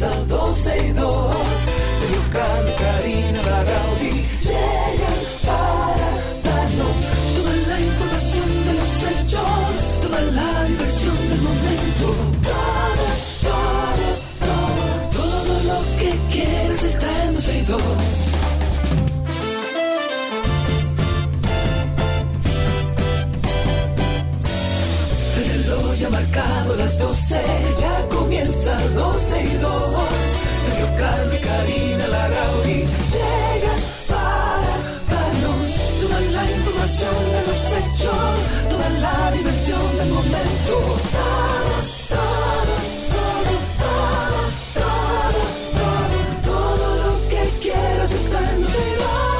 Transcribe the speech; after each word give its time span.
comienza 0.00 0.24
12 0.26 0.78
y 0.78 0.92
2. 0.92 1.29
12 28.94 29.44
y 29.44 29.56
2. 29.56 29.82
Sergio 30.66 30.88
y 31.32 31.38
Karina 31.42 32.06
Larrauri 32.08 32.84
llegan 33.12 33.80
para 34.08 34.72
darnos 35.10 35.70
toda 36.00 36.20
la 36.20 36.44
información 36.50 37.16
de 37.32 37.40
los 37.46 37.60
hechos, 37.78 38.36
toda 38.68 38.88
la 39.00 39.32
diversión 39.32 39.96
del 39.98 40.08
momento. 40.10 40.74
Todo, 42.08 42.18
todo, 43.08 43.44
todo, 43.78 44.40
todo, 44.74 46.06
todo, 46.44 46.86
lo 46.96 47.12
que 47.28 47.42
quieras 47.62 48.10
está 48.12 48.38
en 48.38 48.62
12 48.62 48.70
y 48.70 48.94
2. 48.98 49.30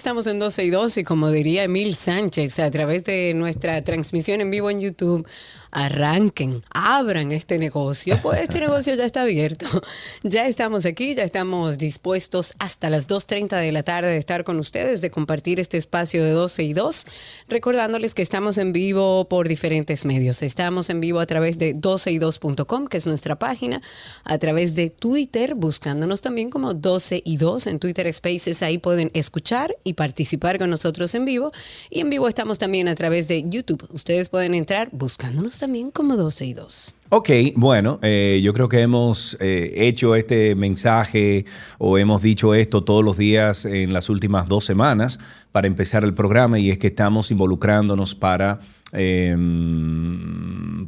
Estamos 0.00 0.26
en 0.26 0.38
12 0.38 0.64
y 0.64 0.70
2 0.70 0.96
y 0.98 1.04
como 1.04 1.30
diría 1.30 1.64
Emil 1.64 1.94
Sánchez 1.94 2.58
a 2.58 2.70
través 2.70 3.04
de 3.04 3.32
nuestra 3.34 3.82
transmisión 3.82 4.40
en 4.40 4.50
vivo 4.50 4.70
en 4.70 4.80
YouTube, 4.80 5.26
arranquen, 5.70 6.62
abran 6.70 7.32
este 7.32 7.58
negocio, 7.58 8.18
pues 8.22 8.40
este 8.40 8.60
negocio 8.60 8.94
ya 8.94 9.04
está 9.04 9.22
abierto. 9.22 9.66
Ya 10.22 10.46
estamos 10.46 10.84
aquí, 10.84 11.14
ya 11.14 11.22
estamos 11.22 11.78
dispuestos 11.78 12.54
hasta 12.58 12.90
las 12.90 13.08
2.30 13.08 13.58
de 13.60 13.72
la 13.72 13.82
tarde 13.82 14.10
de 14.10 14.18
estar 14.18 14.44
con 14.44 14.58
ustedes, 14.58 15.00
de 15.00 15.10
compartir 15.10 15.58
este 15.58 15.78
espacio 15.78 16.22
de 16.22 16.30
12 16.30 16.62
y 16.62 16.72
2, 16.72 17.06
recordándoles 17.48 18.14
que 18.14 18.22
estamos 18.22 18.58
en 18.58 18.72
vivo 18.72 19.28
por 19.28 19.48
diferentes 19.48 20.04
medios. 20.04 20.42
Estamos 20.42 20.90
en 20.90 21.00
vivo 21.00 21.20
a 21.20 21.26
través 21.26 21.58
de 21.58 21.74
12y2.com, 21.74 22.86
que 22.86 22.98
es 22.98 23.06
nuestra 23.06 23.38
página, 23.38 23.80
a 24.24 24.38
través 24.38 24.74
de 24.74 24.90
Twitter, 24.90 25.54
buscándonos 25.54 26.20
también 26.20 26.50
como 26.50 26.74
12 26.74 27.22
y 27.24 27.36
2 27.36 27.66
en 27.66 27.78
Twitter 27.78 28.12
Spaces, 28.12 28.62
ahí 28.62 28.78
pueden 28.78 29.10
escuchar 29.14 29.76
y 29.84 29.94
participar 29.94 30.58
con 30.58 30.70
nosotros 30.70 31.14
en 31.14 31.24
vivo. 31.24 31.52
Y 31.88 32.00
en 32.00 32.10
vivo 32.10 32.28
estamos 32.28 32.58
también 32.58 32.88
a 32.88 32.94
través 32.94 33.28
de 33.28 33.44
YouTube. 33.46 33.86
Ustedes 33.90 34.28
pueden 34.28 34.54
entrar 34.54 34.88
buscándonos 34.92 35.59
también 35.60 35.90
como 35.90 36.16
12 36.16 36.46
y 36.46 36.54
2. 36.54 36.94
Ok, 37.10 37.30
bueno, 37.54 37.98
eh, 38.02 38.40
yo 38.42 38.52
creo 38.52 38.68
que 38.68 38.80
hemos 38.80 39.36
eh, 39.40 39.72
hecho 39.76 40.14
este 40.14 40.54
mensaje 40.54 41.44
o 41.78 41.98
hemos 41.98 42.22
dicho 42.22 42.54
esto 42.54 42.82
todos 42.82 43.04
los 43.04 43.16
días 43.16 43.64
en 43.64 43.92
las 43.92 44.08
últimas 44.08 44.48
dos 44.48 44.64
semanas 44.64 45.20
para 45.52 45.66
empezar 45.66 46.04
el 46.04 46.14
programa 46.14 46.58
y 46.58 46.70
es 46.70 46.78
que 46.78 46.86
estamos 46.88 47.30
involucrándonos 47.30 48.14
para, 48.14 48.60
eh, 48.92 49.36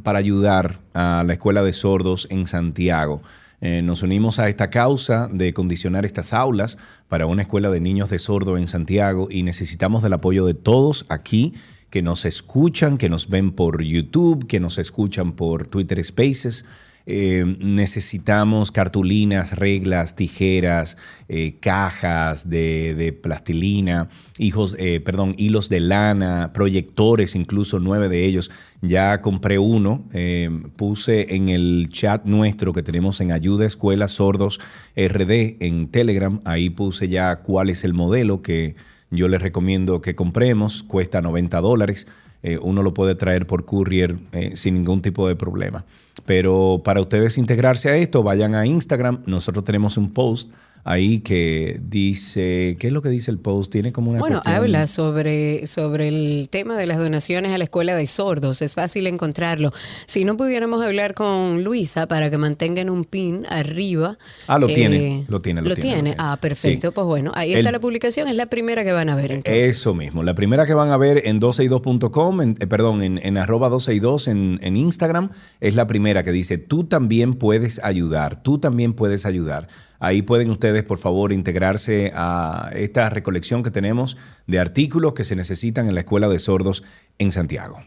para 0.01 0.19
ayudar 0.19 0.79
a 0.93 1.23
la 1.25 1.33
Escuela 1.33 1.61
de 1.61 1.73
Sordos 1.73 2.27
en 2.31 2.45
Santiago. 2.45 3.21
Eh, 3.65 3.81
nos 3.81 4.03
unimos 4.03 4.39
a 4.39 4.49
esta 4.49 4.69
causa 4.69 5.29
de 5.31 5.53
condicionar 5.53 6.05
estas 6.05 6.33
aulas 6.33 6.77
para 7.07 7.27
una 7.27 7.43
escuela 7.43 7.69
de 7.69 7.79
niños 7.79 8.09
de 8.09 8.19
sordo 8.19 8.57
en 8.57 8.67
Santiago 8.67 9.29
y 9.31 9.43
necesitamos 9.43 10.03
del 10.03 10.11
apoyo 10.11 10.45
de 10.45 10.53
todos 10.53 11.05
aquí 11.07 11.53
que 11.93 12.01
nos 12.01 12.25
escuchan, 12.25 12.97
que 12.97 13.07
nos 13.07 13.29
ven 13.29 13.51
por 13.51 13.83
YouTube, 13.83 14.47
que 14.47 14.59
nos 14.59 14.79
escuchan 14.79 15.33
por 15.33 15.67
Twitter 15.67 16.03
Spaces. 16.03 16.65
Eh, 17.05 17.45
necesitamos 17.59 18.71
cartulinas, 18.71 19.55
reglas, 19.55 20.15
tijeras, 20.15 20.97
eh, 21.29 21.57
cajas 21.59 22.49
de, 22.49 22.95
de 22.95 23.13
plastilina, 23.13 24.09
hijos, 24.39 24.75
eh, 24.79 25.01
perdón, 25.01 25.35
hilos 25.37 25.69
de 25.69 25.81
lana, 25.81 26.49
proyectores, 26.51 27.35
incluso 27.35 27.77
nueve 27.79 28.09
de 28.09 28.25
ellos. 28.25 28.49
Ya 28.81 29.19
compré 29.19 29.59
uno, 29.59 30.03
eh, 30.13 30.49
puse 30.75 31.35
en 31.35 31.49
el 31.49 31.89
chat 31.91 32.25
nuestro 32.25 32.73
que 32.73 32.81
tenemos 32.81 33.21
en 33.21 33.31
Ayuda 33.31 33.67
Escuelas 33.67 34.13
Sordos 34.13 34.59
RD 34.95 35.57
en 35.59 35.89
Telegram, 35.89 36.41
ahí 36.43 36.71
puse 36.71 37.07
ya 37.07 37.35
cuál 37.35 37.69
es 37.69 37.83
el 37.83 37.93
modelo 37.93 38.41
que 38.41 38.75
yo 39.13 39.27
les 39.27 39.41
recomiendo 39.41 40.01
que 40.01 40.15
compremos, 40.15 40.83
cuesta 40.83 41.21
90 41.21 41.61
dólares. 41.61 42.07
Eh, 42.41 42.57
uno 42.61 42.83
lo 42.83 42.93
puede 42.93 43.15
traer 43.15 43.47
por 43.47 43.65
courier 43.65 44.17
eh, 44.33 44.55
sin 44.55 44.73
ningún 44.73 45.01
tipo 45.01 45.27
de 45.27 45.35
problema. 45.35 45.85
Pero 46.25 46.81
para 46.83 46.99
ustedes 46.99 47.37
integrarse 47.37 47.89
a 47.89 47.95
esto, 47.95 48.23
vayan 48.23 48.55
a 48.55 48.65
Instagram. 48.65 49.21
Nosotros 49.25 49.63
tenemos 49.63 49.97
un 49.97 50.11
post 50.11 50.49
ahí 50.85 51.19
que 51.21 51.79
dice, 51.81 52.75
¿qué 52.79 52.87
es 52.87 52.93
lo 52.93 53.01
que 53.01 53.09
dice 53.09 53.31
el 53.31 53.39
post? 53.39 53.71
Tiene 53.71 53.91
como 53.93 54.11
una... 54.11 54.19
Bueno, 54.19 54.37
cuestión- 54.41 54.55
habla 54.55 54.87
sobre, 54.87 55.65
sobre 55.67 56.07
el 56.09 56.49
tema 56.49 56.77
de 56.77 56.85
las 56.87 56.97
donaciones 56.97 57.51
a 57.51 57.57
la 57.57 57.63
escuela 57.63 57.95
de 57.95 58.05
sordos. 58.07 58.61
Es 58.61 58.73
fácil 58.75 59.07
encontrarlo. 59.07 59.71
Si 60.05 60.25
no 60.25 60.35
pudiéramos 60.37 60.83
hablar 60.85 61.13
con 61.13 61.63
Luisa 61.63 62.07
para 62.07 62.29
que 62.29 62.37
mantengan 62.37 62.89
un 62.89 63.05
pin 63.05 63.45
arriba. 63.49 64.17
eh, 64.19 64.43
Ah, 64.47 64.59
lo 64.59 64.67
tiene, 64.67 65.25
lo 65.29 65.41
tiene, 65.41 65.61
lo 65.61 65.69
Lo 65.69 65.75
tiene, 65.75 65.93
tiene. 65.93 66.09
lo 66.09 66.15
tiene. 66.15 66.15
Ah, 66.19 66.37
perfecto. 66.41 66.87
Sí. 66.89 66.93
Pues 66.93 67.05
bueno, 67.07 67.31
ahí 67.35 67.53
está 67.53 67.71
la 67.71 67.79
publicación. 67.79 68.27
Es 68.27 68.35
la 68.35 68.47
primera 68.47 68.83
que 68.83 68.91
van 68.91 69.09
a 69.09 69.15
ver 69.15 69.31
entonces. 69.31 69.67
Eso 69.69 69.93
mismo. 69.93 70.21
La 70.23 70.35
primera 70.35 70.65
que 70.65 70.73
van 70.73 70.89
a 70.89 70.97
ver 70.97 71.21
en 71.25 71.39
12y2.com, 71.39 72.41
en- 72.41 72.57
eh, 72.59 72.67
perdón, 72.67 73.01
en, 73.03 73.19
en 73.23 73.37
arroba 73.37 73.69
12y2 73.69 74.27
en, 74.29 74.59
en 74.61 74.75
Instagram, 74.75 75.29
es 75.61 75.75
la 75.75 75.87
primera 75.87 76.23
que 76.23 76.31
dice, 76.31 76.57
tú 76.57 76.83
también 76.83 77.35
puedes 77.35 77.79
ayudar, 77.83 78.43
tú 78.43 78.59
también 78.59 78.93
puedes 78.93 79.25
ayudar. 79.25 79.67
Ahí 80.03 80.21
pueden 80.21 80.49
ustedes, 80.49 80.83
por 80.83 80.99
favor, 80.99 81.31
integrarse 81.31 82.11
a 82.13 82.69
esta 82.75 83.09
recolección 83.09 83.63
que 83.63 83.71
tenemos 83.71 84.17
de 84.47 84.59
artículos 84.59 85.13
que 85.13 85.23
se 85.23 85.37
necesitan 85.37 85.87
en 85.87 85.95
la 85.95 86.01
Escuela 86.01 86.27
de 86.27 86.39
Sordos 86.39 86.83
en 87.19 87.31
Santiago. 87.31 87.77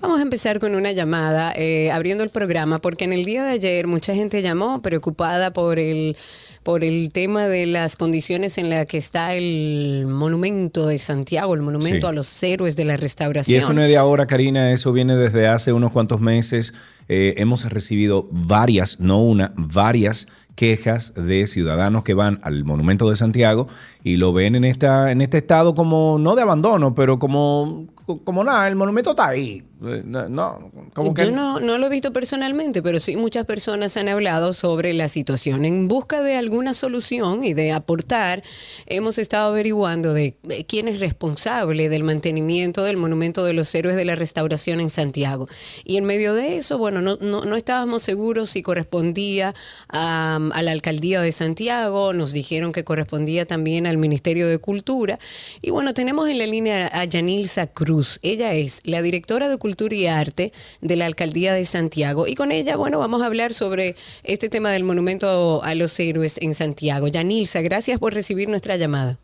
Vamos 0.00 0.18
a 0.20 0.22
empezar 0.22 0.58
con 0.58 0.74
una 0.74 0.92
llamada, 0.92 1.52
eh, 1.54 1.90
abriendo 1.90 2.24
el 2.24 2.30
programa, 2.30 2.80
porque 2.80 3.04
en 3.04 3.12
el 3.12 3.26
día 3.26 3.44
de 3.44 3.50
ayer 3.50 3.86
mucha 3.86 4.14
gente 4.14 4.40
llamó 4.40 4.80
preocupada 4.80 5.52
por 5.52 5.78
el, 5.78 6.16
por 6.62 6.82
el 6.82 7.10
tema 7.12 7.46
de 7.46 7.66
las 7.66 7.96
condiciones 7.96 8.56
en 8.56 8.70
las 8.70 8.86
que 8.86 8.96
está 8.96 9.34
el 9.34 10.06
monumento 10.06 10.86
de 10.86 10.98
Santiago, 10.98 11.54
el 11.54 11.62
monumento 11.62 12.06
Sí. 12.06 12.10
a 12.10 12.12
los 12.12 12.42
héroes 12.42 12.76
de 12.76 12.84
la 12.86 12.96
restauración. 12.96 13.54
Y 13.54 13.58
eso 13.58 13.74
no 13.74 13.82
es 13.82 13.88
de 13.88 13.98
ahora, 13.98 14.26
Karina, 14.26 14.72
eso 14.72 14.92
viene 14.92 15.14
desde 15.16 15.46
hace 15.46 15.72
unos 15.72 15.92
cuantos 15.92 16.20
meses. 16.22 16.72
Eh, 17.08 17.34
hemos 17.38 17.64
recibido 17.64 18.28
varias, 18.30 18.98
no 18.98 19.22
una, 19.22 19.52
varias 19.56 20.26
quejas 20.56 21.14
de 21.14 21.46
ciudadanos 21.46 22.02
que 22.02 22.14
van 22.14 22.40
al 22.42 22.64
Monumento 22.64 23.08
de 23.08 23.16
Santiago 23.16 23.68
y 24.02 24.16
lo 24.16 24.32
ven 24.32 24.56
en, 24.56 24.64
esta, 24.64 25.12
en 25.12 25.20
este 25.20 25.38
estado 25.38 25.74
como, 25.76 26.18
no 26.18 26.34
de 26.34 26.42
abandono, 26.42 26.94
pero 26.94 27.20
como, 27.20 27.86
como 28.06 28.44
nada, 28.44 28.68
el 28.68 28.76
monumento 28.76 29.10
está 29.10 29.28
ahí. 29.28 29.64
Eh, 29.84 30.02
No, 30.04 30.70
como 30.94 31.12
que... 31.12 31.26
Yo 31.26 31.32
no, 31.32 31.60
no 31.60 31.76
lo 31.76 31.86
he 31.86 31.90
visto 31.90 32.12
personalmente, 32.12 32.82
pero 32.82 32.98
sí 32.98 33.16
muchas 33.16 33.44
personas 33.44 33.96
han 33.96 34.08
hablado 34.08 34.52
sobre 34.52 34.94
la 34.94 35.08
situación. 35.08 35.64
En 35.64 35.88
busca 35.88 36.22
de 36.22 36.36
alguna 36.36 36.72
solución 36.72 37.44
y 37.44 37.52
de 37.52 37.72
aportar, 37.72 38.42
hemos 38.86 39.18
estado 39.18 39.50
averiguando 39.50 40.14
de 40.14 40.36
eh, 40.48 40.64
quién 40.66 40.88
es 40.88 41.00
responsable 41.00 41.88
del 41.88 42.04
mantenimiento 42.04 42.84
del 42.84 42.96
Monumento 42.96 43.44
de 43.44 43.52
los 43.52 43.74
Héroes 43.74 43.96
de 43.96 44.04
la 44.04 44.14
Restauración 44.14 44.80
en 44.80 44.88
Santiago. 44.88 45.48
Y 45.84 45.96
en 45.96 46.04
medio 46.04 46.34
de 46.34 46.56
eso, 46.56 46.78
bueno, 46.78 47.02
no, 47.02 47.18
no, 47.20 47.44
no 47.44 47.56
estábamos 47.56 48.02
seguros 48.02 48.50
si 48.50 48.62
correspondía 48.62 49.54
a, 49.88 50.38
la 50.62 50.70
Alcaldía 50.70 51.20
de 51.20 51.32
Santiago, 51.32 52.12
nos 52.12 52.32
dijeron 52.32 52.72
que 52.72 52.84
correspondía 52.84 53.46
también 53.46 53.86
al 53.86 53.98
Ministerio 53.98 54.48
de 54.48 54.58
Cultura. 54.58 55.18
Y 55.60 55.70
bueno, 55.70 55.92
tenemos 55.92 56.28
en 56.28 56.38
la 56.38 56.46
línea 56.46 56.90
a 56.92 57.04
Yanilza 57.04 57.66
Cruz. 57.66 57.95
Ella 58.22 58.52
es 58.54 58.80
la 58.84 59.02
directora 59.02 59.48
de 59.48 59.56
Cultura 59.56 59.94
y 59.94 60.06
Arte 60.06 60.52
de 60.80 60.96
la 60.96 61.06
Alcaldía 61.06 61.54
de 61.54 61.64
Santiago. 61.64 62.26
Y 62.26 62.34
con 62.34 62.52
ella, 62.52 62.76
bueno, 62.76 62.98
vamos 62.98 63.22
a 63.22 63.26
hablar 63.26 63.54
sobre 63.54 63.96
este 64.22 64.48
tema 64.48 64.70
del 64.70 64.84
monumento 64.84 65.62
a 65.62 65.74
los 65.74 65.98
héroes 65.98 66.38
en 66.40 66.54
Santiago. 66.54 67.08
Yanilza, 67.08 67.60
gracias 67.62 67.98
por 67.98 68.14
recibir 68.14 68.48
nuestra 68.48 68.76
llamada. 68.76 69.18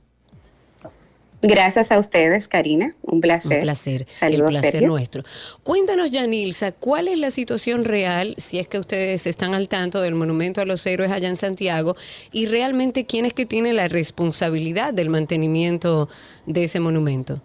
Gracias 1.42 1.90
a 1.90 1.98
ustedes, 1.98 2.46
Karina. 2.46 2.94
Un 3.02 3.20
placer. 3.20 3.58
Un 3.58 3.62
placer, 3.62 4.06
Saludos, 4.20 4.40
el 4.40 4.48
placer 4.48 4.70
Sergio. 4.70 4.88
nuestro. 4.88 5.24
Cuéntanos, 5.64 6.12
Yanilza, 6.12 6.70
¿cuál 6.70 7.08
es 7.08 7.19
la 7.19 7.32
situación 7.32 7.84
real, 7.84 8.36
si 8.38 8.60
es 8.60 8.69
que 8.69 8.78
ustedes 8.78 9.26
están 9.26 9.52
al 9.52 9.69
tanto 9.69 10.00
del 10.00 10.14
Monumento 10.14 10.60
a 10.60 10.64
los 10.64 10.86
Héroes 10.86 11.10
allá 11.10 11.28
en 11.28 11.36
Santiago, 11.36 11.96
y 12.30 12.46
realmente 12.46 13.06
quién 13.06 13.24
es 13.26 13.34
que 13.34 13.44
tiene 13.44 13.72
la 13.72 13.88
responsabilidad 13.88 14.94
del 14.94 15.08
mantenimiento 15.08 16.08
de 16.46 16.64
ese 16.64 16.78
monumento? 16.78 17.42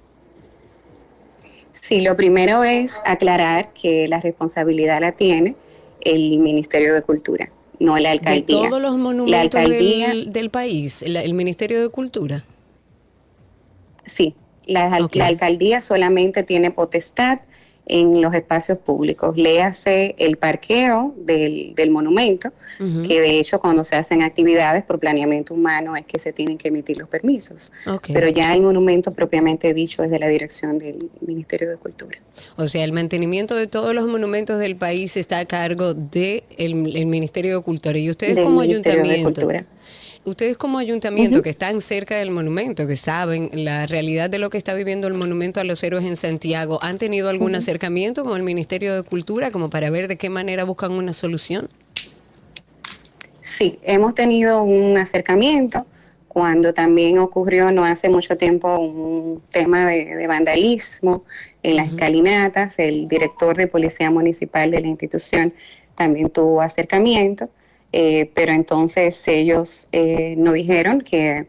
Sí, 1.88 2.02
lo 2.02 2.16
primero 2.18 2.64
es 2.64 2.94
aclarar 3.06 3.72
que 3.74 4.08
la 4.08 4.20
responsabilidad 4.20 5.00
la 5.00 5.14
tiene 5.14 5.56
el 6.02 6.38
Ministerio 6.40 6.94
de 6.94 7.02
Cultura, 7.02 7.50
no 7.80 7.98
la 7.98 8.10
De 8.10 8.14
alcaldía. 8.20 8.46
todos 8.46 8.82
los 8.82 8.98
monumentos 8.98 9.60
alcaldía, 9.60 10.10
del, 10.10 10.34
del 10.34 10.50
país, 10.50 11.04
la- 11.08 11.24
el 11.24 11.34
Ministerio 11.34 11.82
de 11.82 11.90
Cultura. 11.90 12.44
sí, 14.06 14.36
la 14.66 14.94
alcaldía 15.22 15.82
solamente 15.82 16.44
tiene 16.44 16.72
potestad 16.72 17.40
en 17.90 18.22
los 18.22 18.34
espacios 18.34 18.78
públicos. 18.78 19.36
Léase 19.38 20.16
el 20.18 20.38
parqueo 20.38 21.14
del, 21.18 21.74
del 21.76 21.92
monumento, 21.92 22.52
que 23.08 23.22
de 23.22 23.40
hecho 23.40 23.60
cuando 23.60 23.84
se 23.84 23.96
hacen 23.96 24.22
actividades 24.22 24.84
por 24.84 25.00
planeamiento 25.00 25.56
humano 25.56 25.96
es 25.96 26.06
que 26.06 26.20
se 26.20 26.32
tienen 26.32 26.60
que 26.60 26.68
emitir 26.68 26.98
los 26.98 27.10
permisos. 27.10 27.72
Pero 28.14 28.30
ya 28.30 28.54
el 28.54 28.62
monumento 28.62 29.12
propiamente 29.14 29.74
dicho 29.74 30.04
es 30.04 30.12
de 30.12 30.20
la 30.20 30.28
dirección 30.28 30.78
del 30.78 31.10
Ministerio 31.22 31.70
de 31.70 31.78
Cultura. 31.78 32.20
O 32.56 32.68
sea, 32.68 32.84
el 32.84 32.92
mantenimiento 32.92 33.56
de 33.56 33.68
todos 33.68 33.96
los 33.96 34.08
monumentos 34.08 34.60
del 34.60 34.76
país 34.76 35.18
está 35.18 35.40
a 35.40 35.46
cargo 35.46 35.94
del 35.94 36.10
de 36.12 36.44
el 36.58 36.76
Ministerio 36.76 37.58
de 37.58 37.64
Cultura. 37.64 37.98
Y 37.98 38.10
ustedes 38.10 38.44
como 38.44 38.62
ayuntamiento 38.62 39.48
ustedes 40.30 40.58
como 40.58 40.78
ayuntamiento 40.78 41.42
que 41.42 41.50
están 41.50 41.80
cerca 41.80 42.18
del 42.18 42.32
monumento, 42.32 42.86
que 42.86 42.98
saben 42.98 43.50
la 43.54 43.88
realidad 43.88 44.30
de 44.30 44.40
lo 44.40 44.50
que 44.50 44.58
está 44.58 44.74
viviendo 44.74 45.08
el 45.08 45.14
monumento 45.14 45.62
a 45.62 45.64
los 45.64 45.82
héroes 45.84 46.06
en 46.06 46.18
Santiago, 46.18 46.80
¿han 46.82 46.98
tenido 46.98 47.30
algún 47.30 47.56
acercamiento 47.56 48.26
con 48.26 48.36
el 48.38 48.44
Ministerio 48.44 48.94
de 48.94 49.04
Cultura 49.04 49.52
como 49.52 49.70
para 49.70 49.90
ver 49.90 50.08
de 50.08 50.18
qué 50.18 50.30
manera 50.30 50.66
buscan 50.66 50.92
una 50.92 51.14
solución? 51.14 51.70
Sí, 53.42 53.80
hemos 53.84 54.14
tenido 54.16 54.64
un 54.64 54.98
acercamiento 54.98 55.86
cuando 56.28 56.74
también 56.74 57.18
ocurrió 57.20 57.72
no 57.72 57.86
hace 57.86 58.10
mucho 58.10 58.38
tiempo 58.38 58.78
un 58.78 59.42
tema 59.50 59.86
de, 59.86 60.28
vandalismo 60.28 61.24
en 61.64 61.78
las 61.78 61.88
escalinatas, 61.88 62.78
el 62.78 63.08
director 63.08 63.56
de 63.56 63.68
Policía 63.68 64.12
Municipal 64.12 64.70
de 64.70 64.82
la 64.82 64.88
institución 64.88 65.54
también 65.96 66.30
tuvo 66.30 66.62
acercamiento 66.62 67.50
eh, 67.94 68.32
pero 68.34 68.52
entonces 68.54 69.28
ellos 69.28 69.88
eh, 69.92 70.36
nos 70.38 70.56
dijeron 70.56 71.02
que 71.02 71.48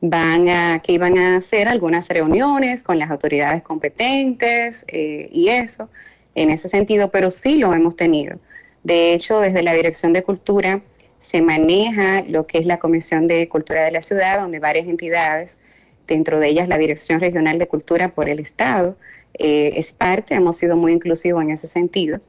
van 0.00 0.48
a 0.48 0.80
que 0.82 0.92
iban 0.92 1.18
a 1.18 1.36
hacer 1.36 1.68
algunas 1.68 2.08
reuniones 2.08 2.82
con 2.82 2.98
las 2.98 3.10
autoridades 3.10 3.62
competentes 3.62 4.84
eh, 4.88 5.28
y 5.32 5.48
eso 5.48 5.88
en 6.34 6.50
ese 6.50 6.68
sentido, 6.68 7.10
pero 7.10 7.30
sí 7.30 7.56
lo 7.56 7.74
hemos 7.74 7.96
tenido. 7.96 8.38
De 8.84 9.12
hecho, 9.12 9.40
desde 9.40 9.62
la 9.62 9.74
Dirección 9.74 10.12
de 10.12 10.22
Cultura 10.22 10.82
se 11.18 11.42
maneja 11.42 12.22
lo 12.22 12.46
que 12.46 12.58
es 12.58 12.66
la 12.66 12.78
Comisión 12.78 13.28
de 13.28 13.48
Cultura 13.48 13.84
de 13.84 13.90
la 13.90 14.02
Ciudad, 14.02 14.40
donde 14.40 14.58
varias 14.58 14.86
entidades, 14.88 15.58
dentro 16.06 16.40
de 16.40 16.48
ellas 16.48 16.68
la 16.68 16.78
Dirección 16.78 17.20
Regional 17.20 17.58
de 17.58 17.68
Cultura 17.68 18.08
por 18.08 18.28
el 18.28 18.40
Estado, 18.40 18.96
es 19.34 19.92
parte, 19.92 20.34
hemos 20.34 20.56
sido 20.56 20.76
muy 20.76 20.92
inclusivos 20.92 21.42
en 21.42 21.50
ese 21.50 21.66
sentido. 21.66 22.20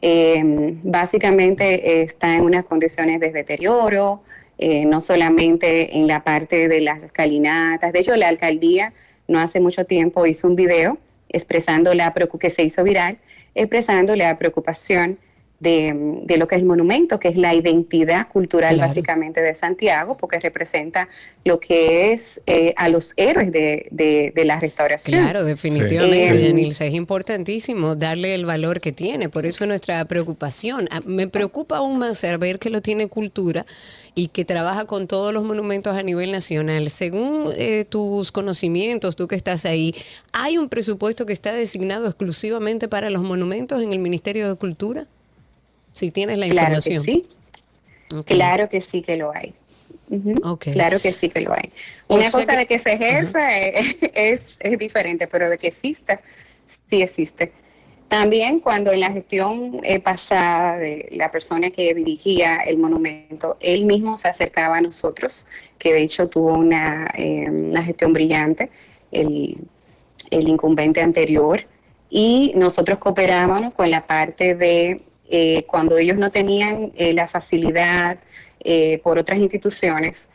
Eh, 0.00 0.42
básicamente 0.82 2.02
está 2.02 2.36
en 2.36 2.42
unas 2.42 2.64
condiciones 2.64 3.20
de 3.20 3.32
deterioro, 3.32 4.22
eh, 4.58 4.84
no 4.84 5.00
solamente 5.00 5.96
en 5.96 6.06
la 6.06 6.24
parte 6.24 6.68
de 6.68 6.80
las 6.80 7.02
escalinatas. 7.02 7.92
De 7.92 8.00
hecho, 8.00 8.16
la 8.16 8.28
alcaldía 8.28 8.92
no 9.26 9.38
hace 9.38 9.60
mucho 9.60 9.84
tiempo 9.84 10.26
hizo 10.26 10.48
un 10.48 10.56
video 10.56 10.98
expresando 11.28 11.94
la 11.94 12.12
que 12.12 12.50
se 12.50 12.62
hizo 12.62 12.82
viral, 12.82 13.18
expresando 13.54 14.16
la 14.16 14.38
preocupación 14.38 15.18
de, 15.60 16.36
lo 16.36 16.46
que 16.46 16.54
es 16.54 16.62
el 16.62 16.68
monumento, 16.68 17.18
que 17.18 17.28
es 17.28 17.36
la 17.36 17.54
identidad 17.54 18.28
cultural 18.28 18.76
básicamente 18.78 19.40
de 19.40 19.54
Santiago, 19.54 20.16
porque 20.16 20.38
representa 20.38 21.08
lo 21.44 21.58
que 21.58 22.12
es 22.12 22.40
eh, 22.46 22.74
a 22.76 22.88
los 22.88 23.12
héroes 23.16 23.50
de, 23.50 24.32
la 24.44 24.60
restauración. 24.60 25.20
Claro, 25.20 25.44
definitivamente, 25.44 26.50
eh, 26.50 26.68
es 26.68 26.94
importantísimo 26.94 27.96
darle 27.96 28.34
el 28.34 28.46
valor 28.46 28.80
que 28.80 28.92
tiene, 28.92 29.28
por 29.28 29.46
eso 29.46 29.66
nuestra 29.66 30.04
preocupación. 30.04 30.88
Ah, 30.92 31.00
me 31.04 31.26
preocupa 31.26 31.78
aún 31.78 31.98
más 31.98 32.20
saber 32.20 32.60
que 32.60 32.70
lo 32.70 32.80
tiene 32.80 33.08
cultura 33.08 33.66
y 34.14 34.28
que 34.28 34.44
trabaja 34.44 34.84
con 34.84 35.08
todos 35.08 35.32
los 35.34 35.42
monumentos 35.42 35.96
a 35.96 36.02
nivel 36.04 36.30
nacional. 36.30 36.88
Según 36.90 37.50
eh, 37.56 37.84
tus 37.88 38.30
conocimientos, 38.30 39.16
tú 39.16 39.26
que 39.26 39.36
estás 39.36 39.64
ahí, 39.64 39.94
¿hay 40.32 40.56
un 40.56 40.68
presupuesto 40.68 41.26
que 41.26 41.32
está 41.32 41.52
designado 41.52 42.06
exclusivamente 42.06 42.88
para 42.88 43.10
los 43.10 43.22
monumentos 43.22 43.82
en 43.82 43.92
el 43.92 43.98
Ministerio 43.98 44.48
de 44.48 44.54
Cultura? 44.54 45.08
Si 45.98 46.10
tienes 46.12 46.38
la 46.38 46.46
información. 46.46 47.04
Claro 47.04 47.04
que 47.04 47.12
sí. 47.12 48.24
Claro 48.24 48.68
que 48.68 48.80
sí 48.80 49.02
que 49.02 49.16
lo 49.16 49.32
hay. 49.34 49.52
Claro 50.60 51.00
que 51.00 51.12
sí 51.12 51.28
que 51.28 51.40
lo 51.40 51.52
hay. 51.52 51.70
Una 52.06 52.30
cosa 52.30 52.56
de 52.56 52.66
que 52.66 52.78
se 52.78 52.92
ejerza 52.92 53.58
es, 54.14 54.56
es, 54.60 54.78
diferente, 54.78 55.26
pero 55.26 55.50
de 55.50 55.58
que 55.58 55.68
exista, 55.68 56.20
sí 56.88 57.02
existe. 57.02 57.52
También 58.06 58.60
cuando 58.60 58.90
en 58.92 59.00
la 59.00 59.12
gestión 59.12 59.80
eh, 59.82 59.98
pasada 60.00 60.78
de 60.78 61.08
la 61.12 61.30
persona 61.30 61.70
que 61.70 61.92
dirigía 61.92 62.58
el 62.58 62.78
monumento, 62.78 63.58
él 63.60 63.84
mismo 63.84 64.16
se 64.16 64.28
acercaba 64.28 64.78
a 64.78 64.80
nosotros, 64.80 65.46
que 65.78 65.92
de 65.92 66.02
hecho 66.02 66.28
tuvo 66.28 66.54
una, 66.54 67.06
eh, 67.14 67.50
una 67.50 67.84
gestión 67.84 68.14
brillante, 68.14 68.70
el, 69.10 69.58
el 70.30 70.48
incumbente 70.48 71.02
anterior, 71.02 71.66
y 72.08 72.52
nosotros 72.54 72.98
cooperábamos 72.98 73.74
con 73.74 73.90
la 73.90 74.06
parte 74.06 74.54
de 74.54 75.02
eh, 75.30 75.64
cuando 75.66 75.98
ellos 75.98 76.16
no 76.16 76.30
tenían 76.30 76.92
eh, 76.96 77.12
la 77.12 77.28
facilidad 77.28 78.18
eh, 78.60 78.98
por 79.02 79.18
otras 79.18 79.38
instituciones, 79.38 80.28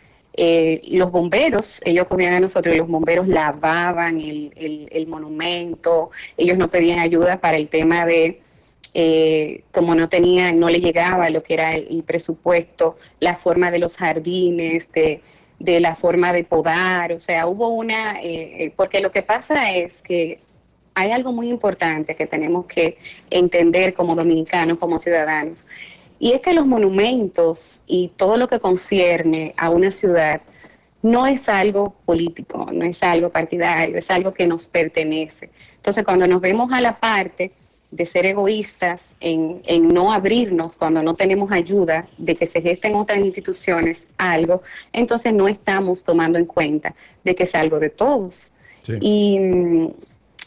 los 0.87 1.11
bomberos, 1.11 1.79
ellos 1.85 2.07
acudían 2.07 2.33
a 2.33 2.39
nosotros 2.39 2.73
y 2.73 2.79
los 2.79 2.87
bomberos 2.87 3.27
lavaban 3.27 4.19
el, 4.19 5.05
monumento, 5.07 6.09
ellos 6.37 6.57
no 6.57 6.71
pedían 6.71 6.97
ayuda 6.97 7.39
para 7.39 7.57
el 7.57 7.67
tema 7.67 8.03
de, 8.07 8.41
como 9.71 9.93
no 9.93 10.09
tenían, 10.09 10.59
no 10.59 10.69
le 10.69 10.79
llegaba 10.79 11.29
lo 11.29 11.43
que 11.43 11.53
era 11.53 11.75
el, 11.75 12.01
presupuesto, 12.01 12.97
la 13.19 13.35
forma 13.35 13.69
de 13.69 13.77
los 13.77 13.95
jardines, 13.95 14.91
de, 14.91 15.21
de, 15.59 15.79
la 15.79 15.95
forma 15.95 16.33
de 16.33 16.43
podar, 16.43 17.13
o 17.13 17.19
sea, 17.19 17.45
hubo 17.45 17.69
una, 17.69 18.17
porque 18.75 19.01
lo 19.01 19.11
que 19.11 19.21
pasa 19.21 19.71
es 19.71 20.01
que 20.01 20.39
hay 20.95 21.11
algo 21.11 21.31
muy 21.31 21.49
importante 21.49 22.15
que 22.15 22.27
tenemos 22.27 22.65
que 22.65 22.97
entender 23.29 23.93
como 23.93 24.15
dominicanos, 24.15 24.77
como 24.77 24.99
ciudadanos, 24.99 25.67
y 26.19 26.31
es 26.31 26.41
que 26.41 26.53
los 26.53 26.65
monumentos 26.65 27.79
y 27.85 28.09
todo 28.15 28.37
lo 28.37 28.47
que 28.47 28.59
concierne 28.59 29.53
a 29.57 29.69
una 29.69 29.91
ciudad 29.91 30.41
no 31.01 31.27
es 31.27 31.49
algo 31.49 31.93
político, 32.05 32.69
no 32.71 32.85
es 32.85 33.03
algo 33.03 33.29
partidario, 33.29 33.97
es 33.97 34.09
algo 34.09 34.33
que 34.33 34.47
nos 34.47 34.65
pertenece. 34.65 35.49
Entonces, 35.75 36.05
cuando 36.05 36.25
nos 36.25 36.39
vemos 36.39 36.71
a 36.71 36.79
la 36.79 36.97
parte 36.97 37.51
de 37.91 38.05
ser 38.05 38.25
egoístas 38.25 39.09
en, 39.19 39.61
en 39.65 39.89
no 39.89 40.13
abrirnos 40.13 40.77
cuando 40.77 41.03
no 41.03 41.13
tenemos 41.13 41.51
ayuda 41.51 42.07
de 42.17 42.35
que 42.35 42.47
se 42.47 42.61
gesten 42.61 42.95
otras 42.95 43.19
instituciones 43.19 44.07
algo, 44.17 44.63
entonces 44.93 45.33
no 45.33 45.47
estamos 45.47 46.03
tomando 46.03 46.39
en 46.39 46.45
cuenta 46.45 46.95
de 47.23 47.35
que 47.35 47.43
es 47.43 47.53
algo 47.53 47.79
de 47.79 47.89
todos. 47.89 48.51
Y 49.01 49.39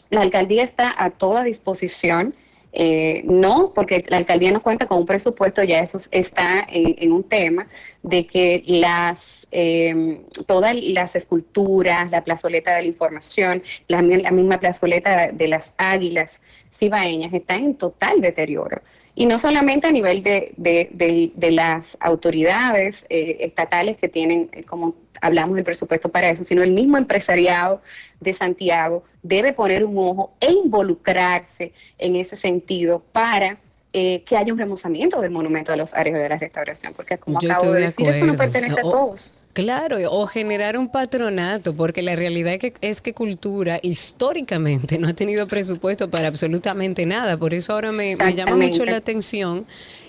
la 0.09 0.21
alcaldía 0.21 0.63
está 0.63 0.93
a 0.97 1.09
toda 1.11 1.43
disposición. 1.43 2.35
Eh, 2.79 3.23
no, 3.25 3.71
porque 3.73 4.03
la 4.07 4.17
alcaldía 4.17 4.51
no 4.51 4.61
cuenta 4.61 4.85
con 4.85 4.99
un 4.99 5.05
presupuesto, 5.07 5.63
ya 5.63 5.79
eso 5.79 5.97
está 6.11 6.63
en, 6.69 7.11
un 7.11 7.23
tema 7.23 7.65
de 8.03 8.27
que 8.27 8.63
las 8.67 9.47
em, 9.51 10.19
todas 10.45 10.75
las 10.75 11.15
esculturas, 11.15 12.11
la 12.11 12.23
plazoleta 12.23 12.75
de 12.75 12.81
la 12.83 12.87
información, 12.87 13.63
la, 13.87 14.01
misma 14.03 14.59
plazoleta 14.59 15.31
de 15.31 15.47
las 15.47 15.73
águilas 15.77 16.39
cibaeñas 16.71 17.33
está 17.33 17.55
en 17.55 17.73
total 17.75 18.21
deterioro. 18.21 18.81
Y 19.19 19.25
no 19.25 19.39
solamente 19.39 19.87
a 19.87 19.91
nivel 19.91 20.21
de, 20.21 20.53
de, 20.55 21.51
las 21.51 21.97
autoridades 21.99 23.03
eh, 23.09 23.37
estatales 23.39 23.97
que 23.97 24.07
tienen 24.07 24.47
eh, 24.51 24.63
como 24.63 24.93
hablamos 25.21 25.55
del 25.55 25.63
presupuesto 25.65 26.09
para 26.09 26.29
eso, 26.29 26.43
sino 26.43 26.61
el 26.61 26.71
mismo 26.71 26.97
empresariado 26.97 27.81
de 28.19 28.33
Santiago 28.33 29.03
debe 29.23 29.53
poner 29.53 29.83
un 29.85 29.97
ojo 29.97 30.33
e 30.39 30.51
involucrarse 30.51 31.73
en 31.97 32.15
ese 32.15 32.37
sentido 32.37 33.01
para 33.11 33.57
eh, 33.91 34.21
que 34.23 34.37
haya 34.37 34.53
un 34.53 34.59
remozamiento 34.59 35.19
del 35.19 35.31
monumento 35.31 35.71
de 35.71 35.79
los 35.79 35.95
áreas 35.95 36.19
de 36.19 36.29
la 36.29 36.37
restauración, 36.37 36.93
porque 36.93 37.17
como 37.17 37.39
acabo 37.39 37.71
de, 37.71 37.81
decir, 37.81 38.07
eso 38.07 38.23
no 38.23 38.37
pertenece 38.37 38.79
a 38.79 38.83
todos. 38.83 39.33
Claro, 39.57 39.97
o 40.11 40.27
generar 40.27 40.77
un 40.77 40.87
patronato, 40.87 41.75
porque 41.75 42.03
la 42.03 42.15
realidad 42.15 42.53
es 42.53 42.59
que, 42.59 42.73
es 42.79 43.01
que 43.01 43.15
cultura 43.15 43.79
históricamente 43.81 44.99
no 44.99 45.07
ha 45.07 45.13
tenido 45.13 45.47
presupuesto 45.47 46.11
para 46.11 46.27
absolutamente 46.27 47.07
nada. 47.07 47.37
Por 47.37 47.55
eso 47.55 47.73
ahora 47.73 47.91
me, 47.91 48.15
me 48.15 48.35
llama 48.35 48.55
mucho 48.55 48.85
la 48.85 48.97
atención 48.97 49.65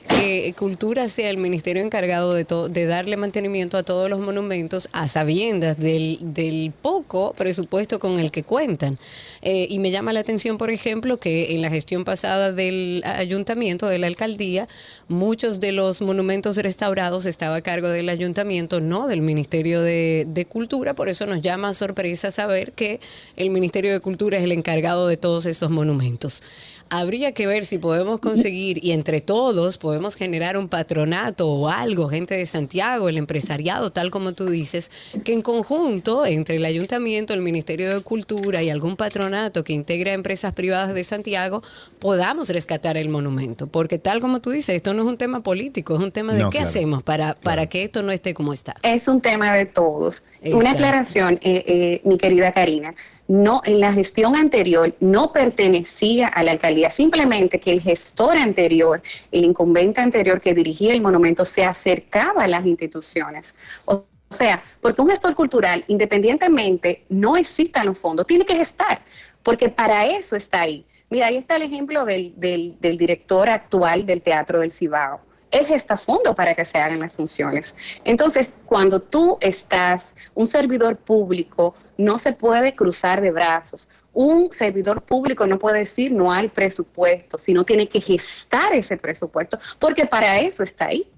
que 0.08 0.54
Cultura 0.58 1.08
sea 1.08 1.30
el 1.30 1.36
ministerio 1.36 1.82
encargado 1.82 2.34
de, 2.34 2.44
de 2.44 2.86
darle 2.86 3.16
mantenimiento 3.16 3.76
a 3.76 3.82
todos 3.82 4.10
los 4.10 4.20
monumentos 4.20 4.88
a 4.92 5.06
sabiendas 5.08 5.78
del, 5.78 6.72
poco 6.82 7.32
presupuesto 7.34 7.98
con 7.98 8.18
el 8.18 8.30
que 8.30 8.42
cuentan. 8.42 8.98
Eh, 9.42 9.66
y 9.70 9.78
me 9.78 9.90
llama 9.90 10.12
la 10.12 10.20
atención, 10.20 10.58
por 10.58 10.70
ejemplo, 10.70 11.18
que 11.18 11.54
en 11.54 11.62
la 11.62 11.70
gestión 11.70 12.04
pasada 12.04 12.52
del 12.52 13.02
ayuntamiento, 13.04 13.86
de 13.86 13.98
la 13.98 14.06
alcaldía, 14.06 14.68
muchos 15.08 15.60
de 15.60 15.72
los 15.72 16.02
monumentos 16.02 16.56
restaurados 16.56 17.26
estaba 17.26 17.56
a 17.56 17.60
cargo 17.60 17.88
del 17.88 18.08
ayuntamiento, 18.08 18.80
no 18.80 19.06
del 19.06 19.20
Ministerio 19.20 19.82
de, 19.82 20.26
de 20.28 20.46
Cultura. 20.46 20.94
Por 20.94 21.08
eso 21.08 21.26
nos 21.26 21.42
llama 21.42 21.74
sorpresa 21.74 22.30
saber 22.30 22.72
que 22.72 23.00
el 23.36 23.50
Ministerio 23.50 23.92
de 23.92 24.00
Cultura 24.00 24.38
es 24.38 24.44
el 24.44 24.52
encargado 24.52 25.06
de 25.06 25.16
todos 25.16 25.46
esos 25.46 25.70
monumentos 25.70 26.42
habría 26.90 27.33
que 27.33 27.47
ver 27.47 27.64
si 27.64 27.78
podemos 27.78 28.21
conseguir 28.21 28.85
y 28.85 28.92
entre 28.92 29.21
todos 29.21 29.78
podemos 29.78 30.16
generar 30.16 30.57
un 30.57 30.68
patronato 30.68 31.49
o 31.49 31.68
algo, 31.68 32.09
gente 32.09 32.37
de 32.37 32.47
Santiago, 32.47 33.09
el 33.09 33.18
empresariado, 33.18 33.90
tal 33.90 34.11
como 34.11 34.33
tú 34.33 34.47
dices, 34.47 34.90
que 35.25 35.33
en 35.33 35.42
conjunto 35.42 36.26
entre 36.26 36.57
el 36.57 36.64
ayuntamiento, 36.64 37.35
el 37.35 37.42
Ministerio 37.42 37.95
de 37.95 38.00
Cultura 38.00 38.62
y 38.62 38.71
algún 38.71 38.97
patronato 38.97 39.64
que 39.64 39.73
integre 39.73 40.11
a 40.11 40.14
empresas 40.14 40.52
privadas 40.52 40.95
de 40.95 41.04
Santiago, 41.04 41.62
podamos 41.99 42.49
rescatar 42.49 42.97
el 42.97 43.09
monumento. 43.09 43.66
Porque 43.66 43.99
tal 43.99 44.21
como 44.21 44.40
tú 44.40 44.50
dices, 44.50 44.76
esto 44.76 44.95
no 44.95 45.02
es 45.02 45.09
un 45.09 45.18
tema 45.18 45.42
político, 45.42 45.95
es 45.97 46.00
un 46.00 46.12
tema 46.12 46.33
de 46.33 46.49
qué 46.50 46.61
hacemos 46.61 47.02
para, 47.02 47.35
para 47.35 47.66
que 47.66 47.85
esto 47.85 48.02
no 48.02 48.12
esté 48.12 48.35
como 48.35 48.52
está. 48.52 48.76
Es 48.83 49.09
un 49.09 49.21
tema 49.21 49.54
de 49.54 49.66
todos. 49.66 50.25
Una 50.45 50.73
aclaración, 50.73 51.35
eh, 51.42 51.64
eh, 51.66 52.00
mi 52.04 52.16
querida 52.16 52.52
Karina 52.52 52.95
no 53.28 53.61
en 53.64 53.78
la 53.80 53.92
gestión 53.92 54.35
anterior 54.35 54.94
no 55.00 55.32
pertenecía 55.32 56.28
a 56.28 56.42
la 56.42 56.52
alcaldía, 56.52 56.90
simplemente 56.90 57.61
que 57.61 57.70
el 57.70 57.80
gestor 57.80 58.37
anterior, 58.37 59.02
el 59.30 59.44
incumbente 59.44 60.00
anterior 60.00 60.40
que 60.40 60.54
dirigía 60.54 60.92
el 60.92 61.02
monumento 61.02 61.44
se 61.44 61.64
acercaba 61.64 62.44
a 62.44 62.49
las 62.49 62.66
instituciones. 62.66 63.54
O 63.85 64.04
sea, 64.30 64.62
porque 64.80 65.02
un 65.02 65.08
gestor 65.08 65.35
cultural, 65.35 65.85
independientemente 65.88 67.04
no 67.11 67.37
exista 67.37 67.80
en 67.80 67.87
los 67.87 67.99
fondos, 67.99 68.26
tiene 68.26 68.47
que 68.47 68.56
gestar, 68.56 69.00
porque 69.42 69.68
para 69.68 70.06
eso 70.06 70.35
está 70.35 70.62
ahí. 70.62 70.85
Mira, 71.11 71.26
ahí 71.26 71.37
está 71.37 71.56
el 71.56 71.62
ejemplo 71.62 72.04
del, 72.04 72.32
del, 72.37 72.76
del 72.80 72.99
director 72.99 73.49
actual 73.49 74.04
del 74.04 74.20
Teatro 74.23 74.61
del 74.61 74.73
Cibao. 74.73 75.20
Él 75.50 75.64
gesta 75.64 75.97
fondos 75.97 76.35
para 76.35 76.54
que 76.54 76.64
se 76.64 76.76
hagan 76.76 77.00
las 77.00 77.14
funciones. 77.14 77.75
Entonces, 78.04 78.50
cuando 78.66 79.00
tú 79.00 79.38
estás, 79.40 80.14
un 80.35 80.47
servidor 80.47 80.99
público, 80.99 81.75
no 81.99 82.17
se 82.17 82.33
puede 82.33 82.75
cruzar 82.75 83.21
de 83.21 83.31
brazos. 83.31 83.90
Un 84.14 84.50
servidor 84.52 85.02
público 85.02 85.47
no 85.47 85.59
puede 85.59 85.81
decir 85.81 86.12
no 86.12 86.33
hay 86.33 86.49
presupuesto, 86.49 87.37
sino 87.37 87.64
tiene 87.64 87.88
que 87.88 88.00
gestar 88.00 88.73
ese 88.73 88.97
presupuesto, 88.97 89.59
porque 89.78 90.07
para 90.07 90.38
eso 90.38 90.62
está 90.62 90.87
ahí. 90.87 91.11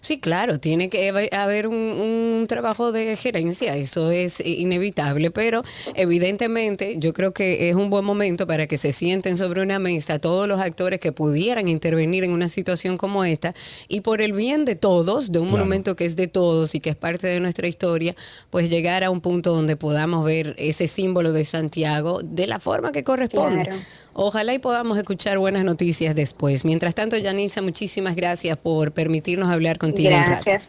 Sí, 0.00 0.18
claro, 0.18 0.58
tiene 0.60 0.88
que 0.88 1.08
haber 1.32 1.66
un, 1.66 2.46
trabajo 2.48 2.92
de 2.92 3.16
gerencia, 3.16 3.76
eso 3.76 4.10
es 4.10 4.40
inevitable, 4.44 5.30
pero 5.30 5.62
evidentemente 5.94 6.96
yo 6.98 7.12
creo 7.14 7.32
que 7.32 7.70
es 7.70 7.74
un 7.74 7.88
buen 7.90 8.04
momento 8.04 8.46
para 8.46 8.66
que 8.66 8.76
se 8.76 8.92
sienten 8.92 9.36
sobre 9.36 9.62
una 9.62 9.78
mesa 9.78 10.18
todos 10.18 10.46
los 10.46 10.60
actores 10.60 11.00
que 11.00 11.12
pudieran 11.12 11.68
intervenir 11.68 12.24
en 12.24 12.32
una 12.32 12.48
situación 12.48 12.98
como 12.98 13.24
esta 13.24 13.54
y 13.88 14.02
por 14.02 14.20
el 14.20 14.32
bien 14.32 14.64
de 14.64 14.74
todos, 14.74 15.32
de 15.32 15.38
un 15.38 15.50
monumento 15.50 15.96
que 15.96 16.04
es 16.04 16.16
de 16.16 16.26
todos 16.26 16.74
y 16.74 16.80
que 16.80 16.90
es 16.90 16.96
parte 16.96 17.26
de 17.26 17.40
nuestra 17.40 17.66
historia, 17.66 18.14
pues 18.50 18.68
llegar 18.68 19.04
a 19.04 19.10
un 19.10 19.20
punto 19.20 19.54
donde 19.54 19.76
podamos 19.76 20.24
ver 20.24 20.54
ese 20.58 20.86
símbolo 20.86 21.32
de 21.32 21.44
Santiago 21.44 22.20
de 22.22 22.46
la 22.46 22.58
forma 22.58 22.92
que 22.92 23.04
corresponde. 23.04 23.70
Ojalá 24.14 24.54
y 24.54 24.60
podamos 24.60 24.96
escuchar 24.96 25.38
buenas 25.38 25.64
noticias 25.64 26.14
después. 26.14 26.64
Mientras 26.64 26.94
tanto, 26.94 27.16
Yanisa, 27.16 27.62
muchísimas 27.62 28.14
gracias 28.14 28.56
por 28.56 28.92
permitirnos 28.92 29.48
hablar 29.48 29.76
contigo. 29.78 30.10
Gracias. 30.10 30.68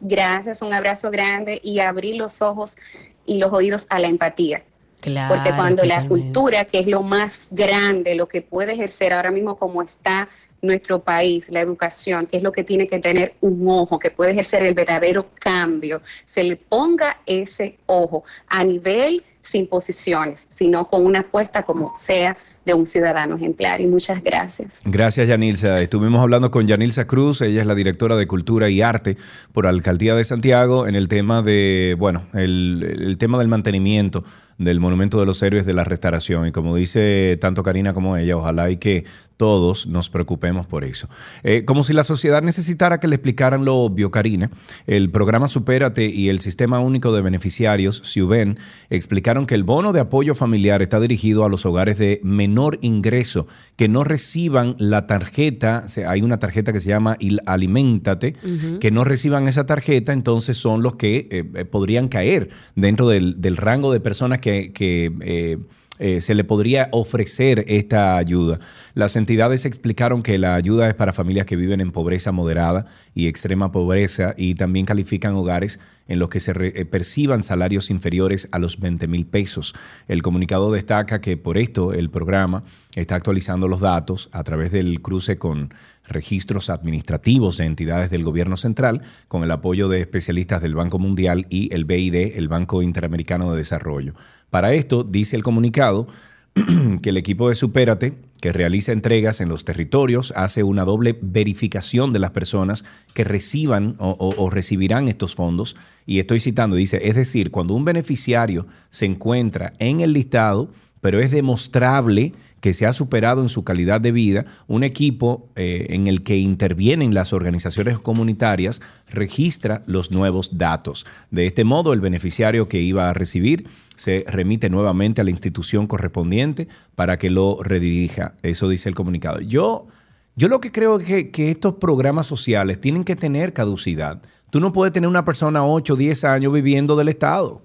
Gracias, 0.00 0.60
un 0.60 0.74
abrazo 0.74 1.10
grande 1.10 1.58
y 1.64 1.78
abrir 1.78 2.16
los 2.16 2.42
ojos 2.42 2.76
y 3.24 3.38
los 3.38 3.50
oídos 3.50 3.86
a 3.88 3.98
la 3.98 4.08
empatía. 4.08 4.62
Claro, 5.00 5.34
Porque 5.34 5.50
cuando 5.56 5.84
la 5.84 6.06
cultura, 6.06 6.66
que 6.66 6.78
es 6.78 6.86
lo 6.86 7.02
más 7.02 7.40
grande, 7.50 8.14
lo 8.14 8.28
que 8.28 8.42
puede 8.42 8.72
ejercer 8.72 9.14
ahora 9.14 9.30
mismo 9.30 9.56
como 9.56 9.80
está 9.82 10.28
nuestro 10.64 11.00
país, 11.00 11.48
la 11.50 11.60
educación, 11.60 12.26
que 12.26 12.36
es 12.36 12.42
lo 12.42 12.52
que 12.52 12.64
tiene 12.64 12.86
que 12.86 12.98
tener 12.98 13.34
un 13.40 13.66
ojo, 13.68 13.98
que 13.98 14.10
puede 14.10 14.32
ejercer 14.32 14.62
el 14.62 14.74
verdadero 14.74 15.26
cambio, 15.38 16.00
se 16.24 16.44
le 16.44 16.56
ponga 16.56 17.18
ese 17.26 17.78
ojo 17.86 18.24
a 18.48 18.64
nivel 18.64 19.22
sin 19.42 19.66
posiciones, 19.66 20.48
sino 20.50 20.88
con 20.88 21.04
una 21.04 21.20
apuesta 21.20 21.62
como 21.62 21.94
sea 21.94 22.36
de 22.64 22.72
un 22.72 22.86
ciudadano 22.86 23.36
ejemplar. 23.36 23.80
Y 23.80 23.86
muchas 23.86 24.22
gracias. 24.22 24.80
Gracias, 24.84 25.28
Yanilza. 25.28 25.80
Estuvimos 25.82 26.20
hablando 26.20 26.50
con 26.50 26.66
Yanilza 26.66 27.06
Cruz, 27.06 27.42
ella 27.42 27.60
es 27.60 27.66
la 27.66 27.74
directora 27.74 28.16
de 28.16 28.26
Cultura 28.26 28.70
y 28.70 28.80
Arte 28.80 29.16
por 29.52 29.66
Alcaldía 29.66 30.14
de 30.14 30.24
Santiago 30.24 30.86
en 30.86 30.96
el 30.96 31.08
tema 31.08 31.42
de, 31.42 31.94
bueno, 31.98 32.24
el 32.32 33.16
tema 33.18 33.38
del 33.38 33.48
mantenimiento 33.48 34.24
del 34.58 34.80
Monumento 34.80 35.18
de 35.20 35.26
los 35.26 35.42
Héroes 35.42 35.66
de 35.66 35.74
la 35.74 35.84
Restauración. 35.84 36.46
Y 36.46 36.52
como 36.52 36.76
dice 36.76 37.38
tanto 37.40 37.62
Karina 37.62 37.94
como 37.94 38.16
ella, 38.16 38.36
ojalá 38.36 38.70
y 38.70 38.76
que 38.76 39.04
todos 39.36 39.86
nos 39.86 40.10
preocupemos 40.10 40.66
por 40.66 40.84
eso. 40.84 41.08
Eh, 41.42 41.64
como 41.64 41.82
si 41.82 41.92
la 41.92 42.04
sociedad 42.04 42.42
necesitara 42.42 43.00
que 43.00 43.08
le 43.08 43.16
explicaran 43.16 43.64
lo 43.64 43.76
obvio, 43.76 44.10
Karina, 44.10 44.50
el 44.86 45.10
programa 45.10 45.48
Supérate 45.48 46.06
y 46.06 46.28
el 46.28 46.40
Sistema 46.40 46.78
Único 46.80 47.12
de 47.12 47.22
Beneficiarios, 47.22 48.02
SIUBEN, 48.04 48.58
explicaron 48.90 49.46
que 49.46 49.54
el 49.54 49.64
bono 49.64 49.92
de 49.92 50.00
apoyo 50.00 50.34
familiar 50.34 50.82
está 50.82 51.00
dirigido 51.00 51.44
a 51.44 51.48
los 51.48 51.66
hogares 51.66 51.98
de 51.98 52.20
menor 52.22 52.78
ingreso 52.82 53.46
que 53.76 53.88
no 53.88 54.04
reciban 54.04 54.76
la 54.78 55.06
tarjeta, 55.06 55.84
hay 56.06 56.22
una 56.22 56.38
tarjeta 56.38 56.72
que 56.72 56.80
se 56.80 56.90
llama 56.90 57.16
Alimentate, 57.46 58.36
que 58.80 58.90
no 58.90 59.04
reciban 59.04 59.48
esa 59.48 59.66
tarjeta, 59.66 60.12
entonces 60.12 60.56
son 60.56 60.82
los 60.82 60.96
que 60.96 61.28
eh, 61.30 61.44
eh, 61.54 61.64
podrían 61.64 62.08
caer 62.08 62.50
dentro 62.76 63.08
del, 63.08 63.40
del 63.40 63.56
rango 63.56 63.92
de 63.92 63.98
personas 63.98 64.38
que, 64.44 65.10
eh, 65.22 65.58
eh, 65.98 66.20
se 66.20 66.34
le 66.34 66.44
podría 66.44 66.88
ofrecer 66.92 67.64
esta 67.68 68.16
ayuda. 68.16 68.58
Las 68.94 69.16
entidades 69.16 69.64
explicaron 69.64 70.22
que 70.22 70.38
la 70.38 70.54
ayuda 70.54 70.88
es 70.88 70.94
para 70.94 71.12
familias 71.12 71.46
que 71.46 71.56
viven 71.56 71.80
en 71.80 71.92
pobreza 71.92 72.32
moderada 72.32 72.86
y 73.14 73.28
extrema 73.28 73.72
pobreza 73.72 74.34
y 74.36 74.54
también 74.54 74.86
califican 74.86 75.34
hogares 75.34 75.78
en 76.06 76.18
los 76.18 76.28
que 76.28 76.40
se 76.40 76.52
eh, 76.52 76.84
perciban 76.84 77.42
salarios 77.42 77.90
inferiores 77.90 78.48
a 78.52 78.58
los 78.58 78.78
20 78.78 79.06
mil 79.06 79.26
pesos. 79.26 79.74
El 80.08 80.22
comunicado 80.22 80.72
destaca 80.72 81.20
que 81.20 81.36
por 81.36 81.58
esto 81.58 81.92
el 81.92 82.10
programa 82.10 82.64
está 82.94 83.14
actualizando 83.14 83.68
los 83.68 83.80
datos 83.80 84.28
a 84.32 84.42
través 84.44 84.72
del 84.72 85.00
cruce 85.00 85.38
con 85.38 85.72
registros 86.06 86.68
administrativos 86.68 87.56
de 87.56 87.64
entidades 87.64 88.10
del 88.10 88.24
gobierno 88.24 88.56
central 88.56 89.00
con 89.28 89.42
el 89.42 89.50
apoyo 89.50 89.88
de 89.88 90.00
especialistas 90.00 90.60
del 90.60 90.74
Banco 90.74 90.98
Mundial 90.98 91.46
y 91.48 91.72
el 91.74 91.84
BID, 91.86 92.36
el 92.36 92.48
Banco 92.48 92.82
Interamericano 92.82 93.50
de 93.52 93.58
Desarrollo. 93.58 94.14
Para 94.54 94.72
esto, 94.72 95.02
dice 95.02 95.34
el 95.34 95.42
comunicado, 95.42 96.06
que 97.02 97.10
el 97.10 97.16
equipo 97.16 97.48
de 97.48 97.56
Supérate, 97.56 98.14
que 98.40 98.52
realiza 98.52 98.92
entregas 98.92 99.40
en 99.40 99.48
los 99.48 99.64
territorios, 99.64 100.32
hace 100.36 100.62
una 100.62 100.84
doble 100.84 101.18
verificación 101.20 102.12
de 102.12 102.20
las 102.20 102.30
personas 102.30 102.84
que 103.14 103.24
reciban 103.24 103.96
o, 103.98 104.48
recibirán 104.50 105.08
estos 105.08 105.34
fondos. 105.34 105.74
Y 106.06 106.20
estoy 106.20 106.38
citando, 106.38 106.76
dice, 106.76 107.00
es 107.02 107.16
decir, 107.16 107.50
cuando 107.50 107.74
un 107.74 107.84
beneficiario 107.84 108.68
se 108.90 109.06
encuentra 109.06 109.72
en 109.80 109.98
el 109.98 110.12
listado, 110.12 110.70
pero 111.00 111.18
es 111.18 111.32
demostrable 111.32 112.32
que 112.64 112.72
se 112.72 112.86
ha 112.86 112.94
superado 112.94 113.42
en 113.42 113.50
su 113.50 113.62
calidad 113.62 114.00
de 114.00 114.10
vida, 114.10 114.46
un 114.68 114.84
equipo 114.84 115.50
eh, 115.54 115.88
en 115.90 116.06
el 116.06 116.22
que 116.22 116.38
intervienen 116.38 117.12
las 117.12 117.34
organizaciones 117.34 117.98
comunitarias 117.98 118.80
registra 119.06 119.82
los 119.84 120.12
nuevos 120.12 120.56
datos. 120.56 121.04
De 121.30 121.46
este 121.46 121.64
modo, 121.64 121.92
el 121.92 122.00
beneficiario 122.00 122.66
que 122.66 122.80
iba 122.80 123.10
a 123.10 123.12
recibir 123.12 123.68
se 123.96 124.24
remite 124.26 124.70
nuevamente 124.70 125.20
a 125.20 125.24
la 125.24 125.30
institución 125.30 125.86
correspondiente 125.86 126.66
para 126.94 127.18
que 127.18 127.28
lo 127.28 127.62
redirija. 127.62 128.32
Eso 128.40 128.66
dice 128.70 128.88
el 128.88 128.94
comunicado. 128.94 129.42
Yo, 129.42 129.86
yo 130.34 130.48
lo 130.48 130.58
que 130.58 130.72
creo 130.72 130.98
es 130.98 131.06
que, 131.06 131.30
que 131.30 131.50
estos 131.50 131.74
programas 131.74 132.26
sociales 132.26 132.80
tienen 132.80 133.04
que 133.04 133.14
tener 133.14 133.52
caducidad. 133.52 134.22
Tú 134.48 134.58
no 134.58 134.72
puedes 134.72 134.94
tener 134.94 135.10
una 135.10 135.26
persona 135.26 135.66
8 135.66 135.92
o 135.92 135.96
10 135.96 136.24
años 136.24 136.50
viviendo 136.50 136.96
del 136.96 137.10
Estado. 137.10 137.60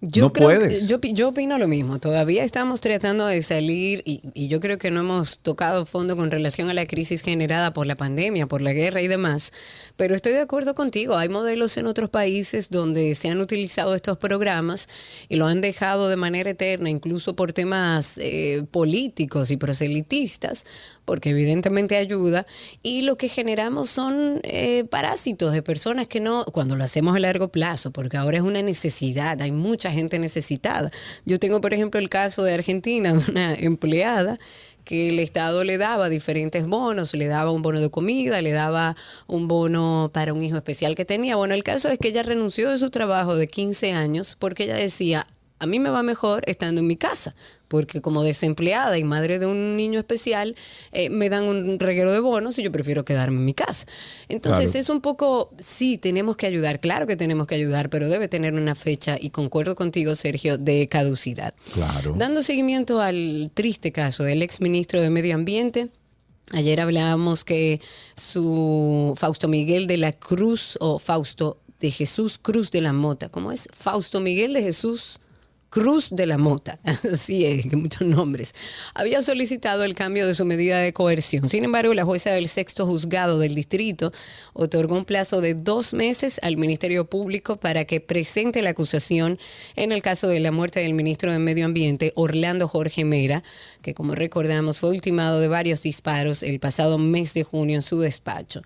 Yo 0.00 0.22
no 0.22 0.32
puedes. 0.32 0.86
yo, 0.86 1.00
yo, 1.00 1.28
opino 1.28 1.58
lo 1.58 1.66
mismo. 1.66 1.98
Todavía 1.98 2.44
estamos 2.44 2.80
tratando 2.80 3.26
de 3.26 3.42
salir 3.42 4.02
y, 4.04 4.22
y, 4.32 4.46
yo 4.46 4.60
creo 4.60 4.78
que 4.78 4.92
no 4.92 5.00
hemos 5.00 5.40
tocado 5.40 5.86
fondo 5.86 6.16
con 6.16 6.30
relación 6.30 6.70
a 6.70 6.74
la 6.74 6.86
crisis 6.86 7.20
generada 7.20 7.72
por 7.72 7.84
la 7.86 7.96
pandemia, 7.96 8.46
por 8.46 8.62
la 8.62 8.72
guerra 8.72 9.02
y 9.02 9.08
demás. 9.08 9.52
Pero 9.96 10.14
estoy 10.14 10.34
de 10.34 10.40
acuerdo 10.40 10.76
contigo. 10.76 11.16
Hay 11.16 11.28
modelos 11.28 11.76
en 11.78 11.86
otros 11.86 12.10
países 12.10 12.70
donde 12.70 13.16
se 13.16 13.28
han 13.28 13.40
utilizado 13.40 13.96
estos 13.96 14.18
programas 14.18 14.88
y 15.28 15.34
lo 15.34 15.46
han 15.46 15.60
dejado 15.60 16.08
de 16.08 16.16
manera 16.16 16.50
eterna, 16.50 16.90
incluso 16.90 17.34
por 17.34 17.52
temas 17.52 18.18
eh, 18.18 18.64
políticos 18.70 19.50
y 19.50 19.56
proselitistas, 19.56 20.64
porque 21.08 21.30
evidentemente 21.30 21.96
ayuda, 21.96 22.46
y 22.82 23.00
lo 23.00 23.16
que 23.16 23.28
generamos 23.28 23.88
son 23.88 24.42
eh, 24.42 24.84
parásitos 24.90 25.54
de 25.54 25.62
personas 25.62 26.06
que 26.06 26.20
no, 26.20 26.44
cuando 26.52 26.76
lo 26.76 26.84
hacemos 26.84 27.16
a 27.16 27.18
largo 27.18 27.48
plazo, 27.48 27.92
porque 27.92 28.18
ahora 28.18 28.36
es 28.36 28.42
una 28.42 28.60
necesidad, 28.60 29.40
hay 29.40 29.50
mucha 29.50 29.90
gente 29.90 30.18
necesitada. 30.18 30.90
Yo 31.24 31.38
tengo, 31.38 31.62
por 31.62 31.72
ejemplo, 31.72 31.98
el 31.98 32.10
caso 32.10 32.44
de 32.44 32.52
Argentina, 32.52 33.14
una 33.28 33.54
empleada 33.54 34.38
que 34.84 35.08
el 35.08 35.18
Estado 35.18 35.64
le 35.64 35.78
daba 35.78 36.10
diferentes 36.10 36.66
bonos, 36.66 37.14
le 37.14 37.26
daba 37.26 37.52
un 37.52 37.62
bono 37.62 37.80
de 37.80 37.88
comida, 37.88 38.42
le 38.42 38.52
daba 38.52 38.94
un 39.26 39.48
bono 39.48 40.10
para 40.12 40.34
un 40.34 40.42
hijo 40.42 40.58
especial 40.58 40.94
que 40.94 41.06
tenía. 41.06 41.36
Bueno, 41.36 41.54
el 41.54 41.62
caso 41.62 41.88
es 41.88 41.98
que 41.98 42.08
ella 42.08 42.22
renunció 42.22 42.68
de 42.68 42.76
su 42.76 42.90
trabajo 42.90 43.34
de 43.34 43.48
15 43.48 43.94
años 43.94 44.36
porque 44.38 44.64
ella 44.64 44.76
decía, 44.76 45.26
a 45.58 45.66
mí 45.66 45.78
me 45.78 45.90
va 45.90 46.02
mejor 46.02 46.42
estando 46.46 46.80
en 46.80 46.86
mi 46.86 46.96
casa, 46.96 47.34
porque 47.68 48.00
como 48.00 48.22
desempleada 48.22 48.98
y 48.98 49.04
madre 49.04 49.38
de 49.38 49.46
un 49.46 49.76
niño 49.76 49.98
especial, 49.98 50.54
eh, 50.92 51.10
me 51.10 51.28
dan 51.28 51.44
un 51.44 51.78
reguero 51.78 52.12
de 52.12 52.20
bonos 52.20 52.58
y 52.58 52.62
yo 52.62 52.72
prefiero 52.72 53.04
quedarme 53.04 53.38
en 53.38 53.44
mi 53.44 53.54
casa. 53.54 53.86
Entonces 54.28 54.74
es 54.74 54.88
un 54.88 55.00
poco, 55.00 55.50
sí, 55.58 55.98
tenemos 55.98 56.36
que 56.36 56.46
ayudar, 56.46 56.80
claro 56.80 57.06
que 57.06 57.16
tenemos 57.16 57.46
que 57.46 57.54
ayudar, 57.54 57.90
pero 57.90 58.08
debe 58.08 58.28
tener 58.28 58.54
una 58.54 58.74
fecha, 58.74 59.16
y 59.20 59.30
concuerdo 59.30 59.74
contigo, 59.74 60.14
Sergio, 60.14 60.58
de 60.58 60.88
caducidad. 60.88 61.54
Claro. 61.74 62.14
Dando 62.16 62.42
seguimiento 62.42 63.00
al 63.00 63.50
triste 63.54 63.92
caso 63.92 64.24
del 64.24 64.42
ex 64.42 64.60
ministro 64.60 65.00
de 65.00 65.10
Medio 65.10 65.34
Ambiente, 65.34 65.88
Ayer 66.52 66.80
hablábamos 66.80 67.44
que 67.44 67.78
su 68.16 69.12
Fausto 69.16 69.48
Miguel 69.48 69.86
de 69.86 69.98
la 69.98 70.12
Cruz 70.14 70.78
o 70.80 70.98
Fausto 70.98 71.58
de 71.78 71.90
Jesús 71.90 72.38
Cruz 72.38 72.70
de 72.70 72.80
la 72.80 72.94
Mota, 72.94 73.28
¿cómo 73.28 73.52
es? 73.52 73.68
Fausto 73.72 74.20
Miguel 74.20 74.54
de 74.54 74.62
Jesús 74.62 75.20
Cruz 75.70 76.08
de 76.10 76.26
la 76.26 76.38
Mota, 76.38 76.78
así 77.12 77.44
es, 77.44 77.70
muchos 77.72 78.06
nombres, 78.06 78.54
había 78.94 79.20
solicitado 79.20 79.84
el 79.84 79.94
cambio 79.94 80.26
de 80.26 80.34
su 80.34 80.44
medida 80.44 80.78
de 80.78 80.92
coerción. 80.92 81.48
Sin 81.48 81.64
embargo, 81.64 81.92
la 81.92 82.04
jueza 82.04 82.30
del 82.30 82.48
sexto 82.48 82.86
juzgado 82.86 83.38
del 83.38 83.54
distrito 83.54 84.12
otorgó 84.54 84.96
un 84.96 85.04
plazo 85.04 85.40
de 85.40 85.54
dos 85.54 85.92
meses 85.92 86.40
al 86.42 86.56
Ministerio 86.56 87.04
Público 87.04 87.56
para 87.56 87.84
que 87.84 88.00
presente 88.00 88.62
la 88.62 88.70
acusación 88.70 89.38
en 89.76 89.92
el 89.92 90.00
caso 90.00 90.28
de 90.28 90.40
la 90.40 90.52
muerte 90.52 90.80
del 90.80 90.94
ministro 90.94 91.32
de 91.32 91.38
Medio 91.38 91.66
Ambiente, 91.66 92.12
Orlando 92.16 92.66
Jorge 92.66 93.04
Mera, 93.04 93.42
que 93.82 93.94
como 93.94 94.14
recordamos 94.14 94.80
fue 94.80 94.90
ultimado 94.90 95.38
de 95.40 95.48
varios 95.48 95.82
disparos 95.82 96.42
el 96.42 96.60
pasado 96.60 96.98
mes 96.98 97.34
de 97.34 97.44
junio 97.44 97.76
en 97.76 97.82
su 97.82 98.00
despacho. 98.00 98.62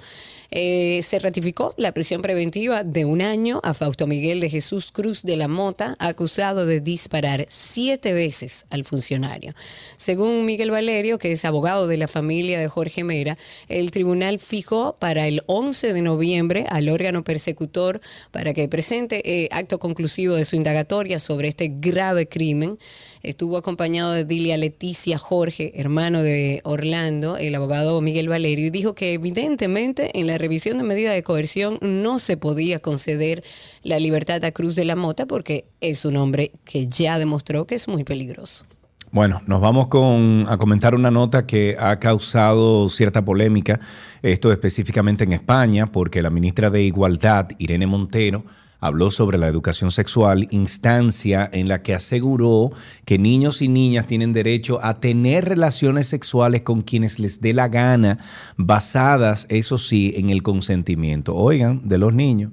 Eh, 0.55 1.01
se 1.03 1.19
ratificó 1.19 1.73
la 1.79 1.93
prisión 1.93 2.21
preventiva 2.21 2.85
de 2.85 3.07
un 3.07 3.23
año 3.23 3.61
a 3.65 3.73
Fausto 3.73 4.07
Miguel 4.07 4.39
de 4.41 4.51
Jesús 4.51 4.93
Cruz 4.93 5.23
de 5.23 5.39
la 5.39 5.49
Mota, 5.49 5.97
acusado 5.99 6.67
de 6.67 6.83
disparar 6.83 7.47
siete 7.49 8.13
veces 8.13 8.67
al 8.69 8.85
funcionario. 8.85 9.55
Según 9.97 10.45
Miguel 10.45 10.71
Valerio, 10.71 11.19
que 11.19 11.33
es 11.33 11.47
abogado 11.47 11.87
de 11.87 11.97
la 11.97 12.07
familia 12.07 12.61
de 12.61 12.69
Jorge 12.69 13.03
Mera, 13.03 13.39
el 13.69 13.91
tribunal 13.91 14.39
fijó 14.39 14.97
para 14.99 15.27
el 15.27 15.43
11 15.47 15.95
de 15.95 16.03
noviembre 16.03 16.67
al 16.69 16.91
órgano 16.91 17.25
persecutor 17.25 18.03
para 18.31 18.53
que 18.53 18.69
presente 18.69 19.23
eh, 19.25 19.49
acto 19.53 19.79
conclusivo 19.79 20.35
de 20.35 20.45
su 20.45 20.57
indagatoria 20.57 21.19
sobre 21.19 21.49
este 21.49 21.73
grave 21.75 22.29
crimen. 22.29 22.79
Estuvo 23.23 23.57
acompañado 23.57 24.11
de 24.11 24.25
Dilia 24.25 24.57
Leticia 24.57 25.17
Jorge, 25.17 25.73
hermano 25.77 26.23
de 26.23 26.61
Orlando, 26.65 27.37
el 27.37 27.55
abogado 27.55 28.01
Miguel 28.01 28.29
Valerio, 28.29 28.67
y 28.67 28.71
dijo 28.71 28.97
que 28.97 29.13
evidentemente 29.13 30.19
en 30.19 30.27
la 30.27 30.39
revisión 30.39 30.79
de 30.79 30.83
medida 30.83 31.13
de 31.13 31.23
coerción 31.23 31.79
no 31.81 32.19
se 32.19 32.37
podía 32.37 32.81
conceder 32.81 33.45
la 33.85 34.01
libertad 34.01 34.45
a 34.45 34.51
Cruz 34.51 34.75
de 34.75 34.85
la 34.85 34.97
Mota 34.97 35.27
porque 35.27 35.67
es 35.81 36.05
un 36.05 36.17
hombre 36.17 36.51
que 36.65 36.89
ya 36.89 37.17
demostró 37.17 37.65
que 37.65 37.77
es 37.77 37.87
muy 37.87 38.03
peligroso. 38.03 38.67
Bueno, 39.13 39.41
nos 39.47 39.61
vamos 39.61 39.87
con, 39.87 40.47
a 40.49 40.57
comentar 40.57 40.97
una 40.97 41.13
nota 41.13 41.47
que 41.47 41.77
ha 41.79 42.01
causado 42.01 42.89
cierta 42.89 43.25
polémica, 43.25 43.79
esto 44.21 44.51
específicamente 44.51 45.23
en 45.23 45.33
España, 45.33 45.93
porque 45.93 46.23
la 46.23 46.31
ministra 46.31 46.71
de 46.71 46.83
Igualdad, 46.83 47.51
Irene 47.59 47.87
Montero, 47.87 48.45
habló 48.83 49.13
sobre 49.13 49.39
la 49.39 49.47
educación 49.47 49.93
sexual, 49.93 50.49
instancia 50.51 51.49
en 51.53 51.69
la 51.69 51.83
que 51.83 51.95
aseguró 51.95 52.73
que 53.05 53.17
niños 53.17 53.63
y 53.63 53.69
niñas 53.69 54.09
tienen 54.09 54.33
derecho 54.33 54.81
a 54.83 54.95
tener 54.95 55.45
relaciones 55.45 56.09
sexuales 56.09 56.63
con 56.63 56.83
quienes 56.83 57.21
les 57.21 57.41
dé 57.41 57.55
la 57.55 57.69
gana, 57.69 58.19
basadas, 58.57 59.47
eso 59.51 59.79
sí, 59.79 60.13
en 60.17 60.31
el 60.31 60.43
consentimiento. 60.43 61.37
Oigan, 61.37 61.89
de 61.89 61.97
los 61.97 62.13
niños. 62.13 62.51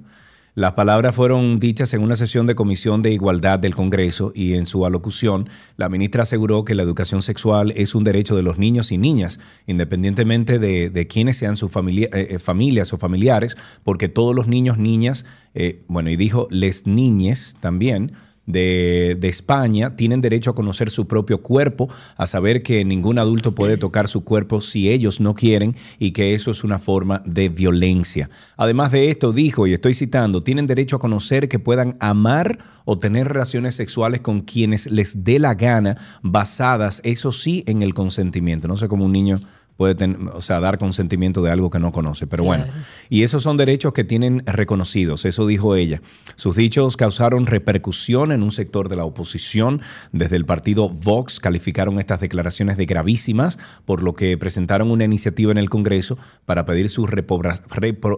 Las 0.60 0.74
palabras 0.74 1.14
fueron 1.14 1.58
dichas 1.58 1.94
en 1.94 2.02
una 2.02 2.16
sesión 2.16 2.46
de 2.46 2.54
Comisión 2.54 3.00
de 3.00 3.10
Igualdad 3.10 3.58
del 3.58 3.74
Congreso 3.74 4.30
y 4.34 4.52
en 4.52 4.66
su 4.66 4.84
alocución, 4.84 5.48
la 5.78 5.88
ministra 5.88 6.24
aseguró 6.24 6.66
que 6.66 6.74
la 6.74 6.82
educación 6.82 7.22
sexual 7.22 7.72
es 7.76 7.94
un 7.94 8.04
derecho 8.04 8.36
de 8.36 8.42
los 8.42 8.58
niños 8.58 8.92
y 8.92 8.98
niñas, 8.98 9.40
independientemente 9.66 10.58
de, 10.58 10.90
de 10.90 11.06
quiénes 11.06 11.38
sean 11.38 11.56
sus 11.56 11.74
eh, 11.74 12.10
eh, 12.12 12.38
familias 12.38 12.92
o 12.92 12.98
familiares, 12.98 13.56
porque 13.84 14.10
todos 14.10 14.34
los 14.34 14.48
niños, 14.48 14.76
niñas, 14.76 15.24
eh, 15.54 15.82
bueno, 15.88 16.10
y 16.10 16.16
dijo 16.16 16.46
les 16.50 16.86
niñes 16.86 17.56
también, 17.60 18.12
de, 18.46 19.18
España 19.22 19.94
tienen 19.96 20.20
derecho 20.20 20.50
a 20.50 20.54
conocer 20.54 20.90
su 20.90 21.06
propio 21.06 21.40
cuerpo, 21.40 21.88
a 22.16 22.26
saber 22.26 22.62
que 22.62 22.84
ningún 22.84 23.18
adulto 23.18 23.54
puede 23.54 23.76
tocar 23.76 24.08
su 24.08 24.24
cuerpo 24.24 24.60
si 24.60 24.90
ellos 24.90 25.20
no 25.20 25.34
quieren 25.34 25.76
y 25.98 26.10
que 26.10 26.34
eso 26.34 26.50
es 26.50 26.64
una 26.64 26.78
forma 26.78 27.22
de 27.24 27.48
violencia. 27.48 28.28
Además 28.56 28.90
de 28.90 29.10
esto, 29.10 29.32
dijo, 29.32 29.66
y 29.66 29.72
estoy 29.72 29.94
citando, 29.94 30.42
tienen 30.42 30.66
derecho 30.66 30.96
a 30.96 31.00
conocer 31.00 31.48
que 31.48 31.58
puedan 31.58 31.96
amar 32.00 32.58
o 32.84 32.98
tener 32.98 33.28
relaciones 33.28 33.76
sexuales 33.76 34.20
con 34.20 34.40
quienes 34.40 34.90
les 34.90 35.22
dé 35.24 35.38
la 35.38 35.54
gana, 35.54 35.96
basadas, 36.22 37.00
eso 37.04 37.30
sí, 37.30 37.62
en 37.66 37.82
el 37.82 37.94
consentimiento. 37.94 38.66
No 38.66 38.76
sé 38.76 38.88
cómo 38.88 39.04
un 39.04 39.12
niño 39.12 39.36
puede 39.80 39.94
tener, 39.94 40.18
o 40.34 40.42
sea, 40.42 40.60
dar 40.60 40.76
consentimiento 40.76 41.40
de 41.40 41.50
algo 41.50 41.70
que 41.70 41.78
no 41.78 41.90
conoce. 41.90 42.26
Pero 42.26 42.44
bueno, 42.44 42.66
y 43.08 43.22
esos 43.22 43.42
son 43.42 43.56
derechos 43.56 43.94
que 43.94 44.04
tienen 44.04 44.42
reconocidos, 44.44 45.24
eso 45.24 45.46
dijo 45.46 45.74
ella. 45.74 46.02
Sus 46.36 46.54
dichos 46.54 46.98
causaron 46.98 47.46
repercusión 47.46 48.30
en 48.30 48.42
un 48.42 48.52
sector 48.52 48.90
de 48.90 48.96
la 48.96 49.06
oposición. 49.06 49.80
Desde 50.12 50.36
el 50.36 50.44
partido 50.44 50.90
Vox 50.90 51.40
calificaron 51.40 51.98
estas 51.98 52.20
declaraciones 52.20 52.76
de 52.76 52.84
gravísimas, 52.84 53.58
por 53.86 54.02
lo 54.02 54.12
que 54.12 54.36
presentaron 54.36 54.90
una 54.90 55.04
iniciativa 55.04 55.50
en 55.50 55.56
el 55.56 55.70
Congreso 55.70 56.18
para 56.44 56.66
pedir 56.66 56.90
su 56.90 57.06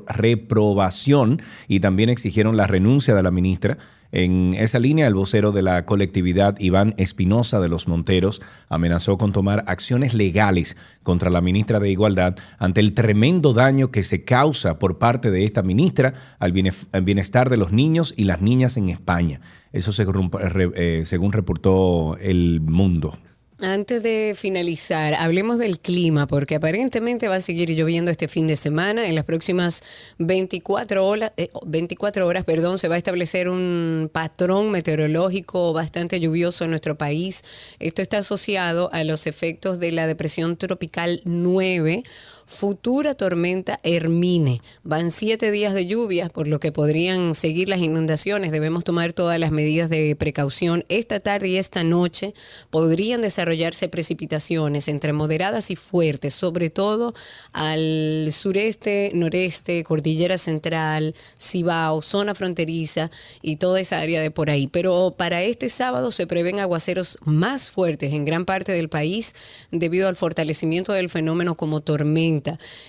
reprobación 0.09 1.42
y 1.68 1.79
también 1.79 2.09
exigieron 2.09 2.57
la 2.57 2.66
renuncia 2.66 3.14
de 3.14 3.22
la 3.22 3.31
ministra 3.31 3.79
en 4.12 4.53
esa 4.55 4.79
línea, 4.79 5.07
el 5.07 5.14
vocero 5.14 5.53
de 5.53 5.62
la 5.62 5.87
colectividad, 5.87 6.59
Iván 6.61 6.94
Espinosa 6.98 7.61
de 7.61 7.70
los 7.70 7.88
Monteros, 7.88 8.42
amenazó 8.68 9.16
con 9.16 9.33
tomar 9.33 9.64
acciones 9.66 10.12
legales 10.12 10.77
contra 11.03 11.31
la 11.31 11.40
ministra 11.40 11.81
de 11.81 11.90
Igualdad 11.90 12.37
ante 12.59 12.81
el 12.81 12.92
tremendo 12.92 13.55
daño 13.55 13.90
que 13.90 14.03
se 14.03 14.22
causa 14.22 14.79
por 14.79 14.98
parte 14.98 15.31
de 15.31 15.46
esta 15.46 15.62
ministra 15.62 16.37
al 16.38 16.53
bienestar 16.53 17.48
de 17.48 17.57
los 17.57 17.72
niños 17.72 18.12
y 18.14 18.25
las 18.25 18.42
niñas 18.42 18.77
en 18.77 18.88
España. 18.88 19.40
Eso 19.72 19.90
eh, 19.90 21.03
según 21.07 21.33
reportó 21.33 22.18
El 22.18 22.61
Mundo. 22.61 23.18
Antes 23.64 24.03
de 24.03 24.35
finalizar, 24.37 25.14
hablemos 25.14 25.57
del 25.61 25.79
clima, 25.79 26.27
porque 26.27 26.57
aparentemente 26.57 27.29
va 27.29 27.37
a 27.37 27.40
seguir 27.40 27.70
lloviendo 27.70 28.11
este 28.11 28.27
fin 28.27 28.48
de 28.48 28.57
semana. 28.57 29.07
En 29.07 29.14
las 29.14 29.25
próximas 29.25 29.85
24 30.18 31.07
horas, 31.07 31.31
24 31.64 32.25
eh, 32.25 32.27
horas 32.27 32.44
perdón, 32.44 32.79
se 32.79 32.88
va 32.88 32.96
a 32.96 32.98
establecer 32.98 33.48
un 33.48 34.11
patrón 34.12 34.72
meteorológico 34.72 35.72
bastante 35.72 36.18
lluvioso 36.18 36.64
en 36.64 36.70
nuestro 36.70 36.98
país. 36.98 37.44
Esto 37.79 38.03
está 38.03 38.18
asociado 38.18 38.90
a 38.92 39.05
los 39.05 39.29
efectos 39.29 39.79
de 39.79 39.92
la 39.92 40.09
depresión 40.09 40.57
tropical 40.57 41.20
9 41.25 42.03
futura 42.46 43.14
tormenta 43.14 43.81
Hermine. 43.83 44.61
Van 44.83 45.11
siete 45.11 45.50
días 45.50 45.74
de 45.74 45.87
lluvia, 45.87 46.28
por 46.28 46.48
lo 46.48 46.61
que 46.61 46.72
podrían 46.72 47.35
seguir 47.35 47.68
las 47.68 47.81
inundaciones. 47.81 48.52
Debemos 48.52 48.85
tomar 48.85 49.12
todas 49.12 49.38
las 49.38 49.50
medidas 49.50 49.90
de 49.90 50.14
precaución. 50.16 50.85
Esta 50.88 51.20
tarde 51.20 51.48
y 51.48 51.57
esta 51.57 51.85
noche 51.85 52.35
podrían 52.70 53.22
desarrollarse 53.22 53.88
precipitaciones 53.88 54.88
entre 54.88 55.12
moderadas 55.12 55.70
y 55.70 55.76
fuertes, 55.76 56.35
sobre 56.35 56.70
todo 56.70 57.14
al 57.52 58.28
sureste, 58.33 59.12
noreste, 59.14 59.85
cordillera 59.85 60.38
central, 60.38 61.14
Cibao, 61.40 62.02
zona 62.02 62.35
fronteriza 62.35 63.11
y 63.40 63.57
toda 63.57 63.81
esa 63.81 63.98
área 63.98 64.20
de 64.20 64.31
por 64.31 64.50
ahí. 64.50 64.66
Pero 64.66 65.14
para 65.16 65.42
este 65.42 65.68
sábado 65.68 66.11
se 66.11 66.26
prevén 66.26 66.59
aguaceros 66.59 67.18
más 67.24 67.70
fuertes 67.70 68.12
en 68.12 68.24
gran 68.24 68.44
parte 68.44 68.72
del 68.72 68.88
país 68.88 69.35
debido 69.70 70.09
al 70.09 70.16
fortalecimiento 70.16 70.92
del 70.92 71.11
fenómeno 71.11 71.57
como 71.57 71.81
tormenta 71.81 72.41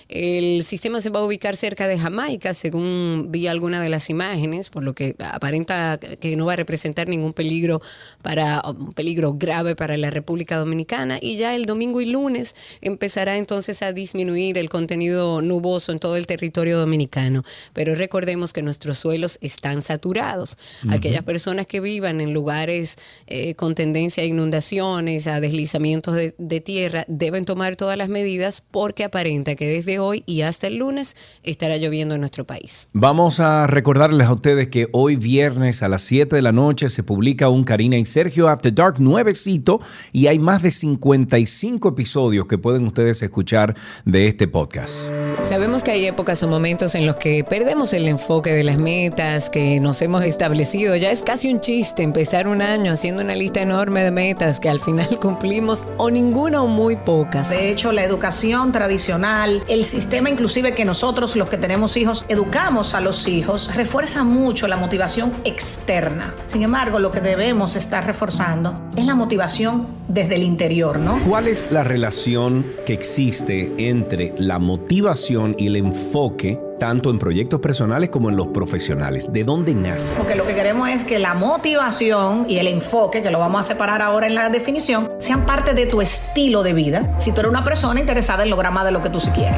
el 0.10 0.64
sistema 0.64 1.02
se 1.02 1.10
va 1.10 1.20
a 1.20 1.26
ubicar 1.26 1.56
cerca 1.56 1.88
de 1.88 1.98
Jamaica, 1.98 2.54
según 2.54 3.28
vi 3.30 3.48
alguna 3.48 3.82
de 3.82 3.90
las 3.90 4.10
imágenes, 4.10 4.70
por 4.70 4.84
lo 4.84 4.94
que 4.94 5.16
aparenta 5.20 5.98
que 5.98 6.36
no 6.36 6.46
va 6.46 6.54
a 6.54 6.56
representar 6.56 7.08
ningún 7.08 7.34
peligro 7.34 7.82
para 8.22 8.62
un 8.68 8.94
peligro 8.94 9.34
grave 9.34 9.76
para 9.76 9.98
la 9.98 10.10
República 10.10 10.58
Dominicana. 10.58 11.18
Y 11.22 11.38
ya 11.38 11.56
el 11.56 11.66
domingo 11.66 12.02
y 12.02 12.06
lunes 12.06 12.56
empezará 12.82 13.38
entonces 13.38 13.82
a 13.82 13.92
disminuir 13.92 14.58
el 14.58 14.70
contenido 14.70 15.42
nuboso 15.42 15.92
en 15.92 16.00
todo 16.00 16.16
el 16.16 16.28
territorio 16.28 16.78
dominicano. 16.78 17.44
Pero 17.74 17.96
recordemos 17.96 18.54
que 18.54 18.62
nuestros 18.62 19.00
suelos 19.00 19.38
están 19.42 19.82
saturados. 19.82 20.58
Aquellas 20.90 21.24
personas 21.24 21.66
que 21.68 21.80
vivan 21.80 22.22
en 22.22 22.34
lugares 22.34 22.98
eh, 23.28 23.56
con 23.56 23.76
tendencia 23.76 24.24
a 24.24 24.26
inundaciones, 24.26 25.28
a 25.28 25.40
deslizamientos 25.40 26.16
de 26.38 26.62
tierra, 26.62 27.06
deben 27.08 27.46
tomar 27.46 27.76
todas 27.76 27.98
las 27.98 28.10
medidas 28.10 28.62
porque 28.62 29.04
aparentemente 29.04 29.33
que 29.34 29.68
desde 29.68 30.00
hoy 30.00 30.24
y 30.28 30.42
hasta 30.42 30.68
el 30.68 30.78
lunes 30.78 31.16
estará 31.44 31.78
lloviendo 31.78 32.14
en 32.16 32.22
nuestro 32.22 32.46
país. 32.46 32.88
Vamos 32.94 33.40
a 33.40 33.66
recordarles 33.66 34.28
a 34.28 34.34
ustedes 34.34 34.68
que 34.68 34.88
hoy 34.92 35.16
viernes 35.16 35.82
a 35.82 35.90
las 35.90 36.04
7 36.04 36.36
de 36.36 36.42
la 36.42 36.52
noche 36.52 36.90
se 36.90 37.02
publica 37.02 37.50
un 37.50 37.64
Karina 37.64 37.98
y 37.98 38.06
Sergio 38.06 38.48
After 38.48 38.74
Dark 38.74 39.00
nuevecito 39.00 39.82
y 40.12 40.28
hay 40.28 40.38
más 40.38 40.62
de 40.62 40.72
55 40.72 41.90
episodios 41.90 42.46
que 42.46 42.58
pueden 42.58 42.86
ustedes 42.86 43.22
escuchar 43.24 43.76
de 44.06 44.28
este 44.28 44.48
podcast. 44.48 45.12
Sabemos 45.42 45.84
que 45.84 45.92
hay 45.92 46.06
épocas 46.06 46.44
o 46.44 46.48
momentos 46.48 46.94
en 46.96 47.08
los 47.08 47.16
que 47.16 47.44
perdemos 47.44 47.94
el 47.94 48.08
enfoque 48.08 48.52
de 48.52 48.64
las 48.64 48.78
metas 48.78 49.50
que 49.50 49.80
nos 49.80 50.02
hemos 50.02 50.24
establecido. 50.24 50.96
Ya 50.96 51.10
es 51.10 51.24
casi 51.24 51.52
un 51.52 51.60
chiste 51.60 52.04
empezar 52.04 52.48
un 52.48 52.62
año 52.62 52.92
haciendo 52.92 53.24
una 53.24 53.36
lista 53.36 53.62
enorme 53.62 54.04
de 54.04 54.12
metas 54.12 54.60
que 54.60 54.70
al 54.70 54.80
final 54.80 55.20
cumplimos 55.22 55.88
o 55.98 56.12
ninguna 56.12 56.62
o 56.62 56.68
muy 56.68 56.96
pocas. 56.96 57.50
De 57.50 57.72
hecho, 57.72 57.92
la 57.92 58.04
educación 58.04 58.72
tradicional 58.72 59.23
el 59.70 59.86
sistema 59.86 60.30
inclusive 60.30 60.74
que 60.74 60.84
nosotros 60.84 61.38
los 61.38 61.48
que 61.48 61.58
tenemos 61.58 61.96
hijos 61.96 62.26
educamos 62.28 62.94
a 62.94 63.00
los 63.00 63.28
hijos, 63.28 63.74
refuerza 63.74 64.26
mucho 64.26 64.68
la 64.68 64.76
motivación 64.76 65.32
externa. 65.46 66.36
Sin 66.46 66.62
embargo, 66.62 67.00
lo 67.00 67.10
que 67.10 67.22
debemos 67.22 67.78
estar 67.78 68.06
reforzando 68.06 68.90
es 68.98 69.06
la 69.06 69.16
motivación 69.16 69.88
desde 70.10 70.36
el 70.36 70.44
interior, 70.44 71.00
¿no? 71.00 71.20
¿Cuál 71.26 71.48
es 71.48 71.72
la 71.72 71.86
relación 71.86 72.66
que 72.86 72.94
existe 72.94 73.74
entre 73.78 74.34
la 74.38 74.60
motivación 74.60 75.56
y 75.58 75.68
el 75.68 75.78
enfoque 75.78 76.60
tanto 76.80 77.10
en 77.10 77.20
proyectos 77.20 77.60
personales 77.60 78.10
como 78.10 78.30
en 78.30 78.36
los 78.36 78.48
profesionales? 78.48 79.28
¿De 79.32 79.44
dónde 79.44 79.74
nace? 79.74 80.16
Porque 80.16 80.36
lo 80.36 80.46
que 80.46 80.56
queremos 80.56 80.90
es 80.90 81.04
que 81.04 81.20
la 81.20 81.34
motivación 81.34 82.46
y 82.48 82.58
el 82.58 82.68
enfoque, 82.68 83.22
que 83.22 83.32
lo 83.32 83.40
vamos 83.40 83.62
a 83.62 83.64
separar 83.64 84.02
ahora 84.02 84.28
en 84.28 84.36
la 84.36 84.50
definición, 84.50 85.12
sean 85.20 85.46
parte 85.46 85.74
de 85.74 85.86
tu 85.86 86.02
estilo 86.02 86.64
de 86.64 86.74
vida. 86.74 87.16
Si 87.20 87.32
tú 87.32 87.42
eres 87.42 87.50
una 87.50 87.64
persona 87.64 88.00
interesada 88.00 88.44
en 88.44 88.50
lograr 88.50 88.74
más 88.74 88.86
de 88.86 88.92
lo 88.92 89.02
que 89.02 89.10
tú 89.10 89.20
sí 89.20 89.30
quieres. 89.32 89.58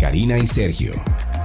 Karina 0.00 0.38
y 0.38 0.46
Sergio 0.46 0.92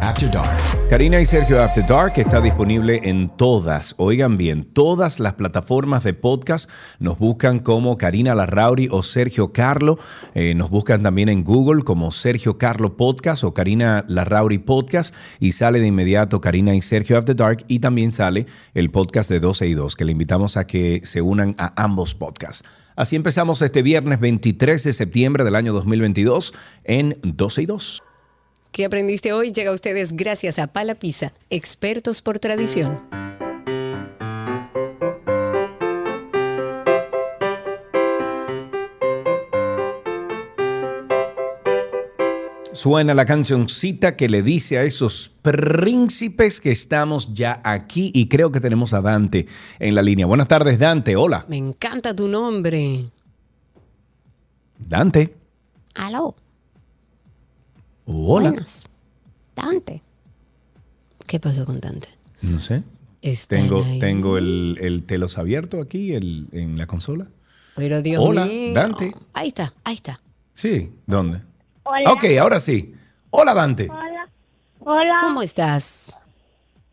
After 0.04 0.30
Dark. 0.30 0.90
Karina 0.90 1.22
y 1.22 1.26
Sergio 1.26 1.64
After 1.64 1.86
Dark 1.86 2.16
está 2.18 2.42
disponible 2.42 3.00
en 3.04 3.30
todas, 3.38 3.96
oigan 3.98 4.38
bien, 4.38 4.66
todas 4.66 5.18
las 5.18 5.36
plataformas 5.36 6.04
de 6.04 6.14
podcast. 6.14 6.70
Nos 7.00 7.18
buscan 7.18 7.60
como 7.60 7.98
Karina 7.98 8.36
Larrauri 8.36 8.90
o 8.92 9.02
Sergio 9.02 9.54
Carlo. 9.54 9.98
Eh, 10.36 10.56
nos 10.56 10.70
buscan 10.70 11.04
también 11.04 11.30
en 11.30 11.46
Google 11.46 11.84
como 11.84 12.12
Sergio 12.12 12.58
Carlo 12.58 12.98
Podcast 12.98 13.46
o 13.46 13.54
Karina 13.54 14.04
Larrauri 14.10 14.58
Podcast. 14.58 15.16
Y 15.40 15.54
sale 15.54 15.80
de 15.80 15.88
inmediato 15.88 16.42
Karina 16.42 16.76
y 16.76 16.82
Sergio 16.82 17.18
After 17.18 17.36
Dark. 17.36 17.64
Y 17.70 17.80
también 17.80 18.12
sale 18.12 18.46
el 18.74 18.92
podcast 18.92 19.30
de 19.30 19.40
12 19.40 19.68
y 19.68 19.74
2, 19.74 19.96
que 19.96 20.04
le 20.04 20.12
invitamos 20.12 20.58
a 20.58 20.68
que 20.68 21.00
se 21.06 21.22
unan 21.22 21.56
a 21.58 21.82
ambos 21.82 22.14
podcasts. 22.14 22.66
Así 22.98 23.16
empezamos 23.16 23.62
este 23.62 23.82
viernes 23.82 24.20
23 24.20 24.84
de 24.84 24.92
septiembre 24.92 25.46
del 25.46 25.56
año 25.56 25.72
2022 25.72 26.54
en 26.84 27.18
12 27.24 27.62
y 27.62 27.66
2. 27.68 28.04
¿Qué 28.74 28.86
aprendiste 28.86 29.34
hoy? 29.34 29.52
Llega 29.52 29.70
a 29.70 29.74
ustedes 29.76 30.14
gracias 30.14 30.58
a 30.58 30.66
Pala 30.66 30.96
Pizza, 30.96 31.32
expertos 31.52 32.24
por 32.24 32.40
tradición. 32.40 33.00
Suena 42.72 43.14
la 43.14 43.26
cancioncita 43.28 44.16
que 44.16 44.28
le 44.28 44.42
dice 44.42 44.80
a 44.80 44.84
esos 44.84 45.30
príncipes 45.44 46.60
que 46.60 46.72
estamos 46.72 47.32
ya 47.32 47.62
aquí 47.64 48.12
y 48.16 48.28
creo 48.28 48.52
que 48.52 48.60
tenemos 48.60 48.96
a 48.96 49.02
Dante 49.02 49.46
en 49.78 49.94
la 49.94 50.02
línea. 50.02 50.26
Buenas 50.26 50.48
tardes, 50.48 50.80
Dante. 50.80 51.16
Hola. 51.16 51.46
Me 51.48 51.58
encanta 51.58 52.16
tu 52.16 52.28
nombre. 52.28 53.06
Dante. 54.80 55.36
Aló. 55.94 56.36
Hola. 58.06 58.54
Dante. 59.56 60.02
¿Qué 61.28 61.40
pasó 61.40 61.66
con 61.66 61.80
Dante? 61.80 62.10
No 62.42 62.60
sé. 62.60 62.84
tengo 63.48 63.84
tengo 64.00 64.38
el, 64.38 65.04
telos 65.08 65.38
abierto 65.38 65.82
aquí 65.82 66.14
en 66.16 66.78
la 66.78 66.88
consola. 66.88 67.28
Pero 67.76 68.02
Dios 68.02 68.24
Hola, 68.24 68.46
mío. 68.46 68.74
Dante. 68.74 69.12
Ahí 69.34 69.48
está, 69.48 69.74
ahí 69.84 69.96
está. 69.96 70.22
Sí, 70.54 70.92
¿dónde? 71.08 71.42
Hola. 71.84 72.12
Ok, 72.12 72.26
ahora 72.40 72.60
sí. 72.60 72.94
Hola, 73.32 73.54
Dante. 73.54 73.90
Hola. 73.90 74.30
Hola. 74.80 75.18
¿Cómo 75.22 75.42
estás? 75.42 76.18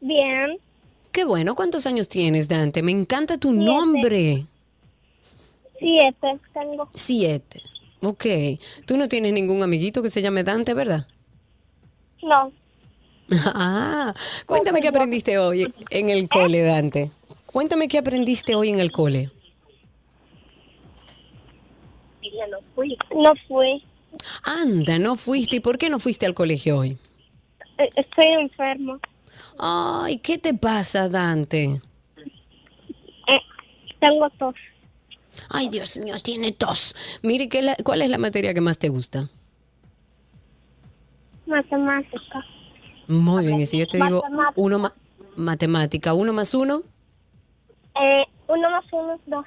Bien. 0.01 0.59
Qué 1.13 1.25
bueno. 1.25 1.55
¿Cuántos 1.55 1.87
años 1.87 2.09
tienes, 2.09 2.49
Dante? 2.49 2.83
Me 2.83 2.93
encanta 2.93 3.37
tu 3.37 3.53
nombre. 3.53 4.47
Siete 5.79 6.41
tengo. 6.55 6.89
Siete. 6.95 7.63
Ok. 8.03 8.27
Tú 8.87 8.97
no 8.97 9.09
tienes 9.09 9.33
ningún 9.33 9.63
amiguito 9.63 10.03
que 10.03 10.11
se 10.11 10.23
llame 10.23 10.45
Dante, 10.45 10.75
¿verdad? 10.75 11.07
No. 12.23 12.53
Ah, 13.33 14.13
cuéntame 14.45 14.81
qué 14.81 14.89
aprendiste 14.89 15.39
hoy 15.39 15.73
en 15.91 16.11
el 16.11 16.29
cole, 16.29 16.63
Dante. 16.63 17.13
Cuéntame 17.47 17.87
qué 17.87 17.99
aprendiste 17.99 18.57
hoy 18.57 18.71
en 18.71 18.81
el 18.81 18.91
cole. 18.91 19.31
No 22.49 22.59
fui. 22.75 22.97
No 23.15 23.33
fui. 23.47 23.85
Anda, 24.45 24.99
no 24.99 25.17
fuiste. 25.17 25.57
¿Y 25.57 25.61
por 25.61 25.79
qué 25.79 25.91
no 25.91 25.99
fuiste 25.99 26.27
al 26.27 26.35
colegio 26.35 26.79
hoy? 26.79 26.99
Eh, 27.79 27.89
estoy 27.97 28.27
enfermo. 28.41 28.99
Ay, 29.59 30.19
¿qué 30.19 30.39
te 30.39 30.55
pasa, 30.55 31.09
Dante? 31.09 31.81
Eh, 32.17 33.41
tengo 34.01 34.29
tos. 34.31 34.55
Ay, 35.49 35.69
Dios 35.69 35.97
mío, 35.97 36.15
tiene 36.23 36.53
tos. 36.53 36.95
Mire, 37.23 37.49
¿qué 37.49 37.75
¿cuál 37.85 38.03
es 38.03 38.11
la 38.11 38.19
materia 38.19 38.55
que 38.55 38.61
más 38.61 38.79
te 38.79 38.89
gusta? 38.89 39.29
Matemática. 41.47 42.45
Muy 43.09 43.45
bien, 43.47 43.61
y 43.61 43.67
si 43.67 43.79
yo 43.79 43.87
te 43.87 43.97
digo 43.97 44.23
uno 44.55 44.79
más 44.79 44.93
matemática, 45.37 46.15
uno 46.15 46.33
más 46.33 46.55
uno. 46.55 46.83
Eh, 48.01 48.25
uno 48.47 48.71
más 48.71 48.85
uno 48.93 49.15
es 49.15 49.21
dos. 49.27 49.47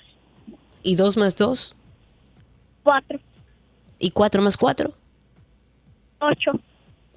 ¿Y 0.81 0.95
dos 0.95 1.15
más 1.17 1.35
dos? 1.35 1.75
Cuatro. 2.83 3.19
¿Y 3.99 4.11
cuatro 4.11 4.41
más 4.41 4.57
cuatro? 4.57 4.93
Ocho. 6.19 6.51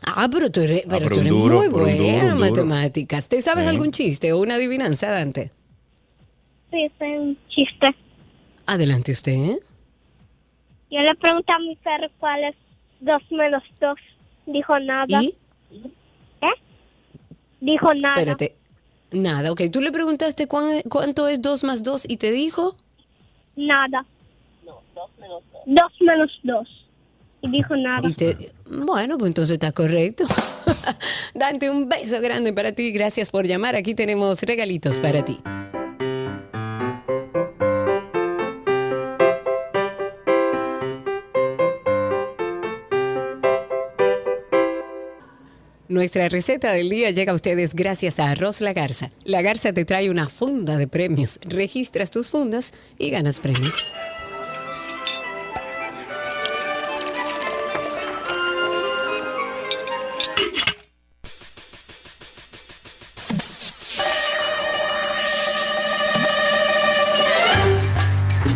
Ah, 0.05 0.29
pero 0.31 0.50
tú 0.50 0.61
eres, 0.61 0.85
pero 0.88 1.09
tú 1.09 1.20
eres 1.20 1.33
muy 1.33 1.68
buena 1.68 2.31
en 2.31 2.38
matemáticas. 2.38 3.29
¿Te 3.29 3.42
sabes 3.42 3.66
algún 3.66 3.90
chiste 3.90 4.33
o 4.33 4.38
una 4.38 4.55
adivinanza, 4.55 5.11
Dante? 5.11 5.50
Sí, 6.70 6.85
es 6.85 6.92
un 7.00 7.37
chiste. 7.48 7.88
Adelante 8.66 9.12
usted. 9.12 9.59
Yo 10.90 11.00
le 11.00 11.14
pregunté 11.14 11.52
a 11.52 11.59
mi 11.59 11.76
perro 11.76 12.09
cuál 12.18 12.44
es 12.44 12.57
dos 13.00 13.22
menos 13.31 13.62
dos. 13.81 13.98
Dijo 14.46 14.79
nada. 14.79 15.22
¿Y? 15.22 15.35
¿Eh? 16.40 16.55
Dijo 17.61 17.92
nada. 17.94 18.14
Espérate. 18.14 18.57
Nada, 19.12 19.52
ok. 19.52 19.62
¿Tú 19.72 19.81
le 19.81 19.92
preguntaste 19.92 20.46
cuánto 20.46 21.29
es 21.29 21.40
dos 21.40 21.64
más 21.64 21.83
dos 21.83 22.07
y 22.09 22.16
te 22.16 22.31
dijo? 22.33 22.76
Nada. 23.57 24.05
No, 24.64 24.83
dos 24.94 25.11
menos 25.18 25.42
dos. 25.52 25.62
Dos 25.66 25.92
menos 26.00 26.31
dos. 26.42 26.68
Y 27.42 27.50
dijo 27.50 27.76
nada. 27.76 28.09
Bueno, 28.68 29.18
pues 29.18 29.29
entonces 29.29 29.55
está 29.55 29.72
correcto. 29.72 30.24
Dante, 31.35 31.70
un 31.70 31.88
beso 31.88 32.20
grande 32.20 32.52
para 32.52 32.72
ti. 32.72 32.90
Gracias 32.92 33.31
por 33.31 33.46
llamar. 33.46 33.76
Aquí 33.76 33.94
tenemos 33.94 34.42
regalitos 34.42 34.98
para 34.98 35.24
ti. 35.24 35.38
Nuestra 45.96 46.28
receta 46.28 46.72
del 46.72 46.90
día 46.90 47.11
llega 47.11 47.32
a 47.32 47.35
ustedes 47.35 47.72
gracias 47.72 48.20
a 48.20 48.30
Arroz 48.30 48.61
La 48.61 48.74
Garza. 48.74 49.12
La 49.24 49.40
Garza 49.40 49.72
te 49.72 49.87
trae 49.87 50.11
una 50.11 50.28
funda 50.28 50.76
de 50.76 50.87
premios. 50.87 51.40
Registras 51.48 52.11
tus 52.11 52.28
fundas 52.28 52.74
y 52.98 53.09
ganas 53.09 53.40
premios. 53.40 53.90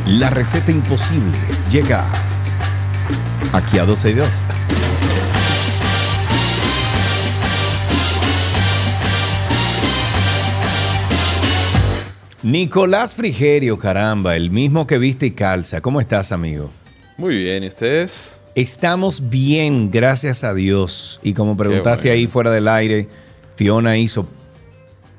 La 0.05 0.29
receta 0.29 0.71
imposible 0.71 1.39
llega 1.71 2.05
aquí 3.55 3.79
a 3.79 3.87
12 3.87 4.11
y 4.11 4.13
2. 4.13 4.29
Nicolás 12.43 13.15
Frigerio, 13.15 13.79
caramba, 13.79 14.35
el 14.35 14.51
mismo 14.51 14.87
que 14.87 14.97
viste 14.97 15.27
y 15.27 15.31
calza. 15.33 15.83
¿Cómo 15.83 16.01
estás, 16.01 16.33
amigo? 16.33 16.71
Muy 17.19 17.37
bien, 17.37 17.65
¿y 17.65 17.67
ustedes? 17.69 18.35
Estamos 18.55 19.29
bien, 19.29 19.91
gracias 19.91 20.43
a 20.43 20.55
Dios. 20.55 21.21
Y 21.23 21.35
como 21.35 21.55
preguntaste 21.55 22.11
ahí 22.11 22.27
fuera 22.27 22.51
del 22.51 22.67
aire, 22.67 23.09
Fiona 23.57 23.99
hizo 23.99 24.27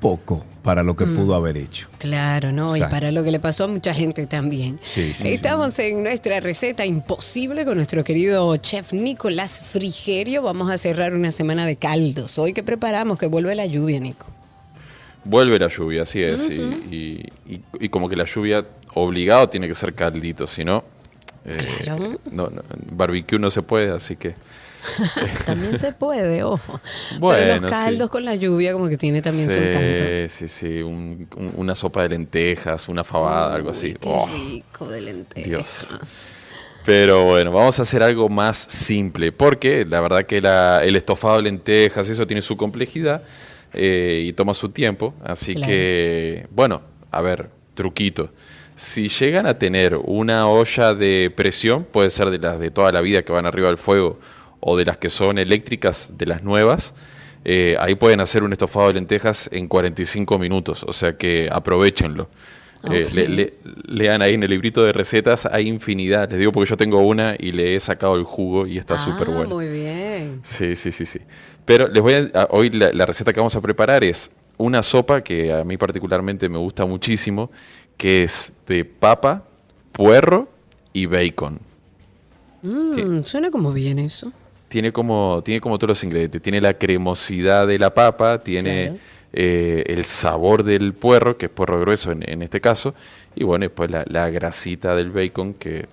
poco 0.00 0.44
para 0.64 0.82
lo 0.82 0.96
que 0.96 1.06
mm. 1.06 1.16
pudo 1.16 1.36
haber 1.36 1.58
hecho. 1.58 1.88
Claro, 1.98 2.50
¿no? 2.50 2.76
Y 2.76 2.80
para 2.80 3.12
lo 3.12 3.22
que 3.22 3.30
le 3.30 3.38
pasó 3.38 3.64
a 3.64 3.68
mucha 3.68 3.94
gente 3.94 4.26
también. 4.26 4.80
Sí, 4.82 5.12
sí, 5.14 5.28
Estamos 5.28 5.78
en 5.78 6.02
nuestra 6.02 6.40
receta 6.40 6.84
imposible 6.84 7.64
con 7.64 7.76
nuestro 7.76 8.02
querido 8.02 8.56
chef 8.56 8.92
Nicolás 8.92 9.62
Frigerio. 9.62 10.42
Vamos 10.42 10.72
a 10.72 10.76
cerrar 10.76 11.14
una 11.14 11.30
semana 11.30 11.66
de 11.66 11.76
caldos. 11.76 12.36
Hoy 12.36 12.52
que 12.52 12.64
preparamos, 12.64 13.16
que 13.16 13.28
vuelve 13.28 13.54
la 13.54 13.66
lluvia, 13.66 14.00
Nico. 14.00 14.26
Vuelve 15.24 15.58
la 15.58 15.68
lluvia, 15.68 16.02
así 16.02 16.22
es. 16.22 16.48
y, 16.50 17.88
como 17.90 18.08
que 18.08 18.16
la 18.16 18.24
lluvia 18.24 18.64
obligado 18.94 19.48
tiene 19.48 19.68
que 19.68 19.74
ser 19.74 19.94
caldito, 19.94 20.46
si 20.46 20.64
no, 20.64 20.84
eh, 21.44 21.58
no, 22.30 22.50
barbecue 22.90 23.38
no 23.38 23.50
se 23.50 23.62
puede, 23.62 23.90
así 23.90 24.16
que... 24.16 24.34
también 25.46 25.78
se 25.78 25.92
puede, 25.92 26.42
ojo. 26.42 26.80
Bueno, 27.20 27.60
los 27.60 27.70
caldos 27.70 28.10
con 28.10 28.24
la 28.24 28.34
lluvia 28.34 28.72
como 28.72 28.88
que 28.88 28.96
tiene 28.96 29.22
también 29.22 29.48
su 29.48 29.58
encanto. 29.58 30.34
Sí, 30.34 30.48
sí, 30.48 30.82
una 31.56 31.76
sopa 31.76 32.02
de 32.02 32.08
lentejas, 32.10 32.88
una 32.88 33.04
fabada, 33.04 33.54
algo 33.54 33.70
así. 33.70 33.94
Qué 33.94 34.26
rico 34.26 34.88
de 34.88 35.00
lentejas. 35.00 36.36
Pero 36.84 37.26
bueno, 37.26 37.52
vamos 37.52 37.78
a 37.78 37.82
hacer 37.82 38.02
algo 38.02 38.28
más 38.28 38.56
simple, 38.56 39.30
porque 39.30 39.84
la 39.84 40.00
verdad 40.00 40.26
que 40.26 40.38
el 40.38 40.96
estofado 40.96 41.36
de 41.36 41.42
lentejas, 41.42 42.08
eso 42.08 42.26
tiene 42.26 42.42
su 42.42 42.56
complejidad 42.56 43.22
eh, 43.74 44.24
y 44.26 44.32
toma 44.32 44.54
su 44.54 44.70
tiempo. 44.70 45.14
Así 45.24 45.54
que, 45.54 46.46
bueno, 46.50 46.82
a 47.10 47.20
ver, 47.20 47.50
truquito. 47.74 48.30
Si 48.74 49.08
llegan 49.08 49.46
a 49.46 49.58
tener 49.58 49.96
una 49.96 50.48
olla 50.48 50.94
de 50.94 51.32
presión, 51.34 51.84
puede 51.84 52.10
ser 52.10 52.30
de 52.30 52.38
las 52.38 52.58
de 52.58 52.70
toda 52.70 52.90
la 52.90 53.00
vida 53.00 53.22
que 53.22 53.32
van 53.32 53.46
arriba 53.46 53.68
del 53.68 53.78
fuego 53.78 54.18
o 54.60 54.76
de 54.76 54.84
las 54.84 54.96
que 54.96 55.10
son 55.10 55.38
eléctricas, 55.38 56.12
de 56.16 56.26
las 56.26 56.42
nuevas, 56.42 56.94
eh, 57.44 57.76
ahí 57.80 57.96
pueden 57.96 58.20
hacer 58.20 58.44
un 58.44 58.52
estofado 58.52 58.88
de 58.88 58.94
lentejas 58.94 59.50
en 59.52 59.66
45 59.66 60.38
minutos, 60.38 60.84
o 60.86 60.92
sea 60.92 61.16
que 61.16 61.48
aprovechenlo. 61.50 62.28
Eh, 62.90 63.54
lean 63.84 64.22
ahí 64.22 64.34
en 64.34 64.42
el 64.42 64.50
librito 64.50 64.84
de 64.84 64.92
recetas, 64.92 65.46
hay 65.46 65.68
infinidad. 65.68 66.28
Les 66.30 66.38
digo 66.38 66.52
porque 66.52 66.68
yo 66.68 66.76
tengo 66.76 67.00
una 67.00 67.36
y 67.38 67.52
le 67.52 67.76
he 67.76 67.80
sacado 67.80 68.16
el 68.16 68.24
jugo 68.24 68.66
y 68.66 68.78
está 68.78 68.94
ah, 68.94 68.98
súper 68.98 69.28
bueno. 69.28 69.54
Muy 69.54 69.68
bien. 69.68 70.40
Sí, 70.42 70.74
sí, 70.74 70.90
sí, 70.90 71.06
sí. 71.06 71.20
Pero 71.64 71.86
les 71.88 72.02
voy 72.02 72.14
a, 72.34 72.48
hoy 72.50 72.70
la, 72.70 73.06
receta 73.06 73.32
que 73.32 73.38
vamos 73.38 73.54
a 73.54 73.60
preparar 73.60 74.02
es 74.02 74.32
una 74.58 74.82
sopa 74.82 75.20
que 75.20 75.52
a 75.52 75.64
mí 75.64 75.76
particularmente 75.76 76.48
me 76.48 76.58
gusta 76.58 76.84
muchísimo, 76.84 77.50
que 77.96 78.24
es 78.24 78.52
de 78.66 78.84
papa, 78.84 79.44
puerro 79.92 80.48
y 80.92 81.06
bacon. 81.06 81.60
Mm, 82.62 83.22
suena 83.22 83.50
como 83.50 83.72
bien 83.72 84.00
eso. 84.00 84.32
Tiene 84.68 84.92
como, 84.92 85.42
tiene 85.44 85.60
como 85.60 85.78
todos 85.78 85.90
los 85.90 86.04
ingredientes. 86.04 86.42
Tiene 86.42 86.60
la 86.60 86.74
cremosidad 86.74 87.66
de 87.66 87.78
la 87.78 87.94
papa, 87.94 88.38
tiene 88.38 88.98
eh, 89.32 89.84
el 89.86 90.04
sabor 90.04 90.62
del 90.62 90.92
puerro, 90.92 91.38
que 91.38 91.46
es 91.46 91.52
puerro 91.52 91.80
grueso 91.80 92.12
en, 92.12 92.42
este 92.42 92.60
caso, 92.60 92.94
y 93.34 93.44
bueno, 93.44 93.64
después 93.64 93.90
la, 93.90 94.04
la 94.08 94.28
grasita 94.30 94.94
del 94.94 95.10
bacon 95.10 95.54
que, 95.54 95.86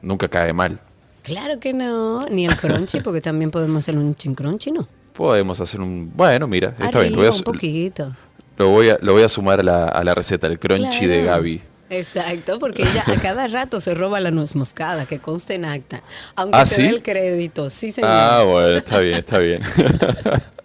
nunca 0.00 0.28
cae 0.28 0.52
mal. 0.52 0.80
Claro 1.22 1.60
que 1.60 1.72
no, 1.72 2.26
ni 2.26 2.46
el 2.46 2.56
crunchy, 2.56 3.00
porque 3.00 3.20
también 3.20 3.50
podemos 3.50 3.84
hacer 3.84 3.96
un 3.96 4.14
chin 4.14 4.34
crunchy, 4.34 4.72
¿no? 4.72 4.88
Podemos 5.12 5.60
hacer 5.60 5.80
un, 5.80 6.10
bueno, 6.14 6.48
mira, 6.48 6.74
está 6.78 7.00
bien. 7.00 7.14
Voy 7.14 7.26
a, 7.26 7.30
un 7.30 7.42
poquito. 7.42 8.16
Lo 8.56 8.70
voy 8.70 8.88
a, 8.88 8.98
lo 9.00 9.12
voy 9.12 9.22
a 9.22 9.28
sumar 9.28 9.60
a 9.60 9.62
la, 9.62 9.84
a 9.84 10.02
la 10.02 10.14
receta, 10.14 10.46
el 10.46 10.58
crunchy 10.58 11.06
de 11.06 11.22
Gaby. 11.22 11.62
Exacto, 11.92 12.58
porque 12.58 12.82
ella 12.82 13.04
a 13.06 13.16
cada 13.20 13.46
rato 13.48 13.78
se 13.78 13.94
roba 13.94 14.18
la 14.18 14.30
nuez 14.30 14.56
moscada, 14.56 15.04
que 15.04 15.18
conste 15.18 15.54
en 15.54 15.66
acta. 15.66 16.02
Aunque 16.34 16.56
¿Ah, 16.56 16.64
te 16.64 16.82
dé 16.82 16.88
el 16.88 17.02
crédito, 17.02 17.68
sí, 17.68 17.92
señor. 17.92 18.10
Ah, 18.10 18.44
bueno, 18.48 18.78
está 18.78 18.98
bien, 19.00 19.18
está 19.18 19.38
bien. 19.38 19.60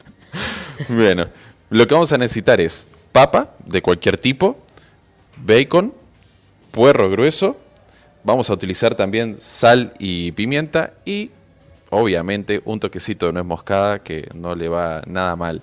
bueno, 0.89 1.27
lo 1.69 1.85
que 1.87 1.93
vamos 1.93 2.13
a 2.13 2.17
necesitar 2.17 2.61
es 2.61 2.87
papa 3.11 3.51
de 3.65 3.81
cualquier 3.81 4.17
tipo, 4.17 4.57
bacon, 5.37 5.93
puerro 6.71 7.09
grueso, 7.09 7.57
vamos 8.23 8.49
a 8.49 8.53
utilizar 8.53 8.95
también 8.95 9.37
sal 9.39 9.93
y 9.99 10.31
pimienta 10.31 10.93
y 11.05 11.31
obviamente 11.89 12.61
un 12.65 12.79
toquecito 12.79 13.25
de 13.25 13.33
nuez 13.33 13.45
moscada 13.45 13.99
que 13.99 14.29
no 14.33 14.55
le 14.55 14.69
va 14.69 15.01
nada 15.07 15.35
mal. 15.35 15.61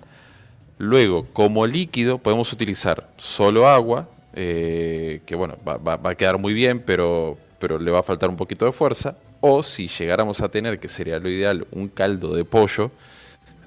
Luego, 0.79 1.27
como 1.33 1.67
líquido, 1.67 2.19
podemos 2.19 2.53
utilizar 2.53 3.09
solo 3.17 3.69
agua, 3.69 4.09
eh, 4.35 5.21
que 5.25 5.37
bueno, 5.37 5.57
va, 5.67 5.99
a 6.03 6.15
quedar 6.15 6.39
muy 6.39 6.53
bien, 6.53 6.81
pero, 6.81 7.39
pero 7.59 7.79
le 7.79 7.91
va 7.91 8.01
a 8.01 8.03
faltar 8.03 8.29
un 8.29 8.37
poquito 8.37 8.67
de 8.67 8.73
fuerza. 8.73 9.17
O 9.41 9.63
si 9.63 9.87
llegáramos 9.87 10.41
a 10.41 10.49
tener, 10.49 10.81
que 10.81 10.89
sería 10.89 11.19
lo 11.19 11.29
ideal, 11.29 11.67
un 11.71 11.89
caldo 11.89 12.35
de 12.35 12.45
pollo, 12.45 12.91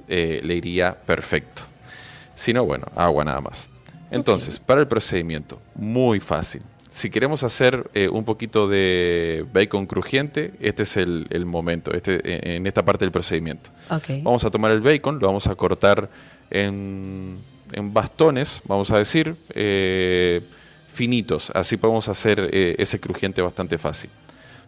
eh, 0.08 0.42
le 0.44 0.56
iría 0.56 0.96
perfecto. 0.96 1.64
Si 2.38 2.54
no, 2.54 2.66
bueno, 2.66 2.86
agua 2.96 3.26
nada 3.26 3.42
más. 3.42 3.68
Entonces, 4.12 4.60
para 4.60 4.80
el 4.80 4.88
procedimiento, 4.88 5.60
muy 5.74 6.20
fácil. 6.20 6.62
Si 6.88 7.10
queremos 7.10 7.44
hacer 7.44 7.90
eh, 7.96 8.08
un 8.08 8.26
poquito 8.26 8.68
de 8.68 9.44
bacon 9.52 9.88
crujiente, 9.88 10.54
este 10.60 10.84
es 10.84 10.98
el, 10.98 11.46
momento, 11.48 11.92
este, 11.94 12.56
en 12.56 12.68
esta 12.68 12.86
parte 12.86 13.06
del 13.06 13.12
procedimiento. 13.12 13.72
Vamos 14.22 14.46
a 14.46 14.52
tomar 14.52 14.72
el 14.72 14.82
bacon, 14.82 15.18
lo 15.20 15.26
vamos 15.26 15.48
a 15.48 15.56
cortar 15.56 16.12
en, 16.52 17.40
bastones, 17.92 18.62
vamos 18.66 18.92
a 18.92 19.00
decir, 19.00 19.36
eh, 19.56 20.42
finitos. 20.88 21.50
Así 21.56 21.76
podemos 21.76 22.08
hacer 22.08 22.52
eh, 22.54 22.76
ese 22.78 23.00
crujiente 23.00 23.42
bastante 23.42 23.80
fácil. 23.80 24.12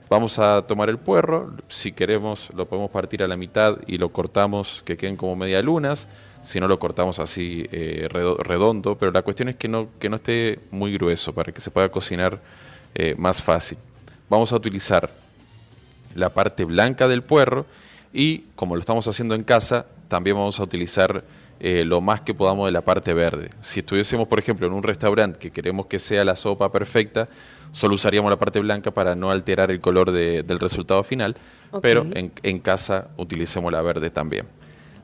Vamos 0.10 0.40
a 0.40 0.64
tomar 0.64 0.90
el 0.90 0.98
puerro, 0.98 1.54
si 1.68 1.92
queremos 1.92 2.50
lo 2.56 2.68
podemos 2.68 2.90
partir 2.90 3.22
a 3.22 3.28
la 3.28 3.38
mitad 3.38 3.78
y 3.86 4.00
lo 4.00 4.10
cortamos 4.10 4.82
que 4.84 4.98
queden 4.98 5.16
como 5.16 5.36
media 5.36 5.62
lunas, 5.62 6.08
si 6.42 6.60
no 6.60 6.68
lo 6.68 6.80
cortamos 6.80 7.20
así 7.20 7.68
eh, 7.72 8.08
redondo, 8.10 8.98
pero 8.98 9.12
la 9.12 9.22
cuestión 9.22 9.50
es 9.50 9.56
que 9.56 9.68
no, 9.68 9.90
que 10.00 10.10
no 10.10 10.18
esté 10.18 10.60
muy 10.72 10.94
grueso 10.94 11.34
para 11.34 11.52
que 11.52 11.62
se 11.62 11.72
pueda 11.72 11.90
cocinar 11.90 12.40
eh, 12.96 13.16
más 13.18 13.42
fácil. 13.42 13.78
Vamos 14.30 14.52
a 14.52 14.56
utilizar 14.56 15.10
la 16.16 16.30
parte 16.30 16.66
blanca 16.66 17.08
del 17.08 17.24
puerro 17.24 17.66
y 18.14 18.40
como 18.56 18.76
lo 18.76 18.80
estamos 18.80 19.08
haciendo 19.08 19.36
en 19.36 19.44
casa, 19.44 19.86
también 20.08 20.36
vamos 20.36 20.60
a 20.60 20.64
utilizar 20.64 21.24
eh, 21.60 21.84
lo 21.86 22.00
más 22.00 22.22
que 22.22 22.34
podamos 22.34 22.68
de 22.68 22.72
la 22.72 22.82
parte 22.82 23.14
verde. 23.14 23.50
Si 23.60 23.82
estuviésemos, 23.82 24.28
por 24.28 24.40
ejemplo, 24.40 24.66
en 24.66 24.74
un 24.74 24.82
restaurante 24.82 25.38
que 25.40 25.52
queremos 25.52 25.88
que 25.88 26.00
sea 26.00 26.24
la 26.24 26.36
sopa 26.36 26.72
perfecta, 26.72 27.28
solo 27.74 27.96
usaríamos 27.96 28.32
la 28.32 28.38
parte 28.38 28.60
blanca 28.60 28.92
para 28.92 29.14
no 29.14 29.30
alterar 29.30 29.70
el 29.70 29.80
color 29.80 30.12
del 30.12 30.60
resultado 30.60 31.04
final, 31.04 31.36
pero 31.82 32.06
en, 32.14 32.60
casa 32.60 33.10
utilicemos 33.18 33.72
la 33.72 33.82
verde 33.82 34.10
también. 34.10 34.48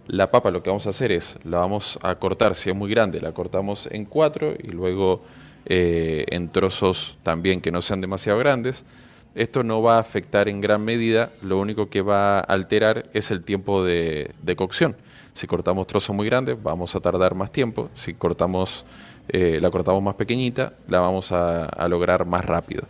La 0.08 0.30
papa 0.30 0.52
lo 0.52 0.62
que 0.62 0.70
vamos 0.70 0.86
a 0.86 0.90
hacer 0.90 1.12
es, 1.12 1.40
la 1.44 1.58
vamos 1.58 1.98
a 2.02 2.16
cortar, 2.16 2.54
si 2.54 2.70
es 2.70 2.76
muy 2.76 2.90
grande, 2.90 3.20
la 3.22 3.32
cortamos 3.32 3.88
en 3.92 4.06
cuatro 4.06 4.54
y 4.62 4.68
luego 4.68 5.24
eh, 5.66 6.26
en 6.30 6.50
trozos 6.50 7.18
también 7.24 7.60
que 7.60 7.72
no 7.72 7.82
sean 7.82 8.02
demasiado 8.02 8.38
grandes. 8.38 8.86
Esto 9.34 9.64
no 9.64 9.82
va 9.82 9.98
a 9.98 10.00
afectar 10.00 10.48
en 10.48 10.62
gran 10.62 10.86
medida, 10.86 11.32
lo 11.42 11.60
único 11.60 11.90
que 11.90 12.02
va 12.02 12.38
a 12.38 12.40
alterar 12.40 13.04
es 13.14 13.32
el 13.32 13.44
tiempo 13.44 13.84
de, 13.84 14.34
cocción. 14.56 14.96
Si 15.34 15.46
cortamos 15.48 15.88
trozos 15.88 16.16
muy 16.16 16.26
grandes, 16.26 16.62
vamos 16.62 16.96
a 16.96 17.02
tardar 17.02 17.36
más 17.36 17.52
tiempo. 17.52 17.90
Si 17.94 18.14
cortamos 18.14 18.86
eh, 19.28 19.60
la 19.62 19.70
cortamos 19.72 20.02
más 20.02 20.16
pequeñita, 20.16 20.74
la 20.88 21.00
vamos 21.02 21.34
a, 21.34 21.68
lograr 21.90 22.26
más 22.26 22.46
rápido. 22.46 22.84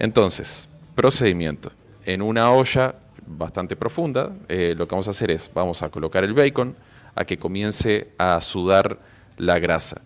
Entonces, 0.00 0.68
procedimiento. 0.96 1.70
En 2.04 2.20
una 2.20 2.50
olla 2.50 2.96
bastante 3.26 3.76
profunda, 3.76 4.32
eh, 4.48 4.74
lo 4.76 4.86
que 4.86 4.94
vamos 4.94 5.08
a 5.08 5.10
hacer 5.10 5.30
es, 5.30 5.50
vamos 5.54 5.82
a 5.82 5.88
colocar 5.88 6.24
el 6.24 6.34
bacon 6.34 6.74
a 7.14 7.24
que 7.24 7.38
comience 7.38 8.08
a 8.18 8.40
sudar 8.40 8.98
la 9.36 9.58
grasa. 9.58 10.02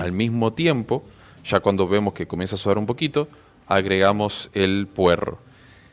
Al 0.00 0.12
mismo 0.12 0.52
tiempo, 0.52 1.04
ya 1.44 1.60
cuando 1.60 1.86
vemos 1.86 2.12
que 2.12 2.26
comienza 2.26 2.56
a 2.56 2.58
sudar 2.58 2.78
un 2.78 2.86
poquito, 2.86 3.28
agregamos 3.68 4.50
el 4.52 4.88
puerro 4.88 5.38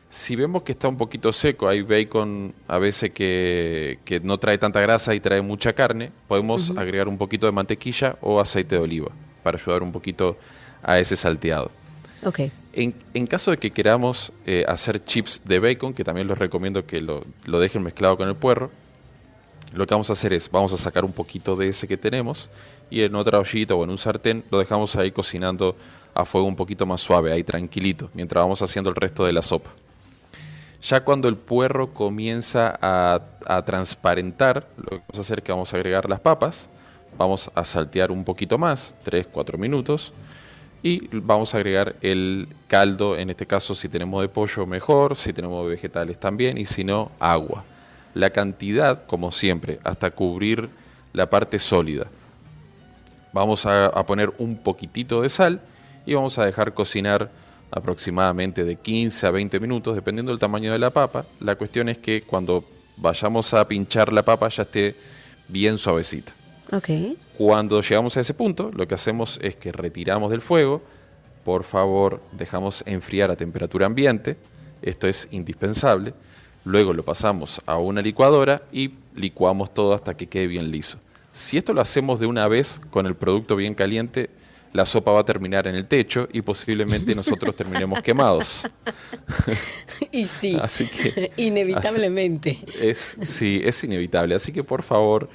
si 0.08 0.36
vemos 0.36 0.62
que 0.62 0.72
está 0.72 0.88
un 0.88 0.96
poquito 0.96 1.32
seco, 1.32 1.68
hay 1.68 1.82
bacon 1.82 2.54
a 2.66 2.78
veces 2.78 3.10
que, 3.12 3.98
no 4.22 4.38
trae 4.38 4.56
tanta 4.56 4.80
grasa 4.80 5.14
y 5.14 5.20
trae 5.20 5.42
mucha 5.42 5.74
carne, 5.74 6.10
podemos 6.26 6.70
agregar 6.76 7.08
un 7.08 7.18
poquito 7.18 7.46
de 7.46 7.52
mantequilla 7.52 8.16
o 8.20 8.40
aceite 8.40 8.76
de 8.76 8.80
oliva 8.80 9.10
para 9.42 9.58
ayudar 9.58 9.82
un 9.82 9.92
poquito 9.92 10.36
a 10.82 10.98
ese 10.98 11.14
salteado. 11.14 11.70
Okay. 12.24 12.50
En, 12.80 13.26
caso 13.26 13.50
de 13.50 13.56
que 13.56 13.72
queramos 13.72 14.32
eh, 14.46 14.64
hacer 14.68 15.04
chips 15.04 15.42
de 15.44 15.58
bacon, 15.58 15.92
que 15.92 16.04
también 16.04 16.28
les 16.28 16.38
recomiendo 16.38 16.86
que 16.86 17.00
lo, 17.00 17.24
dejen 17.44 17.82
mezclado 17.82 18.16
con 18.16 18.28
el 18.28 18.36
puerro, 18.36 18.70
lo 19.72 19.84
que 19.84 19.94
vamos 19.94 20.10
a 20.10 20.12
hacer 20.12 20.32
es, 20.32 20.48
vamos 20.48 20.72
a 20.72 20.76
sacar 20.76 21.04
un 21.04 21.12
poquito 21.12 21.56
de 21.56 21.66
ese 21.66 21.88
que 21.88 21.96
tenemos 21.96 22.48
y 22.88 23.02
en 23.02 23.16
otra 23.16 23.40
ollita 23.40 23.74
o 23.74 23.82
en 23.82 23.90
un 23.90 23.98
sartén 23.98 24.44
lo 24.48 24.60
dejamos 24.60 24.94
ahí 24.94 25.10
cocinando 25.10 25.74
a 26.14 26.24
fuego 26.24 26.46
un 26.46 26.54
poquito 26.54 26.86
más 26.86 27.00
suave, 27.00 27.32
ahí 27.32 27.42
tranquilito, 27.42 28.10
mientras 28.14 28.44
vamos 28.44 28.62
haciendo 28.62 28.90
el 28.90 28.96
resto 28.96 29.24
de 29.24 29.32
la 29.32 29.42
sopa. 29.42 29.70
Ya 30.80 31.00
cuando 31.00 31.26
el 31.26 31.34
puerro 31.34 31.92
comienza 31.92 32.78
a, 32.80 33.64
transparentar, 33.66 34.68
lo 34.76 34.90
que 34.90 34.96
vamos 34.98 35.18
a 35.18 35.20
hacer 35.20 35.38
es 35.38 35.44
que 35.44 35.50
vamos 35.50 35.74
a 35.74 35.76
agregar 35.78 36.08
las 36.08 36.20
papas, 36.20 36.70
vamos 37.16 37.50
a 37.56 37.64
saltear 37.64 38.12
un 38.12 38.22
poquito 38.22 38.56
más, 38.56 38.94
3-4 39.04 39.58
minutos, 39.58 40.12
y 40.82 41.08
vamos 41.12 41.54
a 41.54 41.58
agregar 41.58 41.96
el 42.02 42.48
caldo, 42.68 43.16
en 43.16 43.30
este 43.30 43.46
caso 43.46 43.74
si 43.74 43.88
tenemos 43.88 44.22
de 44.22 44.28
pollo 44.28 44.66
mejor, 44.66 45.16
si 45.16 45.32
tenemos 45.32 45.64
de 45.64 45.70
vegetales 45.70 46.18
también, 46.18 46.58
y 46.58 46.66
si 46.66 46.84
no, 46.84 47.10
agua. 47.18 47.64
La 48.14 48.30
cantidad, 48.30 49.06
como 49.06 49.32
siempre, 49.32 49.80
hasta 49.84 50.10
cubrir 50.10 50.68
la 51.12 51.28
parte 51.28 51.58
sólida. 51.58 52.06
Vamos 53.32 53.66
a 53.66 53.90
poner 54.06 54.32
un 54.38 54.56
poquitito 54.56 55.22
de 55.22 55.28
sal 55.28 55.60
y 56.06 56.14
vamos 56.14 56.38
a 56.38 56.46
dejar 56.46 56.72
cocinar 56.72 57.30
aproximadamente 57.70 58.64
de 58.64 58.76
15 58.76 59.26
a 59.26 59.30
20 59.30 59.60
minutos, 59.60 59.94
dependiendo 59.94 60.32
del 60.32 60.38
tamaño 60.38 60.72
de 60.72 60.78
la 60.78 60.90
papa. 60.90 61.26
La 61.40 61.54
cuestión 61.56 61.88
es 61.88 61.98
que 61.98 62.22
cuando 62.22 62.64
vayamos 62.96 63.52
a 63.54 63.66
pinchar 63.68 64.12
la 64.12 64.24
papa 64.24 64.48
ya 64.48 64.62
esté 64.62 64.96
bien 65.48 65.78
suavecita. 65.78 66.37
Okay. 66.70 67.16
Cuando 67.36 67.80
llegamos 67.80 68.16
a 68.16 68.20
ese 68.20 68.34
punto, 68.34 68.70
lo 68.74 68.86
que 68.86 68.94
hacemos 68.94 69.38
es 69.42 69.56
que 69.56 69.72
retiramos 69.72 70.30
del 70.30 70.42
fuego, 70.42 70.82
por 71.44 71.64
favor 71.64 72.20
dejamos 72.32 72.82
enfriar 72.86 73.30
a 73.30 73.36
temperatura 73.36 73.86
ambiente, 73.86 74.36
esto 74.82 75.08
es 75.08 75.28
indispensable, 75.30 76.12
luego 76.64 76.92
lo 76.92 77.04
pasamos 77.04 77.62
a 77.64 77.78
una 77.78 78.02
licuadora 78.02 78.62
y 78.70 78.90
licuamos 79.14 79.72
todo 79.72 79.94
hasta 79.94 80.14
que 80.14 80.26
quede 80.26 80.46
bien 80.46 80.70
liso. 80.70 80.98
Si 81.32 81.56
esto 81.56 81.72
lo 81.72 81.80
hacemos 81.80 82.20
de 82.20 82.26
una 82.26 82.46
vez 82.48 82.80
con 82.90 83.06
el 83.06 83.14
producto 83.14 83.56
bien 83.56 83.74
caliente, 83.74 84.28
la 84.72 84.84
sopa 84.84 85.12
va 85.12 85.20
a 85.20 85.24
terminar 85.24 85.66
en 85.66 85.74
el 85.74 85.86
techo 85.86 86.28
y 86.32 86.42
posiblemente 86.42 87.14
nosotros 87.14 87.56
terminemos 87.56 88.02
quemados. 88.02 88.68
y 90.12 90.26
sí, 90.26 90.58
así 90.60 90.86
que, 90.86 91.32
inevitablemente. 91.36 92.58
es, 92.80 93.16
sí, 93.22 93.60
es 93.64 93.82
inevitable. 93.84 94.34
Así 94.34 94.52
que 94.52 94.62
por 94.62 94.82
favor, 94.82 95.28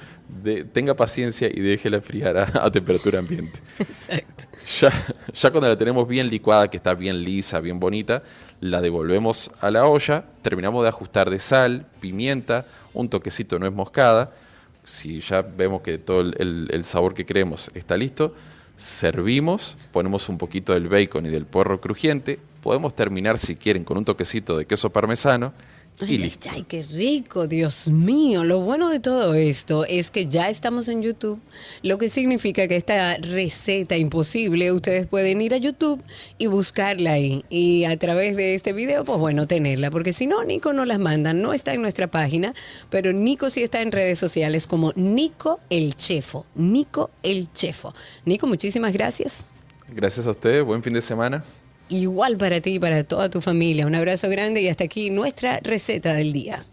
tenga 0.72 0.94
paciencia 0.94 1.48
y 1.48 1.60
déjela 1.60 1.98
enfriar 1.98 2.36
a, 2.36 2.70
temperatura 2.70 3.18
ambiente. 3.18 3.58
Exacto. 3.78 4.44
Ya, 4.80 4.90
ya 5.32 5.50
cuando 5.50 5.68
la 5.68 5.76
tenemos 5.76 6.08
bien 6.08 6.28
licuada, 6.28 6.68
que 6.68 6.76
está 6.76 6.94
bien 6.94 7.22
lisa, 7.22 7.60
bien 7.60 7.78
bonita, 7.78 8.22
la 8.60 8.80
devolvemos 8.80 9.50
a 9.60 9.70
la 9.70 9.86
olla, 9.86 10.24
terminamos 10.42 10.82
de 10.82 10.88
ajustar 10.88 11.30
de 11.30 11.38
sal, 11.38 11.86
pimienta, 12.00 12.66
un 12.94 13.08
toquecito 13.08 13.58
no 13.58 13.66
es 13.66 13.72
moscada. 13.72 14.32
Si 14.84 15.20
ya 15.20 15.42
vemos 15.42 15.82
que 15.82 15.98
todo 15.98 16.20
el, 16.20 16.84
sabor 16.84 17.14
que 17.14 17.24
queremos 17.24 17.70
está 17.74 17.96
listo, 17.96 18.34
servimos, 18.76 19.76
ponemos 19.92 20.28
un 20.28 20.38
poquito 20.38 20.74
del 20.74 20.88
bacon 20.88 21.26
y 21.26 21.30
del 21.30 21.46
puerro 21.46 21.80
crujiente, 21.80 22.38
podemos 22.62 22.94
terminar 22.94 23.38
si 23.38 23.56
quieren 23.56 23.84
con 23.84 23.96
un 23.96 24.04
toquecito 24.04 24.56
de 24.56 24.66
queso 24.66 24.90
parmesano 24.90 25.52
y 26.00 26.18
listo. 26.18 26.48
Ay, 26.52 26.64
qué 26.64 26.82
rico, 26.82 27.46
Dios 27.46 27.88
mío. 27.88 28.44
Lo 28.44 28.60
bueno 28.60 28.88
de 28.88 29.00
todo 29.00 29.34
esto 29.34 29.84
es 29.84 30.10
que 30.10 30.26
ya 30.26 30.50
estamos 30.50 30.88
en 30.88 31.02
YouTube, 31.02 31.40
lo 31.82 31.98
que 31.98 32.08
significa 32.08 32.66
que 32.66 32.76
esta 32.76 33.16
receta 33.18 33.96
imposible 33.96 34.72
ustedes 34.72 35.06
pueden 35.06 35.40
ir 35.40 35.54
a 35.54 35.56
YouTube 35.56 36.02
y 36.36 36.46
buscarla 36.46 37.12
ahí. 37.12 37.44
Y 37.48 37.84
a 37.84 37.96
través 37.96 38.36
de 38.36 38.54
este 38.54 38.72
video, 38.72 39.04
pues 39.04 39.18
bueno, 39.18 39.46
tenerla. 39.46 39.90
Porque 39.90 40.12
si 40.12 40.26
no, 40.26 40.44
Nico 40.44 40.72
no 40.72 40.84
las 40.84 40.98
manda. 40.98 41.32
No 41.32 41.52
está 41.52 41.72
en 41.74 41.82
nuestra 41.82 42.10
página, 42.10 42.54
pero 42.90 43.12
Nico 43.12 43.48
sí 43.48 43.62
está 43.62 43.80
en 43.80 43.92
redes 43.92 44.18
sociales 44.18 44.66
como 44.66 44.92
Nico 44.96 45.60
el 45.70 45.94
Chefo. 45.94 46.44
Nico 46.54 47.10
el 47.22 47.52
Chefo. 47.52 47.94
Nico, 48.24 48.46
muchísimas 48.46 48.92
gracias. 48.92 49.46
Gracias 49.94 50.26
a 50.26 50.30
ustedes. 50.30 50.64
Buen 50.64 50.82
fin 50.82 50.92
de 50.92 51.00
semana. 51.00 51.44
Igual 51.94 52.36
para 52.36 52.60
ti 52.60 52.74
y 52.74 52.78
para 52.80 53.04
toda 53.04 53.28
tu 53.28 53.40
familia. 53.40 53.86
Un 53.86 53.94
abrazo 53.94 54.28
grande 54.28 54.60
y 54.60 54.68
hasta 54.68 54.82
aquí 54.82 55.10
nuestra 55.10 55.60
receta 55.62 56.12
del 56.14 56.32
día. 56.32 56.66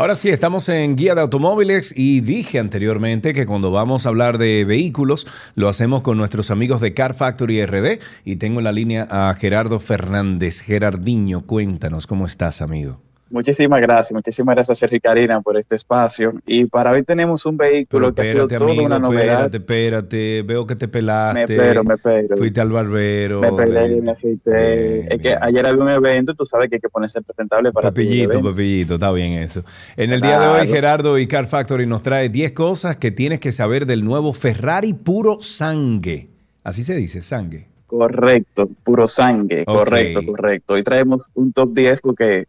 Ahora 0.00 0.14
sí, 0.14 0.30
estamos 0.30 0.66
en 0.70 0.96
Guía 0.96 1.14
de 1.14 1.20
Automóviles 1.20 1.92
y 1.94 2.22
dije 2.22 2.58
anteriormente 2.58 3.34
que 3.34 3.44
cuando 3.44 3.70
vamos 3.70 4.06
a 4.06 4.08
hablar 4.08 4.38
de 4.38 4.64
vehículos 4.64 5.26
lo 5.54 5.68
hacemos 5.68 6.00
con 6.00 6.16
nuestros 6.16 6.50
amigos 6.50 6.80
de 6.80 6.94
Car 6.94 7.12
Factory 7.12 7.66
RD 7.66 7.98
y 8.24 8.36
tengo 8.36 8.60
en 8.60 8.64
la 8.64 8.72
línea 8.72 9.06
a 9.10 9.34
Gerardo 9.34 9.78
Fernández. 9.78 10.62
Gerardiño, 10.62 11.42
cuéntanos, 11.42 12.06
¿cómo 12.06 12.24
estás, 12.24 12.62
amigo? 12.62 13.09
Muchísimas 13.30 13.80
gracias, 13.80 14.12
muchísimas 14.12 14.56
gracias 14.56 14.78
Sergio 14.78 14.98
y 14.98 15.00
Karina 15.00 15.40
por 15.40 15.56
este 15.56 15.76
espacio. 15.76 16.34
Y 16.46 16.64
para 16.64 16.90
hoy 16.90 17.04
tenemos 17.04 17.46
un 17.46 17.56
vehículo 17.56 18.12
que 18.12 18.22
ha 18.22 18.24
sido 18.24 18.48
toda 18.48 18.82
una 18.82 18.98
novedad. 18.98 19.54
Espérate, 19.54 19.56
espérate, 19.58 20.42
veo 20.42 20.66
que 20.66 20.74
te 20.74 20.88
pelaste. 20.88 21.46
Me 21.46 21.54
espero, 21.54 21.84
me 21.84 21.94
espero. 21.94 22.36
Fuiste 22.36 22.60
al 22.60 22.70
barbero. 22.70 23.40
Me 23.40 23.52
pelé 23.52 23.92
y 23.92 24.00
me 24.00 24.10
aceité. 24.10 25.14
es 25.14 25.22
que 25.22 25.36
ayer 25.40 25.64
había 25.64 25.80
un 25.80 25.90
evento, 25.90 26.34
tú 26.34 26.44
sabes 26.44 26.68
que 26.68 26.76
hay 26.76 26.80
que 26.80 26.88
ponerse 26.88 27.22
presentable 27.22 27.70
para 27.70 27.92
Pepillito, 27.92 28.42
Pepillito, 28.42 28.94
está 28.94 29.12
bien 29.12 29.34
eso. 29.34 29.62
En 29.96 30.10
el 30.10 30.20
día 30.20 30.40
de 30.40 30.48
hoy, 30.48 30.66
Gerardo 30.66 31.16
y 31.16 31.28
Car 31.28 31.46
Factory 31.46 31.86
nos 31.86 32.02
trae 32.02 32.30
10 32.30 32.50
cosas 32.50 32.96
que 32.96 33.12
tienes 33.12 33.38
que 33.38 33.52
saber 33.52 33.86
del 33.86 34.04
nuevo 34.04 34.32
Ferrari 34.32 34.92
puro 34.92 35.40
sangue. 35.40 36.28
Así 36.64 36.82
se 36.82 36.94
dice, 36.94 37.22
sangue. 37.22 37.68
Correcto, 37.86 38.68
puro 38.82 39.06
sangue, 39.08 39.64
correcto, 39.64 40.20
correcto. 40.26 40.74
Hoy 40.74 40.82
traemos 40.82 41.28
un 41.34 41.52
top 41.52 41.72
10 41.72 42.00
porque 42.00 42.46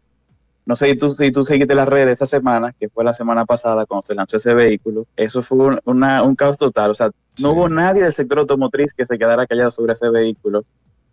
no 0.64 0.76
sé 0.76 0.90
si 0.90 0.96
tú, 0.96 1.10
si 1.10 1.32
tú 1.32 1.44
seguiste 1.44 1.74
las 1.74 1.88
redes 1.88 2.12
esta 2.12 2.26
semana, 2.26 2.72
que 2.78 2.88
fue 2.88 3.04
la 3.04 3.14
semana 3.14 3.44
pasada 3.44 3.84
cuando 3.84 4.06
se 4.06 4.14
lanzó 4.14 4.36
ese 4.36 4.54
vehículo. 4.54 5.06
Eso 5.16 5.42
fue 5.42 5.76
un, 5.84 6.34
caos 6.36 6.56
total. 6.56 6.92
O 6.92 6.94
sea, 6.94 7.10
no 7.40 7.52
hubo 7.52 7.68
nadie 7.68 8.02
del 8.02 8.12
sector 8.12 8.38
automotriz 8.38 8.94
que 8.94 9.04
se 9.04 9.18
quedara 9.18 9.46
callado 9.46 9.70
sobre 9.70 9.94
ese 9.94 10.08
vehículo 10.08 10.64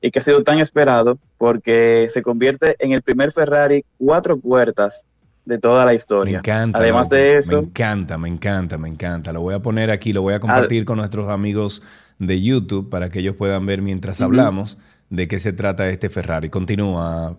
y 0.02 0.12
que 0.12 0.20
ha 0.20 0.22
sido 0.22 0.44
tan 0.44 0.60
esperado 0.60 1.18
porque 1.38 2.08
se 2.14 2.22
convierte 2.22 2.76
en 2.80 2.92
el 2.92 3.02
primer 3.02 3.32
Ferrari 3.32 3.84
cuatro 3.98 4.38
puertas 4.38 5.06
de 5.46 5.58
toda 5.58 5.84
la 5.84 5.96
historia. 5.96 6.34
Me 6.34 6.40
encanta. 6.40 6.80
Además 6.80 7.10
de 7.10 7.38
eso. 7.38 7.52
Me 7.52 7.68
encanta, 7.68 8.18
me 8.20 8.30
encanta, 8.30 8.78
me 8.78 8.88
encanta. 8.88 9.34
Lo 9.34 9.42
voy 9.42 9.56
a 9.56 9.60
poner 9.60 9.90
aquí, 9.90 10.14
lo 10.14 10.22
voy 10.22 10.36
a 10.36 10.40
compartir 10.40 10.86
con 10.86 10.98
nuestros 10.98 11.28
amigos 11.28 11.82
de 12.20 12.40
YouTube 12.40 12.90
para 12.90 13.10
que 13.10 13.20
ellos 13.20 13.36
puedan 13.36 13.66
ver 13.66 13.82
mientras 13.82 14.22
hablamos 14.22 14.78
de 15.10 15.28
qué 15.28 15.40
se 15.40 15.54
trata 15.54 15.90
este 15.90 16.10
Ferrari. 16.10 16.50
Continúa, 16.50 17.36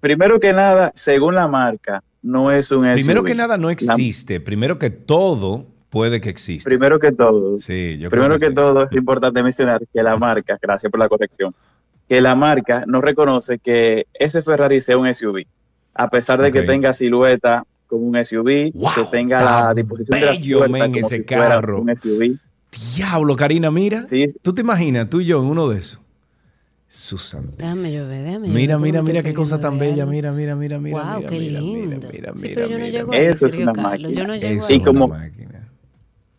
primero 0.00 0.40
que 0.40 0.52
nada, 0.52 0.92
según 0.94 1.34
la 1.34 1.46
marca, 1.46 2.02
no 2.22 2.50
es 2.50 2.70
un 2.70 2.84
SUV. 2.84 2.94
Primero 2.94 3.24
que 3.24 3.34
nada, 3.34 3.56
no 3.56 3.70
existe. 3.70 4.40
Primero 4.40 4.78
que 4.78 4.90
todo, 4.90 5.66
puede 5.90 6.20
que 6.20 6.30
exista. 6.30 6.68
Primero 6.68 6.98
que 6.98 7.12
todo. 7.12 7.58
Sí, 7.58 7.98
yo 7.98 8.10
Primero 8.10 8.36
creo 8.36 8.50
que, 8.50 8.54
todo, 8.54 8.84
es 8.84 8.92
importante 8.92 9.42
mencionar 9.42 9.80
que 9.92 10.02
la 10.02 10.16
marca, 10.16 10.58
gracias 10.60 10.90
por 10.90 11.00
la 11.00 11.08
corrección, 11.08 11.54
que 12.08 12.20
la 12.20 12.34
marca 12.34 12.84
no 12.86 13.00
reconoce 13.00 13.58
que 13.58 14.06
ese 14.14 14.42
Ferrari 14.42 14.80
sea 14.80 14.98
un 14.98 15.12
SUV. 15.12 15.44
A 15.94 16.08
pesar 16.08 16.40
de 16.40 16.50
que 16.50 16.62
tenga 16.62 16.94
silueta 16.94 17.64
como 17.86 18.06
un 18.06 18.24
SUV, 18.24 18.72
que 18.72 19.04
tenga 19.10 19.42
la 19.42 19.74
disposición 19.74 20.18
de 20.18 20.26
la 20.26 20.86
como 20.86 20.96
ese 20.96 21.24
carro. 21.24 21.82
un 21.82 21.94
SUV. 21.94 22.38
Diablo, 22.96 23.34
Karina, 23.34 23.70
mira. 23.70 24.06
¿Tú 24.42 24.54
te 24.54 24.60
imaginas 24.60 25.10
tú 25.10 25.20
y 25.20 25.26
yo 25.26 25.40
en 25.40 25.46
uno 25.46 25.68
de 25.68 25.78
esos? 25.78 26.00
Susan. 26.92 27.48
Déjame 27.56 27.92
llover, 27.92 28.24
déjame 28.24 28.48
Mira, 28.48 28.76
mira, 28.76 29.00
mira 29.00 29.22
qué 29.22 29.32
cosa 29.32 29.60
tan 29.60 29.78
bella. 29.78 30.06
Mira, 30.06 30.32
mira, 30.32 30.56
mira, 30.56 30.80
mira. 30.80 31.14
Wow, 31.14 31.24
qué 31.24 31.38
lindo. 31.38 32.08
Mira, 32.12 32.32
mira, 32.32 32.32
sí, 32.34 32.50
pero 32.52 32.66
yo 32.66 32.78
no 32.80 32.86
llego 32.86 33.12
ahí, 33.12 33.26
Eso 33.26 33.46
es 33.46 33.54
una 33.54 33.72
máquina. 33.72 34.10
Yo 34.10 34.26
no 34.26 34.34
llego 34.34 34.84
como, 34.84 35.16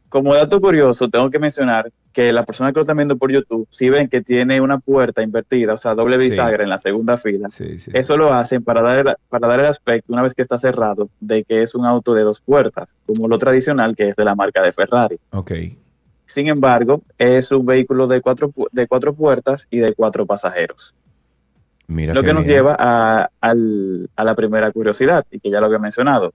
como 0.09 0.35
dato 0.35 0.59
curioso, 0.59 1.07
tengo 1.09 1.29
que 1.29 1.39
mencionar 1.39 1.89
que 2.11 2.33
la 2.33 2.45
persona 2.45 2.73
que 2.73 2.79
lo 2.79 2.81
están 2.81 2.97
viendo 2.97 3.17
por 3.17 3.31
YouTube, 3.31 3.65
si 3.71 3.89
ven 3.89 4.09
que 4.09 4.19
tiene 4.19 4.59
una 4.59 4.77
puerta 4.77 5.21
invertida, 5.23 5.73
o 5.73 5.77
sea, 5.77 5.95
doble 5.95 6.17
bisagra 6.17 6.65
en 6.65 6.69
la 6.69 6.79
segunda 6.79 7.17
fila, 7.17 7.47
eso 7.47 8.17
lo 8.17 8.33
hacen 8.33 8.61
para 8.61 8.83
dar, 8.83 9.17
para 9.29 9.47
dar 9.47 9.61
el 9.61 9.67
aspecto, 9.67 10.11
una 10.11 10.21
vez 10.21 10.33
que 10.33 10.41
está 10.41 10.59
cerrado, 10.59 11.09
de 11.21 11.45
que 11.45 11.61
es 11.61 11.75
un 11.75 11.85
auto 11.85 12.13
de 12.13 12.23
dos 12.23 12.41
puertas, 12.41 12.93
como 13.05 13.29
lo 13.29 13.37
tradicional 13.37 13.95
que 13.95 14.09
es 14.09 14.15
de 14.17 14.25
la 14.25 14.35
marca 14.35 14.61
de 14.61 14.73
Ferrari. 14.73 15.17
Ok. 15.29 15.51
Sin 16.33 16.47
embargo, 16.47 17.01
es 17.17 17.51
un 17.51 17.65
vehículo 17.65 18.07
de 18.07 18.21
cuatro, 18.21 18.53
de 18.71 18.87
cuatro 18.87 19.13
puertas 19.13 19.67
y 19.69 19.79
de 19.79 19.93
cuatro 19.93 20.25
pasajeros. 20.25 20.95
Mira 21.87 22.13
lo 22.13 22.23
que 22.23 22.33
nos 22.33 22.45
lleva 22.45 22.77
a, 22.79 23.53
la 23.53 24.35
primera 24.35 24.71
curiosidad, 24.71 25.25
y 25.29 25.39
que 25.41 25.51
ya 25.51 25.59
lo 25.59 25.65
había 25.65 25.79
mencionado. 25.79 26.33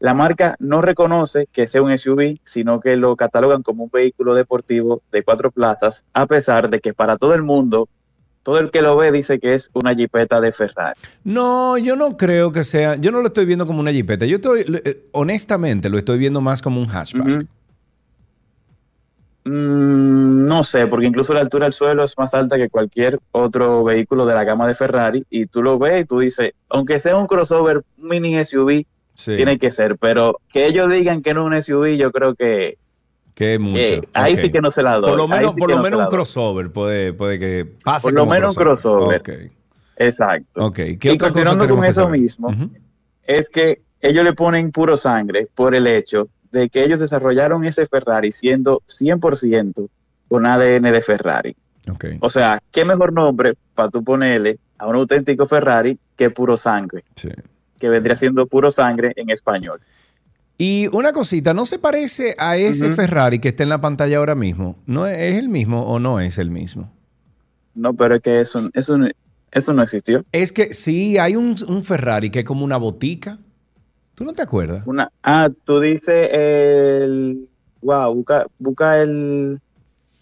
La 0.00 0.14
marca 0.14 0.56
no 0.58 0.80
reconoce 0.80 1.46
que 1.52 1.66
sea 1.66 1.82
un 1.82 1.96
SUV, 1.96 2.38
sino 2.42 2.80
que 2.80 2.96
lo 2.96 3.16
catalogan 3.16 3.62
como 3.62 3.84
un 3.84 3.90
vehículo 3.92 4.34
deportivo 4.34 5.02
de 5.12 5.22
cuatro 5.22 5.50
plazas, 5.50 6.04
a 6.14 6.26
pesar 6.26 6.70
de 6.70 6.80
que 6.80 6.94
para 6.94 7.18
todo 7.18 7.34
el 7.34 7.42
mundo, 7.42 7.88
todo 8.42 8.58
el 8.58 8.70
que 8.70 8.80
lo 8.80 8.96
ve 8.96 9.12
dice 9.12 9.38
que 9.38 9.54
es 9.54 9.70
una 9.74 9.94
jipeta 9.94 10.40
de 10.40 10.52
Ferrari. 10.52 10.98
No, 11.22 11.76
yo 11.76 11.96
no 11.96 12.16
creo 12.16 12.50
que 12.50 12.64
sea, 12.64 12.96
yo 12.96 13.12
no 13.12 13.20
lo 13.20 13.26
estoy 13.26 13.44
viendo 13.44 13.66
como 13.66 13.80
una 13.80 13.92
jipeta, 13.92 14.24
yo 14.24 14.36
estoy, 14.36 14.64
eh, 14.84 15.04
honestamente, 15.12 15.90
lo 15.90 15.98
estoy 15.98 16.18
viendo 16.18 16.40
más 16.40 16.62
como 16.62 16.80
un 16.80 16.86
hatchback. 16.86 17.46
Mm, 19.44 20.46
no 20.46 20.64
sé, 20.64 20.86
porque 20.86 21.06
incluso 21.06 21.34
la 21.34 21.40
altura 21.40 21.66
del 21.66 21.74
suelo 21.74 22.04
es 22.04 22.16
más 22.16 22.32
alta 22.32 22.56
que 22.56 22.70
cualquier 22.70 23.18
otro 23.30 23.84
vehículo 23.84 24.24
de 24.24 24.34
la 24.34 24.44
gama 24.44 24.66
de 24.66 24.74
Ferrari 24.74 25.24
y 25.28 25.46
tú 25.46 25.62
lo 25.62 25.78
ves 25.78 26.02
y 26.02 26.04
tú 26.06 26.20
dices, 26.20 26.52
aunque 26.70 26.98
sea 26.98 27.16
un 27.16 27.26
crossover 27.26 27.82
mini 27.98 28.42
SUV, 28.42 28.86
tiene 29.14 29.58
que 29.58 29.70
ser, 29.70 29.98
pero 29.98 30.40
que 30.50 30.66
ellos 30.66 30.90
digan 30.90 31.22
que 31.22 31.34
no 31.34 31.42
es 31.42 31.68
un 31.68 31.76
SUV, 31.76 31.96
yo 31.96 32.10
creo 32.10 32.34
que... 32.34 32.78
Que 33.34 33.58
mucho. 33.58 34.00
ahí 34.14 34.36
sí 34.36 34.50
que 34.50 34.60
no 34.60 34.70
se 34.70 34.80
la 34.80 34.94
doy. 34.94 35.10
Por 35.10 35.16
lo 35.18 35.28
menos, 35.28 35.54
por 35.56 35.68
lo 35.68 35.82
menos 35.82 36.00
un 36.00 36.06
crossover 36.06 36.70
puede, 36.70 37.12
puede 37.12 37.38
que 37.40 37.66
pase. 37.84 38.06
Por 38.06 38.14
lo 38.14 38.26
menos 38.26 38.56
un 38.56 38.62
crossover. 38.62 39.50
Exacto. 39.96 40.72
¿Qué 40.72 40.98
y 41.02 41.18
continuando 41.18 41.68
con 41.68 41.84
eso 41.84 42.08
mismo, 42.08 42.50
es 43.24 43.48
que 43.48 43.82
ellos 44.00 44.22
le 44.22 44.34
ponen 44.34 44.70
puro 44.70 44.96
sangre 44.96 45.48
por 45.52 45.74
el 45.74 45.86
hecho 45.88 46.28
de 46.54 46.68
que 46.68 46.84
ellos 46.84 47.00
desarrollaron 47.00 47.64
ese 47.64 47.86
Ferrari 47.86 48.30
siendo 48.30 48.80
100% 48.86 49.88
con 50.28 50.46
ADN 50.46 50.82
de 50.84 51.02
Ferrari. 51.02 51.56
O 52.20 52.30
sea, 52.30 52.62
¿qué 52.70 52.84
mejor 52.84 53.12
nombre 53.12 53.54
para 53.74 53.90
tú 53.90 54.02
ponerle 54.02 54.58
a 54.78 54.86
un 54.86 54.96
auténtico 54.96 55.46
Ferrari 55.46 55.98
que 56.16 56.30
puro 56.30 56.56
sangre? 56.56 57.04
Que 57.78 57.88
vendría 57.88 58.16
siendo 58.16 58.46
puro 58.46 58.70
sangre 58.70 59.12
en 59.16 59.30
español. 59.30 59.80
Y 60.56 60.88
una 60.92 61.12
cosita, 61.12 61.52
¿no 61.52 61.64
se 61.64 61.80
parece 61.80 62.36
a 62.38 62.56
ese 62.56 62.90
Ferrari 62.92 63.40
que 63.40 63.48
está 63.48 63.64
en 63.64 63.68
la 63.68 63.80
pantalla 63.80 64.18
ahora 64.18 64.36
mismo? 64.36 64.76
¿No 64.86 65.08
es 65.08 65.36
el 65.36 65.48
mismo 65.48 65.82
o 65.82 65.98
no 65.98 66.20
es 66.20 66.38
el 66.38 66.50
mismo? 66.50 66.92
No, 67.74 67.94
pero 67.94 68.14
es 68.14 68.22
que 68.22 68.40
eso, 68.40 68.70
eso, 68.72 68.96
eso 69.50 69.72
no 69.72 69.82
existió. 69.82 70.24
Es 70.30 70.52
que 70.52 70.72
sí, 70.72 71.18
hay 71.18 71.34
un, 71.34 71.56
un 71.66 71.82
Ferrari 71.82 72.30
que 72.30 72.38
es 72.40 72.44
como 72.44 72.64
una 72.64 72.76
botica. 72.76 73.38
¿Tú 74.14 74.24
no 74.24 74.32
te 74.32 74.42
acuerdas? 74.42 74.86
Una, 74.86 75.10
ah, 75.22 75.48
tú 75.64 75.80
dices 75.80 76.30
el... 76.32 77.48
Wow, 77.82 78.14
busca, 78.14 78.46
busca 78.58 79.02
el... 79.02 79.60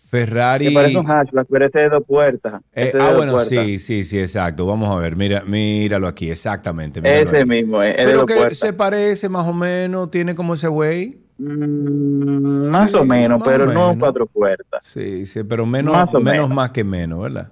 Ferrari. 0.09 0.67
Me 0.67 0.73
parece 0.73 0.99
un 0.99 1.07
hatchback, 1.07 1.47
pero 1.51 1.65
ese 1.65 1.79
de 1.79 1.89
dos 1.89 2.05
puertas. 2.07 2.61
Eh, 2.75 2.93
ah, 3.01 3.15
bueno, 3.17 3.39
sí, 3.39 3.79
sí, 3.79 4.05
sí, 4.05 4.19
exacto. 4.19 4.67
Vamos 4.67 4.95
a 4.95 5.01
ver, 5.01 5.17
mira, 5.17 5.43
míralo 5.47 6.07
aquí, 6.07 6.31
exactamente. 6.31 7.01
ese 7.03 7.47
mismo, 7.47 7.83
es, 7.83 7.97
Pero 7.97 8.27
que 8.27 8.55
se 8.55 8.75
parece 8.75 9.31
más 9.31 9.49
o 9.49 9.55
menos, 9.55 10.11
tiene 10.11 10.35
como 10.35 10.53
ese 10.53 10.69
güey. 10.69 11.19
Mm, 11.39 12.69
más 12.69 12.93
o 12.93 13.07
menos, 13.07 13.41
pero 13.43 13.73
no 13.73 13.97
cuatro 13.99 14.27
puertas. 14.27 14.85
Sí, 14.85 15.25
sí, 15.25 15.43
pero 15.45 15.65
menos 15.65 15.95
más, 15.95 16.13
menos, 16.23 16.51
más 16.51 16.71
que 16.71 16.85
menos, 16.85 17.23
¿verdad? 17.23 17.51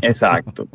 Exacto. 0.00 0.66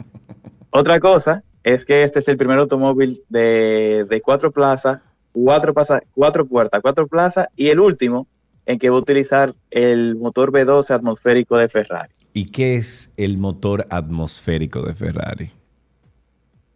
Otra 0.70 1.00
cosa 1.00 1.44
es 1.64 1.86
que 1.86 2.04
este 2.04 2.20
es 2.20 2.28
el 2.28 2.38
primer 2.38 2.58
automóvil 2.58 3.24
de, 3.30 4.06
de 4.10 4.22
cuatro 4.22 4.52
plazas, 4.52 5.00
cuatro, 5.32 5.74
cuatro 6.14 6.46
puertas, 6.46 6.82
cuatro 6.82 7.08
plazas, 7.08 7.48
y 7.56 7.68
el 7.68 7.80
último 7.80 8.28
en 8.66 8.80
que 8.80 8.90
va 8.90 8.98
a 8.98 9.00
utilizar 9.00 9.56
el 9.70 10.16
motor 10.16 10.52
V12 10.52 10.92
atmosférico 10.92 11.58
de 11.58 11.70
Ferrari. 11.70 12.14
¿Y 12.34 12.46
qué 12.46 12.76
es 12.76 13.12
el 13.18 13.38
motor 13.38 13.86
atmosférico 13.90 14.82
de 14.84 14.94
Ferrari? 14.94 15.52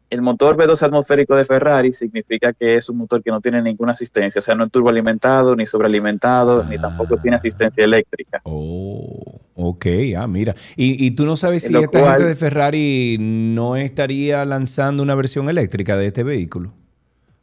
El 0.10 0.22
motor 0.22 0.56
V12 0.56 0.84
atmosférico 0.84 1.36
de 1.36 1.46
Ferrari 1.46 1.94
significa 1.94 2.54
que 2.54 2.76
es 2.76 2.90
un 2.90 2.98
motor 2.98 3.24
que 3.24 3.32
no 3.32 3.42
tiene 3.42 3.62
ninguna 3.62 3.94
asistencia, 3.94 4.40
o 4.40 4.42
sea, 4.42 4.56
no 4.56 4.66
es 4.66 4.72
turboalimentado, 4.72 5.56
ni 5.56 5.66
sobrealimentado, 5.66 6.64
ni 6.64 6.78
tampoco 6.78 7.18
tiene 7.18 7.38
asistencia 7.38 7.84
eléctrica. 7.84 8.42
Oh, 8.44 9.35
ok, 9.56 9.86
ah, 10.18 10.28
mira. 10.28 10.56
¿Y, 10.76 11.12
tú 11.12 11.26
no 11.26 11.36
sabes 11.36 11.64
si 11.64 11.76
esta 11.76 12.12
gente 12.12 12.26
de 12.26 12.36
Ferrari 12.36 13.18
no 13.20 13.76
estaría 13.76 14.46
lanzando 14.46 15.02
una 15.02 15.16
versión 15.16 15.50
eléctrica 15.50 15.98
de 15.98 16.08
este 16.08 16.24
vehículo? 16.24 16.74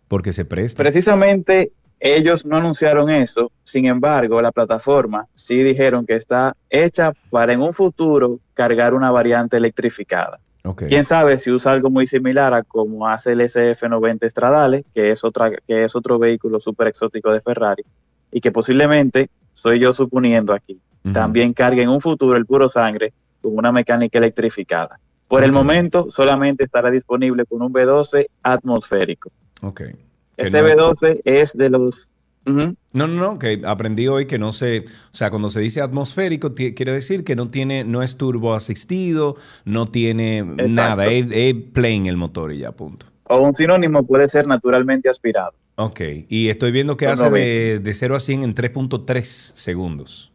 Porque 0.08 0.32
se 0.32 0.44
presta. 0.44 0.82
Precisamente 0.82 1.72
ellos 1.98 2.44
no 2.44 2.56
anunciaron 2.56 3.10
eso, 3.10 3.52
sin 3.64 3.86
embargo, 3.86 4.42
la 4.42 4.50
plataforma 4.50 5.28
sí 5.34 5.62
dijeron 5.62 6.04
que 6.04 6.16
está 6.16 6.56
hecha 6.68 7.12
para 7.30 7.52
en 7.52 7.62
un 7.62 7.72
futuro 7.72 8.40
cargar 8.54 8.92
una 8.92 9.10
variante 9.10 9.56
electrificada. 9.56 10.40
Quién 10.76 11.04
sabe 11.04 11.38
si 11.38 11.50
usa 11.50 11.72
algo 11.72 11.90
muy 11.90 12.06
similar 12.06 12.54
a 12.54 12.62
como 12.62 13.08
hace 13.08 13.32
el 13.32 13.40
SF90 13.40 14.30
Stradale, 14.30 14.84
que 14.94 15.10
es 15.10 15.24
otra 15.24 15.50
que 15.50 15.84
es 15.84 15.96
otro 15.96 16.18
vehículo 16.20 16.60
súper 16.60 16.88
exótico 16.88 17.32
de 17.32 17.40
Ferrari 17.40 17.84
y 18.30 18.40
que 18.40 18.50
posiblemente, 18.50 19.28
soy 19.54 19.78
yo 19.78 19.92
suponiendo 19.92 20.52
aquí, 20.52 20.80
también 21.12 21.52
cargue 21.52 21.82
en 21.82 21.88
un 21.88 22.00
futuro 22.00 22.36
el 22.36 22.46
puro 22.46 22.68
sangre 22.68 23.12
con 23.40 23.56
una 23.56 23.72
mecánica 23.72 24.18
electrificada. 24.18 24.98
Por 25.28 25.42
el 25.42 25.50
momento 25.50 26.10
solamente 26.10 26.64
estará 26.64 26.90
disponible 26.90 27.46
con 27.46 27.62
un 27.62 27.72
V12 27.72 28.26
atmosférico. 28.42 29.30
Okay. 29.62 29.94
Ese 30.36 30.62
B12 30.62 31.22
es 31.24 31.52
de 31.54 31.70
los... 31.70 32.08
No, 32.44 32.76
no, 32.92 33.06
no, 33.06 33.38
que 33.38 33.62
aprendí 33.64 34.08
hoy 34.08 34.26
que 34.26 34.38
no 34.38 34.52
se, 34.52 34.80
o 34.80 35.14
sea, 35.14 35.30
cuando 35.30 35.48
se 35.48 35.60
dice 35.60 35.80
atmosférico, 35.80 36.54
quiere 36.54 36.92
decir 36.92 37.22
que 37.24 37.36
no 37.36 37.50
tiene, 37.50 37.84
no 37.84 38.02
es 38.02 38.16
turbo 38.18 38.54
asistido, 38.54 39.36
no 39.64 39.86
tiene 39.86 40.42
nada, 40.42 41.06
es, 41.06 41.54
plain 41.72 42.06
el 42.06 42.16
motor 42.16 42.52
y 42.52 42.58
ya, 42.58 42.72
punto. 42.72 43.06
O 43.24 43.38
un 43.38 43.54
sinónimo 43.54 44.04
puede 44.04 44.28
ser 44.28 44.48
naturalmente 44.48 45.08
aspirado. 45.08 45.52
Ok, 45.76 46.00
y 46.28 46.48
estoy 46.48 46.72
viendo 46.72 46.96
que 46.96 47.06
hace 47.06 47.30
de, 47.30 47.78
de 47.78 47.94
0 47.94 48.16
a 48.16 48.20
100 48.20 48.42
en 48.42 48.54
3.3 48.54 49.22
segundos. 49.22 50.31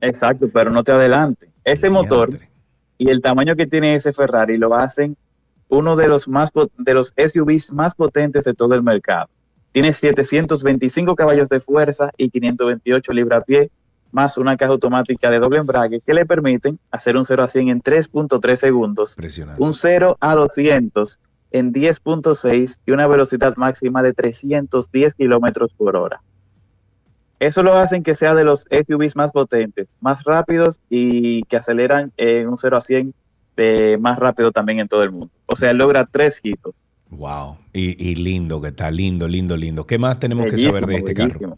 Exacto, 0.00 0.48
pero 0.52 0.70
no 0.70 0.84
te 0.84 0.92
adelante. 0.92 1.50
Ese 1.64 1.90
motor 1.90 2.30
y 2.98 3.10
el 3.10 3.20
tamaño 3.20 3.56
que 3.56 3.66
tiene 3.66 3.94
ese 3.94 4.12
Ferrari 4.12 4.56
lo 4.56 4.74
hacen 4.74 5.16
uno 5.68 5.96
de 5.96 6.08
los, 6.08 6.28
más, 6.28 6.50
de 6.78 6.94
los 6.94 7.12
SUVs 7.16 7.72
más 7.72 7.94
potentes 7.94 8.44
de 8.44 8.54
todo 8.54 8.74
el 8.74 8.82
mercado. 8.82 9.28
Tiene 9.72 9.92
725 9.92 11.14
caballos 11.14 11.48
de 11.48 11.60
fuerza 11.60 12.10
y 12.16 12.30
528 12.30 13.12
libra-pie, 13.12 13.70
más 14.12 14.38
una 14.38 14.56
caja 14.56 14.72
automática 14.72 15.30
de 15.30 15.38
doble 15.38 15.58
embrague 15.58 16.00
que 16.00 16.14
le 16.14 16.24
permiten 16.24 16.78
hacer 16.90 17.16
un 17.16 17.24
0 17.24 17.42
a 17.42 17.48
100 17.48 17.68
en 17.68 17.82
3.3 17.82 18.56
segundos, 18.56 19.16
un 19.58 19.74
0 19.74 20.16
a 20.20 20.34
200 20.34 21.18
en 21.50 21.72
10.6 21.72 22.78
y 22.86 22.92
una 22.92 23.06
velocidad 23.06 23.56
máxima 23.56 24.02
de 24.02 24.12
310 24.12 25.14
kilómetros 25.14 25.72
por 25.74 25.96
hora. 25.96 26.22
Eso 27.38 27.62
lo 27.62 27.74
hacen 27.74 28.02
que 28.02 28.14
sea 28.14 28.34
de 28.34 28.44
los 28.44 28.66
SUVs 28.70 29.14
más 29.14 29.30
potentes, 29.30 29.88
más 30.00 30.24
rápidos 30.24 30.80
y 30.88 31.42
que 31.44 31.56
aceleran 31.56 32.12
en 32.16 32.48
un 32.48 32.56
0 32.56 32.76
a 32.76 32.80
100 32.80 33.14
más 33.98 34.18
rápido 34.18 34.52
también 34.52 34.80
en 34.80 34.88
todo 34.88 35.02
el 35.02 35.12
mundo. 35.12 35.30
O 35.46 35.56
sea, 35.56 35.72
logra 35.72 36.06
tres 36.06 36.40
hitos. 36.42 36.74
Wow, 37.10 37.56
y, 37.72 38.14
lindo 38.16 38.60
que 38.60 38.68
está, 38.68 38.90
lindo, 38.90 39.28
lindo, 39.28 39.56
lindo. 39.56 39.86
¿Qué 39.86 39.98
más 39.98 40.18
tenemos 40.18 40.46
que 40.46 40.58
saber 40.58 40.86
de 40.86 40.96
este 40.96 41.14
carro? 41.14 41.56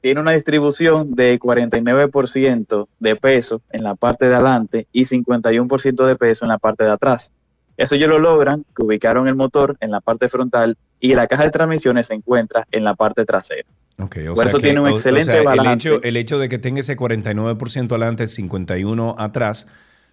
Tiene 0.00 0.20
una 0.20 0.32
distribución 0.32 1.14
de 1.14 1.40
49% 1.40 2.88
de 3.00 3.16
peso 3.16 3.62
en 3.70 3.82
la 3.82 3.96
parte 3.96 4.28
de 4.28 4.34
adelante 4.34 4.86
y 4.92 5.04
51% 5.04 6.06
de 6.06 6.16
peso 6.16 6.44
en 6.44 6.50
la 6.50 6.58
parte 6.58 6.84
de 6.84 6.90
atrás. 6.90 7.32
Eso 7.76 7.94
ellos 7.94 8.08
lo 8.08 8.18
logran, 8.18 8.64
que 8.76 8.82
ubicaron 8.82 9.26
el 9.26 9.34
motor 9.34 9.76
en 9.80 9.90
la 9.90 10.00
parte 10.00 10.28
frontal 10.28 10.76
y 11.00 11.14
la 11.14 11.26
caja 11.26 11.44
de 11.44 11.50
transmisiones 11.50 12.08
se 12.08 12.14
encuentra 12.14 12.66
en 12.70 12.84
la 12.84 12.94
parte 12.94 13.24
trasera. 13.24 13.68
Okay, 14.00 14.28
Por 14.28 14.46
eso 14.46 14.58
tiene 14.58 14.80
un 14.80 14.88
excelente 14.88 15.40
balance. 15.40 15.68
El 15.68 15.74
hecho, 15.74 16.02
el 16.04 16.16
hecho 16.16 16.38
de 16.38 16.48
que 16.48 16.58
tenga 16.58 16.80
ese 16.80 16.96
49% 16.96 17.90
adelante, 17.90 18.24
51% 18.24 19.16
atrás, 19.18 19.66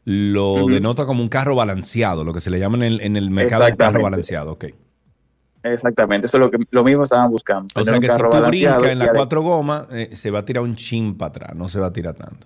lo 0.05 0.65
denota 0.67 1.05
como 1.05 1.21
un 1.21 1.29
carro 1.29 1.55
balanceado, 1.55 2.23
lo 2.23 2.33
que 2.33 2.39
se 2.39 2.49
le 2.49 2.59
llama 2.59 2.85
en 2.85 3.15
el, 3.15 3.29
mercado 3.29 3.65
un 3.67 3.75
carro 3.75 4.01
balanceado. 4.01 4.53
ok. 4.53 4.65
Exactamente, 5.63 6.27
eso 6.27 6.37
es 6.37 6.41
lo, 6.41 6.51
que, 6.51 6.59
lo 6.69 6.83
mismo 6.83 7.03
estaban 7.03 7.31
buscando. 7.31 7.67
O 7.73 7.83
sea 7.83 7.99
que 7.99 8.07
si 8.07 8.17
tú 8.17 8.29
brincas 8.47 8.83
en 8.83 8.99
la 8.99 9.11
cuatro 9.11 9.41
gomas, 9.41 9.87
eh, 9.91 10.09
se 10.13 10.29
va 10.29 10.39
a 10.39 10.45
tirar 10.45 10.63
un 10.63 10.75
chin 10.75 11.17
para 11.17 11.29
atrás, 11.29 11.55
no 11.55 11.67
se 11.69 11.79
va 11.79 11.87
a 11.87 11.93
tirar 11.93 12.13
tanto. 12.13 12.45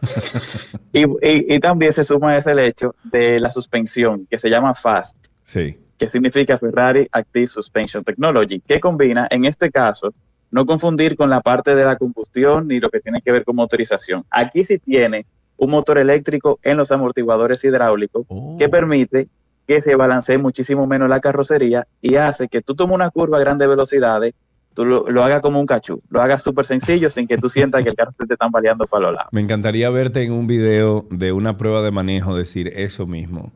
y, 0.92 1.58
también 1.60 1.92
se 1.92 2.04
suma 2.04 2.36
ese 2.36 2.52
el 2.52 2.60
hecho 2.60 2.94
de 3.02 3.40
la 3.40 3.50
suspensión, 3.50 4.26
que 4.30 4.38
se 4.38 4.48
llama 4.48 4.74
FAST. 4.74 5.16
Sí. 5.42 5.78
Que 5.98 6.08
significa 6.08 6.58
Ferrari 6.58 7.08
Active 7.12 7.46
Suspension 7.46 8.02
Technology, 8.04 8.60
que 8.60 8.80
combina, 8.80 9.26
en 9.30 9.44
este 9.44 9.70
caso, 9.70 10.12
no 10.50 10.66
confundir 10.66 11.16
con 11.16 11.30
la 11.30 11.40
parte 11.40 11.74
de 11.74 11.84
la 11.84 11.96
combustión 11.96 12.68
ni 12.68 12.78
lo 12.78 12.90
que 12.90 13.00
tiene 13.00 13.20
que 13.22 13.32
ver 13.32 13.44
con 13.44 13.56
motorización. 13.56 14.24
Aquí 14.30 14.64
sí 14.64 14.78
tiene 14.78 15.26
un 15.56 15.70
motor 15.70 15.98
eléctrico 15.98 16.58
en 16.62 16.76
los 16.76 16.92
amortiguadores 16.92 17.62
hidráulicos 17.64 18.26
que 18.58 18.66
oh. 18.66 18.70
permite 18.70 19.28
que 19.66 19.80
se 19.80 19.94
balancee 19.96 20.38
muchísimo 20.38 20.86
menos 20.86 21.08
la 21.08 21.20
carrocería 21.20 21.86
y 22.00 22.16
hace 22.16 22.48
que 22.48 22.62
tú 22.62 22.74
tomes 22.74 22.94
una 22.94 23.10
curva 23.10 23.38
a 23.38 23.40
grandes 23.40 23.66
velocidades, 23.66 24.34
tú 24.74 24.84
lo, 24.84 25.24
hagas 25.24 25.40
como 25.40 25.58
un 25.58 25.66
cachú, 25.66 26.02
lo 26.10 26.20
hagas 26.20 26.42
súper 26.42 26.66
sencillo 26.66 27.10
sin 27.10 27.26
que 27.26 27.38
tú 27.38 27.48
sientas 27.48 27.82
que 27.82 27.90
el 27.90 27.96
carro 27.96 28.12
te 28.12 28.34
están 28.34 28.50
baleando 28.50 28.86
para 28.86 29.06
los 29.06 29.14
lados. 29.14 29.28
Me 29.32 29.40
encantaría 29.40 29.88
verte 29.90 30.22
en 30.22 30.32
un 30.32 30.46
video 30.46 31.06
de 31.10 31.32
una 31.32 31.56
prueba 31.56 31.82
de 31.82 31.90
manejo 31.90 32.36
decir 32.36 32.72
eso 32.74 33.06
mismo. 33.06 33.52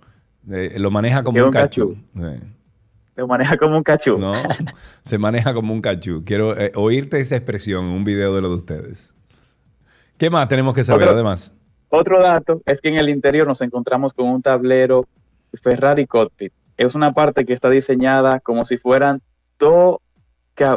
Lo 0.49 0.91
maneja 0.91 1.23
como 1.23 1.45
un, 1.45 1.51
cachú. 1.51 1.97
Lo 3.17 3.27
maneja 3.27 3.57
como 3.57 3.77
un 3.77 3.83
cachú. 3.83 4.19
No, 4.19 4.33
se 5.03 5.19
maneja 5.19 5.55
como 5.55 5.73
un 5.73 5.81
cachú. 5.81 6.25
Quiero 6.25 6.59
eh, 6.59 6.73
oírte 6.75 7.21
esa 7.21 7.37
expresión 7.37 7.87
en 7.87 7.91
un 7.93 8.05
video 8.05 8.35
de 8.35 8.43
lo 8.43 8.49
de 8.49 8.55
ustedes. 8.55 9.15
¿Qué 10.17 10.31
más 10.31 10.49
tenemos 10.49 10.75
que 10.75 10.85
saber 10.85 11.09
además? 11.09 11.53
Otro 11.91 12.21
dato 12.21 12.61
es 12.67 12.81
que 12.81 12.89
en 12.89 12.97
el 12.97 13.09
interior 13.09 13.47
nos 13.47 13.61
encontramos 13.61 14.13
con 14.13 14.29
un 14.29 14.43
tablero 14.43 15.07
Ferrari 15.63 16.07
Cockpit. 16.07 16.53
Es 16.77 16.95
una 16.95 17.13
parte 17.13 17.45
que 17.45 17.53
está 17.53 17.71
diseñada 17.71 18.41
como 18.41 18.65
si 18.65 18.77
fueran 18.77 19.23
dos 19.59 19.99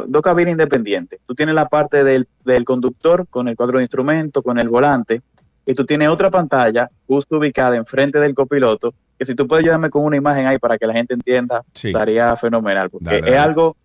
dos 0.06 0.22
cabinas 0.22 0.52
independientes. 0.52 1.20
Tú 1.26 1.34
tienes 1.34 1.54
la 1.54 1.68
parte 1.68 2.04
del, 2.04 2.26
conductor 2.64 3.26
con 3.28 3.48
el 3.48 3.56
cuadro 3.56 3.78
de 3.78 3.84
instrumento, 3.84 4.42
con 4.42 4.58
el 4.58 4.68
volante, 4.68 5.22
y 5.66 5.74
tú 5.74 5.84
tienes 5.84 6.08
otra 6.08 6.30
pantalla 6.30 6.88
justo 7.06 7.38
ubicada 7.38 7.76
enfrente 7.76 8.18
del 8.18 8.34
copiloto, 8.34 8.94
que 9.22 9.26
si 9.26 9.36
tú 9.36 9.46
puedes 9.46 9.62
ayudarme 9.64 9.88
con 9.88 10.04
una 10.04 10.16
imagen 10.16 10.48
ahí 10.48 10.58
para 10.58 10.76
que 10.78 10.84
la 10.84 10.94
gente 10.94 11.14
entienda, 11.14 11.62
estaría 11.72 12.34
fenomenal, 12.34 12.90
porque 12.90 13.22
es 13.24 13.36
algo 13.36 13.76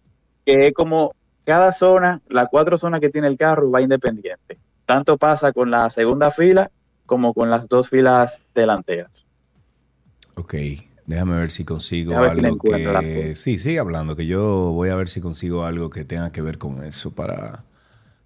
que 0.44 0.68
es 0.68 0.74
como 0.74 1.14
cada 1.46 1.72
zona, 1.74 2.22
las 2.28 2.48
cuatro 2.50 2.76
zonas 2.76 3.00
que 3.00 3.12
tiene 3.12 3.28
el 3.28 3.38
carro 3.38 3.70
va 3.70 3.80
independiente. 3.80 4.58
Tanto 4.88 5.16
pasa 5.18 5.54
con 5.54 5.70
la 5.70 5.92
segunda 5.92 6.32
fila 6.32 6.72
como 7.06 7.36
con 7.36 7.52
las 7.52 7.68
dos 7.68 7.88
filas 7.88 8.42
delanteras. 8.56 9.26
Ok, 10.34 10.56
déjame 11.06 11.38
ver 11.38 11.52
si 11.52 11.64
consigo 11.64 12.18
algo 12.18 12.58
que... 12.58 13.36
Sí, 13.36 13.60
sigue 13.60 13.78
hablando, 13.78 14.16
que 14.16 14.26
yo 14.26 14.72
voy 14.72 14.90
a 14.90 14.96
ver 14.96 15.08
si 15.08 15.22
consigo 15.22 15.66
algo 15.66 15.92
que 15.92 16.04
tenga 16.04 16.32
que 16.32 16.42
ver 16.42 16.58
con 16.58 16.84
eso 16.84 17.14
para... 17.14 17.64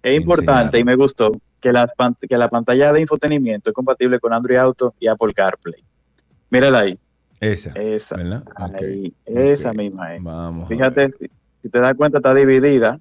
Es 0.02 0.18
importante 0.18 0.78
y 0.78 0.84
me 0.84 0.96
gustó 0.96 1.30
que, 1.60 1.72
las, 1.72 1.92
que 2.26 2.38
la 2.38 2.48
pantalla 2.48 2.90
de 2.90 3.02
infotenimiento 3.02 3.68
es 3.68 3.74
compatible 3.74 4.18
con 4.18 4.32
Android 4.32 4.56
Auto 4.56 4.94
y 4.98 5.08
Apple 5.08 5.34
CarPlay. 5.34 5.84
Mírala 6.52 6.80
ahí. 6.80 6.98
Esa. 7.40 7.70
Esa. 7.70 8.16
esa 9.24 9.72
misma 9.72 10.14
es. 10.14 10.22
Vamos 10.22 10.68
Fíjate, 10.68 11.10
si 11.62 11.68
te 11.68 11.80
das 11.80 11.96
cuenta, 11.96 12.18
está 12.18 12.34
dividida 12.34 13.00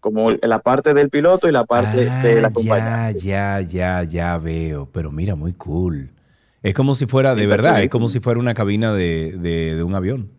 como 0.00 0.30
la 0.30 0.60
parte 0.60 0.92
del 0.92 1.08
piloto 1.08 1.48
y 1.48 1.52
la 1.52 1.64
parte 1.64 2.04
de 2.04 2.40
la 2.42 2.48
ah, 2.48 2.52
compañía. 2.52 3.10
Ya, 3.12 3.60
ya, 3.62 3.62
ya, 3.62 4.04
ya 4.04 4.38
veo. 4.38 4.86
Pero 4.92 5.10
mira, 5.10 5.34
muy 5.34 5.54
cool. 5.54 6.10
Es 6.62 6.74
como 6.74 6.94
si 6.94 7.06
fuera, 7.06 7.34
de 7.34 7.46
verdad, 7.46 7.82
es 7.82 7.88
como 7.88 8.08
si 8.08 8.20
fuera 8.20 8.38
una 8.38 8.52
cabina 8.52 8.92
de, 8.92 9.32
de, 9.38 9.82
un 9.82 9.94
avión. 9.94 10.30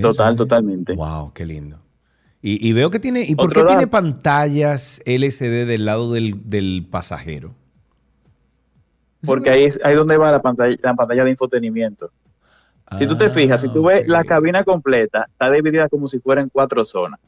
Total, 0.00 0.36
totalmente. 0.36 0.94
Wow, 0.94 1.32
qué 1.34 1.44
lindo. 1.44 1.80
Y, 2.40 2.72
veo 2.72 2.90
que 2.90 3.00
tiene. 3.00 3.24
¿Y 3.24 3.34
por 3.34 3.52
qué 3.52 3.64
tiene 3.64 3.88
pantallas 3.88 5.02
LCD 5.04 5.66
del 5.66 5.84
lado 5.84 6.12
del, 6.12 6.86
pasajero? 6.88 7.56
Porque 9.26 9.50
ahí 9.50 9.64
es 9.64 9.80
ahí 9.82 9.94
donde 9.94 10.16
va 10.16 10.30
la 10.30 10.42
pantalla, 10.42 10.76
la 10.82 10.94
pantalla 10.94 11.24
de 11.24 11.30
infotenimiento. 11.30 12.10
si 12.96 13.06
tú 13.06 13.16
te 13.16 13.28
fijas, 13.28 13.60
si 13.60 13.68
tú 13.68 13.84
ves 13.84 14.06
la 14.06 14.24
cabina 14.24 14.64
completa, 14.64 15.26
está 15.28 15.50
dividida 15.50 15.88
como 15.88 16.08
si 16.08 16.20
fueran 16.20 16.48
cuatro 16.48 16.84
zonas. 16.84 17.20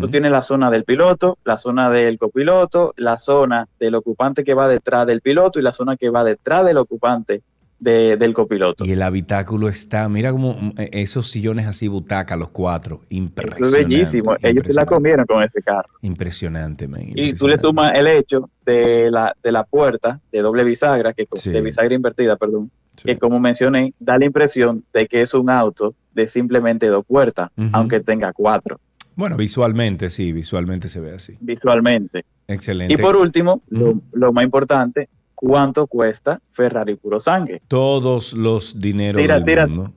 Tú 0.00 0.08
tienes 0.08 0.32
la 0.32 0.42
zona 0.42 0.70
del 0.70 0.84
piloto, 0.84 1.38
la 1.44 1.58
zona 1.58 1.90
del 1.90 2.18
copiloto, 2.18 2.92
la 2.96 3.18
zona 3.18 3.68
del 3.78 3.94
ocupante 3.94 4.42
que 4.42 4.54
va 4.54 4.68
detrás 4.68 5.06
del 5.06 5.20
piloto 5.20 5.60
y 5.60 5.62
la 5.62 5.72
zona 5.72 5.96
que 5.96 6.08
va 6.10 6.24
detrás 6.24 6.64
del 6.64 6.78
ocupante 6.78 7.42
del 7.78 8.34
copiloto. 8.34 8.84
Y 8.84 8.92
el 8.92 9.02
habitáculo 9.02 9.68
está, 9.68 10.08
mira 10.08 10.32
como 10.32 10.72
esos 10.76 11.30
sillones 11.30 11.66
así 11.66 11.88
butaca, 11.88 12.36
los 12.36 12.50
cuatro, 12.50 13.02
impresionante. 13.10 13.80
es 13.80 13.88
bellísimo, 13.88 14.36
ellos 14.42 14.64
se 14.66 14.72
la 14.72 14.86
comieron 14.86 15.26
con 15.26 15.42
ese 15.42 15.62
carro. 15.62 15.88
Impresionante, 16.02 16.88
Y 17.14 17.34
tú 17.34 17.48
le 17.48 17.58
sumas 17.58 17.94
el 17.94 18.06
hecho 18.06 18.50
de 18.64 19.10
la, 19.10 19.34
de 19.42 19.52
la 19.52 19.64
puerta 19.64 20.20
de 20.32 20.40
doble 20.40 20.64
bisagra, 20.64 21.12
que 21.12 21.26
de 21.44 21.60
bisagra 21.60 21.94
invertida, 21.94 22.36
perdón, 22.36 22.70
que 23.04 23.18
como 23.18 23.38
mencioné, 23.38 23.92
da 23.98 24.18
la 24.18 24.24
impresión 24.24 24.84
de 24.92 25.06
que 25.06 25.22
es 25.22 25.34
un 25.34 25.50
auto 25.50 25.94
de 26.14 26.26
simplemente 26.28 26.86
dos 26.88 27.04
puertas, 27.04 27.50
aunque 27.72 28.00
tenga 28.00 28.32
cuatro. 28.32 28.80
Bueno, 29.14 29.36
visualmente, 29.36 30.10
sí, 30.10 30.32
visualmente 30.32 30.88
se 30.88 31.00
ve 31.00 31.12
así. 31.12 31.38
Visualmente. 31.40 32.26
Excelente. 32.48 32.92
Y 32.92 32.96
por 32.98 33.16
último, 33.16 33.62
lo, 33.68 34.00
lo, 34.12 34.32
más 34.32 34.44
importante, 34.44 35.08
cuánto 35.36 35.86
cuesta 35.86 36.40
Ferrari 36.50 36.96
Puro 36.96 37.20
Sangre. 37.20 37.62
Todos 37.68 38.32
los 38.32 38.80
dineros 38.80 39.22
tira, 39.22 39.34
del 39.36 39.44
tira, 39.44 39.66
mundo. 39.68 39.92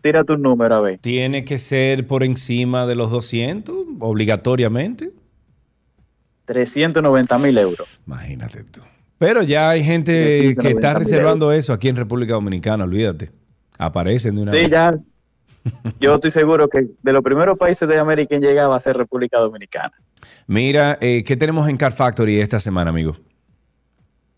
Tira 0.00 0.24
tu 0.24 0.36
número 0.36 0.74
a 0.74 0.80
ver. 0.80 0.98
Tiene 0.98 1.44
que 1.44 1.58
ser 1.58 2.08
por 2.08 2.24
encima 2.24 2.86
de 2.86 2.96
los 2.96 3.12
200, 3.12 3.76
obligatoriamente. 4.00 5.12
390 6.46 7.38
mil 7.38 7.56
euros. 7.56 8.00
Imagínate 8.04 8.64
tú. 8.64 8.80
Pero 9.18 9.44
ya 9.44 9.70
hay 9.70 9.84
gente 9.84 10.56
que 10.60 10.68
está 10.70 10.94
reservando 10.94 11.52
eso 11.52 11.72
aquí 11.72 11.88
en 11.88 11.94
República 11.94 12.32
Dominicana, 12.32 12.82
olvídate. 12.82 13.30
Aparecen 13.78 14.34
de 14.34 14.42
una 14.42 14.50
Sí, 14.50 14.68
ya. 14.68 14.98
Yo 16.00 16.16
estoy 16.16 16.32
seguro 16.32 16.68
que 16.68 16.88
de 17.00 17.12
los 17.12 17.22
primeros 17.22 17.56
países 17.56 17.88
de 17.88 17.98
América 18.00 18.34
en 18.34 18.42
llegar 18.42 18.68
va 18.68 18.76
a 18.76 18.80
ser 18.80 18.96
República 18.96 19.38
Dominicana. 19.38 19.92
Mira, 20.48 20.98
eh, 21.00 21.22
¿qué 21.24 21.36
tenemos 21.36 21.68
en 21.68 21.76
Car 21.76 21.92
Factory 21.92 22.40
esta 22.40 22.58
semana, 22.58 22.90
amigo? 22.90 23.16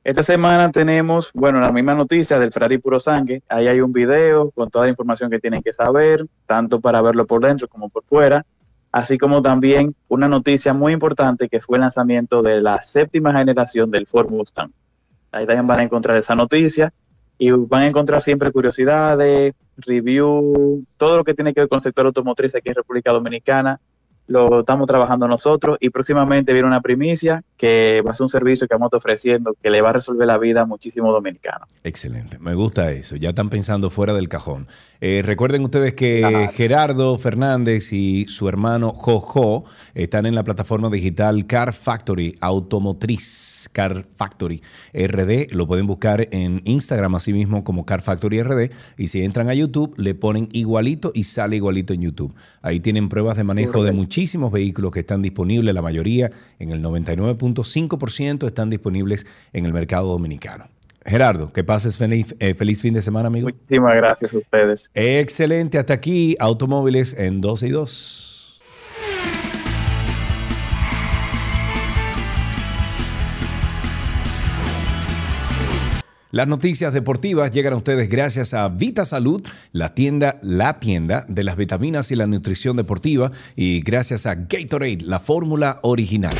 Esta 0.04 0.22
semana 0.22 0.70
tenemos, 0.70 1.30
bueno, 1.32 1.60
la 1.60 1.72
misma 1.72 1.94
noticia 1.94 2.38
del 2.38 2.52
Ferrari 2.52 2.76
Puro 2.76 3.00
Sangre. 3.00 3.42
Ahí 3.48 3.68
hay 3.68 3.80
un 3.80 3.90
video 3.90 4.50
con 4.50 4.68
toda 4.68 4.84
la 4.84 4.90
información 4.90 5.30
que 5.30 5.38
tienen 5.38 5.62
que 5.62 5.72
saber, 5.72 6.26
tanto 6.44 6.78
para 6.78 7.00
verlo 7.00 7.26
por 7.26 7.42
dentro 7.42 7.68
como 7.68 7.88
por 7.88 8.04
fuera, 8.04 8.44
así 8.92 9.16
como 9.16 9.40
también 9.40 9.94
una 10.08 10.28
noticia 10.28 10.74
muy 10.74 10.92
importante 10.92 11.48
que 11.48 11.62
fue 11.62 11.78
el 11.78 11.80
lanzamiento 11.80 12.42
de 12.42 12.60
la 12.60 12.82
séptima 12.82 13.32
generación 13.32 13.90
del 13.90 14.06
Ford 14.06 14.28
Mustang. 14.28 14.72
Ahí 15.32 15.46
también 15.46 15.66
van 15.66 15.80
a 15.80 15.84
encontrar 15.84 16.18
esa 16.18 16.34
noticia 16.34 16.92
y 17.38 17.50
van 17.50 17.84
a 17.84 17.86
encontrar 17.86 18.20
siempre 18.20 18.52
curiosidades, 18.52 19.54
review, 19.78 20.84
todo 20.98 21.16
lo 21.16 21.24
que 21.24 21.32
tiene 21.32 21.54
que 21.54 21.60
ver 21.60 21.68
con 21.70 21.78
el 21.78 21.82
sector 21.82 22.04
automotriz 22.04 22.54
aquí 22.54 22.68
en 22.68 22.74
República 22.74 23.10
Dominicana 23.10 23.80
lo 24.26 24.60
estamos 24.60 24.86
trabajando 24.86 25.28
nosotros 25.28 25.76
y 25.80 25.90
próximamente 25.90 26.52
viene 26.52 26.68
una 26.68 26.80
primicia 26.80 27.42
que 27.64 28.02
va 28.02 28.10
a 28.10 28.14
ser 28.14 28.24
un 28.24 28.28
servicio 28.28 28.68
que 28.68 28.74
vamos 28.74 28.90
ofreciendo 28.92 29.56
que 29.62 29.70
le 29.70 29.80
va 29.80 29.88
a 29.88 29.94
resolver 29.94 30.26
la 30.26 30.36
vida 30.36 30.60
a 30.60 30.66
muchísimos 30.66 31.14
dominicanos. 31.14 31.66
Excelente, 31.82 32.38
me 32.38 32.54
gusta 32.54 32.92
eso, 32.92 33.16
ya 33.16 33.30
están 33.30 33.48
pensando 33.48 33.88
fuera 33.88 34.12
del 34.12 34.28
cajón. 34.28 34.68
Eh, 35.00 35.22
recuerden 35.24 35.62
ustedes 35.62 35.94
que 35.94 36.50
Gerardo 36.52 37.16
Fernández 37.16 37.90
y 37.94 38.26
su 38.26 38.50
hermano 38.50 38.90
Jojo 38.92 39.64
están 39.94 40.26
en 40.26 40.34
la 40.34 40.44
plataforma 40.44 40.90
digital 40.90 41.46
Car 41.46 41.72
Factory 41.72 42.36
Automotriz, 42.42 43.70
Car 43.72 44.04
Factory 44.14 44.62
RD, 44.92 45.52
lo 45.52 45.66
pueden 45.66 45.86
buscar 45.86 46.28
en 46.32 46.60
Instagram 46.64 47.14
así 47.14 47.32
mismo 47.32 47.64
como 47.64 47.86
Car 47.86 48.02
Factory 48.02 48.42
RD 48.42 48.72
y 48.98 49.08
si 49.08 49.22
entran 49.22 49.48
a 49.48 49.54
YouTube 49.54 49.94
le 49.96 50.14
ponen 50.14 50.50
igualito 50.52 51.12
y 51.14 51.24
sale 51.24 51.56
igualito 51.56 51.94
en 51.94 52.02
YouTube. 52.02 52.34
Ahí 52.60 52.80
tienen 52.80 53.08
pruebas 53.08 53.38
de 53.38 53.44
manejo 53.44 53.84
de 53.84 53.92
muchísimos 53.92 54.52
vehículos 54.52 54.92
que 54.92 55.00
están 55.00 55.22
disponibles, 55.22 55.74
la 55.74 55.82
mayoría, 55.82 56.30
en 56.58 56.70
el 56.70 56.82
99.5% 57.54 58.46
están 58.46 58.70
disponibles 58.70 59.26
en 59.52 59.66
el 59.66 59.72
mercado 59.72 60.08
dominicano. 60.08 60.68
Gerardo, 61.06 61.52
que 61.52 61.64
pases 61.64 61.98
feliz, 61.98 62.34
eh, 62.38 62.54
feliz 62.54 62.80
fin 62.80 62.94
de 62.94 63.02
semana, 63.02 63.28
amigo. 63.28 63.48
Muchísimas 63.48 63.94
gracias 63.94 64.32
a 64.32 64.38
ustedes. 64.38 64.90
Excelente, 64.94 65.78
hasta 65.78 65.92
aquí, 65.92 66.34
Automóviles 66.40 67.14
en 67.18 67.40
12 67.40 67.66
y 67.66 67.70
2. 67.70 68.34
Las 76.34 76.48
noticias 76.48 76.92
deportivas 76.92 77.52
llegan 77.52 77.74
a 77.74 77.76
ustedes 77.76 78.08
gracias 78.08 78.54
a 78.54 78.68
Vita 78.68 79.04
Salud, 79.04 79.46
la 79.70 79.94
tienda, 79.94 80.34
la 80.42 80.80
tienda 80.80 81.24
de 81.28 81.44
las 81.44 81.54
vitaminas 81.54 82.10
y 82.10 82.16
la 82.16 82.26
nutrición 82.26 82.76
deportiva, 82.76 83.30
y 83.54 83.82
gracias 83.82 84.26
a 84.26 84.34
Gatorade, 84.34 84.98
la 85.02 85.20
fórmula 85.20 85.78
original. 85.82 86.34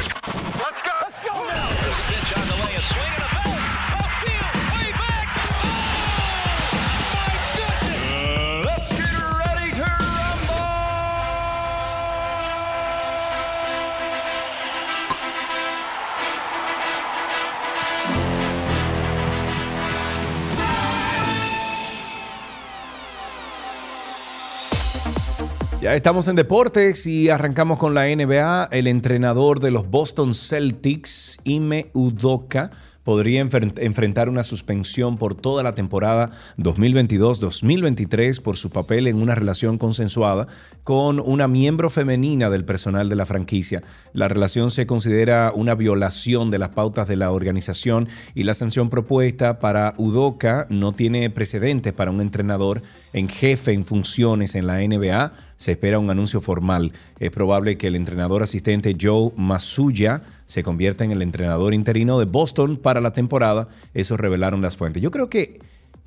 Estamos 25.97 26.27
en 26.27 26.35
deportes 26.35 27.07
y 27.07 27.31
arrancamos 27.31 27.79
con 27.79 27.95
la 27.95 28.07
NBA. 28.07 28.69
El 28.73 28.89
entrenador 28.89 29.61
de 29.61 29.71
los 29.71 29.89
Boston 29.89 30.35
Celtics, 30.35 31.39
Ime 31.45 31.91
Udoka, 31.93 32.73
podría 33.05 33.41
enfrentar 33.41 34.29
una 34.29 34.43
suspensión 34.43 35.19
por 35.19 35.37
toda 35.37 35.63
la 35.63 35.75
temporada 35.75 36.31
2022-2023 36.59 38.43
por 38.43 38.57
su 38.57 38.71
papel 38.71 39.07
en 39.07 39.23
una 39.23 39.37
relación 39.37 39.79
consensuada 39.79 40.49
con 40.83 41.21
una 41.21 41.47
miembro 41.47 41.91
femenina 41.91 42.51
del 42.51 42.65
personal 42.65 43.09
de 43.09 43.17
la 43.17 43.27
franquicia. 43.27 43.83
La 44.15 44.27
relación 44.27 44.71
se 44.73 44.87
considera 44.87 45.53
una 45.55 45.75
violación 45.75 46.51
de 46.51 46.59
las 46.59 46.71
pautas 46.71 47.07
de 47.07 47.17
la 47.17 47.31
organización 47.31 48.09
y 48.35 48.43
la 48.43 48.55
sanción 48.55 48.91
propuesta 48.91 49.61
para 49.61 49.95
Udoka 49.99 50.67
no 50.71 50.93
tiene 50.93 51.31
precedentes 51.31 51.93
para 51.93 52.11
un 52.11 52.21
entrenador 52.21 52.83
en 53.13 53.29
jefe 53.29 53.73
en 53.73 53.85
funciones 53.85 54.55
en 54.55 54.67
la 54.67 54.79
NBA 54.81 55.44
se 55.65 55.73
espera 55.73 55.99
un 55.99 56.11
anuncio 56.11 56.43
formal. 56.43 56.93
Es 57.19 57.31
probable 57.31 57.79
que 57.79 57.87
el 57.87 57.97
entrenador 57.97 58.43
asistente 58.43 58.95
Joe 59.01 59.33
Masuya 59.35 60.21
se 60.45 60.63
convierta 60.63 61.05
en 61.05 61.11
el 61.11 61.23
entrenador 61.23 61.73
interino 61.73 62.19
de 62.19 62.27
Boston 62.27 62.77
para 62.77 63.01
la 63.01 63.15
temporada. 63.15 63.69
Eso 63.95 64.19
revelaron 64.19 64.61
las 64.61 64.77
fuentes. 64.77 65.03
Yo 65.03 65.11
creo 65.11 65.31
que 65.31 65.61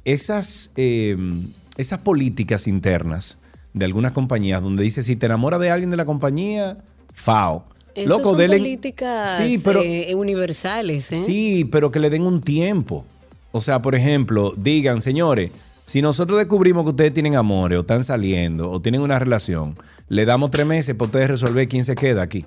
esas, 0.06 0.70
em, 0.76 1.42
esas 1.76 2.02
políticas 2.02 2.68
internas 2.68 3.40
de 3.74 3.86
algunas 3.86 4.12
compañías 4.12 4.62
donde 4.62 4.84
dice 4.84 5.02
si 5.02 5.16
te 5.16 5.26
enamoras 5.26 5.60
de 5.60 5.72
alguien 5.72 5.90
de 5.90 5.98
la 5.98 6.06
compañía, 6.06 6.78
FAO. 7.16 7.66
Loco, 8.06 8.38
son 8.38 8.48
políticas 8.48 9.40
eh, 9.40 10.14
universales. 10.14 11.12
¿eh? 11.12 11.24
Sí, 11.26 11.66
pero 11.66 11.90
que 11.90 12.00
le 12.00 12.12
den 12.12 12.22
un 12.22 12.42
tiempo. 12.42 13.06
O 13.52 13.60
sea, 13.60 13.82
por 13.82 13.96
ejemplo, 13.96 14.54
digan, 14.56 15.02
señores, 15.02 15.52
si 15.88 16.02
nosotros 16.02 16.38
descubrimos 16.38 16.84
que 16.84 16.90
ustedes 16.90 17.14
tienen 17.14 17.38
amores 17.38 17.78
o 17.78 17.82
están 17.82 18.04
saliendo 18.04 18.70
o 18.70 18.82
tienen 18.82 19.00
una 19.00 19.18
relación, 19.20 19.74
le 20.10 20.26
damos 20.26 20.52
tres 20.52 20.66
meses 20.66 20.94
para 20.96 21.06
ustedes 21.06 21.30
resolver 21.30 21.66
quién 21.70 21.86
se 21.86 21.96
queda 21.96 22.24
aquí. 22.24 22.46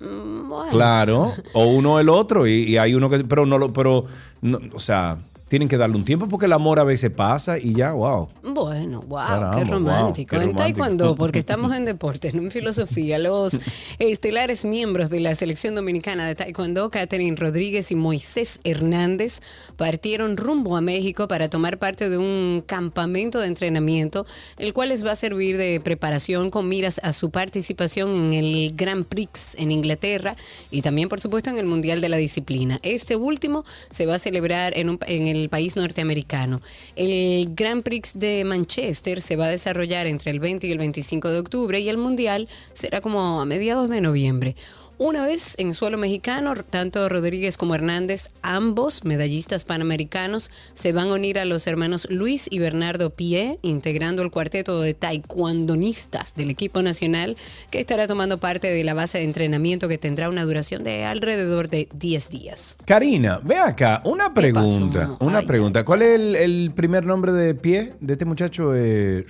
Mm, 0.00 0.50
claro, 0.72 1.30
o 1.52 1.66
uno 1.66 1.94
o 1.94 2.00
el 2.00 2.08
otro, 2.08 2.48
y, 2.48 2.76
hay 2.76 2.96
uno 2.96 3.08
que, 3.08 3.20
pero 3.20 3.46
no 3.46 3.56
lo, 3.56 3.72
pero, 3.72 4.06
no, 4.40 4.58
o 4.74 4.80
sea, 4.80 5.18
tienen 5.52 5.68
que 5.68 5.76
darle 5.76 5.96
un 5.96 6.04
tiempo 6.06 6.28
porque 6.30 6.46
el 6.46 6.54
amor 6.54 6.78
a 6.78 6.84
veces 6.84 7.10
pasa 7.10 7.58
y 7.58 7.74
ya, 7.74 7.92
wow. 7.92 8.26
Bueno, 8.42 9.02
wow, 9.02 9.50
qué 9.54 9.66
romántico. 9.66 10.36
en 10.36 10.56
Taekwondo, 10.56 11.14
porque 11.14 11.38
estamos 11.40 11.76
en 11.76 11.84
deportes, 11.84 12.32
no 12.32 12.40
en 12.40 12.50
filosofía, 12.50 13.18
los 13.18 13.60
estelares 13.98 14.64
miembros 14.64 15.10
de 15.10 15.20
la 15.20 15.34
selección 15.34 15.74
dominicana 15.74 16.26
de 16.26 16.34
Taekwondo, 16.36 16.90
Catherine 16.90 17.36
Rodríguez 17.36 17.90
y 17.90 17.96
Moisés 17.96 18.60
Hernández, 18.64 19.40
partieron 19.76 20.38
rumbo 20.38 20.74
a 20.74 20.80
México 20.80 21.28
para 21.28 21.50
tomar 21.50 21.78
parte 21.78 22.08
de 22.08 22.16
un 22.16 22.64
campamento 22.66 23.38
de 23.38 23.48
entrenamiento, 23.48 24.24
el 24.56 24.72
cual 24.72 24.88
les 24.88 25.04
va 25.04 25.10
a 25.10 25.16
servir 25.16 25.58
de 25.58 25.80
preparación 25.80 26.50
con 26.50 26.66
miras 26.66 26.98
a 27.02 27.12
su 27.12 27.30
participación 27.30 28.14
en 28.14 28.32
el 28.32 28.72
Grand 28.74 29.04
Prix 29.04 29.54
en 29.58 29.70
Inglaterra 29.70 30.34
y 30.70 30.80
también, 30.80 31.10
por 31.10 31.20
supuesto, 31.20 31.50
en 31.50 31.58
el 31.58 31.66
Mundial 31.66 32.00
de 32.00 32.08
la 32.08 32.16
Disciplina. 32.16 32.80
Este 32.82 33.16
último 33.16 33.66
se 33.90 34.06
va 34.06 34.14
a 34.14 34.18
celebrar 34.18 34.72
en, 34.78 34.88
un, 34.88 34.98
en 35.06 35.26
el 35.26 35.41
el 35.42 35.48
país 35.48 35.76
norteamericano. 35.76 36.62
El 36.96 37.54
Grand 37.54 37.82
Prix 37.82 38.18
de 38.18 38.44
Manchester 38.44 39.20
se 39.20 39.36
va 39.36 39.46
a 39.46 39.48
desarrollar 39.48 40.06
entre 40.06 40.30
el 40.30 40.40
20 40.40 40.66
y 40.66 40.72
el 40.72 40.78
25 40.78 41.28
de 41.28 41.38
octubre 41.38 41.80
y 41.80 41.88
el 41.88 41.98
Mundial 41.98 42.48
será 42.74 43.00
como 43.00 43.40
a 43.40 43.44
mediados 43.44 43.88
de 43.88 44.00
noviembre. 44.00 44.56
Una 44.98 45.24
vez 45.26 45.56
en 45.58 45.74
suelo 45.74 45.98
mexicano, 45.98 46.54
tanto 46.68 47.08
Rodríguez 47.08 47.56
como 47.56 47.74
Hernández, 47.74 48.30
ambos 48.42 49.04
medallistas 49.04 49.64
panamericanos, 49.64 50.50
se 50.74 50.92
van 50.92 51.08
a 51.08 51.14
unir 51.14 51.38
a 51.38 51.44
los 51.44 51.66
hermanos 51.66 52.06
Luis 52.10 52.46
y 52.50 52.58
Bernardo 52.58 53.10
Pie, 53.10 53.58
integrando 53.62 54.22
el 54.22 54.30
cuarteto 54.30 54.80
de 54.80 54.94
taekwondonistas 54.94 56.34
del 56.34 56.50
equipo 56.50 56.82
nacional, 56.82 57.36
que 57.70 57.80
estará 57.80 58.06
tomando 58.06 58.38
parte 58.38 58.68
de 58.68 58.84
la 58.84 58.94
base 58.94 59.18
de 59.18 59.24
entrenamiento 59.24 59.88
que 59.88 59.98
tendrá 59.98 60.28
una 60.28 60.44
duración 60.44 60.84
de 60.84 61.04
alrededor 61.04 61.68
de 61.68 61.88
10 61.94 62.30
días. 62.30 62.76
Karina, 62.84 63.40
ve 63.42 63.56
acá, 63.56 64.02
una 64.04 64.32
pregunta, 64.32 65.16
una 65.20 65.42
pregunta. 65.42 65.84
¿Cuál 65.84 66.02
es 66.02 66.20
el, 66.36 66.72
primer 66.76 67.06
nombre 67.06 67.32
de 67.32 67.54
Pie 67.54 67.94
de 68.00 68.12
este 68.12 68.24
muchacho? 68.24 68.74
Eh, 68.74 69.24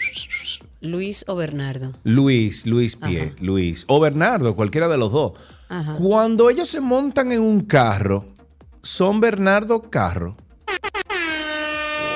Luis 0.82 1.24
o 1.28 1.36
Bernardo. 1.36 1.92
Luis, 2.02 2.66
Luis 2.66 2.96
Pie, 2.96 3.34
Luis. 3.40 3.84
O 3.86 4.00
Bernardo, 4.00 4.54
cualquiera 4.56 4.88
de 4.88 4.98
los 4.98 5.12
dos. 5.12 5.32
Cuando 5.96 6.50
ellos 6.50 6.68
se 6.68 6.80
montan 6.80 7.32
en 7.32 7.40
un 7.40 7.62
carro, 7.62 8.26
¿son 8.82 9.20
Bernardo 9.20 9.80
Carro? 9.82 10.36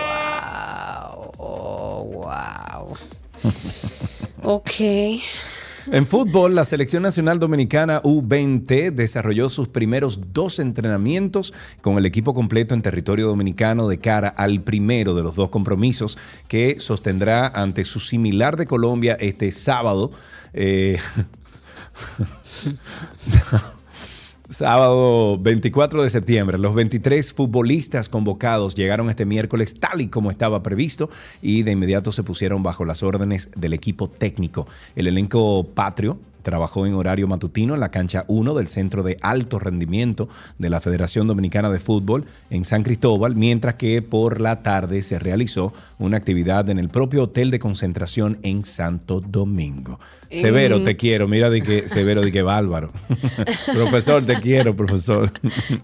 Wow. 0.03 1.33
Oh, 1.39 2.05
wow. 2.13 2.97
ok. 4.57 4.71
En 5.93 6.07
fútbol, 6.07 6.55
la 6.55 6.65
Selección 6.65 7.03
Nacional 7.03 7.39
Dominicana 7.39 8.03
U20 8.03 8.91
desarrolló 8.93 9.49
sus 9.49 9.69
primeros 9.69 10.33
dos 10.33 10.59
entrenamientos 10.59 11.55
con 11.81 11.97
el 11.97 12.07
equipo 12.07 12.35
completo 12.35 12.75
en 12.75 12.83
territorio 12.83 13.29
dominicano 13.29 13.87
de 13.89 13.99
cara 13.99 14.29
al 14.29 14.63
primero 14.63 15.15
de 15.15 15.23
los 15.23 15.37
dos 15.37 15.51
compromisos 15.51 16.19
que 16.49 16.81
sostendrá 16.81 17.47
ante 17.47 17.85
su 17.85 18.01
similar 18.01 18.57
de 18.57 18.67
Colombia 18.67 19.17
este 19.21 19.53
sábado. 19.53 20.11
Eh, 20.55 20.99
Sábado 24.49 25.39
24 25.39 26.05
de 26.05 26.09
septiembre, 26.09 26.57
los 26.57 26.73
23 26.73 27.33
futbolistas 27.33 28.09
convocados 28.09 28.77
llegaron 28.77 29.11
este 29.11 29.25
miércoles 29.25 29.75
tal 29.75 30.01
y 30.01 30.07
como 30.07 30.31
estaba 30.31 30.63
previsto 30.63 31.11
y 31.43 31.65
de 31.65 31.73
inmediato 31.73 32.13
se 32.13 32.23
pusieron 32.23 32.63
bajo 32.63 32.85
las 32.85 33.03
órdenes 33.03 33.51
del 33.57 33.73
equipo 33.73 34.09
técnico. 34.09 34.69
El 34.95 35.09
elenco 35.09 35.67
patrio 35.75 36.21
trabajó 36.45 36.87
en 36.87 36.95
horario 36.95 37.27
matutino 37.27 37.75
en 37.75 37.81
la 37.81 37.91
cancha 37.91 38.25
1 38.29 38.55
del 38.55 38.69
Centro 38.69 39.03
de 39.03 39.17
Alto 39.21 39.59
Rendimiento 39.59 40.29
de 40.59 40.71
la 40.71 40.81
Federación 40.81 41.27
Dominicana 41.27 41.69
de 41.69 41.81
Fútbol 41.81 42.25
en 42.51 42.65
San 42.65 42.85
Cristóbal, 42.85 43.35
mientras 43.35 43.75
que 43.75 44.01
por 44.01 44.41
la 44.41 44.63
tarde 44.63 45.03
se 45.03 45.19
realizó 45.19 45.75
una 45.99 46.19
actividad 46.19 46.71
en 46.71 46.79
el 46.79 46.89
propio 46.89 47.25
hotel 47.25 47.51
de 47.51 47.59
concentración 47.59 48.39
en 48.45 48.65
Santo 48.65 49.21
Domingo. 49.21 49.99
Severo, 50.31 50.83
te 50.83 50.97
quiero. 50.97 51.29
Mira 51.29 51.51
de 51.51 51.63
que 51.63 51.89
Severo, 51.89 52.23
de 52.23 52.33
que 52.33 52.43
bárbaro. 52.43 52.91
profesor, 53.75 54.25
te 54.25 54.37
quiero, 54.41 54.75
profesor. 54.75 55.33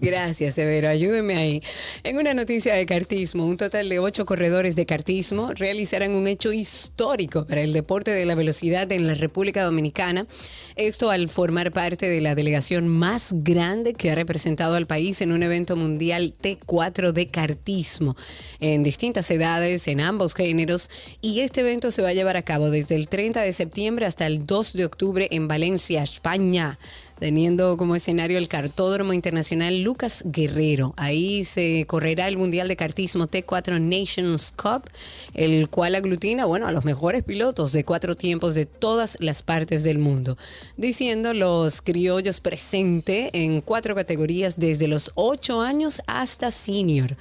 Gracias, 0.01 0.55
Severo. 0.55 0.89
Ayúdeme 0.89 1.35
ahí. 1.35 1.63
En 2.03 2.17
una 2.17 2.33
noticia 2.33 2.75
de 2.75 2.85
cartismo, 2.85 3.45
un 3.45 3.57
total 3.57 3.89
de 3.89 3.99
ocho 3.99 4.25
corredores 4.25 4.75
de 4.75 4.85
cartismo 4.85 5.51
realizarán 5.53 6.11
un 6.11 6.27
hecho 6.27 6.51
histórico 6.51 7.45
para 7.45 7.61
el 7.61 7.73
deporte 7.73 8.11
de 8.11 8.25
la 8.25 8.35
velocidad 8.35 8.91
en 8.91 9.07
la 9.07 9.13
República 9.13 9.63
Dominicana. 9.63 10.27
Esto 10.75 11.11
al 11.11 11.29
formar 11.29 11.71
parte 11.71 12.09
de 12.09 12.21
la 12.21 12.35
delegación 12.35 12.87
más 12.87 13.31
grande 13.33 13.93
que 13.93 14.11
ha 14.11 14.15
representado 14.15 14.75
al 14.75 14.87
país 14.87 15.21
en 15.21 15.31
un 15.31 15.43
evento 15.43 15.75
mundial 15.75 16.33
T4 16.41 17.11
de 17.11 17.27
cartismo 17.27 18.15
en 18.59 18.83
distintas 18.83 19.29
edades, 19.31 19.87
en 19.87 20.01
ambos 20.01 20.33
géneros. 20.33 20.89
Y 21.21 21.41
este 21.41 21.61
evento 21.61 21.91
se 21.91 22.01
va 22.01 22.09
a 22.09 22.13
llevar 22.13 22.37
a 22.37 22.41
cabo 22.41 22.69
desde 22.69 22.95
el 22.95 23.07
30 23.07 23.41
de 23.41 23.53
septiembre 23.53 24.05
hasta 24.05 24.25
el 24.25 24.32
2 24.39 24.73
de 24.73 24.85
octubre 24.85 25.27
en 25.31 25.47
Valencia, 25.47 26.03
España 26.03 26.79
teniendo 27.23 27.77
como 27.77 27.95
escenario 27.95 28.37
el 28.37 28.49
Cartódromo 28.49 29.13
Internacional 29.13 29.81
Lucas 29.81 30.23
Guerrero. 30.25 30.93
Ahí 30.97 31.45
se 31.45 31.85
correrá 31.87 32.27
el 32.27 32.35
Mundial 32.35 32.67
de 32.67 32.75
Cartismo 32.75 33.27
T4 33.27 33.79
Nations 33.79 34.51
Cup, 34.51 34.89
el 35.33 35.69
cual 35.69 35.95
aglutina, 35.95 36.43
bueno, 36.43 36.67
a 36.67 36.73
los 36.73 36.83
mejores 36.83 37.23
pilotos 37.23 37.71
de 37.71 37.85
cuatro 37.85 38.15
tiempos 38.15 38.55
de 38.55 38.65
todas 38.65 39.15
las 39.21 39.41
partes 39.41 39.85
del 39.85 39.99
mundo, 39.99 40.37
diciendo 40.75 41.33
los 41.33 41.81
criollos 41.81 42.41
presente 42.41 43.29
en 43.31 43.61
cuatro 43.61 43.95
categorías 43.95 44.59
desde 44.59 44.89
los 44.89 45.13
8 45.15 45.61
años 45.61 46.01
hasta 46.07 46.51
senior. 46.51 47.15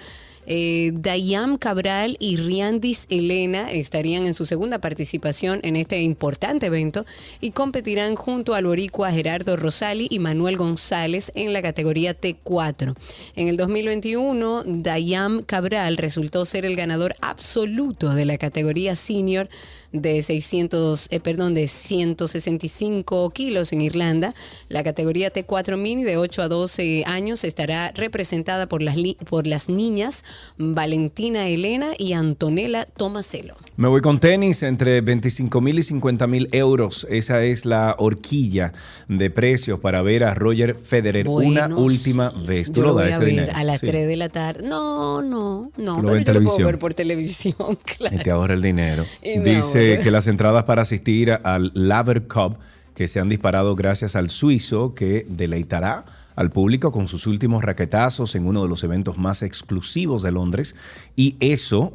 Eh, 0.47 0.91
Dayam 0.95 1.57
Cabral 1.57 2.17
y 2.19 2.37
Riandis 2.37 3.07
Elena 3.11 3.71
estarían 3.71 4.27
en 4.27 4.35
su 4.35 4.47
segunda 4.47 4.81
participación 4.81 5.61
en 5.63 5.77
este 5.77 6.03
importante 6.03 6.67
evento 6.67 7.07
y 7.41 7.53
competirán 7.53 8.17
junto 8.17 8.55
al 8.55 8.67
boricua 8.67 9.13
Gerardo 9.13 9.57
Rosali 9.57 10.09
y 10.11 10.19
Manuel 10.19 10.57
González 10.57 11.31
en 11.35 11.53
la 11.53 11.63
categoría 11.63 12.19
T4. 12.19 12.97
En 13.37 13.49
el 13.49 13.57
2021, 13.57 14.65
Dayam 14.67 15.43
Cabral 15.43 15.97
resultó 15.97 16.45
ser 16.45 16.65
el 16.65 16.77
ganador 16.77 17.15
absoluto 17.21 18.15
de 18.15 18.25
la 18.25 18.39
categoría 18.39 18.97
senior 18.97 19.49
de 19.93 20.23
600, 20.23 21.09
eh, 21.11 21.21
perdón, 21.21 21.55
de 21.55 21.67
165 21.67 23.31
kilos 23.31 23.73
en 23.73 23.81
Irlanda. 23.81 24.35
La 24.69 24.83
categoría 24.83 25.33
T4 25.33 25.77
Mini 25.77 26.03
de 26.05 26.17
8 26.17 26.43
a 26.43 26.49
12 26.49 27.05
años 27.07 27.45
estará 27.45 27.93
representada 27.93 28.67
por 28.67 28.83
las, 28.83 28.97
por 29.29 29.47
las 29.47 29.69
niñas 29.69 30.25
Valentina 30.59 31.49
Elena 31.49 31.91
y 31.99 32.13
Antonella 32.15 32.85
Tomaselo. 32.85 33.57
Me 33.77 33.89
voy 33.89 34.01
con 34.01 34.21
tenis 34.21 34.63
entre 34.63 35.01
25 35.01 35.61
mil 35.61 35.79
y 35.79 35.83
50 35.83 36.27
mil 36.27 36.49
euros. 36.53 37.07
Esa 37.11 37.43
es 37.43 37.65
la 37.65 37.97
horquilla 37.99 38.73
de 39.09 39.31
precios 39.31 39.81
para 39.81 40.03
ver 40.03 40.25
a 40.25 40.35
Roger 40.35 40.75
Federer 40.75 41.29
una 41.29 41.75
última 41.75 42.31
vez. 42.47 42.71
¿Tú 42.71 42.83
lo, 42.83 42.93
voy 42.93 43.11
a 43.11 43.19
ver 43.19 43.51
a 43.51 43.65
las 43.65 43.81
3 43.81 44.07
de 44.07 44.17
la 44.17 44.29
tarde. 44.29 44.69
No, 44.69 45.23
no, 45.23 45.71
no, 45.77 46.03
pero 46.03 46.19
yo 46.19 46.33
lo 46.35 46.43
puedo 46.43 46.67
ver 46.67 46.79
por 46.79 46.95
televisión, 46.95 47.79
claro. 47.97 48.17
Y 48.21 48.23
te 48.23 48.31
ahorra 48.31 48.55
el 48.55 48.63
dinero. 48.63 49.05
Dice 49.23 49.82
que 50.03 50.11
las 50.11 50.27
entradas 50.27 50.65
para 50.65 50.83
asistir 50.83 51.33
al 51.45 51.73
Laver 51.75 52.23
Cup 52.29 52.59
que 52.95 53.09
se 53.09 53.21
han 53.21 53.29
disparado 53.29 53.75
gracias 53.75 54.17
al 54.17 54.31
suizo 54.31 54.95
que 54.95 55.27
deleitará 55.29 56.05
al 56.37 56.51
público 56.51 56.93
con 56.93 57.09
sus 57.09 57.27
últimos 57.27 57.63
raquetazos 57.63 58.35
en 58.35 58.47
uno 58.47 58.63
de 58.63 58.69
los 58.69 58.85
eventos 58.85 59.19
más 59.19 59.43
exclusivos 59.43 60.23
de 60.23 60.33
Londres. 60.33 60.75
Y 61.17 61.37
eso, 61.41 61.93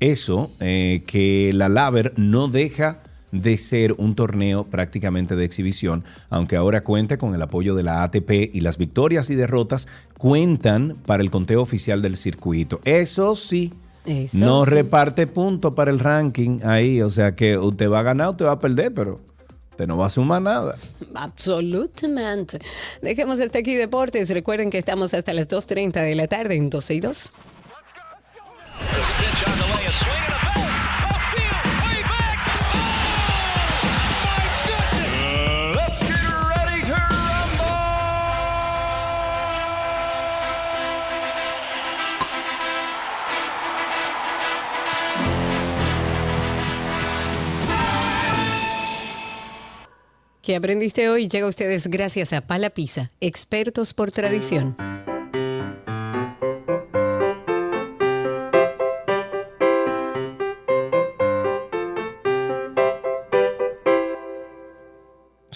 eso, 0.00 0.50
eh, 0.60 1.02
que 1.06 1.50
la 1.54 1.68
Laver 1.68 2.12
no 2.16 2.48
deja 2.48 3.02
de 3.30 3.56
ser 3.56 3.94
un 3.94 4.14
torneo 4.14 4.64
prácticamente 4.64 5.34
de 5.36 5.44
exhibición, 5.44 6.04
aunque 6.28 6.56
ahora 6.56 6.82
cuenta 6.82 7.16
con 7.16 7.34
el 7.34 7.40
apoyo 7.40 7.74
de 7.74 7.82
la 7.82 8.02
ATP 8.02 8.30
y 8.52 8.60
las 8.60 8.76
victorias 8.76 9.30
y 9.30 9.34
derrotas 9.34 9.88
cuentan 10.18 10.96
para 11.06 11.22
el 11.22 11.30
conteo 11.30 11.62
oficial 11.62 12.02
del 12.02 12.16
circuito. 12.16 12.80
Eso 12.84 13.34
sí, 13.34 13.72
no 14.34 14.64
reparte 14.64 15.26
puntos 15.26 15.74
para 15.74 15.90
el 15.90 15.98
ranking 15.98 16.58
ahí. 16.64 17.02
O 17.02 17.10
sea 17.10 17.34
que 17.34 17.56
usted 17.58 17.90
va 17.90 18.00
a 18.00 18.02
ganar, 18.02 18.30
usted 18.30 18.46
va 18.46 18.52
a 18.52 18.58
perder, 18.58 18.92
pero 18.92 19.20
usted 19.70 19.86
no 19.86 19.96
va 19.96 20.06
a 20.06 20.10
sumar 20.10 20.42
nada. 20.42 20.76
Absolutamente. 21.14 22.58
Dejemos 23.00 23.38
este 23.40 23.58
aquí 23.58 23.74
deportes. 23.74 24.30
Recuerden 24.30 24.70
que 24.70 24.78
estamos 24.78 25.14
hasta 25.14 25.32
las 25.32 25.48
2.30 25.48 25.92
de 26.02 26.14
la 26.14 26.26
tarde 26.26 26.56
en 26.56 26.70
12 26.70 26.94
y 26.94 27.00
2. 27.00 27.32
¿Qué 50.42 50.56
aprendiste 50.56 51.08
hoy? 51.08 51.28
Llega 51.28 51.46
a 51.46 51.48
ustedes 51.48 51.86
gracias 51.86 52.32
a 52.32 52.40
Pala 52.40 52.70
Pizza, 52.70 53.12
expertos 53.20 53.94
por 53.94 54.10
tradición. 54.10 54.76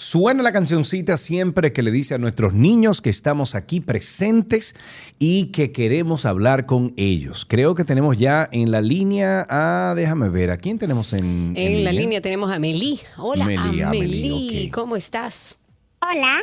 Suena 0.07 0.41
la 0.41 0.53
cancioncita 0.53 1.17
siempre 1.17 1.73
que 1.73 1.83
le 1.83 1.91
dice 1.91 2.15
a 2.15 2.17
nuestros 2.17 2.53
niños 2.53 3.01
que 3.01 3.09
estamos 3.09 3.55
aquí 3.55 3.81
presentes 3.81 4.73
y 5.19 5.51
que 5.51 5.73
queremos 5.73 6.25
hablar 6.25 6.65
con 6.65 6.93
ellos. 6.95 7.45
Creo 7.45 7.75
que 7.75 7.83
tenemos 7.83 8.17
ya 8.17 8.47
en 8.53 8.71
la 8.71 8.79
línea 8.79 9.45
a, 9.49 9.95
déjame 9.97 10.29
ver, 10.29 10.51
¿a 10.51 10.57
quién 10.59 10.79
tenemos 10.79 11.11
en, 11.11 11.51
en, 11.57 11.83
la 11.83 11.91
línea? 11.91 12.21
tenemos 12.21 12.49
a 12.53 12.57
Meli. 12.57 13.01
Hola, 13.17 13.43
Meli, 13.43 14.71
¿cómo 14.71 14.95
estás? 14.95 15.59
Hola. 16.01 16.39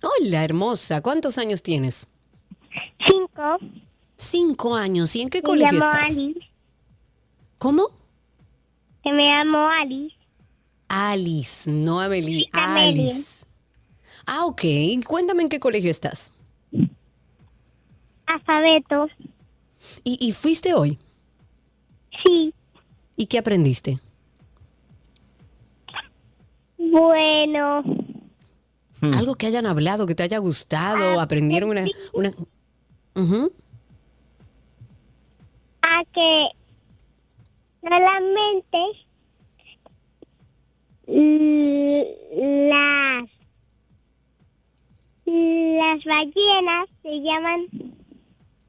Hola, 0.00 0.42
hermosa. 0.42 1.02
¿Cuántos 1.02 1.36
años 1.36 1.62
tienes? 1.62 2.08
Cinco. 3.06 3.58
Cinco 4.16 4.74
años. 4.74 5.14
¿Y 5.14 5.20
en 5.20 5.28
qué 5.28 5.42
colegio 5.42 5.78
estás? 5.78 6.06
Alice. 6.06 6.40
¿Cómo? 7.58 7.88
Que 9.04 9.12
me 9.12 9.28
llamo 9.28 9.68
Alice. 9.68 10.21
Alice, 10.94 11.70
no 11.70 12.02
Amelie. 12.02 12.50
Alice. 12.52 13.46
Ah, 14.26 14.44
ok. 14.44 14.60
Cuéntame 15.06 15.42
en 15.42 15.48
qué 15.48 15.58
colegio 15.58 15.90
estás. 15.90 16.34
Alfabeto. 18.26 19.08
¿Y, 20.04 20.18
¿Y 20.20 20.32
fuiste 20.32 20.74
hoy? 20.74 20.98
Sí. 22.22 22.52
¿Y 23.16 23.24
qué 23.24 23.38
aprendiste? 23.38 24.00
Bueno. 26.76 27.82
Hmm. 29.00 29.14
Algo 29.14 29.34
que 29.36 29.46
hayan 29.46 29.64
hablado, 29.64 30.06
que 30.06 30.14
te 30.14 30.24
haya 30.24 30.36
gustado, 30.36 31.18
ah, 31.18 31.22
aprendieron 31.22 31.70
una... 31.70 31.86
una... 32.12 32.32
A 35.80 36.04
que 36.12 36.48
solamente 37.80 38.78
las 42.68 43.28
las 45.26 46.04
ballenas 46.04 46.88
se 47.02 47.20
llaman 47.20 47.66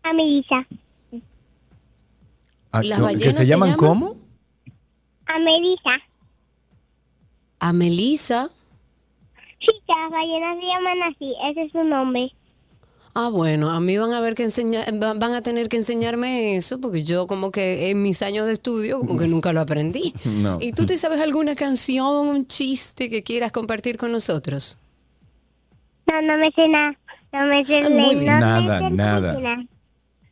Amerisa. 0.03 0.67
Ah, 2.71 2.81
¿Que 2.81 3.31
se, 3.31 3.45
llaman 3.45 3.75
cómo? 3.75 4.17
Amerisa. 5.27 5.91
¿Amelisa? 7.59 8.49
Sí, 9.59 9.67
que 9.85 9.93
las 9.95 10.11
ballenas 10.11 10.57
se 10.59 10.65
llaman 10.65 11.03
así, 11.03 11.33
ese 11.49 11.63
es 11.63 11.71
su 11.71 11.83
nombre. 11.83 12.31
Ah, 13.16 13.30
bueno, 13.30 13.70
a 13.70 13.80
mí 13.80 13.95
van 13.95 14.11
a 14.11 14.22
ver 14.22 14.34
que 14.34 14.43
enseñar, 14.43 14.91
van 14.97 15.34
a 15.34 15.41
tener 15.41 15.70
que 15.70 15.78
enseñarme 15.78 16.55
eso, 16.55 16.82
porque 16.82 17.03
yo 17.03 17.28
como 17.28 17.51
que 17.51 17.91
en 17.91 18.01
mis 18.01 18.24
años 18.24 18.47
de 18.47 18.53
estudio 18.53 18.99
como 18.99 19.18
que 19.18 19.28
nunca 19.28 19.53
lo 19.53 19.61
aprendí. 19.61 20.16
¿Y 20.59 20.72
tú 20.72 20.88
te 20.88 20.97
sabes 20.97 21.22
alguna 21.22 21.55
canción, 21.55 22.28
un 22.28 22.47
chiste 22.47 23.11
que 23.11 23.22
quieras 23.22 23.51
compartir 23.51 23.97
con 23.97 24.11
nosotros? 24.11 24.80
No, 26.11 26.22
no 26.24 26.38
me 26.38 26.51
sé 26.51 26.68
nada. 26.68 26.97
No 27.32 27.45
me 27.47 27.64
sé 27.64 27.82
nada, 28.16 28.89
nada. 28.89 29.66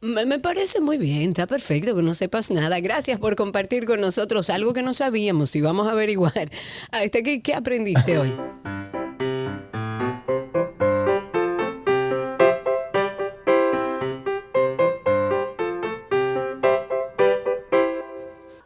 Me, 0.01 0.39
parece 0.39 0.81
muy 0.81 0.97
bien, 0.97 1.29
está 1.29 1.45
perfecto 1.45 1.95
que 1.95 2.01
no 2.01 2.15
sepas 2.15 2.49
nada. 2.49 2.79
Gracias 2.79 3.19
por 3.19 3.35
compartir 3.35 3.85
con 3.85 4.01
nosotros 4.01 4.49
algo 4.49 4.73
que 4.73 4.81
no 4.81 4.93
sabíamos 4.93 5.55
y 5.55 5.61
vamos 5.61 5.87
a 5.87 5.91
averiguar. 5.91 6.49
Este, 7.03 7.21
¿qué, 7.21 7.43
¿Qué 7.43 7.53
aprendiste 7.53 8.17
hoy? 8.17 8.33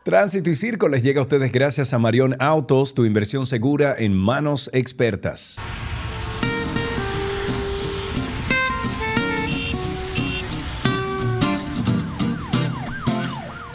Tránsito 0.05 0.51
y 0.51 0.55
Circo 0.55 0.87
les 0.87 1.01
llega 1.01 1.19
a 1.19 1.23
ustedes 1.23 1.51
gracias 1.51 1.91
a 1.91 1.97
Marión 1.97 2.35
Autos, 2.39 2.93
tu 2.93 3.05
inversión 3.05 3.47
segura 3.47 3.95
en 3.97 4.13
manos 4.13 4.69
expertas. 4.71 5.57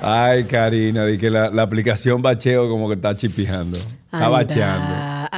Ay, 0.00 0.44
Karina, 0.44 1.04
di 1.04 1.18
que 1.18 1.30
la, 1.30 1.46
aplicación 1.60 2.22
bacheo 2.22 2.68
como 2.68 2.86
que 2.86 2.94
está 2.94 3.16
chipijando. 3.16 3.76
Está 3.76 4.28
bacheando. 4.28 5.28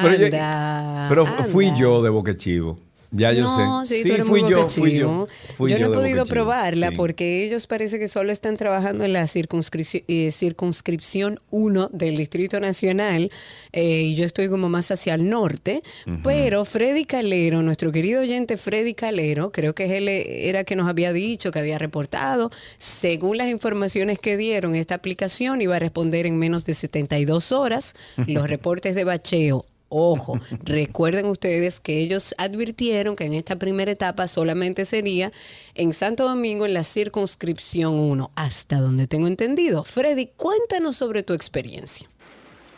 Pero, 1.08 1.24
fui 1.44 1.72
yo 1.74 2.02
de 2.02 2.10
boquechivo. 2.10 2.78
Ya 3.14 3.30
yo 3.32 3.42
no, 3.42 3.84
sé. 3.84 3.98
Sí, 3.98 4.08
tú 4.08 4.14
eres 4.14 4.26
fui, 4.26 4.40
yo, 4.40 4.68
fui, 4.70 4.92
yo, 4.94 5.28
yo, 5.58 5.78
no 5.78 5.86
he 5.86 5.90
podido 5.90 6.24
probarla 6.24 6.92
porque 6.92 7.44
ellos 7.44 7.66
parece 7.66 7.98
que 7.98 8.08
solo 8.08 8.32
están 8.32 8.56
trabajando 8.56 9.04
en 9.04 9.12
la 9.12 9.26
circunscripción, 9.26 10.02
eh, 10.08 10.30
circunscripción 10.32 11.38
1 11.50 11.90
del 11.92 12.16
Distrito 12.16 12.58
Nacional 12.58 13.30
eh, 13.72 14.00
y 14.02 14.14
yo 14.14 14.24
estoy 14.24 14.48
como 14.48 14.70
más 14.70 14.90
hacia 14.90 15.12
el 15.12 15.28
norte. 15.28 15.82
Pero 16.24 16.64
Freddy 16.64 17.04
Calero, 17.04 17.62
nuestro 17.62 17.92
querido 17.92 18.22
oyente 18.22 18.56
Freddy 18.56 18.94
Calero, 18.94 19.50
creo 19.50 19.74
que 19.74 19.98
él 19.98 20.08
eh, 20.08 20.48
era 20.48 20.64
que 20.64 20.74
nos 20.74 20.88
había 20.88 21.12
dicho, 21.12 21.50
que 21.50 21.58
había 21.58 21.78
reportado, 21.78 22.50
según 22.78 23.36
las 23.36 23.50
informaciones 23.50 24.18
que 24.18 24.38
dieron, 24.38 24.74
esta 24.74 24.94
aplicación 24.94 25.60
iba 25.60 25.76
a 25.76 25.78
responder 25.78 26.24
en 26.24 26.38
menos 26.38 26.64
de 26.64 26.72
72 26.72 27.52
horas. 27.52 27.94
Los 28.26 28.46
reportes 28.48 28.94
de 28.94 29.04
bacheo 29.04 29.66
Ojo, 29.94 30.40
recuerden 30.64 31.26
ustedes 31.26 31.78
que 31.78 31.98
ellos 31.98 32.34
advirtieron 32.38 33.14
que 33.14 33.26
en 33.26 33.34
esta 33.34 33.56
primera 33.56 33.92
etapa 33.92 34.26
solamente 34.26 34.86
sería 34.86 35.30
en 35.74 35.92
Santo 35.92 36.26
Domingo 36.26 36.64
en 36.64 36.72
la 36.72 36.82
circunscripción 36.82 37.98
1, 37.98 38.30
hasta 38.34 38.78
donde 38.78 39.06
tengo 39.06 39.26
entendido. 39.26 39.84
Freddy, 39.84 40.30
cuéntanos 40.34 40.96
sobre 40.96 41.22
tu 41.22 41.34
experiencia. 41.34 42.08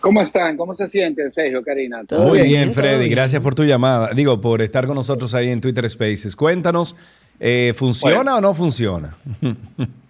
¿Cómo 0.00 0.22
están? 0.22 0.56
¿Cómo 0.56 0.74
se 0.74 0.88
sienten, 0.88 1.30
Sergio, 1.30 1.62
Karina? 1.62 2.02
Muy 2.18 2.40
bien, 2.40 2.74
Freddy. 2.74 3.08
Gracias 3.08 3.40
por 3.40 3.54
tu 3.54 3.62
llamada. 3.62 4.10
Digo, 4.12 4.40
por 4.40 4.60
estar 4.60 4.84
con 4.84 4.96
nosotros 4.96 5.34
ahí 5.34 5.50
en 5.50 5.60
Twitter 5.60 5.88
Spaces. 5.88 6.34
Cuéntanos, 6.34 6.96
eh, 7.38 7.74
¿funciona 7.76 8.34
o 8.34 8.40
no 8.40 8.54
funciona? 8.54 9.16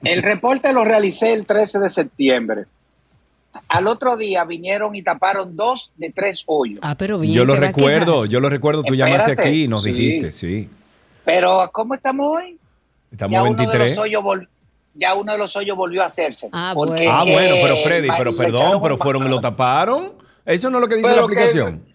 El 0.02 0.22
reporte 0.22 0.72
lo 0.72 0.84
realicé 0.84 1.34
el 1.34 1.44
13 1.44 1.80
de 1.80 1.90
septiembre. 1.90 2.64
Al 3.68 3.86
otro 3.86 4.16
día 4.16 4.44
vinieron 4.44 4.94
y 4.94 5.02
taparon 5.02 5.56
dos 5.56 5.92
de 5.96 6.10
tres 6.10 6.44
hoyos. 6.46 6.80
Ah, 6.82 6.96
pero 6.96 7.18
bien. 7.18 7.34
Yo 7.34 7.44
lo 7.44 7.56
recuerdo, 7.56 8.26
yo 8.26 8.40
lo 8.40 8.48
recuerdo. 8.48 8.82
Tú 8.82 8.94
llamaste 8.94 9.32
aquí 9.32 9.64
y 9.64 9.68
nos 9.68 9.84
dijiste, 9.84 10.32
sí. 10.32 10.68
Pero, 11.24 11.70
¿cómo 11.72 11.94
estamos 11.94 12.38
hoy? 12.38 12.58
Estamos 13.10 13.36
ya 13.36 13.42
23. 13.42 13.74
Uno 13.74 13.84
de 13.84 13.88
los 13.88 13.98
hoyos 13.98 14.48
ya 14.96 15.14
uno 15.14 15.32
de 15.32 15.38
los 15.38 15.56
hoyos 15.56 15.76
volvió 15.76 16.02
a 16.02 16.06
hacerse. 16.06 16.48
Ah, 16.52 16.72
bueno. 16.74 16.94
ah, 17.10 17.24
bueno, 17.24 17.56
pero 17.60 17.76
Freddy, 17.78 18.08
pero 18.16 18.36
perdón, 18.36 18.80
pero 18.82 18.96
fueron 18.96 19.26
y 19.26 19.28
lo 19.28 19.40
taparon. 19.40 20.12
Eso 20.44 20.70
no 20.70 20.78
es 20.78 20.82
lo 20.82 20.88
que 20.88 20.96
dice 20.96 21.16
la 21.16 21.22
aplicación 21.22 21.93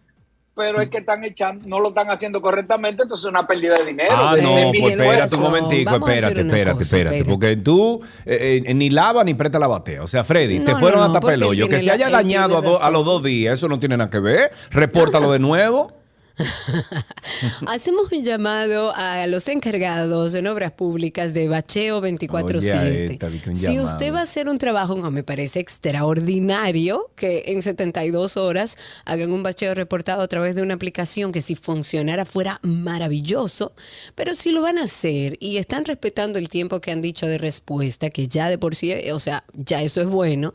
pero 0.60 0.82
es 0.82 0.90
que 0.90 0.98
están 0.98 1.24
echando, 1.24 1.66
no 1.70 1.80
lo 1.80 1.88
están 1.88 2.12
haciendo 2.12 2.42
correctamente, 2.42 3.04
entonces 3.04 3.24
es 3.24 3.30
una 3.30 3.48
pérdida 3.48 3.78
de 3.78 3.86
dinero. 3.86 4.12
Ah, 4.12 4.36
no, 4.36 4.74
pues 4.78 4.92
espérate 4.92 5.36
un 5.38 5.42
momentico, 5.42 5.96
espérate, 5.96 6.42
espérate, 6.42 6.84
espérate, 6.84 7.24
porque 7.24 7.56
tú 7.56 8.02
eh, 8.26 8.62
eh, 8.66 8.74
ni 8.74 8.90
lava 8.90 9.24
ni 9.24 9.36
presta 9.36 9.58
la 9.58 9.68
batea. 9.68 10.04
O 10.04 10.08
sea, 10.08 10.26
Freddy, 10.26 10.60
te 10.60 10.76
fueron 10.76 11.02
a 11.10 11.14
tapar 11.14 11.36
el 11.36 11.44
hoyo. 11.44 11.70
Que 11.70 11.80
se 11.80 11.92
haya 11.92 12.10
dañado 12.10 12.58
a, 12.58 12.86
a, 12.86 12.92
los 12.92 13.06
dos 13.06 13.24
días, 13.24 13.54
eso 13.54 13.70
no 13.70 13.80
tiene 13.80 13.96
nada 13.96 14.10
que 14.10 14.20
ver. 14.20 14.52
Repórtalo 14.70 15.32
de 15.32 15.40
nuevo. 15.40 15.99
Hacemos 17.68 18.12
un 18.12 18.24
llamado 18.24 18.94
a 18.96 19.28
los 19.28 19.48
encargados 19.48 20.34
en 20.36 20.48
obras 20.48 20.72
públicas 20.72 21.34
de 21.34 21.48
Bacheo 21.48 22.02
24-7. 22.02 23.56
Si 23.56 23.80
usted 23.80 24.14
va 24.14 24.20
a 24.20 24.24
hacer 24.24 24.48
un 24.48 24.58
trabajo, 24.58 24.96
no, 24.96 25.12
me 25.12 25.24
parece 25.24 25.60
extraordinario 25.60 27.12
que 27.16 27.44
en 27.48 27.62
72 27.62 28.38
horas 28.38 28.78
hagan 29.06 29.32
un 29.32 29.44
bacheo 29.44 29.74
reportado 29.76 30.22
a 30.22 30.28
través 30.28 30.56
de 30.56 30.62
una 30.62 30.76
aplicación 30.76 31.32
que 31.32 31.42
si 31.42 31.56
funcionara 31.56 32.26
fuera 32.26 32.60
maravilloso, 32.64 33.74
pero 34.16 34.36
si 34.36 34.52
lo 34.52 34.62
van 34.62 34.78
a 34.78 34.84
hacer 34.84 35.38
y 35.40 35.58
están 35.58 35.86
respetando 35.86 36.40
el 36.40 36.50
tiempo 36.50 36.80
que 36.80 36.92
han 36.92 37.02
dicho 37.02 37.26
de 37.28 37.38
respuesta, 37.38 38.10
que 38.10 38.28
ya 38.28 38.50
de 38.50 38.58
por 38.58 38.76
sí, 38.76 38.94
o 39.12 39.20
sea, 39.20 39.44
ya 39.54 39.82
eso 39.82 40.02
es 40.02 40.08
bueno, 40.08 40.54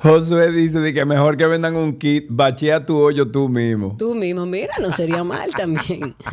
Josué 0.00 0.52
dice 0.52 0.80
de 0.80 0.92
que 0.92 1.04
mejor 1.04 1.36
que 1.36 1.46
vendan 1.46 1.76
un 1.76 1.98
kit, 1.98 2.26
bachea 2.28 2.84
tu 2.84 2.98
hoyo 2.98 3.30
tú 3.30 3.48
mismo. 3.48 3.96
Tú 3.98 4.14
mismo, 4.14 4.46
mira, 4.46 4.74
no 4.80 4.92
sería 4.92 5.24
mal 5.24 5.50
también. 5.52 6.14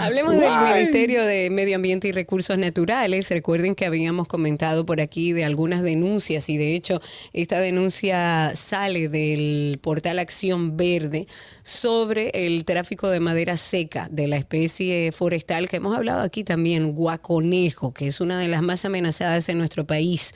Hablemos 0.00 0.34
del 0.34 0.58
Ministerio 0.58 1.24
de 1.24 1.48
Medio 1.50 1.76
Ambiente 1.76 2.08
y 2.08 2.12
Recursos 2.12 2.58
Naturales. 2.58 3.30
Recuerden 3.30 3.74
que 3.74 3.86
habíamos 3.86 4.26
comentado 4.26 4.84
por 4.84 5.00
aquí 5.00 5.32
de 5.32 5.44
algunas 5.44 5.82
denuncias 5.82 6.48
y 6.48 6.56
de 6.56 6.74
hecho 6.74 7.00
esta 7.32 7.60
denuncia 7.60 8.52
sale 8.56 9.08
del 9.08 9.78
portal 9.80 10.18
Acción 10.18 10.76
Verde 10.76 11.26
sobre 11.62 12.30
el 12.34 12.64
tráfico 12.64 13.08
de 13.08 13.20
madera 13.20 13.56
seca 13.56 14.08
de 14.10 14.26
la 14.26 14.36
especie 14.36 15.12
forestal 15.12 15.68
que 15.68 15.76
hemos 15.76 15.96
hablado 15.96 16.22
aquí 16.22 16.44
también, 16.44 16.94
guaconejo, 16.94 17.94
que 17.94 18.08
es 18.08 18.20
una 18.20 18.38
de 18.38 18.48
las 18.48 18.62
más 18.62 18.84
amenazadas 18.84 19.48
en 19.48 19.58
nuestro 19.58 19.86
país. 19.86 20.34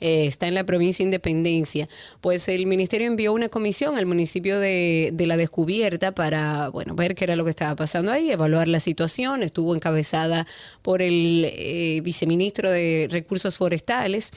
Eh, 0.00 0.26
está 0.26 0.46
en 0.46 0.54
la 0.54 0.64
provincia 0.64 1.02
de 1.02 1.08
Independencia, 1.08 1.88
pues 2.20 2.48
el 2.48 2.66
ministerio 2.66 3.06
envió 3.06 3.32
una 3.32 3.48
comisión 3.48 3.98
al 3.98 4.06
municipio 4.06 4.60
de, 4.60 5.10
de 5.12 5.26
La 5.26 5.36
Descubierta 5.36 6.14
para, 6.14 6.68
bueno, 6.68 6.94
ver 6.94 7.14
qué 7.14 7.24
era 7.24 7.36
lo 7.36 7.44
que 7.44 7.50
estaba 7.50 7.74
pasando 7.74 8.12
ahí, 8.12 8.30
evaluar 8.30 8.68
la 8.68 8.80
situación. 8.80 9.42
Estuvo 9.42 9.74
encabezada 9.74 10.46
por 10.82 11.02
el 11.02 11.46
eh, 11.48 12.00
viceministro 12.02 12.70
de 12.70 13.08
Recursos 13.10 13.56
Forestales. 13.56 14.30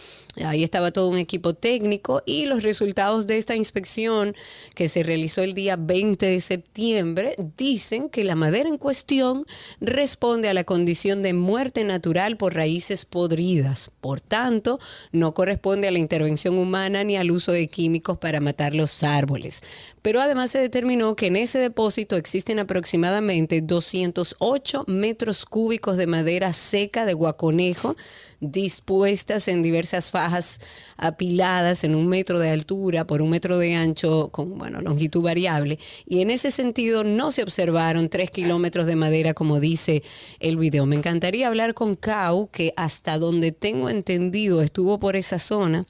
Ahí 0.43 0.63
estaba 0.63 0.91
todo 0.91 1.09
un 1.09 1.17
equipo 1.17 1.53
técnico 1.53 2.23
y 2.25 2.45
los 2.45 2.63
resultados 2.63 3.27
de 3.27 3.37
esta 3.37 3.55
inspección 3.55 4.35
que 4.75 4.89
se 4.89 5.03
realizó 5.03 5.41
el 5.43 5.53
día 5.53 5.75
20 5.75 6.25
de 6.25 6.39
septiembre 6.39 7.35
dicen 7.57 8.09
que 8.09 8.23
la 8.23 8.35
madera 8.35 8.69
en 8.69 8.77
cuestión 8.77 9.45
responde 9.79 10.49
a 10.49 10.53
la 10.53 10.63
condición 10.63 11.21
de 11.21 11.33
muerte 11.33 11.83
natural 11.83 12.37
por 12.37 12.55
raíces 12.55 13.05
podridas. 13.05 13.91
Por 14.01 14.21
tanto, 14.21 14.79
no 15.11 15.33
corresponde 15.33 15.50
a 15.51 15.91
la 15.91 15.99
intervención 15.99 16.57
humana 16.57 17.03
ni 17.03 17.17
al 17.17 17.31
uso 17.31 17.51
de 17.51 17.67
químicos 17.67 18.17
para 18.17 18.39
matar 18.39 18.75
los 18.75 19.03
árboles. 19.03 19.61
Pero 20.01 20.21
además 20.21 20.51
se 20.51 20.59
determinó 20.59 21.15
que 21.15 21.27
en 21.27 21.35
ese 21.35 21.59
depósito 21.59 22.15
existen 22.15 22.59
aproximadamente 22.59 23.61
208 23.61 24.85
metros 24.87 25.45
cúbicos 25.45 25.97
de 25.97 26.07
madera 26.07 26.53
seca 26.53 27.05
de 27.05 27.13
guaconejo 27.13 27.95
dispuestas 28.41 29.47
en 29.47 29.61
diversas 29.61 30.09
fajas 30.09 30.59
apiladas 30.97 31.83
en 31.83 31.95
un 31.95 32.07
metro 32.07 32.39
de 32.39 32.49
altura 32.49 33.05
por 33.05 33.21
un 33.21 33.29
metro 33.29 33.57
de 33.57 33.75
ancho 33.75 34.29
con 34.31 34.57
bueno, 34.57 34.81
longitud 34.81 35.21
variable. 35.21 35.79
Y 36.05 36.21
en 36.21 36.31
ese 36.31 36.51
sentido 36.51 37.03
no 37.03 37.31
se 37.31 37.43
observaron 37.43 38.09
tres 38.09 38.31
kilómetros 38.31 38.85
de 38.87 38.95
madera 38.95 39.33
como 39.33 39.59
dice 39.59 40.03
el 40.39 40.57
video. 40.57 40.85
Me 40.85 40.95
encantaría 40.95 41.47
hablar 41.47 41.73
con 41.73 41.95
Cau, 41.95 42.49
que 42.51 42.73
hasta 42.75 43.17
donde 43.17 43.51
tengo 43.51 43.89
entendido 43.89 44.61
estuvo 44.61 44.99
por 44.99 45.15
esa 45.15 45.39
zona 45.39 45.85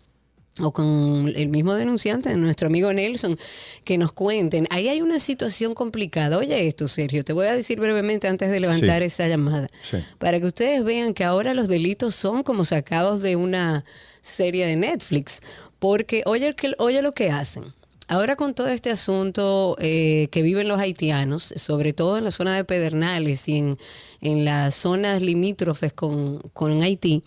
o 0.60 0.72
con 0.72 1.32
el 1.36 1.50
mismo 1.50 1.74
denunciante, 1.76 2.36
nuestro 2.36 2.68
amigo 2.68 2.92
Nelson, 2.92 3.38
que 3.84 3.98
nos 3.98 4.12
cuenten. 4.12 4.68
Ahí 4.70 4.90
hay 4.90 5.02
una 5.02 5.20
situación 5.20 5.74
complicada. 5.74 6.38
Oye 6.38 6.68
esto, 6.68 6.88
Sergio, 6.88 7.24
te 7.24 7.34
voy 7.34 7.48
a 7.48 7.54
decir 7.54 7.80
brevemente 7.80 8.28
antes 8.28 8.50
de 8.50 8.60
levantar 8.60 9.02
esa 9.02 9.28
llamada, 9.28 9.70
para 10.18 10.40
que 10.40 10.48
ustedes 10.48 10.84
vean 10.84 11.14
que 11.14 11.24
ahora 11.24 11.54
los 11.54 11.68
delitos 11.68 12.16
son 12.16 12.44
como 12.44 12.66
sacados 12.66 13.22
de 13.22 13.36
una 13.36 13.86
serie 14.22 14.66
de 14.66 14.76
Netflix, 14.76 15.40
porque 15.80 16.24
oye, 16.26 16.54
oye 16.80 17.02
lo 17.02 17.14
que 17.14 17.32
hacen. 17.32 17.74
Ahora 18.08 18.36
con 18.36 18.54
todo 18.54 18.68
este 18.68 18.92
asunto 18.92 19.78
eh, 19.80 20.28
que 20.32 20.42
viven 20.42 20.68
los 20.68 20.82
haitianos, 20.82 21.54
sobre 21.56 21.94
todo 21.94 22.18
en 22.18 22.26
la 22.26 22.32
zona 22.32 22.54
de 22.54 22.66
Pedernales 22.66 23.48
y 23.48 23.58
en, 23.58 23.78
en 24.20 24.44
las 24.44 24.76
zonas 24.76 25.22
limítrofes 25.22 25.94
con, 25.94 26.40
con 26.52 26.82
Haití, 26.82 27.24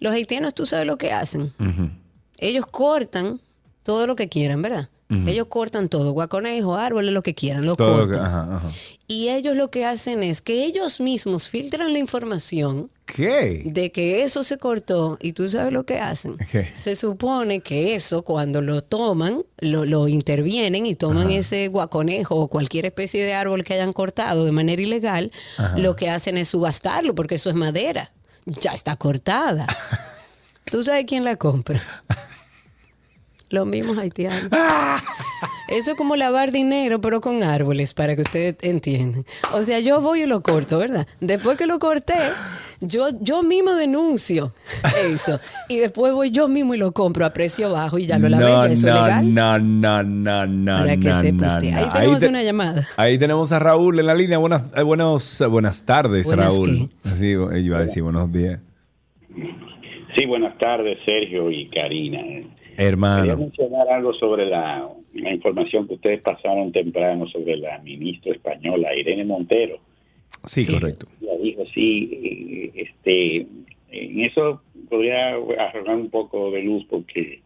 los 0.00 0.14
haitianos, 0.14 0.54
tú 0.54 0.64
sabes 0.64 0.86
lo 0.86 0.96
que 0.96 1.12
hacen 1.12 1.52
ellos 2.42 2.66
cortan 2.66 3.40
todo 3.82 4.06
lo 4.06 4.16
que 4.16 4.28
quieran, 4.28 4.62
¿verdad? 4.62 4.88
Ellos 5.26 5.48
cortan 5.50 5.90
todo, 5.90 6.12
guaconejo, 6.12 6.74
árboles, 6.74 7.12
lo 7.12 7.22
que 7.22 7.34
quieran, 7.34 7.66
lo 7.66 7.76
cortan. 7.76 8.62
Y 9.08 9.28
ellos 9.28 9.54
lo 9.54 9.70
que 9.70 9.84
hacen 9.84 10.22
es 10.22 10.40
que 10.40 10.64
ellos 10.64 11.02
mismos 11.02 11.50
filtran 11.50 11.92
la 11.92 11.98
información 11.98 12.90
¿Qué? 13.04 13.62
de 13.66 13.92
que 13.92 14.22
eso 14.22 14.42
se 14.42 14.56
cortó 14.56 15.18
y 15.20 15.34
tú 15.34 15.50
sabes 15.50 15.70
lo 15.70 15.84
que 15.84 15.98
hacen. 15.98 16.38
Se 16.72 16.96
supone 16.96 17.60
que 17.60 17.94
eso 17.94 18.22
cuando 18.22 18.62
lo 18.62 18.82
toman, 18.82 19.44
lo, 19.58 20.08
intervienen 20.08 20.86
y 20.86 20.94
toman 20.94 21.28
ese 21.28 21.68
guaconejo 21.68 22.36
o 22.36 22.48
cualquier 22.48 22.86
especie 22.86 23.22
de 23.22 23.34
árbol 23.34 23.64
que 23.64 23.74
hayan 23.74 23.92
cortado 23.92 24.46
de 24.46 24.52
manera 24.52 24.80
ilegal, 24.80 25.30
lo 25.76 25.94
que 25.94 26.08
hacen 26.08 26.38
es 26.38 26.48
subastarlo 26.48 27.14
porque 27.14 27.34
eso 27.34 27.50
es 27.50 27.56
madera. 27.56 28.12
Ya 28.46 28.72
está 28.72 28.96
cortada. 28.96 29.66
¿Tú 30.64 30.82
sabes 30.82 31.04
quién 31.06 31.22
la 31.22 31.36
compra? 31.36 31.82
Los 33.52 33.66
mismos 33.66 33.98
haitianos. 33.98 34.48
Eso 35.68 35.90
es 35.90 35.96
como 35.96 36.16
lavar 36.16 36.52
dinero, 36.52 37.02
pero 37.02 37.20
con 37.20 37.42
árboles, 37.42 37.92
para 37.92 38.16
que 38.16 38.22
ustedes 38.22 38.56
entiendan. 38.62 39.26
O 39.52 39.62
sea, 39.62 39.78
yo 39.78 40.00
voy 40.00 40.22
y 40.22 40.26
lo 40.26 40.42
corto, 40.42 40.78
¿verdad? 40.78 41.06
Después 41.20 41.58
que 41.58 41.66
lo 41.66 41.78
corté, 41.78 42.14
yo, 42.80 43.08
yo 43.20 43.42
mismo 43.42 43.74
denuncio 43.74 44.54
eso. 45.04 45.38
Y 45.68 45.76
después 45.76 46.14
voy 46.14 46.30
yo 46.30 46.48
mismo 46.48 46.74
y 46.74 46.78
lo 46.78 46.92
compro 46.92 47.26
a 47.26 47.30
precio 47.30 47.70
bajo 47.70 47.98
y 47.98 48.06
ya 48.06 48.18
lo 48.18 48.30
lavé. 48.30 48.44
No, 48.44 48.64
eso 48.64 48.86
no, 48.86 48.94
legal. 48.94 49.34
no, 49.34 49.58
no, 49.58 50.02
no, 50.02 50.46
no. 50.46 50.74
Para 50.74 50.96
que 50.96 51.12
sepa 51.12 51.48
usted. 51.48 51.74
Ahí 51.74 51.88
tenemos 51.92 52.22
una 52.22 52.42
llamada. 52.42 52.88
Ahí 52.96 53.18
tenemos 53.18 53.52
a 53.52 53.58
Raúl 53.58 54.00
en 54.00 54.06
la 54.06 54.14
línea. 54.14 54.38
Buenas, 54.38 54.62
eh, 54.74 54.82
buenos, 54.82 55.42
buenas 55.50 55.84
tardes, 55.84 56.26
Raúl. 56.34 56.88
Sí, 57.18 57.32
yo 57.32 57.54
iba 57.54 57.76
a 57.76 57.82
decir 57.82 58.02
buenos 58.02 58.32
días. 58.32 58.60
Sí, 60.16 60.24
buenas 60.26 60.56
tardes, 60.56 60.98
Sergio 61.04 61.50
y 61.50 61.68
Karina. 61.68 62.20
Hermano. 62.82 63.22
Quería 63.22 63.36
mencionar 63.36 63.88
algo 63.88 64.14
sobre 64.14 64.46
la, 64.46 64.88
información 65.14 65.86
que 65.86 65.94
ustedes 65.94 66.22
pasaron 66.22 66.72
temprano 66.72 67.26
sobre 67.28 67.56
la 67.56 67.78
ministra 67.78 68.32
española, 68.32 68.94
Irene 68.94 69.24
Montero. 69.24 69.78
Sí, 70.44 70.66
correcto. 70.72 71.06
Ya 71.20 71.36
dijo, 71.36 71.64
sí, 71.72 72.72
este, 72.74 73.46
en 73.90 74.20
eso 74.20 74.62
podría 74.88 75.34
arreglar 75.58 75.96
un 75.96 76.10
poco 76.10 76.50
de 76.50 76.62
luz 76.62 76.84
porque, 76.88 77.40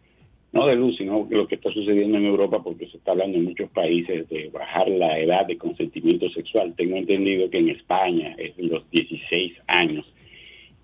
no 0.52 0.66
de 0.66 0.76
luz, 0.76 0.96
sino 0.96 1.26
lo 1.28 1.46
que 1.46 1.56
está 1.56 1.70
sucediendo 1.70 2.16
en 2.16 2.24
Europa 2.24 2.62
porque 2.62 2.88
se 2.88 2.96
está 2.96 3.12
hablando 3.12 3.36
en 3.36 3.44
muchos 3.44 3.70
países 3.70 4.28
de 4.28 4.48
bajar 4.48 4.88
la 4.88 5.18
edad 5.18 5.46
de 5.46 5.58
consentimiento 5.58 6.30
sexual. 6.30 6.74
Tengo 6.76 6.96
entendido 6.96 7.50
que 7.50 7.58
en 7.58 7.70
España 7.70 8.34
es 8.38 8.56
de 8.56 8.64
los 8.64 8.88
16 8.90 9.52
años 9.66 10.06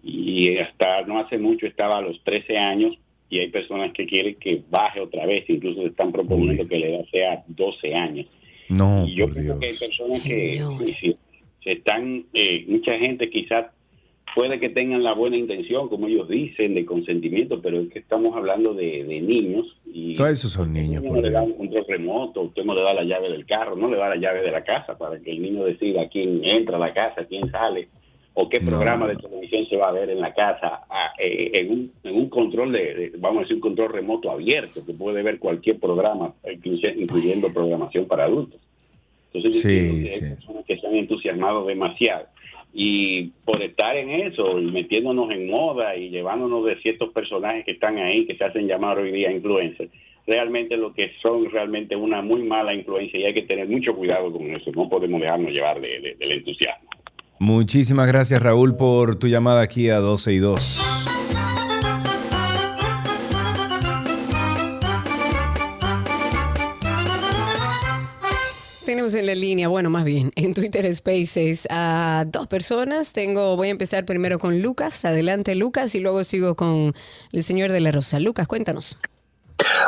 y 0.03 0.59
hasta 0.59 1.03
no 1.03 1.21
hace 1.21 1.39
mucho 1.39 1.67
estaba 1.67 1.99
a 1.99 2.03
los 2.03 2.23
13 2.25 2.59
años 2.59 2.99
y 3.33 3.39
hay 3.39 3.49
personas 3.49 3.95
que 3.95 4.05
quieren 4.05 4.35
que 4.35 4.61
baje 4.69 5.01
otra 5.01 5.25
vez, 5.25 5.49
incluso 5.49 5.81
se 5.81 5.89
están 5.89 6.13
proponiendo 6.13 6.69
que 6.69 6.79
la 6.79 6.87
edad 6.87 7.05
sea 7.11 7.43
12 7.49 7.95
años. 7.95 8.27
No, 8.69 9.07
y 9.09 9.15
yo 9.15 9.27
creo 9.31 9.59
que 9.59 9.69
hay 9.69 9.75
personas 9.75 10.23
que 10.23 10.61
se 11.65 11.73
están, 11.73 12.27
eh, 12.35 12.67
mucha 12.69 12.99
gente 12.99 13.31
quizás 13.31 13.69
puede 14.35 14.61
que 14.61 14.69
tengan 14.69 15.03
la 15.03 15.15
buena 15.15 15.39
intención, 15.39 15.89
como 15.89 16.09
ellos 16.09 16.29
dicen, 16.29 16.75
de 16.75 16.85
consentimiento, 16.85 17.63
pero 17.63 17.81
es 17.81 17.89
que 17.91 18.01
estamos 18.01 18.37
hablando 18.37 18.75
de, 18.75 19.03
niños. 19.03 19.79
Y 19.87 20.15
Todos 20.15 20.33
esos 20.33 20.53
son 20.53 20.75
niños. 20.75 21.03
no 21.03 21.19
le 21.19 21.31
da 21.31 21.43
un 21.43 21.55
control 21.55 21.87
remoto, 21.89 22.43
usted 22.43 22.65
no 22.65 22.75
le 22.75 22.83
da 22.83 22.93
la 22.93 23.05
llave 23.05 23.31
del 23.31 23.47
carro, 23.47 23.77
no 23.77 23.91
le 23.91 23.97
da 23.97 24.11
la 24.11 24.17
llave 24.17 24.43
de 24.43 24.51
la 24.51 24.63
casa 24.63 24.99
para 24.99 25.19
que 25.19 25.31
el 25.31 25.41
niño 25.41 25.65
decida 25.65 26.07
quién 26.11 26.45
entra 26.45 26.77
a 26.77 26.81
la 26.81 26.93
casa, 26.93 27.25
quién 27.25 27.51
sale 27.51 27.89
o 28.35 28.49
qué 28.49 28.61
programa 28.61 29.07
de 29.07 29.17
televisión 29.17 29.67
se 29.67 29.77
va 29.77 29.89
a 29.89 29.93
ver 29.93 30.11
en 30.11 30.21
la 30.21 30.33
casa 30.33 30.81
eh, 31.19 31.51
en, 31.55 31.71
un, 31.71 31.93
en, 32.03 32.17
un, 32.17 32.29
control 32.31 32.73
de, 32.73 33.13
vamos 33.19 33.39
a 33.39 33.41
decir, 33.43 33.57
un 33.57 33.61
control 33.61 33.93
remoto 33.93 34.31
abierto, 34.31 34.85
que 34.85 34.95
puede 34.95 35.23
ver 35.23 35.39
cualquier 35.39 35.79
programa, 35.79 36.35
incluyendo 36.97 37.51
programación 37.51 38.07
para 38.07 38.25
adultos. 38.25 38.61
Entonces, 39.33 39.63
yo 39.63 39.69
que 39.69 40.15
hay 40.15 40.35
personas 40.35 40.65
que 40.67 40.79
se 40.79 40.87
han 40.87 40.97
entusiasmado 40.97 41.67
demasiado. 41.67 42.27
Y 42.75 43.29
por 43.45 43.63
estar 43.63 43.97
en 43.97 44.11
eso, 44.11 44.59
y 44.59 44.71
metiéndonos 44.71 45.31
en 45.31 45.51
moda 45.51 45.95
y 45.95 46.09
llevándonos 46.09 46.65
de 46.65 46.77
ciertos 46.81 47.13
personajes 47.13 47.67
que 47.67 47.73
están 47.73 47.99
ahí, 47.99 48.27
que 48.27 48.37
se 48.37 48.45
hacen 48.45 48.67
llamar 48.67 48.99
hoy 48.99 49.13
día 49.13 49.31
influencers, 49.31 49.91
realmente 50.27 50.77
lo 50.77 50.95
que 50.95 51.13
son 51.21 51.51
realmente 51.51 51.97
una 51.97 52.23
muy 52.23 52.43
mala 52.43 52.73
influencia 52.73 53.19
y 53.21 53.25
hay 53.25 53.35
que 53.35 53.43
tener 53.43 53.69
mucho 53.69 53.95
cuidado 53.95 54.33
con 54.33 54.51
eso. 54.55 54.71
No 54.75 54.89
podemos 54.89 55.21
dejarnos 55.21 55.53
llevar 55.53 55.81
del 55.81 56.33
entusiasmo. 56.33 56.89
Muchísimas 57.43 58.07
gracias 58.07 58.41
Raúl 58.41 58.77
por 58.77 59.17
tu 59.17 59.27
llamada 59.27 59.63
aquí 59.63 59.91
a 59.91 59.97
12 59.97 60.33
y 60.33 60.39
2. 60.39 60.81
Tenemos 68.87 69.15
en 69.15 69.27
la 69.27 69.35
línea, 69.35 69.67
bueno, 69.67 69.91
más 69.91 70.05
bien, 70.05 70.31
en 70.37 70.55
Twitter 70.55 70.95
Spaces 70.95 71.67
a 71.69 72.27
dos 72.29 72.47
personas. 72.47 73.13
Tengo, 73.13 73.57
voy 73.57 73.67
a 73.67 73.71
empezar 73.73 74.05
primero 74.05 74.39
con 74.39 74.63
Lucas. 74.63 75.05
Adelante, 75.05 75.57
Lucas, 75.57 75.97
y 75.97 75.99
luego 75.99 76.23
sigo 76.23 76.55
con 76.55 76.95
el 77.33 77.43
señor 77.43 77.73
de 77.73 77.81
la 77.81 77.91
Rosa. 77.91 78.21
Lucas, 78.21 78.47
cuéntanos. 78.47 78.99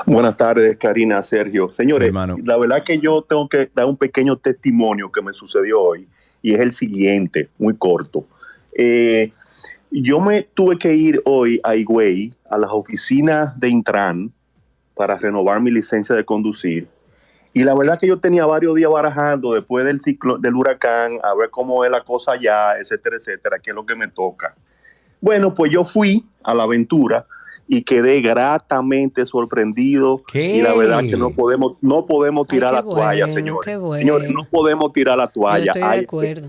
Buenas 0.06 0.36
tardes, 0.36 0.76
Karina, 0.78 1.22
Sergio. 1.22 1.72
Señores, 1.72 2.12
la 2.12 2.56
verdad 2.56 2.82
que 2.84 2.98
yo 2.98 3.22
tengo 3.22 3.48
que 3.48 3.70
dar 3.74 3.86
un 3.86 3.96
pequeño 3.96 4.36
testimonio 4.36 5.10
que 5.10 5.22
me 5.22 5.32
sucedió 5.32 5.80
hoy 5.80 6.08
y 6.42 6.54
es 6.54 6.60
el 6.60 6.72
siguiente, 6.72 7.48
muy 7.58 7.76
corto. 7.76 8.26
Eh, 8.76 9.32
yo 9.90 10.20
me 10.20 10.42
tuve 10.42 10.76
que 10.78 10.92
ir 10.94 11.22
hoy 11.24 11.60
a 11.62 11.76
Higüey, 11.76 12.34
a 12.50 12.58
las 12.58 12.70
oficinas 12.70 13.58
de 13.58 13.68
Intran, 13.68 14.32
para 14.94 15.16
renovar 15.16 15.60
mi 15.60 15.70
licencia 15.70 16.14
de 16.14 16.24
conducir. 16.24 16.88
Y 17.52 17.62
la 17.62 17.74
verdad 17.74 17.98
que 18.00 18.08
yo 18.08 18.18
tenía 18.18 18.46
varios 18.46 18.74
días 18.74 18.90
barajando 18.90 19.52
después 19.54 19.84
del 19.84 20.00
ciclo 20.00 20.38
del 20.38 20.56
huracán, 20.56 21.12
a 21.22 21.34
ver 21.34 21.50
cómo 21.50 21.84
es 21.84 21.90
la 21.90 22.02
cosa 22.02 22.32
allá, 22.32 22.76
etcétera, 22.78 23.16
etcétera, 23.16 23.58
qué 23.60 23.70
es 23.70 23.76
lo 23.76 23.86
que 23.86 23.94
me 23.94 24.08
toca. 24.08 24.56
Bueno, 25.20 25.54
pues 25.54 25.70
yo 25.70 25.84
fui 25.84 26.26
a 26.42 26.52
la 26.52 26.64
aventura 26.64 27.26
y 27.66 27.82
quedé 27.82 28.20
gratamente 28.20 29.26
sorprendido. 29.26 30.22
Y 30.32 30.62
la 30.62 30.74
verdad 30.74 31.00
que 31.00 31.16
no 31.16 31.30
podemos, 31.30 31.76
no 31.80 32.06
podemos 32.06 32.46
tirar 32.46 32.72
la 32.72 32.82
toalla, 32.82 33.30
señores. 33.30 33.78
Señores, 33.98 34.30
no 34.30 34.48
podemos 34.50 34.92
tirar 34.92 35.18
la 35.18 35.26
toalla. 35.26 35.66
estoy 35.66 35.82
hay, 35.82 35.98
de 36.00 36.04
acuerdo. 36.04 36.48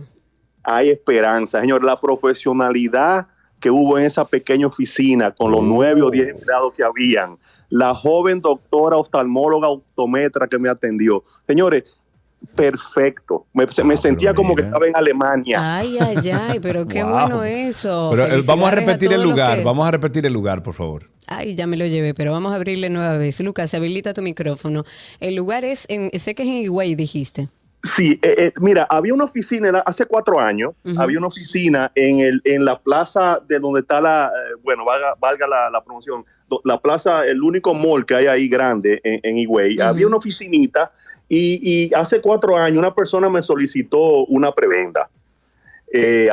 Hay 0.63 0.89
esperanza, 0.89 1.61
señor. 1.61 1.84
La 1.84 1.99
profesionalidad 1.99 3.28
que 3.59 3.72
hubo 3.72 3.97
en 3.97 4.05
esa 4.05 4.26
pequeña 4.26 4.68
oficina 4.68 5.32
con 5.32 5.51
los 5.51 5.63
nueve 5.63 6.01
o 6.01 6.11
diez 6.11 6.30
empleados 6.30 6.74
que 6.76 6.84
habían, 6.84 7.38
la 7.70 7.95
joven 7.95 8.41
doctora 8.41 8.97
oftalmóloga 8.97 9.70
optometra 9.70 10.47
que 10.47 10.59
me 10.59 10.70
atendió. 10.70 11.24
Señores, 11.47 11.99
perfecto. 12.46 13.46
Me, 13.54 13.64
ah, 13.64 13.98
sentía 13.98 14.34
como 14.34 14.56
que 14.56 14.64
estaba 14.64 14.86
en 14.88 14.96
Alemania. 14.96 15.78
Ay, 15.78 15.98
ay, 16.00 16.30
ay, 16.30 16.60
pero 16.60 16.88
qué 16.88 17.04
bueno 17.04 17.43
eso. 17.43 18.12
Pero, 18.14 18.28
eh, 18.28 18.41
vamos 18.46 18.68
a 18.68 18.72
repetir 18.72 19.12
el 19.14 19.22
lugar, 19.22 19.64
vamos 19.64 19.88
a 19.88 19.91
repetir 19.91 20.26
el 20.26 20.34
lugar, 20.34 20.64
por 20.64 20.74
favor. 20.74 21.10
Ay, 21.28 21.56
ya 21.56 21.66
me 21.66 21.78
lo 21.78 21.86
llevé, 21.86 22.14
pero 22.14 22.32
vamos 22.32 22.54
a 22.54 22.56
abrirle 22.56 22.89
nueva 22.89 23.18
vez. 23.18 23.39
Lucas, 23.39 23.74
habilita 23.74 24.14
tu 24.14 24.22
micrófono. 24.22 24.84
El 25.20 25.36
lugar 25.36 25.66
es, 25.66 25.86
en, 25.89 26.12
sé 26.20 26.36
que 26.36 26.43
es 26.43 26.50
en 26.50 26.56
Higüey, 26.56 26.96
dijiste. 26.96 27.50
Sí, 27.86 28.20
eh, 28.24 28.36
eh, 28.38 28.54
mira, 28.60 28.88
había 28.90 29.14
una 29.14 29.26
oficina 29.26 29.84
hace 29.86 30.06
cuatro 30.06 30.40
años, 30.40 30.74
había 30.98 31.20
una 31.20 31.28
oficina 31.28 31.92
en, 31.94 32.20
el, 32.20 32.42
en 32.44 32.66
la 32.66 32.80
plaza 32.80 33.40
de 33.48 33.60
donde 33.60 33.82
está 33.82 34.02
la, 34.02 34.26
eh, 34.36 34.56
bueno, 34.64 34.84
valga, 34.86 35.48
la, 35.48 35.84
promoción, 35.84 36.26
la 36.64 36.82
plaza, 36.82 37.26
el 37.26 37.44
único 37.44 37.76
mall 37.76 38.04
que 38.04 38.16
hay 38.16 38.26
ahí 38.26 38.50
grande 38.50 39.00
en, 39.04 39.20
en 39.22 39.38
Higüey. 39.38 39.80
Había 39.80 40.08
una 40.08 40.18
oficinita 40.18 40.92
y, 41.30 41.94
hace 41.94 42.22
cuatro 42.22 42.58
años 42.58 42.80
una 42.80 42.94
persona 42.94 43.30
me 43.30 43.44
solicitó 43.44 44.26
una 44.26 44.52
prebenda. 44.52 45.08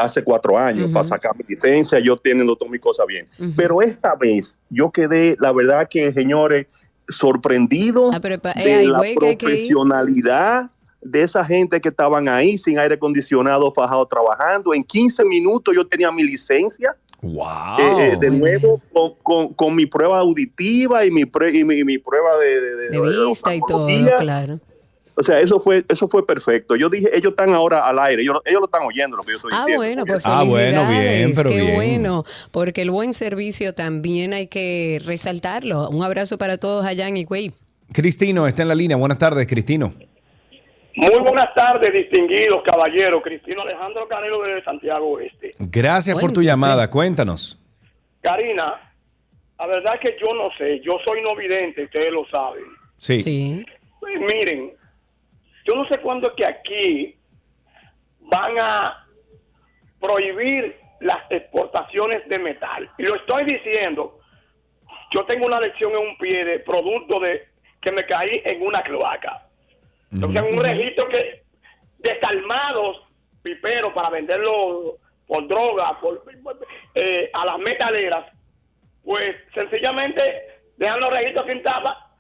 hace 0.01 0.25
cuatro 0.25 0.57
años 0.59 0.91
para 0.91 1.05
sacar 1.05 1.37
mi 1.37 1.45
licencia, 1.47 1.99
yo 1.99 2.17
teniendo 2.17 2.57
todas 2.57 2.73
mis 2.73 2.81
cosas 2.81 3.07
bien. 3.07 3.29
Pero 3.55 3.83
esta 3.83 4.15
vez 4.15 4.59
yo 4.71 4.91
quedé, 4.91 5.37
la 5.39 5.53
verdad 5.53 5.87
que, 5.87 6.13
señores, 6.13 6.67
sorprendido 7.09 8.11
ah, 8.11 8.19
de 8.19 8.87
la 8.87 9.03
profesionalidad 9.15 10.71
de 11.03 11.23
esa 11.23 11.45
gente 11.45 11.81
que 11.81 11.89
estaban 11.89 12.29
ahí 12.29 12.57
sin 12.57 12.79
aire 12.79 12.95
acondicionado, 12.95 13.73
fajado, 13.73 14.07
trabajando. 14.07 14.73
En 14.75 14.85
15 14.85 15.25
minutos 15.25 15.75
yo 15.75 15.87
tenía 15.87 16.11
mi 16.13 16.23
licencia. 16.23 16.97
Wow. 17.21 17.79
Eh, 17.79 18.13
eh, 18.13 18.17
de 18.19 18.31
nuevo, 18.31 18.81
con, 19.57 19.75
mi 19.75 19.87
prueba 19.87 20.19
auditiva 20.19 21.05
y 21.05 21.11
mi, 21.11 21.23
y 21.23 21.85
mi, 21.85 21.99
prueba 21.99 22.37
de, 22.39 22.61
de, 22.91 23.29
vista 23.29 23.55
y 23.55 23.61
todo, 23.67 23.87
claro. 24.19 24.61
O 25.15 25.23
sea, 25.23 25.41
eso 25.41 25.61
fue, 25.61 25.85
eso 25.89 26.09
fue 26.09 26.27
perfecto. 26.27 26.75
Yo 26.75 26.89
dije, 26.89 27.11
ellos 27.13 27.33
están 27.33 27.51
ahora 27.51 27.87
al 27.87 27.99
aire, 27.99 28.23
ellos, 28.23 28.39
ellos 28.45 28.61
lo 28.61 28.67
están 28.67 28.83
oyendo 28.83 29.17
lo 29.17 29.23
que 29.23 29.33
yo 29.33 29.37
estoy 29.37 29.51
ah, 29.53 29.67
diciendo. 29.67 29.79
Bueno, 29.79 30.07
pues 30.07 30.23
ah, 30.25 30.43
bueno, 30.43 30.89
bien, 30.89 31.33
pero 31.35 31.51
Qué 31.51 31.75
bueno, 31.75 32.25
porque 32.51 32.83
el 32.83 32.91
buen 32.91 33.13
servicio 33.13 33.75
también 33.75 34.33
hay 34.33 34.47
que 34.47 35.01
resaltarlo. 35.05 35.91
Un 35.91 36.03
abrazo 36.03 36.39
para 36.39 36.57
todos 36.57 36.87
allá 36.87 37.09
en 37.09 37.19
Higüey. 37.19 37.53
Cristino 37.93 38.47
está 38.47 38.63
en 38.63 38.69
la 38.69 38.75
línea. 38.75 38.97
Buenas 38.97 39.19
tardes, 39.19 39.47
Cristino. 39.47 39.95
Muy 40.95 41.21
buenas 41.21 41.55
tardes, 41.55 41.93
distinguidos 41.93 42.63
caballeros. 42.65 43.23
Cristino 43.23 43.63
Alejandro 43.63 44.07
Canelo 44.09 44.43
de 44.43 44.63
Santiago 44.63 45.13
Oeste. 45.13 45.53
Gracias 45.59 46.21
por 46.21 46.33
tu 46.33 46.43
llamada. 46.43 46.91
Cuéntanos. 46.91 47.59
Karina, 48.21 48.93
la 49.59 49.67
verdad 49.67 49.95
es 49.95 50.01
que 50.01 50.17
yo 50.21 50.35
no 50.35 50.49
sé. 50.59 50.81
Yo 50.81 50.99
soy 51.05 51.23
no 51.23 51.35
vidente, 51.35 51.85
ustedes 51.85 52.13
lo 52.13 52.27
saben. 52.29 52.65
Sí. 52.99 53.19
sí. 53.21 53.65
Pues 54.01 54.21
miren, 54.21 54.73
yo 55.67 55.75
no 55.75 55.87
sé 55.89 55.99
cuándo 55.99 56.29
es 56.29 56.35
que 56.37 56.47
aquí 56.47 57.17
van 58.21 58.59
a 58.61 59.07
prohibir 60.01 60.77
las 61.01 61.23
exportaciones 61.31 62.29
de 62.29 62.39
metal. 62.39 62.91
Y 62.99 63.05
lo 63.05 63.17
estoy 63.17 63.45
diciendo. 63.45 64.19
Yo 65.15 65.25
tengo 65.27 65.47
una 65.47 65.61
lección 65.61 65.93
en 65.93 66.09
un 66.09 66.17
pie 66.17 66.45
de 66.45 66.59
producto 66.61 67.21
de 67.21 67.49
que 67.81 67.93
me 67.93 68.05
caí 68.05 68.43
en 68.45 68.63
una 68.63 68.83
cloaca. 68.83 69.47
Entonces, 70.13 70.43
un 70.43 70.63
registro 70.63 71.09
que 71.09 71.43
desalmados 71.99 73.03
piperos 73.43 73.93
para 73.93 74.11
venderlo 74.11 74.99
por 75.27 75.49
droga, 75.49 75.99
por, 76.01 76.23
eh, 76.95 77.31
a 77.33 77.47
las 77.47 77.59
metaleras, 77.59 78.27
pues 79.03 79.37
sencillamente 79.55 80.23
dejan 80.77 81.01
los 81.01 81.11
registros 81.11 81.47
sin 81.47 81.63
tapa 81.63 82.11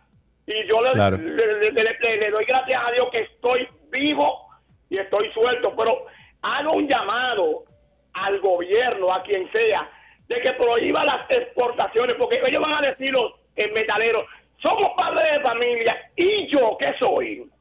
y 0.46 0.54
yo 0.68 0.82
le, 0.82 0.92
le, 0.94 2.30
doy 2.30 2.44
gracias 2.44 2.82
a 2.84 2.90
Dios 2.92 3.08
que 3.12 3.20
estoy 3.20 3.68
vivo 3.90 4.48
y 4.88 4.98
estoy 4.98 5.30
suelto, 5.32 5.74
pero 5.76 6.06
hago 6.42 6.72
un 6.72 6.88
llamado 6.88 7.64
al 8.14 8.40
gobierno, 8.40 9.12
a 9.12 9.22
quien 9.22 9.50
sea, 9.52 9.88
de 10.28 10.40
que 10.40 10.52
prohíba 10.52 11.04
las 11.04 11.30
exportaciones, 11.30 12.16
porque 12.18 12.40
ellos 12.44 12.60
van 12.60 12.84
a 12.84 12.88
decir 12.88 13.12
los 13.12 13.32
metaleros, 13.72 14.26
somos 14.60 14.90
padres 14.96 15.24
de 15.32 15.42
familia, 15.42 16.10
y 16.16 16.48
yo, 16.52 16.76
¿qué 16.78 16.94
soy? 16.98 17.51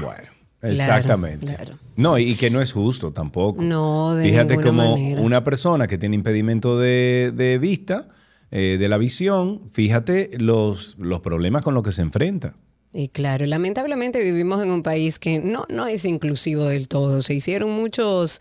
Bueno. 0.00 0.34
Exactamente. 0.62 1.56
No, 1.96 2.18
y 2.18 2.34
que 2.36 2.50
no 2.50 2.60
es 2.60 2.72
justo 2.72 3.12
tampoco. 3.12 3.62
No, 3.62 4.14
de 4.14 4.24
Fíjate 4.24 4.60
como 4.60 4.94
una 4.94 5.44
persona 5.44 5.86
que 5.86 5.98
tiene 5.98 6.16
impedimento 6.16 6.78
de, 6.78 7.58
vista, 7.60 8.08
eh, 8.50 8.76
de 8.78 8.88
la 8.88 8.98
visión, 8.98 9.68
fíjate 9.70 10.30
los, 10.38 10.96
los 10.98 11.20
problemas 11.20 11.62
con 11.62 11.74
los 11.74 11.82
que 11.82 11.92
se 11.92 12.02
enfrenta. 12.02 12.54
Y 12.92 13.08
claro, 13.08 13.44
lamentablemente 13.46 14.22
vivimos 14.22 14.62
en 14.62 14.70
un 14.70 14.82
país 14.82 15.18
que 15.18 15.40
no, 15.40 15.66
no 15.68 15.86
es 15.88 16.04
inclusivo 16.04 16.64
del 16.66 16.86
todo. 16.86 17.22
Se 17.22 17.34
hicieron 17.34 17.70
muchos 17.70 18.40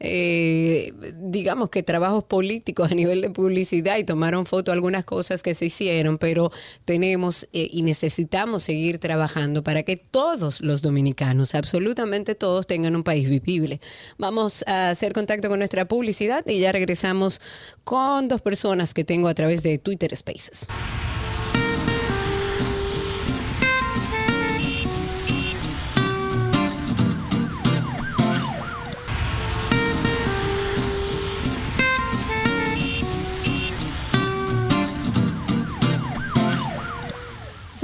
eh, 0.00 0.92
digamos 1.20 1.70
que 1.70 1.82
trabajos 1.82 2.24
políticos 2.24 2.90
a 2.90 2.94
nivel 2.94 3.20
de 3.20 3.30
publicidad 3.30 3.98
y 3.98 4.04
tomaron 4.04 4.46
foto 4.46 4.72
algunas 4.72 5.04
cosas 5.04 5.42
que 5.42 5.54
se 5.54 5.66
hicieron, 5.66 6.18
pero 6.18 6.50
tenemos 6.84 7.48
eh, 7.52 7.68
y 7.70 7.82
necesitamos 7.82 8.62
seguir 8.62 8.98
trabajando 8.98 9.62
para 9.62 9.82
que 9.82 9.96
todos 9.96 10.60
los 10.60 10.82
dominicanos, 10.82 11.54
absolutamente 11.54 12.34
todos, 12.34 12.66
tengan 12.66 12.96
un 12.96 13.02
país 13.02 13.28
vivible. 13.28 13.80
Vamos 14.18 14.64
a 14.66 14.90
hacer 14.90 15.12
contacto 15.12 15.48
con 15.48 15.58
nuestra 15.58 15.86
publicidad 15.86 16.44
y 16.46 16.60
ya 16.60 16.72
regresamos 16.72 17.40
con 17.84 18.28
dos 18.28 18.40
personas 18.40 18.94
que 18.94 19.04
tengo 19.04 19.28
a 19.28 19.34
través 19.34 19.62
de 19.62 19.78
Twitter 19.78 20.14
Spaces. 20.16 20.66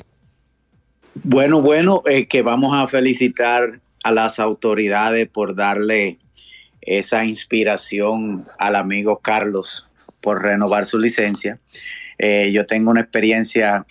Bueno, 1.14 1.62
bueno, 1.62 2.02
eh, 2.08 2.26
que 2.26 2.42
vamos 2.42 2.76
a 2.76 2.88
felicitar 2.88 3.80
a 4.04 4.12
las 4.12 4.40
autoridades 4.40 5.30
por 5.30 5.56
darle 5.56 6.18
esa 6.82 7.24
inspiración 7.26 8.44
al 8.58 8.76
amigo 8.76 9.20
Carlos 9.20 9.88
por 10.20 10.42
renovar 10.42 10.86
su 10.86 10.98
licencia. 10.98 11.60
yo 12.52 12.66
tengo 12.66 12.90
una 12.90 13.02
experiencia 13.02 13.86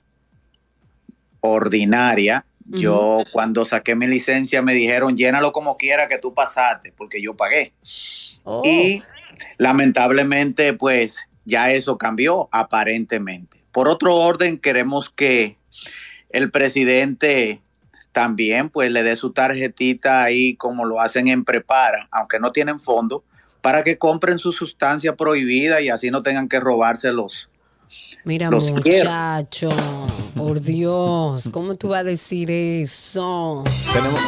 ordinaria 1.41 2.45
yo 2.71 3.25
cuando 3.33 3.65
saqué 3.65 3.95
mi 3.95 4.07
licencia 4.07 4.63
me 4.63 4.75
dijeron, 4.75 5.17
llénalo 5.17 5.53
como 5.53 5.77
quiera 5.77 6.09
que 6.09 6.19
tú 6.19 6.35
pasaste, 6.35 6.93
porque 6.97 7.21
yo 7.21 7.37
pagué. 7.37 7.73
Oh. 8.45 8.63
Y 8.65 9.03
lamentablemente, 9.59 10.73
pues 10.73 11.19
ya 11.45 11.73
eso 11.73 11.99
cambió 11.99 12.49
aparentemente. 12.53 13.63
Por 13.73 13.89
otro 13.89 14.17
orden, 14.17 14.59
queremos 14.59 15.11
que 15.11 15.57
el 16.31 16.51
presidente 16.51 17.61
también 18.13 18.71
pues 18.71 18.91
le 18.91 19.03
dé 19.03 19.15
su 19.17 19.33
tarjetita 19.33 20.25
ahí 20.25 20.57
como 20.57 20.85
lo 20.85 21.01
hacen 21.01 21.29
en 21.29 21.45
Prepara, 21.45 22.09
aunque 22.11 22.41
no 22.41 22.51
tienen 22.53 22.81
fondo, 22.81 23.25
para 23.61 23.85
que 23.85 23.99
compren 23.99 24.39
su 24.39 24.53
sustancia 24.53 25.17
prohibida 25.17 25.81
y 25.81 25.91
así 25.91 26.11
no 26.11 26.23
tengan 26.23 26.49
que 26.49 26.61
robárselos 26.61 27.50
Mira, 28.25 28.51
muchacho, 28.51 29.71
por 30.37 30.61
Dios, 30.61 31.49
¿cómo 31.51 31.75
tú 31.77 31.89
vas 31.89 32.01
a 32.01 32.05
decir 32.05 32.51
eso? 32.51 33.65
Tenemos... 33.93 34.21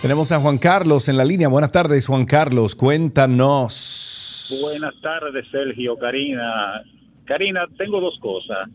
Tenemos 0.00 0.30
a 0.32 0.38
Juan 0.38 0.58
Carlos 0.58 1.08
en 1.08 1.16
la 1.16 1.24
línea. 1.24 1.48
Buenas 1.48 1.72
tardes, 1.72 2.06
Juan 2.06 2.26
Carlos. 2.26 2.74
Cuéntanos. 2.74 4.60
Buenas 4.62 4.94
tardes, 5.00 5.46
Sergio, 5.50 5.96
Karina. 5.96 6.82
Karina, 7.24 7.66
tengo 7.78 8.00
dos 8.00 8.18
cosas. 8.20 8.68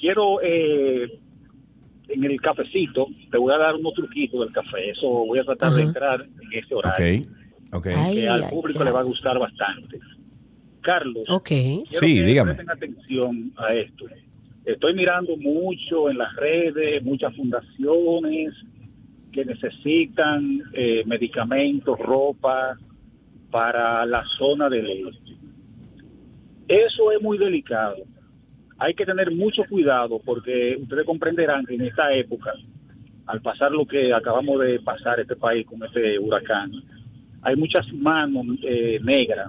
Quiero, 0.00 0.40
eh, 0.40 1.18
en 2.10 2.24
el 2.24 2.40
cafecito, 2.40 3.06
te 3.30 3.38
voy 3.38 3.52
a 3.52 3.58
dar 3.58 3.74
unos 3.74 3.94
truquitos 3.94 4.40
del 4.40 4.52
café. 4.52 4.90
Eso 4.90 5.06
voy 5.08 5.38
a 5.38 5.44
tratar 5.44 5.72
de 5.72 5.82
entrar 5.82 6.22
en 6.22 6.58
este 6.58 6.74
horario. 6.74 7.22
Ok, 7.72 7.84
Que 7.84 8.28
al 8.28 8.48
público 8.48 8.84
le 8.84 8.90
va 8.90 9.00
a 9.00 9.04
gustar 9.04 9.38
bastante. 9.38 9.98
Carlos, 10.82 11.24
sí, 11.92 12.14
que 12.16 12.22
dígame. 12.24 12.54
presten 12.54 12.70
atención 12.70 13.52
a 13.56 13.74
esto. 13.74 14.06
Estoy 14.64 14.94
mirando 14.94 15.36
mucho 15.36 16.10
en 16.10 16.18
las 16.18 16.34
redes, 16.36 17.02
muchas 17.02 17.34
fundaciones 17.36 18.54
que 19.32 19.44
necesitan 19.44 20.62
eh, 20.72 21.02
medicamentos, 21.06 21.98
ropa 21.98 22.76
para 23.50 24.04
la 24.06 24.24
zona 24.38 24.68
del 24.68 25.08
este. 25.08 25.36
Eso 26.68 27.12
es 27.12 27.20
muy 27.20 27.36
delicado. 27.36 27.96
Hay 28.80 28.94
que 28.94 29.06
tener 29.06 29.30
mucho 29.30 29.62
cuidado 29.68 30.20
porque 30.24 30.76
ustedes 30.80 31.04
comprenderán 31.04 31.64
que 31.66 31.74
en 31.74 31.82
esta 31.82 32.12
época, 32.12 32.52
al 33.26 33.40
pasar 33.40 33.70
lo 33.70 33.86
que 33.86 34.12
acabamos 34.12 34.60
de 34.60 34.80
pasar 34.80 35.20
este 35.20 35.36
país 35.36 35.66
con 35.66 35.82
este 35.84 36.18
huracán, 36.18 36.72
hay 37.42 37.56
muchas 37.56 37.86
manos 37.92 38.46
eh, 38.62 38.98
negras 39.02 39.48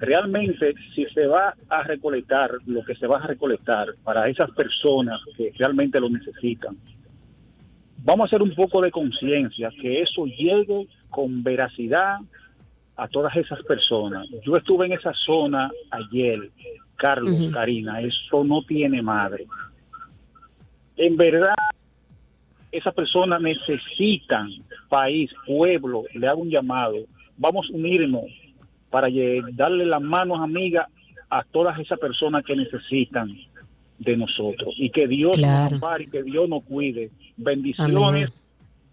realmente 0.00 0.74
si 0.94 1.04
se 1.06 1.26
va 1.26 1.54
a 1.68 1.82
recolectar 1.82 2.50
lo 2.66 2.82
que 2.82 2.94
se 2.96 3.06
va 3.06 3.18
a 3.18 3.26
recolectar 3.26 3.88
para 4.02 4.24
esas 4.28 4.50
personas 4.52 5.20
que 5.36 5.52
realmente 5.58 6.00
lo 6.00 6.08
necesitan, 6.08 6.76
vamos 7.98 8.24
a 8.24 8.26
hacer 8.28 8.42
un 8.42 8.54
poco 8.54 8.80
de 8.80 8.90
conciencia, 8.90 9.70
que 9.80 10.00
eso 10.00 10.24
llegue 10.24 10.88
con 11.10 11.42
veracidad 11.42 12.16
a 12.96 13.08
todas 13.08 13.36
esas 13.36 13.62
personas. 13.64 14.26
Yo 14.44 14.56
estuve 14.56 14.86
en 14.86 14.92
esa 14.92 15.12
zona 15.26 15.70
ayer, 15.90 16.50
Carlos, 17.00 17.34
Karina, 17.50 18.02
eso 18.02 18.44
no 18.44 18.62
tiene 18.62 19.00
madre. 19.00 19.46
En 20.98 21.16
verdad, 21.16 21.54
esas 22.70 22.94
personas 22.94 23.40
necesitan 23.40 24.50
país, 24.90 25.30
pueblo, 25.46 26.04
le 26.12 26.28
hago 26.28 26.42
un 26.42 26.50
llamado, 26.50 26.96
vamos 27.38 27.66
a 27.70 27.74
unirnos 27.74 28.26
para 28.90 29.08
darle 29.52 29.86
las 29.86 30.02
manos 30.02 30.40
amigas 30.40 30.88
a 31.30 31.42
todas 31.42 31.78
esas 31.78 31.98
personas 31.98 32.44
que 32.44 32.54
necesitan 32.54 33.34
de 33.98 34.16
nosotros 34.16 34.74
y 34.76 34.90
que 34.90 35.08
Dios 35.08 35.38
nos 35.38 35.72
ampare 35.72 36.04
y 36.04 36.08
que 36.08 36.22
Dios 36.22 36.48
nos 36.48 36.64
cuide. 36.64 37.10
Bendiciones 37.36 38.30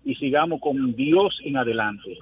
y 0.05 0.15
sigamos 0.15 0.61
con 0.61 0.95
Dios 0.95 1.39
en 1.43 1.57
adelante. 1.57 2.17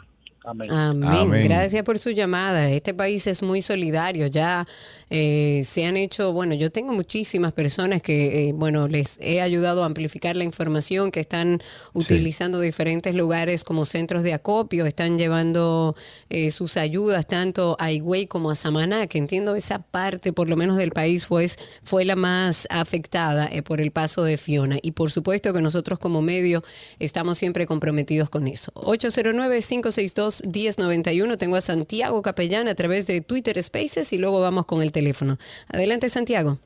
Amén. 0.45 1.43
Gracias 1.43 1.83
por 1.83 1.97
su 1.97 2.11
llamada. 2.11 2.69
Este 2.69 2.93
país 2.93 3.25
es 3.27 3.41
muy 3.41 3.61
solidario. 3.61 4.27
Ya 4.27 4.67
eh, 5.09 5.63
se 5.65 5.85
han 5.85 5.97
hecho, 5.97 6.33
bueno, 6.33 6.53
yo 6.53 6.71
tengo 6.71 6.93
muchísimas 6.93 7.53
personas 7.53 8.01
que, 8.01 8.49
eh, 8.49 8.53
bueno, 8.53 8.87
les 8.87 9.17
he 9.21 9.41
ayudado 9.41 9.83
a 9.83 9.85
amplificar 9.85 10.35
la 10.35 10.43
información, 10.43 11.11
que 11.11 11.19
están 11.19 11.61
utilizando 11.93 12.59
diferentes 12.59 13.15
lugares 13.15 13.63
como 13.63 13.85
centros 13.85 14.23
de 14.23 14.33
acopio, 14.33 14.85
están 14.85 15.17
llevando 15.17 15.95
eh, 16.29 16.51
sus 16.51 16.77
ayudas 16.77 17.27
tanto 17.27 17.75
a 17.79 17.91
Higüey 17.91 18.27
como 18.27 18.51
a 18.51 18.55
Samaná, 18.55 19.07
que 19.07 19.17
entiendo 19.17 19.55
esa 19.55 19.79
parte, 19.79 20.33
por 20.33 20.49
lo 20.49 20.57
menos 20.57 20.77
del 20.77 20.91
país, 20.91 21.27
fue, 21.27 21.49
fue 21.83 22.05
la 22.05 22.15
más 22.15 22.67
afectada 22.69 23.49
por 23.63 23.81
el 23.81 23.91
paso 23.91 24.23
de 24.23 24.37
Fiona. 24.37 24.77
Y 24.81 24.91
por 24.91 25.11
supuesto 25.11 25.53
que 25.53 25.61
nosotros 25.61 25.99
como 25.99 26.21
medio 26.21 26.63
estamos 26.99 27.37
siempre 27.37 27.65
comprometidos 27.65 28.29
con 28.29 28.47
eso. 28.47 28.71
809 28.75 29.61
562 29.61 30.34
1091. 30.45 31.37
Tengo 31.37 31.55
a 31.55 31.61
Santiago 31.61 32.21
Capellán 32.21 32.67
a 32.67 32.75
través 32.75 33.07
de 33.07 33.21
Twitter 33.21 33.61
Spaces 33.61 34.11
y 34.13 34.17
luego 34.17 34.41
vamos 34.41 34.65
con 34.65 34.81
el 34.81 34.91
teléfono. 34.91 35.37
Adelante, 35.69 36.09
Santiago. 36.09 36.59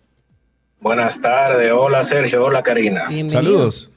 Buenas 0.80 1.20
tardes. 1.20 1.72
Hola, 1.72 2.04
Sergio. 2.04 2.46
Hola, 2.46 2.64
Karina. 2.64 3.10
Saludos. 3.28 3.92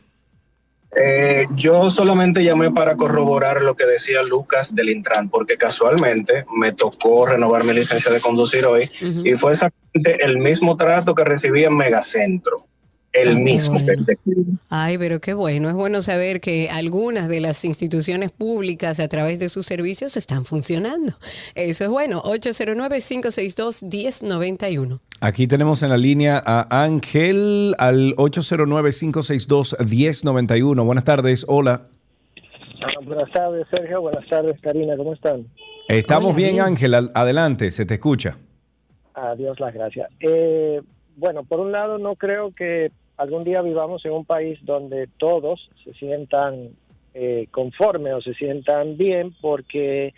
Eh, 0.94 1.46
yo 1.54 1.88
solamente 1.88 2.44
llamé 2.44 2.70
para 2.70 2.96
corroborar 2.96 3.62
lo 3.62 3.74
que 3.74 3.86
decía 3.86 4.20
Lucas 4.28 4.74
del 4.74 4.90
Intran, 4.90 5.30
porque 5.30 5.56
casualmente 5.56 6.44
me 6.54 6.72
tocó 6.72 7.24
renovar 7.24 7.64
mi 7.64 7.72
licencia 7.72 8.12
de 8.12 8.20
conducir 8.20 8.66
hoy 8.66 8.90
y 9.00 9.34
fue 9.36 9.52
exactamente 9.52 10.22
el 10.22 10.38
mismo 10.38 10.76
trato 10.76 11.14
que 11.14 11.24
recibí 11.24 11.64
en 11.64 11.76
Megacentro 11.76 12.56
el 13.12 13.36
mismo. 13.36 13.78
Ay, 14.70 14.96
pero 14.98 15.20
qué 15.20 15.34
bueno. 15.34 15.68
Es 15.68 15.74
bueno 15.74 16.00
saber 16.02 16.40
que 16.40 16.68
algunas 16.70 17.28
de 17.28 17.40
las 17.40 17.64
instituciones 17.64 18.30
públicas 18.30 19.00
a 19.00 19.08
través 19.08 19.38
de 19.38 19.48
sus 19.48 19.66
servicios 19.66 20.16
están 20.16 20.44
funcionando. 20.44 21.14
Eso 21.54 21.84
es 21.84 21.90
bueno. 21.90 22.22
809-562-1091. 22.22 25.00
Aquí 25.20 25.46
tenemos 25.46 25.82
en 25.82 25.90
la 25.90 25.98
línea 25.98 26.42
a 26.44 26.84
Ángel 26.84 27.76
al 27.78 28.16
809-562-1091. 28.16 30.84
Buenas 30.84 31.04
tardes. 31.04 31.44
Hola. 31.48 31.86
Ah, 32.80 32.86
buenas 33.04 33.30
tardes, 33.30 33.66
Sergio. 33.70 34.00
Buenas 34.00 34.26
tardes, 34.28 34.60
Karina. 34.60 34.96
¿Cómo 34.96 35.12
están? 35.12 35.46
Estamos 35.86 36.34
bien, 36.34 36.60
Ángel. 36.60 36.94
Adelante, 37.14 37.70
se 37.70 37.84
te 37.84 37.94
escucha. 37.94 38.38
Adiós, 39.14 39.60
las 39.60 39.74
gracias. 39.74 40.08
Eh, 40.20 40.80
bueno, 41.16 41.44
por 41.44 41.60
un 41.60 41.70
lado, 41.70 41.98
no 41.98 42.16
creo 42.16 42.54
que 42.54 42.90
algún 43.16 43.44
día 43.44 43.62
vivamos 43.62 44.04
en 44.04 44.12
un 44.12 44.24
país 44.24 44.58
donde 44.62 45.08
todos 45.18 45.70
se 45.84 45.92
sientan 45.94 46.70
eh, 47.14 47.46
conformes 47.50 48.14
o 48.14 48.20
se 48.20 48.34
sientan 48.34 48.96
bien 48.96 49.34
porque 49.40 50.14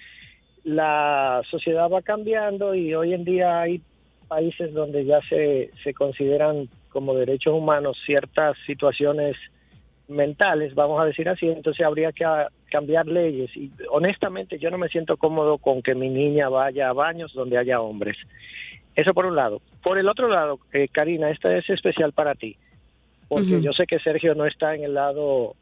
la 0.62 1.42
sociedad 1.50 1.90
va 1.90 2.02
cambiando 2.02 2.74
y 2.74 2.94
hoy 2.94 3.12
en 3.12 3.24
día 3.24 3.60
hay 3.60 3.82
países 4.28 4.72
donde 4.72 5.04
ya 5.04 5.20
se, 5.28 5.70
se 5.82 5.92
consideran 5.92 6.68
como 6.88 7.14
derechos 7.14 7.54
humanos 7.54 7.98
ciertas 8.06 8.56
situaciones 8.66 9.36
mentales, 10.06 10.74
vamos 10.74 11.00
a 11.00 11.06
decir 11.06 11.28
así, 11.28 11.46
entonces 11.48 11.84
habría 11.84 12.12
que 12.12 12.24
cambiar 12.70 13.06
leyes 13.06 13.50
y 13.56 13.70
honestamente 13.90 14.58
yo 14.58 14.70
no 14.70 14.78
me 14.78 14.88
siento 14.88 15.16
cómodo 15.16 15.58
con 15.58 15.82
que 15.82 15.94
mi 15.94 16.08
niña 16.08 16.48
vaya 16.48 16.90
a 16.90 16.92
baños 16.92 17.32
donde 17.34 17.58
haya 17.58 17.80
hombres. 17.80 18.16
Eso 18.94 19.12
por 19.12 19.26
un 19.26 19.34
lado. 19.34 19.60
Por 19.82 19.98
el 19.98 20.08
otro 20.08 20.28
lado, 20.28 20.60
eh, 20.72 20.86
Karina, 20.88 21.30
esta 21.30 21.56
es 21.56 21.68
especial 21.68 22.12
para 22.12 22.34
ti 22.34 22.54
porque 23.28 23.60
yo 23.60 23.72
sé 23.72 23.86
que 23.86 23.98
Sergio 23.98 24.34
no 24.34 24.46
está 24.46 24.74
en 24.74 24.84
el 24.84 24.94
lado 24.94 25.56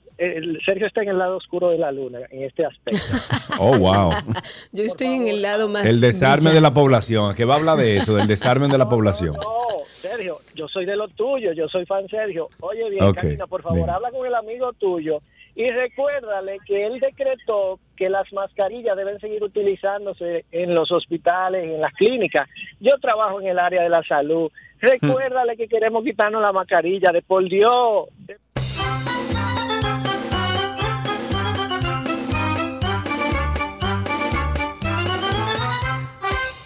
Sergio 0.65 0.87
está 0.87 1.03
en 1.03 1.09
el 1.09 1.19
lado 1.19 1.37
oscuro 1.37 1.71
de 1.71 1.79
la 1.79 1.91
luna 1.91 2.21
en 2.31 2.45
este 2.45 2.65
aspecto. 2.65 3.01
Oh, 3.59 3.77
wow. 3.79 4.11
Yo 4.73 4.83
estoy 4.83 5.09
en 5.09 5.29
el 5.29 5.43
lado 5.43 5.69
más. 5.69 5.85
El 5.85 6.01
desarme 6.01 6.51
de 6.51 6.61
la 6.61 6.73
población. 6.73 7.35
¿Qué 7.35 7.45
va 7.45 7.55
a 7.55 7.59
hablar 7.59 7.77
de 7.77 7.97
eso? 7.97 8.15
Del 8.15 8.27
desarme 8.27 8.67
de 8.67 8.79
la 8.79 8.89
población. 8.89 9.35
No, 9.35 9.85
Sergio, 9.93 10.39
yo 10.55 10.67
soy 10.69 10.85
de 10.85 10.97
lo 10.97 11.07
tuyo. 11.09 11.53
Yo 11.53 11.69
soy 11.69 11.85
fan 11.87 12.09
Sergio. 12.09 12.49
Oye, 12.61 12.89
bien, 12.91 13.13
Karina, 13.13 13.47
por 13.47 13.63
favor, 13.63 13.89
habla 13.89 14.11
con 14.11 14.27
el 14.27 14.35
amigo 14.35 14.73
tuyo 14.73 15.23
y 15.55 15.71
recuérdale 15.71 16.59
que 16.67 16.87
él 16.87 16.99
decretó 16.99 17.79
que 17.97 18.09
las 18.09 18.33
mascarillas 18.33 18.97
deben 18.97 19.21
seguir 19.21 19.43
utilizándose 19.43 20.45
en 20.51 20.75
los 20.75 20.91
hospitales, 20.91 21.65
en 21.65 21.81
las 21.81 21.93
clínicas. 21.93 22.49
Yo 22.81 22.93
trabajo 23.01 23.41
en 23.41 23.49
el 23.49 23.59
área 23.59 23.83
de 23.83 23.91
la 23.91 24.03
salud. 24.03 24.51
Recuérdale 24.81 25.57
que 25.57 25.69
queremos 25.69 26.03
quitarnos 26.05 26.41
la 26.41 26.53
mascarilla, 26.53 27.13
de 27.13 27.23
por 27.23 27.49
Dios. 27.49 28.09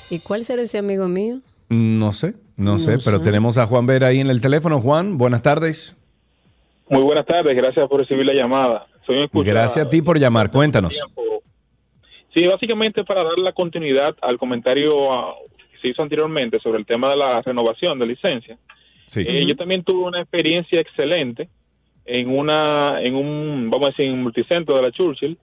¿Y 0.08 0.20
cuál 0.20 0.44
será 0.44 0.62
ese 0.62 0.78
amigo 0.78 1.08
mío? 1.08 1.40
No 1.68 2.12
sé, 2.12 2.34
no, 2.56 2.78
sé, 2.78 2.98
pero 3.04 3.20
tenemos 3.20 3.58
a 3.58 3.66
Juan 3.66 3.86
Vera 3.86 4.06
ahí 4.06 4.20
en 4.20 4.28
el 4.28 4.40
teléfono. 4.40 4.80
Juan, 4.80 5.18
buenas 5.18 5.42
tardes. 5.42 5.96
Muy 6.88 7.02
buenas 7.02 7.26
tardes, 7.26 7.56
gracias 7.56 7.88
por 7.88 8.00
recibir 8.00 8.24
la 8.24 8.34
llamada. 8.34 8.86
Soy 9.06 9.28
gracias 9.32 9.86
a 9.86 9.90
ti 9.90 10.02
por 10.02 10.18
llamar, 10.18 10.50
cuéntanos. 10.50 11.00
Sí, 12.34 12.46
básicamente 12.46 13.04
para 13.04 13.24
dar 13.24 13.38
la 13.38 13.52
continuidad 13.52 14.14
al 14.20 14.38
comentario 14.38 15.12
ah, 15.12 15.34
que 15.56 15.78
se 15.78 15.88
hizo 15.88 16.02
anteriormente 16.02 16.58
sobre 16.60 16.78
el 16.78 16.86
tema 16.86 17.10
de 17.10 17.16
la 17.16 17.40
renovación 17.42 17.98
de 17.98 18.06
licencia. 18.06 18.58
Sí. 19.06 19.24
Eh, 19.26 19.46
yo 19.46 19.56
también 19.56 19.82
tuve 19.84 20.04
una 20.04 20.20
experiencia 20.20 20.80
excelente 20.80 21.48
en 22.04 22.28
una 22.28 23.00
en 23.00 23.14
un 23.14 23.70
vamos 23.70 23.86
a 23.86 23.90
decir 23.90 24.06
en 24.06 24.14
un 24.14 24.22
multicentro 24.22 24.76
de 24.76 24.82
la 24.82 24.92
Churchill 24.92 25.38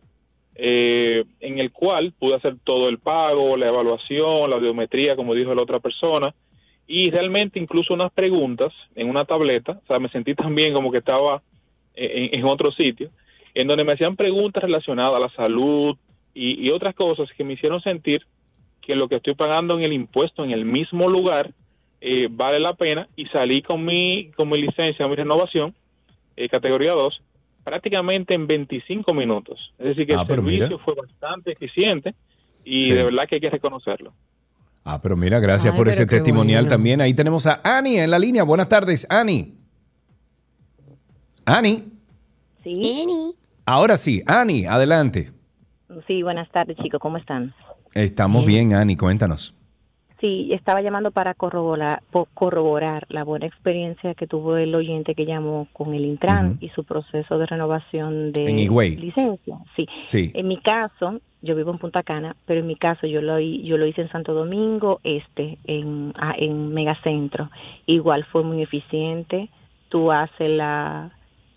eh, 0.55 1.23
en 1.39 1.59
el 1.59 1.71
cual 1.71 2.13
pude 2.17 2.35
hacer 2.35 2.57
todo 2.63 2.89
el 2.89 2.99
pago, 2.99 3.57
la 3.57 3.67
evaluación, 3.67 4.49
la 4.49 4.57
audiometría, 4.57 5.15
como 5.15 5.33
dijo 5.33 5.55
la 5.55 5.63
otra 5.63 5.79
persona, 5.79 6.33
y 6.87 7.09
realmente 7.09 7.59
incluso 7.59 7.93
unas 7.93 8.11
preguntas 8.11 8.73
en 8.95 9.09
una 9.09 9.25
tableta, 9.25 9.79
o 9.83 9.87
sea, 9.87 9.99
me 9.99 10.09
sentí 10.09 10.35
también 10.35 10.73
como 10.73 10.91
que 10.91 10.99
estaba 10.99 11.41
en, 11.95 12.43
otro 12.45 12.71
sitio, 12.71 13.11
en 13.53 13.67
donde 13.67 13.83
me 13.83 13.93
hacían 13.93 14.15
preguntas 14.15 14.63
relacionadas 14.63 15.15
a 15.15 15.19
la 15.19 15.29
salud 15.29 15.95
y, 16.33 16.69
otras 16.71 16.95
cosas 16.95 17.29
que 17.37 17.43
me 17.43 17.53
hicieron 17.53 17.81
sentir 17.81 18.25
que 18.81 18.95
lo 18.95 19.07
que 19.07 19.17
estoy 19.17 19.35
pagando 19.35 19.77
en 19.77 19.83
el 19.83 19.93
impuesto 19.93 20.43
en 20.43 20.51
el 20.51 20.65
mismo 20.65 21.07
lugar 21.07 21.51
eh, 22.01 22.27
vale 22.29 22.59
la 22.59 22.73
pena 22.73 23.07
y 23.15 23.27
salí 23.27 23.61
con 23.61 23.85
mi, 23.85 24.31
con 24.35 24.49
mi 24.49 24.59
licencia, 24.59 25.07
mi 25.07 25.15
renovación, 25.15 25.75
eh, 26.35 26.49
categoría 26.49 26.93
2, 26.93 27.21
prácticamente 27.63 28.33
en 28.33 28.47
25 28.47 29.13
minutos. 29.13 29.71
Es 29.77 29.85
decir, 29.85 30.07
que 30.07 30.13
el 30.13 30.25
servicio 30.25 30.79
fue 30.79 30.95
bastante 30.95 31.51
eficiente 31.51 32.15
y 32.65 32.91
de 32.91 33.03
verdad 33.03 33.27
que 33.27 33.35
hay 33.35 33.41
que 33.41 33.49
reconocerlo. 33.49 34.13
Ah, 34.85 34.99
pero 35.01 35.15
mira, 35.15 35.39
gracias 35.39 35.75
por 35.75 35.87
ese 35.87 36.05
testimonial 36.05 36.67
también. 36.67 36.99
Ahí 37.01 37.13
tenemos 37.13 37.47
a 37.47 37.61
Ani 37.63 37.97
en 37.97 38.11
la 38.11 38.19
línea. 38.19 38.43
Buenas 38.43 38.67
tardes, 38.67 39.07
Ani. 39.09 39.57
Ani. 41.45 41.85
Sí. 42.63 43.33
Ahora 43.65 43.97
sí, 43.97 44.21
Ani, 44.25 44.65
adelante. 44.65 45.31
Sí, 46.07 46.21
buenas 46.23 46.49
tardes, 46.51 46.77
chicos. 46.77 46.99
¿Cómo 46.99 47.17
están? 47.17 47.53
Estamos 47.93 48.45
bien, 48.45 48.73
Ani. 48.73 48.97
Cuéntanos. 48.97 49.55
Sí, 50.23 50.53
estaba 50.53 50.81
llamando 50.81 51.11
para 51.11 51.33
corroborar, 51.33 52.01
corroborar 52.33 53.05
la 53.09 53.25
buena 53.25 53.45
experiencia 53.45 54.13
que 54.13 54.25
tuvo 54.25 54.55
el 54.55 54.73
oyente 54.73 55.15
que 55.15 55.25
llamó 55.25 55.67
con 55.73 55.93
el 55.93 56.05
Intran 56.05 56.59
y 56.61 56.69
su 56.69 56.85
proceso 56.85 57.37
de 57.37 57.45
renovación 57.45 58.31
de 58.31 58.45
licencia. 59.01 59.57
Sí. 59.75 59.85
sí. 60.05 60.31
En 60.33 60.47
mi 60.47 60.55
caso, 60.61 61.19
yo 61.41 61.57
vivo 61.57 61.71
en 61.71 61.77
Punta 61.77 62.03
Cana, 62.03 62.37
pero 62.45 62.61
en 62.61 62.67
mi 62.67 62.77
caso 62.77 63.05
yo 63.05 63.21
lo, 63.21 63.37
yo 63.37 63.77
lo 63.77 63.85
hice 63.85 64.03
en 64.03 64.11
Santo 64.11 64.33
Domingo 64.33 65.01
Este, 65.03 65.57
en, 65.65 66.13
en 66.37 66.73
Megacentro. 66.73 67.49
Igual 67.85 68.23
fue 68.23 68.43
muy 68.43 68.61
eficiente. 68.61 69.49
Tú 69.89 70.09
haces 70.09 70.49
la, 70.49 71.11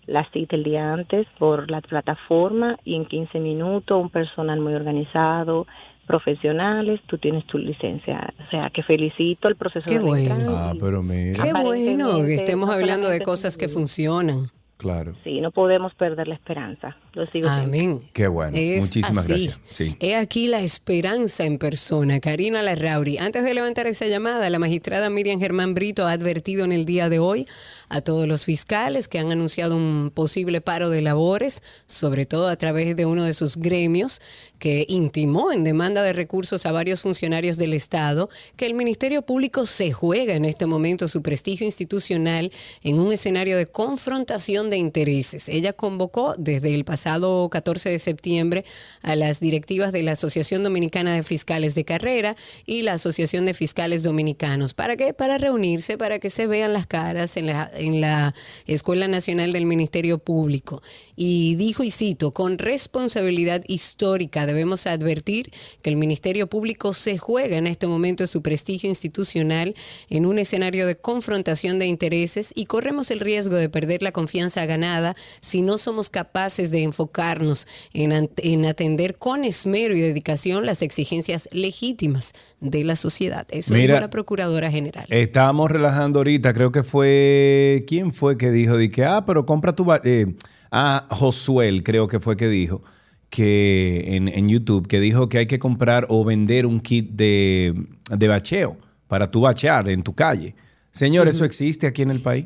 la 0.07 0.29
cita 0.31 0.57
el 0.57 0.65
día 0.65 0.91
antes 0.91 1.25
por 1.39 1.71
la 1.71 1.79
plataforma 1.79 2.75
y 2.83 2.95
en 2.95 3.05
15 3.05 3.39
minutos 3.39 3.97
un 3.97 4.09
personal 4.09 4.59
muy 4.59 4.73
organizado, 4.73 5.67
profesionales, 6.07 7.01
tú 7.05 7.17
tienes 7.17 7.45
tu 7.45 7.57
licencia. 7.57 8.33
O 8.47 8.49
sea, 8.49 8.71
que 8.71 8.81
felicito 8.81 9.47
el 9.47 9.55
proceso 9.55 9.85
Qué 9.87 9.99
de 9.99 10.05
bueno. 10.05 10.35
Ah, 10.49 10.73
pero 10.79 11.03
mira. 11.03 11.43
Qué 11.43 11.53
bueno 11.53 12.17
que 12.25 12.35
estemos 12.35 12.69
hablando 12.69 13.09
de 13.09 13.21
cosas 13.21 13.57
que 13.57 13.67
funcionan. 13.67 14.49
Claro. 14.77 15.15
Sí, 15.23 15.41
no 15.41 15.49
podemos 15.49 15.95
perder 15.95 16.27
la 16.27 16.35
esperanza. 16.35 16.95
Lo 17.13 17.25
sigo 17.25 17.49
Amén. 17.49 17.99
Qué 18.13 18.27
bueno. 18.27 18.55
Muchísimas 18.79 19.27
gracias. 19.27 19.59
Sí. 19.71 19.97
He 19.99 20.15
aquí 20.15 20.47
la 20.47 20.61
esperanza 20.61 21.45
en 21.45 21.57
persona. 21.57 22.19
Karina 22.19 22.61
Larrauri. 22.61 23.17
Antes 23.17 23.43
de 23.43 23.55
levantar 23.55 23.87
esa 23.87 24.05
llamada, 24.05 24.47
la 24.51 24.59
magistrada 24.59 25.09
Miriam 25.09 25.39
Germán 25.39 25.73
Brito 25.73 26.05
ha 26.05 26.11
advertido 26.11 26.63
en 26.63 26.71
el 26.71 26.85
día 26.85 27.09
de 27.09 27.17
hoy 27.17 27.47
a 27.89 28.01
todos 28.01 28.27
los 28.27 28.45
fiscales 28.45 29.07
que 29.07 29.17
han 29.17 29.31
anunciado 29.31 29.75
un 29.75 30.11
posible 30.13 30.61
paro 30.61 30.91
de 30.91 31.01
labores, 31.01 31.63
sobre 31.87 32.27
todo 32.27 32.47
a 32.47 32.55
través 32.55 32.95
de 32.95 33.07
uno 33.07 33.23
de 33.23 33.33
sus 33.33 33.57
gremios, 33.57 34.21
que 34.59 34.85
intimó 34.87 35.51
en 35.51 35.63
demanda 35.63 36.03
de 36.03 36.13
recursos 36.13 36.65
a 36.65 36.71
varios 36.71 37.01
funcionarios 37.01 37.57
del 37.57 37.73
Estado, 37.73 38.29
que 38.55 38.65
el 38.65 38.73
Ministerio 38.73 39.21
Público 39.21 39.65
se 39.65 39.91
juega 39.91 40.33
en 40.33 40.45
este 40.45 40.65
momento 40.65 41.07
su 41.07 41.21
prestigio 41.21 41.65
institucional 41.65 42.51
en 42.83 42.99
un 42.99 43.11
escenario 43.11 43.57
de 43.57 43.67
confrontación 43.67 44.69
de 44.69 44.77
intereses. 44.77 45.49
Ella 45.49 45.73
convocó 45.73 46.35
desde 46.37 46.73
el 46.73 46.85
pasado 46.85 47.49
14 47.49 47.89
de 47.89 47.99
septiembre 47.99 48.65
a 49.01 49.15
las 49.15 49.39
directivas 49.39 49.91
de 49.91 50.03
la 50.03 50.13
Asociación 50.13 50.63
Dominicana 50.63 51.13
de 51.13 51.23
Fiscales 51.23 51.75
de 51.75 51.85
Carrera 51.85 52.35
y 52.65 52.81
la 52.81 52.93
Asociación 52.93 53.45
de 53.45 53.53
Fiscales 53.53 54.03
Dominicanos. 54.03 54.73
¿Para 54.73 54.97
qué? 54.97 55.13
Para 55.13 55.37
reunirse, 55.37 55.97
para 55.97 56.19
que 56.19 56.29
se 56.29 56.47
vean 56.47 56.73
las 56.73 56.87
caras 56.87 57.37
en 57.37 57.47
la, 57.47 57.69
en 57.75 58.01
la 58.01 58.33
Escuela 58.65 59.07
Nacional 59.07 59.51
del 59.51 59.65
Ministerio 59.65 60.17
Público. 60.17 60.81
Y 61.15 61.55
dijo, 61.55 61.83
y 61.83 61.91
cito, 61.91 62.31
con 62.31 62.57
responsabilidad 62.57 63.63
histórica 63.67 64.46
debemos 64.47 64.87
advertir 64.87 65.51
que 65.83 65.91
el 65.91 65.95
Ministerio 65.95 66.47
Público 66.47 66.93
se 66.93 67.19
juega 67.19 67.57
en 67.57 67.67
este 67.67 67.85
momento 67.85 68.25
su 68.25 68.41
prestigio 68.41 68.89
institucional 68.89 69.75
en 70.09 70.25
un 70.25 70.39
escenario 70.39 70.87
de 70.87 70.97
confrontación 70.97 71.77
de 71.77 71.85
intereses 71.85 72.51
y 72.55 72.65
corremos 72.65 73.11
el 73.11 73.19
riesgo 73.19 73.55
de 73.55 73.69
perder 73.69 74.01
la 74.01 74.11
confianza 74.11 74.65
ganada 74.65 75.15
si 75.41 75.61
no 75.61 75.77
somos 75.77 76.09
capaces 76.09 76.71
de 76.71 76.83
enfocarnos 76.83 77.67
en, 77.93 78.29
en 78.37 78.65
atender 78.65 79.17
con 79.17 79.43
esmero 79.43 79.95
y 79.95 79.99
dedicación 79.99 80.65
las 80.65 80.81
exigencias 80.81 81.47
legítimas 81.51 82.33
de 82.59 82.83
la 82.83 82.95
sociedad. 82.95 83.45
Eso 83.51 83.73
dijo 83.73 83.93
la 83.93 84.09
Procuradora 84.09 84.71
General. 84.71 85.05
Estábamos 85.09 85.69
relajando 85.69 86.19
ahorita, 86.19 86.53
creo 86.53 86.71
que 86.71 86.83
fue 86.83 87.85
¿quién 87.87 88.13
fue 88.13 88.37
que 88.37 88.51
dijo? 88.51 88.75
Que, 88.91 89.05
ah, 89.05 89.25
pero 89.25 89.45
compra 89.45 89.75
tu... 89.75 89.85
Eh, 90.03 90.35
ah, 90.71 91.07
Josuel 91.09 91.83
creo 91.83 92.07
que 92.07 92.19
fue 92.19 92.37
que 92.37 92.47
dijo 92.47 92.81
que 93.29 94.15
en, 94.15 94.49
YouTube, 94.49 94.87
que 94.87 94.99
dijo 94.99 95.29
que 95.29 95.39
hay 95.39 95.47
que 95.47 95.59
comprar 95.59 96.07
o 96.09 96.23
vender 96.23 96.65
un 96.65 96.79
kit 96.79 97.11
de, 97.11 97.73
bacheo 98.09 98.77
para 99.07 99.29
tu 99.29 99.41
bachear 99.41 99.89
en 99.89 100.03
tu 100.03 100.13
calle. 100.13 100.55
Señor, 100.91 101.27
eso 101.27 101.45
existe 101.45 101.87
aquí 101.87 102.01
en 102.01 102.11
el 102.11 102.19
país. 102.19 102.45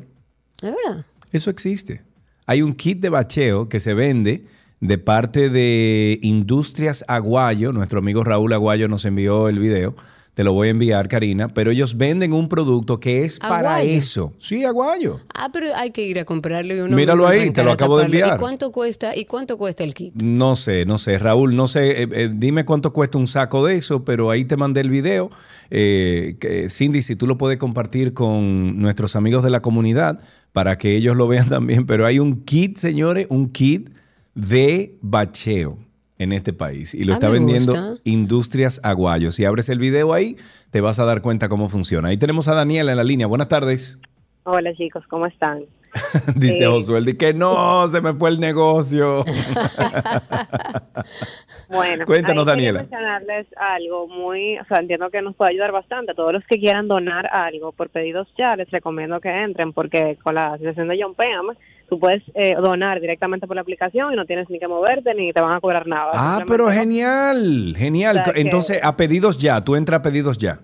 ¿Es 0.60 0.74
verdad? 0.84 1.04
Eso 1.32 1.50
existe. 1.50 2.02
Hay 2.46 2.62
un 2.62 2.74
kit 2.74 3.00
de 3.00 3.08
bacheo 3.08 3.68
que 3.68 3.80
se 3.80 3.94
vende 3.94 4.44
de 4.80 4.98
parte 4.98 5.48
de 5.48 6.18
Industrias 6.22 7.04
Aguayo. 7.08 7.72
Nuestro 7.72 8.00
amigo 8.00 8.24
Raúl 8.24 8.52
Aguayo 8.52 8.88
nos 8.88 9.04
envió 9.04 9.48
el 9.48 9.58
video 9.58 9.94
te 10.34 10.44
lo 10.44 10.54
voy 10.54 10.68
a 10.68 10.70
enviar, 10.70 11.08
Karina, 11.08 11.48
pero 11.48 11.70
ellos 11.70 11.98
venden 11.98 12.32
un 12.32 12.48
producto 12.48 12.98
que 12.98 13.24
es 13.24 13.38
para 13.38 13.82
eso. 13.82 14.32
Sí, 14.38 14.64
aguayo. 14.64 15.20
Ah, 15.34 15.50
pero 15.52 15.66
hay 15.76 15.90
que 15.90 16.06
ir 16.06 16.18
a 16.18 16.24
comprarle 16.24 16.82
uno. 16.82 16.96
Míralo 16.96 17.26
ahí, 17.26 17.50
te 17.50 17.62
lo 17.62 17.72
acabo 17.72 17.98
de 17.98 18.06
enviar. 18.06 18.36
¿Y 18.36 18.38
cuánto 18.38 18.72
cuesta? 18.72 19.14
¿Y 19.14 19.26
cuánto 19.26 19.58
cuesta 19.58 19.84
el 19.84 19.92
kit? 19.92 20.14
No 20.22 20.56
sé, 20.56 20.86
no 20.86 20.96
sé, 20.96 21.18
Raúl, 21.18 21.54
no 21.54 21.68
sé, 21.68 22.02
eh, 22.02 22.08
eh, 22.12 22.30
dime 22.32 22.64
cuánto 22.64 22.94
cuesta 22.94 23.18
un 23.18 23.26
saco 23.26 23.66
de 23.66 23.76
eso, 23.76 24.04
pero 24.04 24.30
ahí 24.30 24.46
te 24.46 24.56
mandé 24.56 24.80
el 24.80 24.88
video. 24.88 25.30
Eh, 25.70 26.36
que, 26.40 26.70
Cindy, 26.70 27.02
si 27.02 27.14
tú 27.14 27.26
lo 27.26 27.36
puedes 27.36 27.58
compartir 27.58 28.14
con 28.14 28.78
nuestros 28.80 29.16
amigos 29.16 29.44
de 29.44 29.50
la 29.50 29.60
comunidad 29.60 30.20
para 30.52 30.78
que 30.78 30.96
ellos 30.96 31.14
lo 31.14 31.28
vean 31.28 31.48
también, 31.50 31.84
pero 31.84 32.06
hay 32.06 32.18
un 32.18 32.42
kit, 32.44 32.78
señores, 32.78 33.26
un 33.28 33.50
kit 33.50 33.90
de 34.34 34.96
bacheo 35.02 35.78
en 36.22 36.32
este 36.32 36.52
país 36.52 36.94
y 36.94 37.04
lo 37.04 37.12
ah, 37.12 37.16
está 37.16 37.28
vendiendo 37.28 37.98
Industrias 38.04 38.80
Aguayos. 38.82 39.34
Si 39.34 39.44
abres 39.44 39.68
el 39.68 39.78
video 39.78 40.12
ahí, 40.12 40.36
te 40.70 40.80
vas 40.80 40.98
a 40.98 41.04
dar 41.04 41.22
cuenta 41.22 41.48
cómo 41.48 41.68
funciona. 41.68 42.08
Ahí 42.08 42.16
tenemos 42.16 42.48
a 42.48 42.54
Daniela 42.54 42.92
en 42.92 42.96
la 42.96 43.04
línea. 43.04 43.26
Buenas 43.26 43.48
tardes. 43.48 43.98
Hola 44.44 44.74
chicos, 44.74 45.04
¿cómo 45.08 45.26
están? 45.26 45.64
Dice 46.36 46.64
eh, 46.64 46.66
Josué, 46.66 47.16
que 47.16 47.34
no, 47.34 47.86
se 47.86 48.00
me 48.00 48.14
fue 48.14 48.30
el 48.30 48.40
negocio. 48.40 49.24
bueno, 51.68 52.06
cuéntanos 52.06 52.46
Daniela. 52.46 52.80
mencionarles 52.80 53.46
algo 53.56 54.08
muy, 54.08 54.58
o 54.58 54.64
sea, 54.64 54.78
entiendo 54.78 55.10
que 55.10 55.20
nos 55.20 55.36
puede 55.36 55.52
ayudar 55.52 55.72
bastante. 55.72 56.14
Todos 56.14 56.32
los 56.32 56.44
que 56.46 56.58
quieran 56.58 56.88
donar 56.88 57.28
algo 57.30 57.72
por 57.72 57.90
pedidos 57.90 58.26
ya, 58.38 58.56
les 58.56 58.70
recomiendo 58.70 59.20
que 59.20 59.28
entren 59.28 59.72
porque 59.72 60.16
con 60.22 60.34
la 60.34 60.54
asociación 60.54 60.88
de 60.88 60.98
John 61.00 61.14
Pam 61.14 61.54
tú 61.92 61.98
puedes 61.98 62.22
eh, 62.34 62.54
donar 62.54 63.02
directamente 63.02 63.46
por 63.46 63.54
la 63.54 63.60
aplicación 63.60 64.14
y 64.14 64.16
no 64.16 64.24
tienes 64.24 64.48
ni 64.48 64.58
que 64.58 64.66
moverte 64.66 65.12
ni 65.14 65.30
te 65.30 65.42
van 65.42 65.54
a 65.54 65.60
cobrar 65.60 65.86
nada. 65.86 66.12
Ah, 66.14 66.40
pero 66.46 66.70
genial, 66.70 67.74
genial. 67.76 68.22
Entonces, 68.34 68.80
a 68.82 68.96
pedidos 68.96 69.36
ya, 69.36 69.60
tú 69.60 69.76
entras 69.76 69.98
a 69.98 70.02
pedidos 70.02 70.38
ya. 70.38 70.60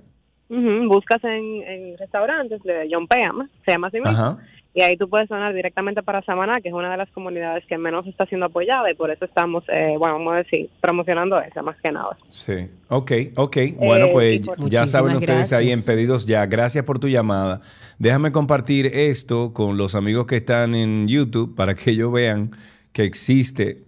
buscas 0.48 1.22
en, 1.24 1.98
restaurantes 1.98 2.62
de 2.62 2.88
John 2.90 3.06
Peam, 3.06 3.46
se 3.62 3.72
llama 3.72 3.88
así 3.88 4.00
mismo. 4.00 4.38
Y 4.78 4.80
ahí 4.80 4.96
tú 4.96 5.08
puedes 5.08 5.28
donar 5.28 5.52
directamente 5.52 6.04
para 6.04 6.22
Samaná, 6.22 6.60
que 6.60 6.68
es 6.68 6.74
una 6.74 6.88
de 6.88 6.96
las 6.96 7.10
comunidades 7.10 7.66
que 7.66 7.76
menos 7.76 8.06
está 8.06 8.26
siendo 8.26 8.46
apoyada 8.46 8.88
y 8.88 8.94
por 8.94 9.10
eso 9.10 9.24
estamos, 9.24 9.64
eh, 9.70 9.96
bueno, 9.98 10.14
vamos 10.14 10.34
a 10.34 10.36
decir, 10.36 10.70
promocionando 10.80 11.40
esa 11.40 11.62
más 11.62 11.76
que 11.82 11.90
nada. 11.90 12.16
Sí, 12.28 12.70
ok, 12.86 13.12
ok. 13.34 13.56
Bueno, 13.76 14.06
eh, 14.20 14.40
pues 14.46 14.70
ya 14.70 14.86
saben 14.86 15.16
ustedes 15.16 15.52
ahí 15.52 15.72
en 15.72 15.84
pedidos 15.84 16.28
ya. 16.28 16.46
Gracias 16.46 16.84
por 16.84 17.00
tu 17.00 17.08
llamada. 17.08 17.60
Déjame 17.98 18.30
compartir 18.30 18.86
esto 18.86 19.52
con 19.52 19.76
los 19.76 19.96
amigos 19.96 20.26
que 20.26 20.36
están 20.36 20.76
en 20.76 21.08
YouTube 21.08 21.56
para 21.56 21.74
que 21.74 21.90
ellos 21.90 22.12
vean 22.12 22.52
que 22.92 23.02
existe 23.02 23.82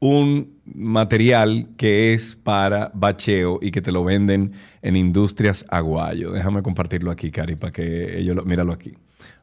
un 0.00 0.60
material 0.64 1.68
que 1.76 2.14
es 2.14 2.34
para 2.34 2.90
bacheo 2.94 3.60
y 3.62 3.70
que 3.70 3.80
te 3.80 3.92
lo 3.92 4.02
venden 4.02 4.54
en 4.82 4.96
Industrias 4.96 5.64
Aguayo. 5.68 6.32
Déjame 6.32 6.62
compartirlo 6.62 7.12
aquí, 7.12 7.30
Cari, 7.30 7.54
para 7.54 7.72
que 7.72 8.18
ellos 8.18 8.34
lo, 8.34 8.44
míralo 8.44 8.72
aquí. 8.72 8.92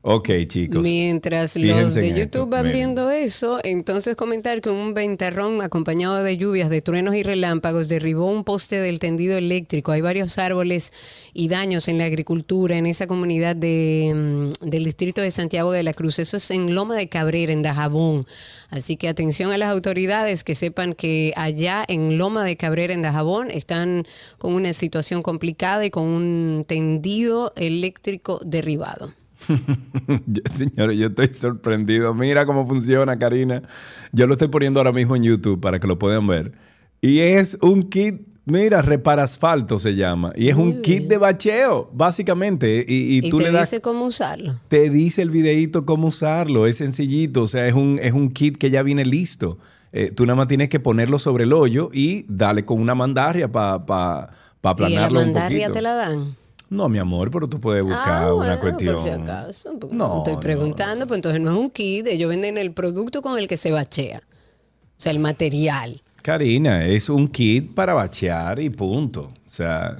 Ok, 0.01 0.29
chicos. 0.47 0.81
Mientras 0.81 1.57
los 1.57 1.93
de 1.93 2.17
YouTube 2.17 2.49
van 2.49 2.71
viendo 2.71 3.11
eso, 3.11 3.59
entonces 3.65 4.15
comentar 4.15 4.61
que 4.61 4.69
un 4.69 4.93
ventarrón 4.93 5.61
acompañado 5.61 6.23
de 6.23 6.37
lluvias, 6.37 6.69
de 6.69 6.81
truenos 6.81 7.15
y 7.15 7.23
relámpagos 7.23 7.89
derribó 7.89 8.31
un 8.31 8.45
poste 8.45 8.79
del 8.79 8.99
tendido 8.99 9.37
eléctrico. 9.37 9.91
Hay 9.91 9.99
varios 9.99 10.37
árboles 10.37 10.93
y 11.33 11.49
daños 11.49 11.89
en 11.89 11.97
la 11.97 12.05
agricultura 12.05 12.77
en 12.77 12.85
esa 12.85 13.07
comunidad 13.07 13.57
de, 13.57 14.13
mm, 14.15 14.69
del 14.69 14.85
distrito 14.85 15.21
de 15.21 15.31
Santiago 15.31 15.73
de 15.73 15.83
la 15.83 15.93
Cruz. 15.93 16.19
Eso 16.19 16.37
es 16.37 16.49
en 16.49 16.73
Loma 16.73 16.95
de 16.95 17.09
Cabrera, 17.09 17.51
en 17.51 17.61
Dajabón. 17.61 18.25
Así 18.69 18.95
que 18.95 19.09
atención 19.09 19.51
a 19.51 19.57
las 19.57 19.69
autoridades 19.69 20.45
que 20.45 20.55
sepan 20.55 20.93
que 20.93 21.33
allá 21.35 21.83
en 21.85 22.17
Loma 22.17 22.45
de 22.45 22.55
Cabrera, 22.55 22.93
en 22.93 23.01
Dajabón, 23.01 23.51
están 23.51 24.07
con 24.37 24.53
una 24.53 24.71
situación 24.71 25.21
complicada 25.23 25.85
y 25.85 25.89
con 25.89 26.05
un 26.05 26.63
tendido 26.65 27.51
eléctrico 27.57 28.39
derribado. 28.45 29.18
Señores, 30.53 30.97
yo 30.97 31.07
estoy 31.07 31.27
sorprendido. 31.33 32.13
Mira 32.13 32.45
cómo 32.45 32.67
funciona, 32.67 33.17
Karina. 33.17 33.63
Yo 34.11 34.27
lo 34.27 34.33
estoy 34.33 34.47
poniendo 34.47 34.79
ahora 34.79 34.91
mismo 34.91 35.15
en 35.15 35.23
YouTube 35.23 35.59
para 35.59 35.79
que 35.79 35.87
lo 35.87 35.97
puedan 35.97 36.27
ver. 36.27 36.53
Y 37.01 37.19
es 37.19 37.57
un 37.61 37.83
kit 37.83 38.21
Mira, 38.49 38.81
repara 38.81 39.23
asfalto 39.23 39.77
se 39.77 39.95
llama. 39.95 40.33
Y 40.35 40.49
es 40.49 40.55
un 40.55 40.81
kit 40.81 41.07
de 41.07 41.17
bacheo, 41.17 41.89
básicamente. 41.93 42.83
Y, 42.87 43.17
y 43.17 43.29
tú 43.29 43.37
te 43.37 43.43
le 43.43 43.51
das, 43.51 43.69
dice 43.69 43.81
cómo 43.81 44.05
usarlo. 44.05 44.55
Te 44.67 44.89
dice 44.89 45.21
el 45.21 45.29
videíto 45.29 45.85
cómo 45.85 46.07
usarlo. 46.07 46.65
Es 46.65 46.77
sencillito. 46.77 47.43
O 47.43 47.47
sea, 47.47 47.67
es 47.67 47.75
un, 47.75 47.99
es 48.01 48.13
un 48.13 48.31
kit 48.31 48.57
que 48.57 48.71
ya 48.71 48.81
viene 48.81 49.05
listo. 49.05 49.59
Eh, 49.91 50.11
tú 50.15 50.25
nada 50.25 50.35
más 50.35 50.47
tienes 50.47 50.69
que 50.69 50.79
ponerlo 50.79 51.19
sobre 51.19 51.43
el 51.43 51.53
hoyo 51.53 51.89
y 51.93 52.25
darle 52.27 52.65
con 52.65 52.79
una 52.79 52.95
mandarria 52.95 53.51
para 53.51 53.85
pa, 53.85 54.31
pa 54.61 54.69
aplanarlo 54.71 55.19
¿Y 55.19 55.21
la 55.21 55.25
mandarria 55.25 55.71
te 55.71 55.81
la 55.81 55.93
dan? 55.93 56.35
No, 56.69 56.87
mi 56.87 56.99
amor, 56.99 57.31
pero 57.31 57.47
tú 57.49 57.59
puedes 57.59 57.83
buscar 57.83 58.23
Ah, 58.23 58.33
una 58.33 58.45
bueno, 58.55 58.59
cuestión. 58.59 58.95
Por 58.95 59.03
si 59.03 59.09
acaso. 59.09 59.73
No, 59.91 60.17
Estoy 60.19 60.33
no, 60.33 60.39
preguntando, 60.39 61.07
pues 61.07 61.17
entonces 61.17 61.41
no 61.41 61.51
es 61.51 61.57
un 61.57 61.69
kit. 61.71 62.05
Ellos 62.07 62.29
venden 62.29 62.57
el 62.57 62.71
producto 62.73 63.21
con 63.21 63.39
el 63.39 63.47
que 63.47 63.57
se 63.57 63.71
bachea. 63.71 64.19
O 64.19 65.01
sea, 65.01 65.11
el 65.11 65.19
material. 65.19 66.01
Karina, 66.21 66.85
es 66.85 67.09
un 67.09 67.27
kit 67.27 67.73
para 67.73 67.93
bachear 67.93 68.59
y 68.59 68.69
punto. 68.69 69.31
O 69.45 69.49
sea, 69.49 69.97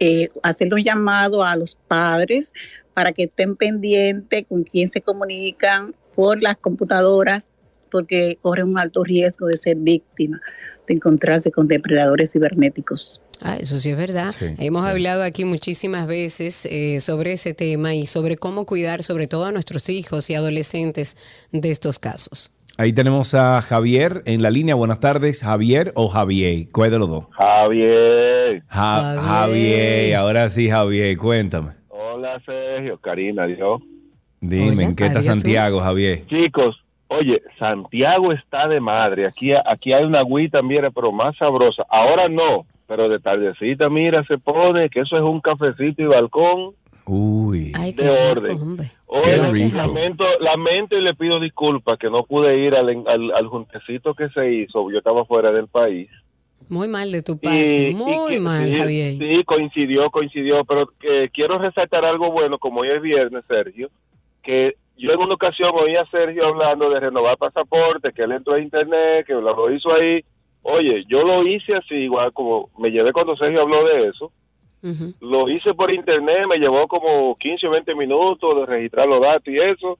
eh, 0.00 0.28
hacerle 0.42 0.76
un 0.76 0.84
llamado 0.84 1.44
a 1.44 1.56
los 1.56 1.76
padres 1.88 2.52
para 2.94 3.12
que 3.12 3.24
estén 3.24 3.56
pendientes 3.56 4.46
con 4.48 4.64
quién 4.64 4.88
se 4.88 5.00
comunican 5.00 5.94
por 6.14 6.42
las 6.42 6.56
computadoras, 6.56 7.46
porque 7.90 8.38
corren 8.40 8.68
un 8.68 8.78
alto 8.78 9.04
riesgo 9.04 9.46
de 9.46 9.56
ser 9.56 9.76
víctima, 9.76 10.40
de 10.86 10.94
encontrarse 10.94 11.50
con 11.50 11.68
depredadores 11.68 12.32
cibernéticos. 12.32 13.20
Ah, 13.40 13.56
eso 13.56 13.80
sí 13.80 13.90
es 13.90 13.96
verdad. 13.96 14.32
Sí, 14.38 14.54
Hemos 14.58 14.86
hablado 14.86 15.22
aquí 15.22 15.44
muchísimas 15.44 16.06
veces 16.06 16.64
eh, 16.66 17.00
sobre 17.00 17.32
ese 17.32 17.54
tema 17.54 17.94
y 17.94 18.06
sobre 18.06 18.36
cómo 18.36 18.66
cuidar 18.66 19.02
sobre 19.02 19.26
todo 19.26 19.46
a 19.46 19.52
nuestros 19.52 19.88
hijos 19.88 20.30
y 20.30 20.34
adolescentes 20.34 21.16
de 21.50 21.70
estos 21.70 21.98
casos. 21.98 22.52
Ahí 22.78 22.92
tenemos 22.92 23.34
a 23.34 23.60
Javier 23.60 24.22
en 24.24 24.42
la 24.42 24.50
línea. 24.50 24.74
Buenas 24.74 24.98
tardes, 24.98 25.42
Javier 25.42 25.92
o 25.94 26.08
Javier. 26.08 26.66
¿Cuál 26.72 26.90
de 26.90 26.98
los 26.98 27.08
dos? 27.08 27.24
Javier. 27.32 28.62
Ja- 28.68 29.16
Javier. 29.20 30.14
ahora 30.16 30.48
sí, 30.48 30.70
Javier, 30.70 31.16
cuéntame. 31.18 31.72
Hola 31.88 32.40
Sergio, 32.44 32.98
Karina, 32.98 33.46
yo. 33.46 33.80
Dime, 34.40 34.82
¿en 34.84 34.96
qué 34.96 35.06
está 35.06 35.22
Santiago, 35.22 35.80
Javier? 35.80 36.26
Chicos, 36.26 36.82
oye, 37.08 37.40
Santiago 37.58 38.32
está 38.32 38.66
de 38.68 38.80
madre. 38.80 39.26
Aquí, 39.26 39.52
aquí 39.52 39.92
hay 39.92 40.04
una 40.04 40.20
agüita, 40.20 40.62
mira, 40.62 40.90
pero 40.90 41.12
más 41.12 41.36
sabrosa. 41.36 41.84
Ahora 41.88 42.28
no, 42.28 42.66
pero 42.88 43.08
de 43.08 43.20
tardecita, 43.20 43.88
mira, 43.88 44.24
se 44.24 44.38
pone 44.38 44.88
que 44.90 45.00
eso 45.00 45.16
es 45.16 45.22
un 45.22 45.40
cafecito 45.40 46.02
y 46.02 46.06
balcón 46.06 46.72
Uy. 47.06 47.72
de 47.72 48.10
orden. 48.10 48.76
Oye, 49.06 49.50
rico. 49.50 49.76
lamento, 49.76 50.24
lamento 50.40 50.96
y 50.96 51.00
le 51.02 51.14
pido 51.14 51.40
disculpas 51.40 51.98
que 51.98 52.08
no 52.10 52.22
pude 52.24 52.56
ir 52.58 52.74
al, 52.74 52.88
al, 53.06 53.32
al 53.32 53.46
juntecito 53.48 54.14
que 54.14 54.28
se 54.30 54.52
hizo. 54.52 54.90
Yo 54.90 54.98
estaba 54.98 55.24
fuera 55.24 55.50
del 55.52 55.68
país. 55.68 56.08
Muy 56.68 56.88
mal 56.88 57.10
de 57.12 57.22
tu 57.22 57.38
parte, 57.38 57.90
Y- 57.90 57.94
muy 57.94 58.32
y 58.32 58.34
que- 58.36 58.40
mal, 58.40 58.64
sí, 58.68 58.74
Javier. 58.78 59.14
Sí, 59.18 59.44
coincidió, 59.44 60.10
coincidió, 60.10 60.64
pero 60.64 60.86
que 61.00 61.28
quiero 61.30 61.58
resaltar 61.58 62.04
algo 62.04 62.30
bueno, 62.30 62.58
como 62.58 62.80
hoy 62.80 62.88
es 62.90 63.02
viernes, 63.02 63.44
Sergio, 63.48 63.90
que 64.42 64.76
yo 64.96 65.10
en 65.12 65.18
una 65.20 65.34
ocasión 65.34 65.72
oí 65.74 65.96
a 65.96 66.06
Sergio 66.06 66.46
hablando 66.46 66.88
de 66.88 67.00
renovar 67.00 67.36
pasaporte, 67.36 68.12
que 68.12 68.22
él 68.22 68.32
entró 68.32 68.54
a 68.54 68.60
internet, 68.60 69.26
que 69.26 69.32
lo, 69.34 69.40
lo 69.40 69.74
hizo 69.74 69.92
ahí. 69.92 70.24
Oye, 70.62 71.04
yo 71.08 71.24
lo 71.24 71.44
hice 71.46 71.74
así, 71.74 71.94
igual 71.94 72.32
como 72.32 72.70
me 72.78 72.90
llevé 72.90 73.12
cuando 73.12 73.36
Sergio 73.36 73.62
habló 73.62 73.84
de 73.84 74.08
eso. 74.08 74.32
Lo 75.20 75.48
hice 75.48 75.74
por 75.74 75.92
internet, 75.92 76.46
me 76.48 76.58
llevó 76.58 76.88
como 76.88 77.36
15 77.38 77.66
o 77.66 77.70
20 77.70 77.94
minutos 77.94 78.56
de 78.56 78.66
registrar 78.66 79.06
los 79.06 79.20
datos 79.20 79.46
y 79.48 79.58
eso. 79.58 79.98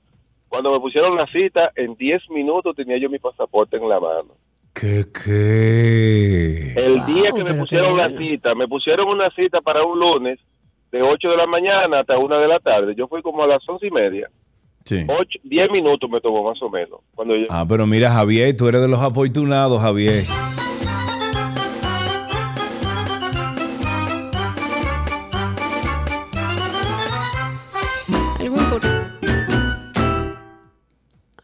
Cuando 0.49 0.73
me 0.73 0.81
pusieron 0.81 1.17
la 1.17 1.27
cita, 1.29 1.71
en 1.77 1.95
10 1.95 2.29
minutos 2.31 2.75
tenía 2.77 2.99
yo 2.99 3.09
mi 3.09 3.19
pasaporte 3.19 3.77
en 3.77 3.89
la 3.89 3.99
mano. 4.01 4.35
¿Qué 4.75 5.05
qué? 5.13 6.73
El 6.77 7.05
día 7.07 7.31
que 7.33 7.45
me 7.45 7.55
pusieron 7.55 7.97
la 7.97 8.11
cita, 8.17 8.55
me 8.55 8.67
pusieron 8.69 9.09
una 9.09 9.31
cita 9.31 9.61
para 9.61 9.85
un 9.85 9.99
lunes 9.99 10.39
de 10.91 11.03
8 11.03 11.31
de 11.31 11.37
la 11.37 11.47
mañana 11.47 12.01
hasta 12.01 12.19
1 12.19 12.39
de 12.39 12.49
la 12.49 12.59
tarde. 12.59 12.95
Yo 12.97 13.07
fui 13.09 13.23
como 13.23 13.43
a 13.43 13.47
las 13.47 13.67
11 13.69 13.87
y 13.87 13.91
media. 13.91 14.29
Sí. 14.85 15.05
8, 15.09 15.39
10 15.45 15.71
minutos 15.71 16.11
me 16.11 16.21
tomó 16.21 16.43
más 16.43 16.61
o 16.61 16.69
menos. 16.69 17.01
Cuando 17.15 17.37
yo, 17.37 17.47
Ah, 17.51 17.65
pero 17.69 17.87
mira, 17.87 18.11
Javier, 18.11 18.57
tú 18.57 18.67
eres 18.69 18.81
de 18.81 18.89
los 18.89 19.01
afortunados, 19.01 19.81
Javier. 19.81 20.23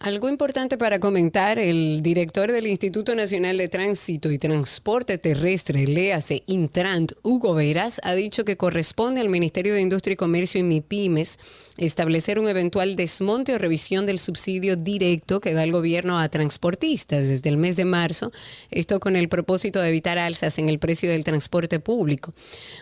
Algo 0.00 0.28
importante 0.28 0.78
para 0.78 1.00
comentar, 1.00 1.58
el 1.58 2.02
director 2.02 2.52
del 2.52 2.68
Instituto 2.68 3.16
Nacional 3.16 3.58
de 3.58 3.66
Tránsito 3.66 4.30
y 4.30 4.38
Transporte 4.38 5.18
Terrestre, 5.18 5.88
léase 5.88 6.44
Intrant, 6.46 7.14
Hugo 7.24 7.54
Veras, 7.54 8.00
ha 8.04 8.14
dicho 8.14 8.44
que 8.44 8.56
corresponde 8.56 9.20
al 9.20 9.28
Ministerio 9.28 9.74
de 9.74 9.80
Industria 9.80 10.12
y 10.14 10.16
Comercio 10.16 10.60
y 10.60 10.62
MIPIMES 10.62 11.40
establecer 11.78 12.38
un 12.38 12.48
eventual 12.48 12.96
desmonte 12.96 13.54
o 13.54 13.58
revisión 13.58 14.04
del 14.04 14.18
subsidio 14.18 14.76
directo 14.76 15.40
que 15.40 15.54
da 15.54 15.64
el 15.64 15.72
gobierno 15.72 16.18
a 16.18 16.28
transportistas 16.28 17.28
desde 17.28 17.48
el 17.48 17.56
mes 17.56 17.76
de 17.76 17.84
marzo, 17.84 18.32
esto 18.70 19.00
con 19.00 19.16
el 19.16 19.28
propósito 19.28 19.80
de 19.80 19.88
evitar 19.88 20.18
alzas 20.18 20.58
en 20.58 20.68
el 20.68 20.78
precio 20.78 21.10
del 21.10 21.24
transporte 21.24 21.80
público. 21.80 22.34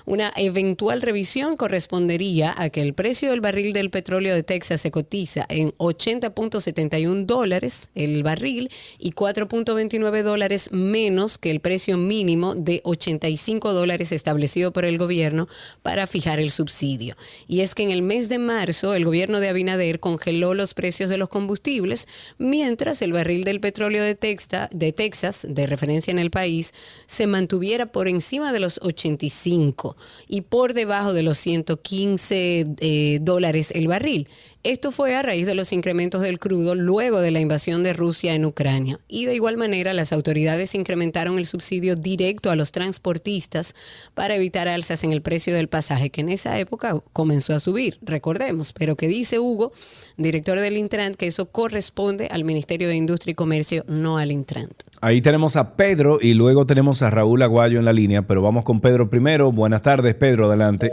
Una 0.06 0.32
eventual 0.36 1.02
revisión 1.02 1.56
correspondería 1.56 2.55
a 2.56 2.70
que 2.70 2.81
el 2.81 2.94
precio 2.94 3.31
del 3.31 3.40
barril 3.40 3.73
del 3.73 3.90
petróleo 3.90 4.35
de 4.35 4.43
Texas 4.43 4.81
se 4.81 4.90
cotiza 4.90 5.47
en 5.48 5.73
80.71 5.73 7.27
dólares 7.27 7.90
el 7.94 8.23
barril 8.23 8.70
y 8.98 9.12
4.29 9.12 10.23
dólares 10.23 10.70
menos 10.73 11.39
que 11.39 11.51
el 11.51 11.60
precio 11.60 11.98
mínimo 11.98 12.55
de 12.55 12.81
85 12.85 13.73
dólares 13.73 14.12
establecido 14.12 14.73
por 14.73 14.85
el 14.85 14.98
gobierno 14.98 15.48
para 15.82 16.06
fijar 16.06 16.40
el 16.40 16.51
subsidio. 16.51 17.16
Y 17.47 17.60
es 17.60 17.74
que 17.74 17.82
en 17.82 17.90
el 17.90 18.02
mes 18.02 18.28
de 18.28 18.39
marzo 18.39 18.85
el 18.94 19.04
gobierno 19.04 19.40
de 19.40 19.48
Abinader 19.48 20.00
congeló 20.00 20.54
los 20.54 20.74
precios 20.74 21.08
de 21.08 21.18
los 21.18 21.28
combustibles, 21.28 22.08
mientras 22.38 23.02
el 23.02 23.12
barril 23.12 23.44
del 23.44 23.60
petróleo 23.60 24.02
de, 24.02 24.14
Texas, 24.14 25.46
de 25.48 25.66
referencia 25.66 26.10
en 26.10 26.18
el 26.18 26.30
país, 26.30 26.74
se 27.06 27.26
mantuviera 27.26 27.86
por 27.86 28.08
encima 28.08 28.52
de 28.52 28.60
los 28.60 28.78
85 28.82 29.96
y 30.28 30.42
por 30.42 30.74
debajo 30.74 31.12
de 31.12 31.22
los 31.22 31.38
115 31.38 32.66
eh, 32.78 33.18
dólares 33.22 33.70
el 33.74 33.88
barril. 33.88 34.28
Esto 34.62 34.91
fue 34.91 35.15
a 35.15 35.23
raíz 35.23 35.47
de 35.47 35.55
los 35.55 35.73
incrementos 35.73 36.23
del 36.23 36.39
crudo 36.39 36.74
luego 36.74 37.20
de 37.20 37.31
la 37.31 37.41
invasión 37.41 37.83
de 37.83 37.93
Rusia 37.93 38.35
en 38.35 38.45
Ucrania. 38.45 38.99
Y 39.07 39.27
de 39.27 39.35
igual 39.35 39.57
manera, 39.57 39.93
las 39.93 40.12
autoridades 40.12 40.74
incrementaron 40.74 41.39
el 41.39 41.47
subsidio 41.47 41.95
directo 41.95 42.51
a 42.51 42.57
los 42.57 42.73
transportistas 42.73 43.74
para 44.15 44.35
evitar 44.35 44.66
alzas 44.66 45.05
en 45.05 45.12
el 45.12 45.23
precio 45.23 45.55
del 45.55 45.69
pasaje, 45.69 46.11
que 46.11 46.20
en 46.20 46.31
esa 46.31 46.59
época 46.59 47.01
comenzó 47.12 47.55
a 47.55 47.61
subir, 47.61 47.99
recordemos, 48.03 48.73
pero 48.73 48.97
que 48.97 49.09
dice 49.09 49.39
Hugo, 49.39 49.73
director 50.16 50.59
del 50.59 50.77
Intrant, 50.77 51.16
que 51.16 51.28
eso 51.28 51.47
corresponde 51.53 52.28
al 52.31 52.45
Ministerio 52.45 52.89
de 52.89 52.97
Industria 52.97 53.33
y 53.33 53.35
Comercio, 53.35 53.85
no 53.87 54.19
al 54.19 54.33
Intrant. 54.33 54.83
Ahí 55.01 55.20
tenemos 55.20 55.57
a 55.57 55.77
Pedro 55.77 56.19
y 56.20 56.35
luego 56.35 56.66
tenemos 56.66 57.03
a 57.03 57.11
Raúl 57.11 57.43
Aguayo 57.43 57.78
en 57.78 57.85
la 57.85 57.93
línea, 57.93 58.23
pero 58.23 58.43
vamos 58.43 58.65
con 58.65 58.81
Pedro 58.81 59.09
primero. 59.11 59.53
Buenas 59.53 59.83
tardes, 59.83 60.15
Pedro, 60.15 60.47
adelante. 60.47 60.91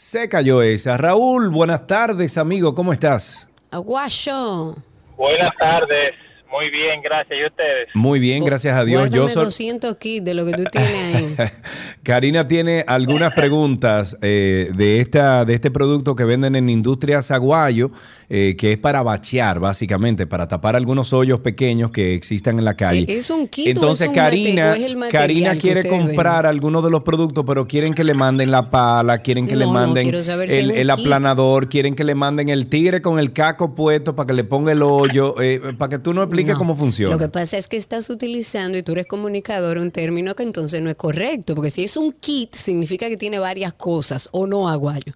Se 0.00 0.28
cayó 0.28 0.62
esa. 0.62 0.96
Raúl, 0.96 1.48
buenas 1.48 1.88
tardes, 1.88 2.38
amigo, 2.38 2.72
¿cómo 2.72 2.92
estás? 2.92 3.48
Aguayo. 3.72 4.76
Buenas 5.16 5.52
tardes, 5.58 6.14
muy 6.50 6.70
bien, 6.70 7.00
gracias. 7.02 7.38
¿Y 7.38 7.44
ustedes? 7.46 7.88
Muy 7.94 8.18
bien, 8.20 8.44
gracias 8.44 8.74
a 8.76 8.84
Dios. 8.84 9.00
Guárdame 9.02 9.16
Yo 9.16 9.28
soy... 9.28 9.44
200 9.44 9.96
kits 9.96 10.24
de 10.24 10.34
lo 10.34 10.44
que 10.46 10.52
tú 10.52 10.64
tienes 10.70 11.14
ahí. 11.16 11.36
Karina 12.02 12.48
tiene 12.48 12.84
algunas 12.86 13.32
preguntas 13.34 14.16
eh, 14.22 14.70
de, 14.74 15.00
esta, 15.00 15.44
de 15.44 15.54
este 15.54 15.70
producto 15.70 16.16
que 16.16 16.24
venden 16.24 16.56
en 16.56 16.68
Industrias 16.70 17.30
Aguayo, 17.30 17.90
eh, 18.30 18.56
que 18.58 18.72
es 18.72 18.78
para 18.78 19.02
bachear, 19.02 19.60
básicamente, 19.60 20.26
para 20.26 20.48
tapar 20.48 20.74
algunos 20.76 21.12
hoyos 21.12 21.40
pequeños 21.40 21.90
que 21.90 22.14
existan 22.14 22.58
en 22.58 22.64
la 22.64 22.74
calle. 22.74 23.04
¿Es 23.08 23.30
un 23.30 23.46
kit 23.48 23.66
o 23.66 23.70
Entonces, 23.70 24.02
es 24.02 24.08
un 24.08 24.14
Karina, 24.14 24.66
mate- 24.66 24.70
o 24.70 24.74
es 24.84 24.90
el 24.90 24.96
material 24.96 25.22
Karina 25.22 25.56
quiere 25.56 25.88
comprar 25.88 26.46
algunos 26.46 26.82
de 26.84 26.90
los 26.90 27.02
productos, 27.02 27.44
pero 27.46 27.66
quieren 27.66 27.94
que 27.94 28.04
le 28.04 28.14
manden 28.14 28.50
la 28.50 28.70
pala, 28.70 29.18
quieren 29.18 29.46
que 29.46 29.56
le 29.56 29.66
No, 29.66 29.72
manden 29.72 30.04
si 30.48 30.58
el, 30.58 30.90
aplanador, 30.90 31.68
quieren 31.68 31.94
que 31.94 32.04
le 32.04 32.14
manden 32.14 32.48
el 32.48 32.68
tigre 32.68 33.02
con 33.02 33.18
el 33.18 33.32
caco 33.32 33.74
puesto 33.74 34.16
para 34.16 34.26
que 34.28 34.32
le 34.32 34.44
ponga 34.44 34.72
el 34.72 34.82
hoyo, 34.82 35.40
eh, 35.40 35.60
para 35.76 35.90
que 35.90 35.98
tú 35.98 36.14
no 36.14 36.22
cómo 36.56 36.76
funciona. 36.76 37.14
Lo 37.14 37.18
que 37.18 37.28
pasa 37.28 37.58
es 37.58 37.68
que 37.68 37.76
estás 37.76 38.10
utilizando, 38.10 38.78
y 38.78 38.82
tú 38.82 38.92
eres 38.92 39.06
comunicador, 39.06 39.78
un 39.78 39.90
término 39.90 40.34
que 40.34 40.42
entonces 40.42 40.80
no 40.80 40.90
es 40.90 40.96
correcto, 40.96 41.54
porque 41.54 41.70
si 41.70 41.84
es 41.84 41.96
un 41.96 42.12
kit, 42.12 42.54
significa 42.54 43.08
que 43.08 43.16
tiene 43.16 43.38
varias 43.38 43.72
cosas, 43.74 44.28
o 44.32 44.46
no, 44.46 44.68
Aguayo. 44.68 45.12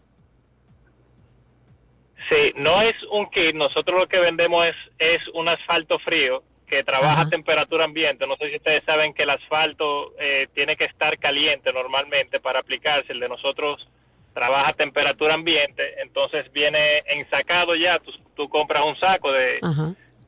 Sí, 2.28 2.52
no 2.56 2.80
es 2.80 2.94
un 3.10 3.28
kit, 3.30 3.54
nosotros 3.54 4.00
lo 4.00 4.08
que 4.08 4.18
vendemos 4.18 4.66
es, 4.66 4.76
es 4.98 5.20
un 5.34 5.48
asfalto 5.48 5.98
frío 5.98 6.42
que 6.72 6.82
trabaja 6.84 7.20
a 7.20 7.28
temperatura 7.28 7.84
ambiente. 7.84 8.26
No 8.26 8.34
sé 8.36 8.48
si 8.48 8.56
ustedes 8.56 8.82
saben 8.84 9.12
que 9.12 9.24
el 9.24 9.30
asfalto 9.30 10.14
eh, 10.18 10.48
tiene 10.54 10.74
que 10.74 10.86
estar 10.86 11.18
caliente 11.18 11.70
normalmente 11.70 12.40
para 12.40 12.60
aplicarse. 12.60 13.12
El 13.12 13.20
de 13.20 13.28
nosotros 13.28 13.86
trabaja 14.32 14.70
a 14.70 14.72
temperatura 14.72 15.34
ambiente, 15.34 16.00
entonces 16.00 16.50
viene 16.50 17.00
ensacado 17.10 17.74
ya. 17.74 18.00
Tú, 18.34 18.48
compras 18.48 18.84
un 18.86 18.96
saco 18.96 19.30
de, 19.30 19.60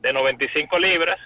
de 0.05 0.13
95 0.13 0.77
libras 0.77 1.19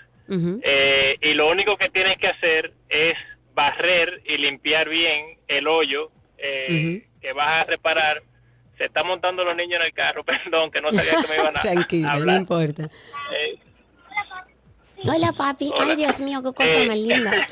eh, 0.64 1.18
y 1.22 1.34
lo 1.34 1.50
único 1.50 1.76
que 1.76 1.90
tienes 1.90 2.18
que 2.18 2.28
hacer 2.28 2.72
es 2.88 3.18
barrer 3.54 4.22
y 4.26 4.38
limpiar 4.38 4.88
bien 4.88 5.38
el 5.48 5.68
hoyo 5.68 6.12
eh, 6.38 7.06
que 7.20 7.34
vas 7.34 7.62
a 7.62 7.64
reparar. 7.66 8.24
Se 8.78 8.86
está 8.86 9.04
montando 9.04 9.44
los 9.44 9.56
niños 9.58 9.82
en 9.82 9.88
el 9.88 9.94
carro, 9.94 10.24
perdón, 10.26 10.72
que 10.72 10.80
no 10.82 10.94
sabía 10.94 11.12
que 11.22 11.28
me 11.28 11.36
iban 11.42 11.58
a, 11.58 11.62
Tranquilo, 11.62 12.10
hablar. 12.10 12.36
no 12.36 12.42
importa. 12.42 12.84
Eh, 13.36 13.60
Hola, 15.04 15.32
papi. 15.36 15.72
Ay, 15.80 15.96
Dios 15.96 16.22
mío, 16.22 16.42
qué 16.44 16.54
cosa 16.54 16.80
Eh, 16.82 16.88
más 16.88 16.98
linda. 16.98 17.32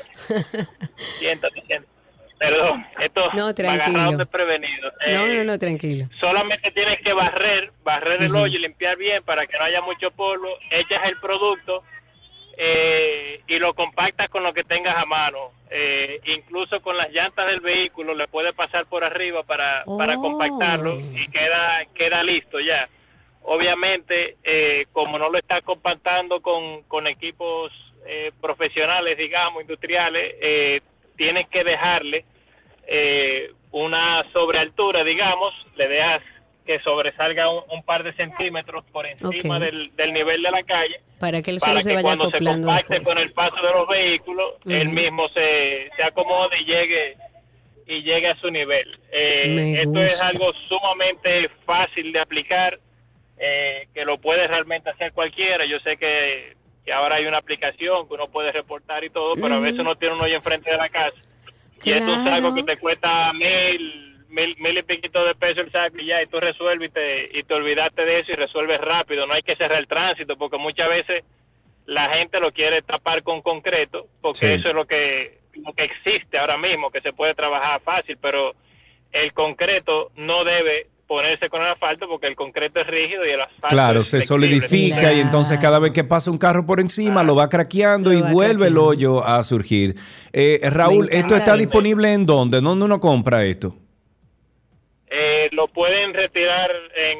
siéntate, 1.18 1.62
siéntate. 1.66 1.97
Perdón, 2.38 2.86
esto 3.00 3.30
No, 3.34 3.52
tranquilo. 3.54 4.16
desprevenido. 4.16 4.92
No, 5.08 5.26
Eh, 5.26 5.36
no, 5.38 5.44
no, 5.44 5.58
tranquilo. 5.58 6.04
Solamente 6.20 6.70
tienes 6.70 7.00
que 7.00 7.12
barrer, 7.12 7.72
barrer 7.82 8.22
el 8.22 8.34
hoyo 8.36 8.56
y 8.58 8.60
limpiar 8.60 8.96
bien 8.96 9.22
para 9.24 9.46
que 9.46 9.58
no 9.58 9.64
haya 9.64 9.80
mucho 9.82 10.10
polvo. 10.12 10.48
Echas 10.70 11.00
el 11.06 11.18
producto 11.18 11.82
eh, 12.56 13.40
y 13.46 13.58
lo 13.58 13.74
compactas 13.74 14.28
con 14.28 14.42
lo 14.42 14.52
que 14.52 14.64
tengas 14.64 14.96
a 14.96 15.04
mano. 15.04 15.52
Eh, 15.70 16.20
incluso 16.26 16.80
con 16.80 16.96
las 16.96 17.10
llantas 17.10 17.46
del 17.46 17.60
vehículo 17.60 18.14
le 18.14 18.26
puedes 18.28 18.52
pasar 18.54 18.86
por 18.86 19.04
arriba 19.04 19.42
para, 19.42 19.84
para 19.98 20.16
Oh. 20.16 20.22
compactarlo 20.22 20.98
y 20.98 21.28
queda, 21.28 21.84
queda 21.94 22.22
listo 22.22 22.58
ya. 22.60 22.88
Obviamente, 23.42 24.36
eh, 24.44 24.86
como 24.92 25.18
no 25.18 25.28
lo 25.30 25.38
estás 25.38 25.62
compactando 25.62 26.40
con, 26.40 26.82
con 26.84 27.06
equipos 27.06 27.72
eh, 28.06 28.32
profesionales, 28.40 29.16
digamos, 29.18 29.62
industriales, 29.62 30.34
eh, 30.40 30.80
tienes 31.18 31.48
que 31.48 31.64
dejarle 31.64 32.24
eh, 32.86 33.50
una 33.72 34.24
sobrealtura, 34.32 35.04
digamos, 35.04 35.52
le 35.76 35.88
dejas 35.88 36.22
que 36.64 36.80
sobresalga 36.80 37.50
un, 37.50 37.62
un 37.70 37.82
par 37.82 38.02
de 38.04 38.12
centímetros 38.14 38.84
por 38.92 39.04
encima 39.06 39.58
del, 39.58 39.94
del 39.96 40.12
nivel 40.12 40.42
de 40.42 40.50
la 40.50 40.62
calle 40.62 41.00
Para 41.18 41.42
que 41.42 41.50
él 41.50 41.58
para 41.60 41.72
solo 41.72 41.80
se 41.80 41.88
que 41.90 41.94
vaya 41.96 42.02
cuando 42.16 42.30
se 42.30 42.44
compacte 42.44 42.94
después. 42.94 43.14
con 43.14 43.22
el 43.24 43.32
paso 43.32 43.56
de 43.56 43.72
los 43.72 43.88
vehículos, 43.88 44.54
él 44.66 44.86
Ujú. 44.88 44.96
mismo 44.96 45.28
se, 45.30 45.90
se 45.96 46.02
acomode 46.02 46.58
y 46.60 46.64
llegue 46.64 47.16
y 47.86 48.02
llegue 48.02 48.28
a 48.28 48.36
su 48.36 48.50
nivel. 48.50 49.00
Eh, 49.10 49.80
esto 49.82 50.02
es 50.04 50.20
algo 50.20 50.52
sumamente 50.68 51.48
fácil 51.64 52.12
de 52.12 52.20
aplicar, 52.20 52.78
eh, 53.38 53.88
que 53.94 54.04
lo 54.04 54.18
puede 54.18 54.46
realmente 54.46 54.90
hacer 54.90 55.12
cualquiera. 55.14 55.64
Yo 55.64 55.78
sé 55.80 55.96
que, 55.96 56.54
que 56.88 56.92
ahora 56.94 57.16
hay 57.16 57.26
una 57.26 57.36
aplicación 57.36 58.08
que 58.08 58.14
uno 58.14 58.28
puede 58.28 58.50
reportar 58.50 59.04
y 59.04 59.10
todo, 59.10 59.34
pero 59.34 59.56
a 59.56 59.60
veces 59.60 59.78
uno 59.80 59.94
tiene 59.96 60.14
uno 60.14 60.24
ahí 60.24 60.32
enfrente 60.32 60.70
de 60.70 60.78
la 60.78 60.88
casa 60.88 61.12
y 61.84 61.90
es 61.90 62.00
un 62.00 62.22
Claro. 62.22 62.30
saco 62.30 62.54
que 62.54 62.62
te 62.62 62.78
cuesta 62.78 63.30
mil, 63.34 64.24
mil, 64.30 64.56
mil 64.58 64.78
y 64.78 64.82
piquito 64.82 65.22
de 65.22 65.34
pesos 65.34 65.66
el 65.66 65.70
saco 65.70 65.98
y 65.98 66.06
ya, 66.06 66.22
y 66.22 66.26
tú 66.28 66.40
resuelves 66.40 66.88
y 66.88 66.92
te, 66.94 67.38
y 67.38 67.42
te 67.42 67.52
olvidaste 67.52 68.06
de 68.06 68.20
eso 68.20 68.32
y 68.32 68.36
resuelves 68.36 68.80
rápido. 68.80 69.26
No 69.26 69.34
hay 69.34 69.42
que 69.42 69.54
cerrar 69.56 69.78
el 69.78 69.86
tránsito 69.86 70.38
porque 70.38 70.56
muchas 70.56 70.88
veces 70.88 71.24
la 71.84 72.08
gente 72.16 72.40
lo 72.40 72.52
quiere 72.52 72.80
tapar 72.80 73.22
con 73.22 73.42
concreto 73.42 74.06
porque 74.22 74.38
Sí. 74.38 74.46
eso 74.54 74.68
es 74.70 74.74
lo 74.74 74.86
que, 74.86 75.40
lo 75.62 75.74
que 75.74 75.84
existe 75.84 76.38
ahora 76.38 76.56
mismo, 76.56 76.90
que 76.90 77.02
se 77.02 77.12
puede 77.12 77.34
trabajar 77.34 77.82
fácil, 77.82 78.16
pero 78.16 78.54
el 79.12 79.34
concreto 79.34 80.10
no 80.16 80.42
debe 80.42 80.86
ponerse 81.08 81.48
con 81.48 81.62
el 81.62 81.68
asfalto 81.68 82.06
porque 82.06 82.26
el 82.28 82.36
concreto 82.36 82.80
es 82.80 82.86
rígido 82.86 83.26
y 83.26 83.30
el 83.30 83.40
asfalto 83.40 83.68
Claro, 83.68 84.00
es 84.00 84.08
se 84.08 84.20
solidifica 84.20 85.12
y 85.12 85.20
entonces 85.20 85.58
cada 85.58 85.78
vez 85.78 85.92
que 85.92 86.04
pasa 86.04 86.30
un 86.30 86.38
carro 86.38 86.66
por 86.66 86.80
encima 86.80 87.24
lo 87.24 87.34
va 87.34 87.48
craqueando 87.48 88.12
y 88.12 88.20
vuelve 88.20 88.68
el 88.68 88.76
hoyo 88.78 89.24
a 89.24 89.42
surgir. 89.42 89.96
Eh, 90.32 90.60
Raúl, 90.70 91.08
¿esto 91.10 91.34
está 91.34 91.52
eso. 91.52 91.58
disponible 91.58 92.12
en 92.12 92.26
dónde? 92.26 92.60
¿Dónde 92.60 92.84
uno 92.84 93.00
compra 93.00 93.44
esto? 93.44 93.74
Eh, 95.10 95.48
lo 95.52 95.68
pueden 95.68 96.12
retirar 96.12 96.70
en, 96.94 97.18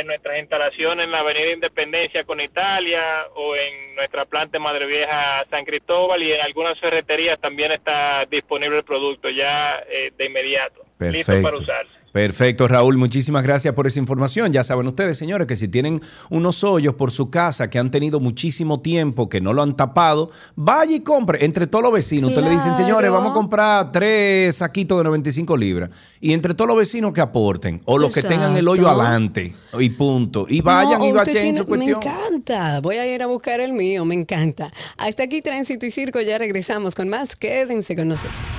en 0.00 0.06
nuestras 0.06 0.38
instalaciones 0.38 1.04
en 1.04 1.10
la 1.12 1.18
Avenida 1.20 1.52
Independencia 1.52 2.24
con 2.24 2.40
Italia 2.40 3.26
o 3.34 3.54
en 3.54 3.96
nuestra 3.96 4.24
planta 4.24 4.58
Madre 4.58 4.86
Vieja 4.86 5.44
San 5.50 5.66
Cristóbal 5.66 6.22
y 6.22 6.32
en 6.32 6.40
algunas 6.40 6.80
ferreterías 6.80 7.38
también 7.38 7.72
está 7.72 8.24
disponible 8.30 8.78
el 8.78 8.84
producto 8.84 9.28
ya 9.28 9.82
eh, 9.88 10.10
de 10.16 10.24
inmediato, 10.24 10.80
listo 11.00 11.32
Perfecto. 11.32 11.42
para 11.42 11.56
usarse. 11.56 11.95
Perfecto, 12.16 12.66
Raúl. 12.66 12.96
Muchísimas 12.96 13.42
gracias 13.42 13.74
por 13.74 13.86
esa 13.86 13.98
información. 13.98 14.50
Ya 14.50 14.64
saben 14.64 14.86
ustedes, 14.86 15.18
señores, 15.18 15.46
que 15.46 15.54
si 15.54 15.68
tienen 15.68 16.00
unos 16.30 16.64
hoyos 16.64 16.94
por 16.94 17.12
su 17.12 17.28
casa 17.28 17.68
que 17.68 17.78
han 17.78 17.90
tenido 17.90 18.20
muchísimo 18.20 18.80
tiempo, 18.80 19.28
que 19.28 19.42
no 19.42 19.52
lo 19.52 19.60
han 19.60 19.76
tapado, 19.76 20.30
vaya 20.54 20.96
y 20.96 21.00
compre. 21.00 21.44
Entre 21.44 21.66
todos 21.66 21.82
los 21.82 21.92
vecinos, 21.92 22.30
ustedes 22.30 22.48
le 22.48 22.54
dicen, 22.54 22.70
Claro. 22.70 22.84
señores, 22.86 23.10
vamos 23.10 23.32
a 23.32 23.34
comprar 23.34 23.92
tres 23.92 24.56
saquitos 24.56 24.96
de 24.96 25.04
95 25.04 25.58
libras. 25.58 25.90
Y 26.18 26.32
entre 26.32 26.54
todos 26.54 26.68
los 26.68 26.78
vecinos 26.78 27.12
que 27.12 27.20
aporten, 27.20 27.82
o 27.84 27.98
los 27.98 28.14
que 28.14 28.22
tengan 28.22 28.56
el 28.56 28.66
hoyo 28.66 28.88
adelante, 28.88 29.54
y 29.78 29.90
punto. 29.90 30.46
Y 30.48 30.62
vayan 30.62 30.98
No, 30.98 31.08
y 31.08 31.24
tiene- 31.26 31.54
su 31.58 31.64
Me 31.64 31.68
cuestión. 31.68 32.00
encanta. 32.02 32.80
Voy 32.80 32.96
a 32.96 33.06
ir 33.14 33.22
a 33.22 33.26
buscar 33.26 33.60
el 33.60 33.74
mío, 33.74 34.06
me 34.06 34.14
encanta. 34.14 34.72
Hasta 34.96 35.24
aquí 35.24 35.42
Tránsito 35.42 35.84
y 35.84 35.90
Circo, 35.90 36.18
ya 36.22 36.38
regresamos 36.38 36.94
con 36.94 37.10
más. 37.10 37.36
Quédense 37.36 37.94
con 37.94 38.08
nosotros. 38.08 38.58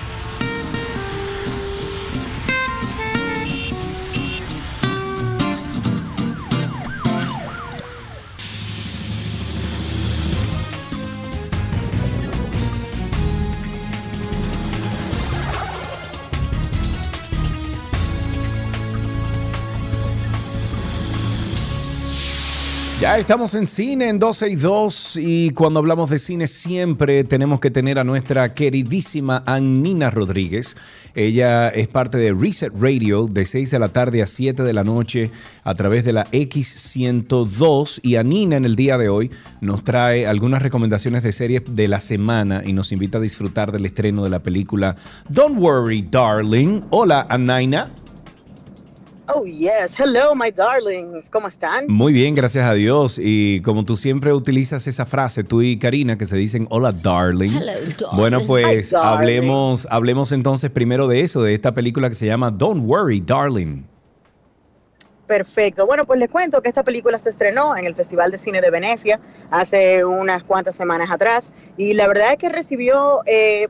Estamos 23.15 23.55
en 23.55 23.65
cine 23.65 24.09
en 24.09 24.19
12 24.19 24.49
y 24.49 24.55
2 24.55 25.17
y 25.19 25.49
cuando 25.51 25.79
hablamos 25.79 26.09
de 26.11 26.19
cine 26.19 26.45
siempre 26.45 27.23
tenemos 27.23 27.59
que 27.59 27.71
tener 27.71 27.97
a 27.97 28.03
nuestra 28.03 28.53
queridísima 28.53 29.41
Annina 29.47 30.11
Rodríguez. 30.11 30.77
Ella 31.15 31.69
es 31.69 31.87
parte 31.87 32.19
de 32.19 32.31
Reset 32.31 32.71
Radio 32.79 33.27
de 33.27 33.45
6 33.45 33.71
de 33.71 33.79
la 33.79 33.89
tarde 33.89 34.21
a 34.21 34.27
7 34.27 34.61
de 34.61 34.73
la 34.73 34.83
noche 34.83 35.31
a 35.63 35.73
través 35.73 36.05
de 36.05 36.13
la 36.13 36.29
X102 36.31 38.01
y 38.03 38.17
Anina 38.17 38.55
en 38.55 38.65
el 38.65 38.75
día 38.75 38.99
de 38.99 39.09
hoy 39.09 39.31
nos 39.61 39.83
trae 39.83 40.27
algunas 40.27 40.61
recomendaciones 40.61 41.23
de 41.23 41.33
series 41.33 41.63
de 41.67 41.87
la 41.87 41.99
semana 41.99 42.61
y 42.65 42.73
nos 42.73 42.91
invita 42.91 43.17
a 43.17 43.21
disfrutar 43.21 43.71
del 43.71 43.85
estreno 43.87 44.23
de 44.23 44.29
la 44.29 44.43
película 44.43 44.95
Don't 45.27 45.57
Worry 45.57 46.07
Darling. 46.11 46.83
Hola 46.91 47.25
Anaina. 47.29 47.89
Oh, 49.29 49.45
yes. 49.45 49.93
Hello, 49.97 50.33
my 50.33 50.51
darlings. 50.51 51.29
¿Cómo 51.29 51.49
están? 51.49 51.85
Muy 51.87 52.13
bien, 52.13 52.33
gracias 52.33 52.65
a 52.65 52.73
Dios. 52.73 53.19
Y 53.21 53.61
como 53.61 53.83
tú 53.83 53.97
siempre 53.97 54.31
utilizas 54.33 54.87
esa 54.87 55.05
frase, 55.05 55.43
tú 55.43 55.61
y 55.61 55.77
Karina, 55.77 56.17
que 56.17 56.25
se 56.25 56.37
dicen 56.37 56.65
hola, 56.69 56.93
darling. 56.93 57.49
Hello, 57.49 57.65
darling. 57.73 58.17
Bueno, 58.17 58.39
pues 58.47 58.91
Hi, 58.91 58.93
darling. 58.93 59.17
hablemos, 59.17 59.87
hablemos 59.91 60.31
entonces 60.31 60.71
primero 60.71 61.07
de 61.09 61.21
eso, 61.21 61.43
de 61.43 61.53
esta 61.53 61.73
película 61.73 62.07
que 62.07 62.15
se 62.15 62.25
llama 62.25 62.51
Don't 62.51 62.83
Worry, 62.85 63.19
Darling. 63.19 63.83
Perfecto. 65.27 65.85
Bueno, 65.85 66.05
pues 66.05 66.21
les 66.21 66.29
cuento 66.29 66.61
que 66.61 66.69
esta 66.69 66.83
película 66.83 67.19
se 67.19 67.29
estrenó 67.29 67.75
en 67.75 67.85
el 67.85 67.95
Festival 67.95 68.31
de 68.31 68.37
Cine 68.37 68.61
de 68.61 68.71
Venecia 68.71 69.19
hace 69.51 70.05
unas 70.05 70.41
cuantas 70.43 70.75
semanas 70.77 71.11
atrás 71.11 71.51
y 71.75 71.93
la 71.95 72.07
verdad 72.07 72.31
es 72.31 72.37
que 72.37 72.47
recibió 72.47 73.23
eh, 73.25 73.67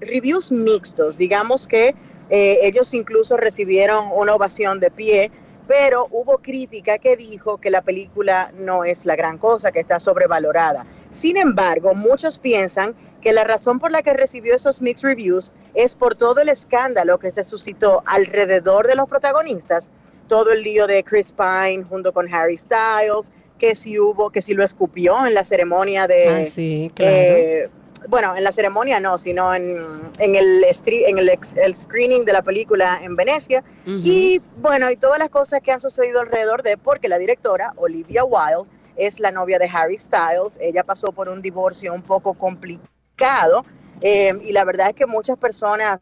reviews 0.00 0.50
mixtos. 0.50 1.16
Digamos 1.16 1.68
que 1.68 1.94
eh, 2.30 2.58
ellos 2.62 2.92
incluso 2.94 3.36
recibieron 3.36 4.10
una 4.14 4.34
ovación 4.34 4.80
de 4.80 4.90
pie, 4.90 5.30
pero 5.68 6.06
hubo 6.10 6.38
crítica 6.38 6.98
que 6.98 7.16
dijo 7.16 7.58
que 7.58 7.70
la 7.70 7.82
película 7.82 8.52
no 8.56 8.84
es 8.84 9.04
la 9.04 9.16
gran 9.16 9.38
cosa, 9.38 9.72
que 9.72 9.80
está 9.80 10.00
sobrevalorada. 10.00 10.86
Sin 11.10 11.36
embargo, 11.36 11.94
muchos 11.94 12.38
piensan 12.38 12.94
que 13.20 13.32
la 13.32 13.44
razón 13.44 13.80
por 13.80 13.90
la 13.90 14.02
que 14.02 14.12
recibió 14.12 14.54
esos 14.54 14.80
mixed 14.80 15.04
reviews 15.04 15.52
es 15.74 15.96
por 15.96 16.14
todo 16.14 16.40
el 16.40 16.48
escándalo 16.48 17.18
que 17.18 17.32
se 17.32 17.42
suscitó 17.42 18.02
alrededor 18.06 18.86
de 18.86 18.94
los 18.94 19.08
protagonistas, 19.08 19.88
todo 20.28 20.52
el 20.52 20.62
lío 20.62 20.86
de 20.86 21.02
Chris 21.02 21.32
Pine 21.32 21.82
junto 21.88 22.12
con 22.12 22.32
Harry 22.32 22.58
Styles, 22.58 23.32
que 23.58 23.74
si 23.74 23.98
hubo, 23.98 24.30
que 24.30 24.42
si 24.42 24.54
lo 24.54 24.62
escupió 24.64 25.26
en 25.26 25.34
la 25.34 25.44
ceremonia 25.44 26.06
de... 26.06 26.28
Ah, 26.28 26.44
sí, 26.44 26.90
claro. 26.94 27.12
eh, 27.16 27.70
bueno, 28.08 28.36
en 28.36 28.44
la 28.44 28.52
ceremonia 28.52 29.00
no, 29.00 29.18
sino 29.18 29.54
en, 29.54 30.10
en, 30.18 30.34
el, 30.34 30.64
en 30.64 31.18
el, 31.18 31.28
el 31.28 31.76
screening 31.76 32.24
de 32.24 32.32
la 32.32 32.42
película 32.42 33.00
en 33.02 33.16
Venecia. 33.16 33.64
Y 33.86 34.40
bueno, 34.56 34.90
y 34.90 34.96
todas 34.96 35.18
las 35.18 35.30
cosas 35.30 35.60
que 35.62 35.72
han 35.72 35.80
sucedido 35.80 36.20
alrededor 36.20 36.62
de, 36.62 36.76
porque 36.76 37.08
la 37.08 37.18
directora, 37.18 37.72
Olivia 37.76 38.24
Wilde, 38.24 38.70
es 38.96 39.20
la 39.20 39.30
novia 39.30 39.58
de 39.58 39.68
Harry 39.72 39.98
Styles. 39.98 40.58
Ella 40.60 40.82
pasó 40.84 41.12
por 41.12 41.28
un 41.28 41.42
divorcio 41.42 41.92
un 41.92 42.02
poco 42.02 42.34
complicado 42.34 43.64
eh, 44.00 44.32
y 44.42 44.52
la 44.52 44.64
verdad 44.64 44.90
es 44.90 44.94
que 44.94 45.06
muchas 45.06 45.38
personas 45.38 46.00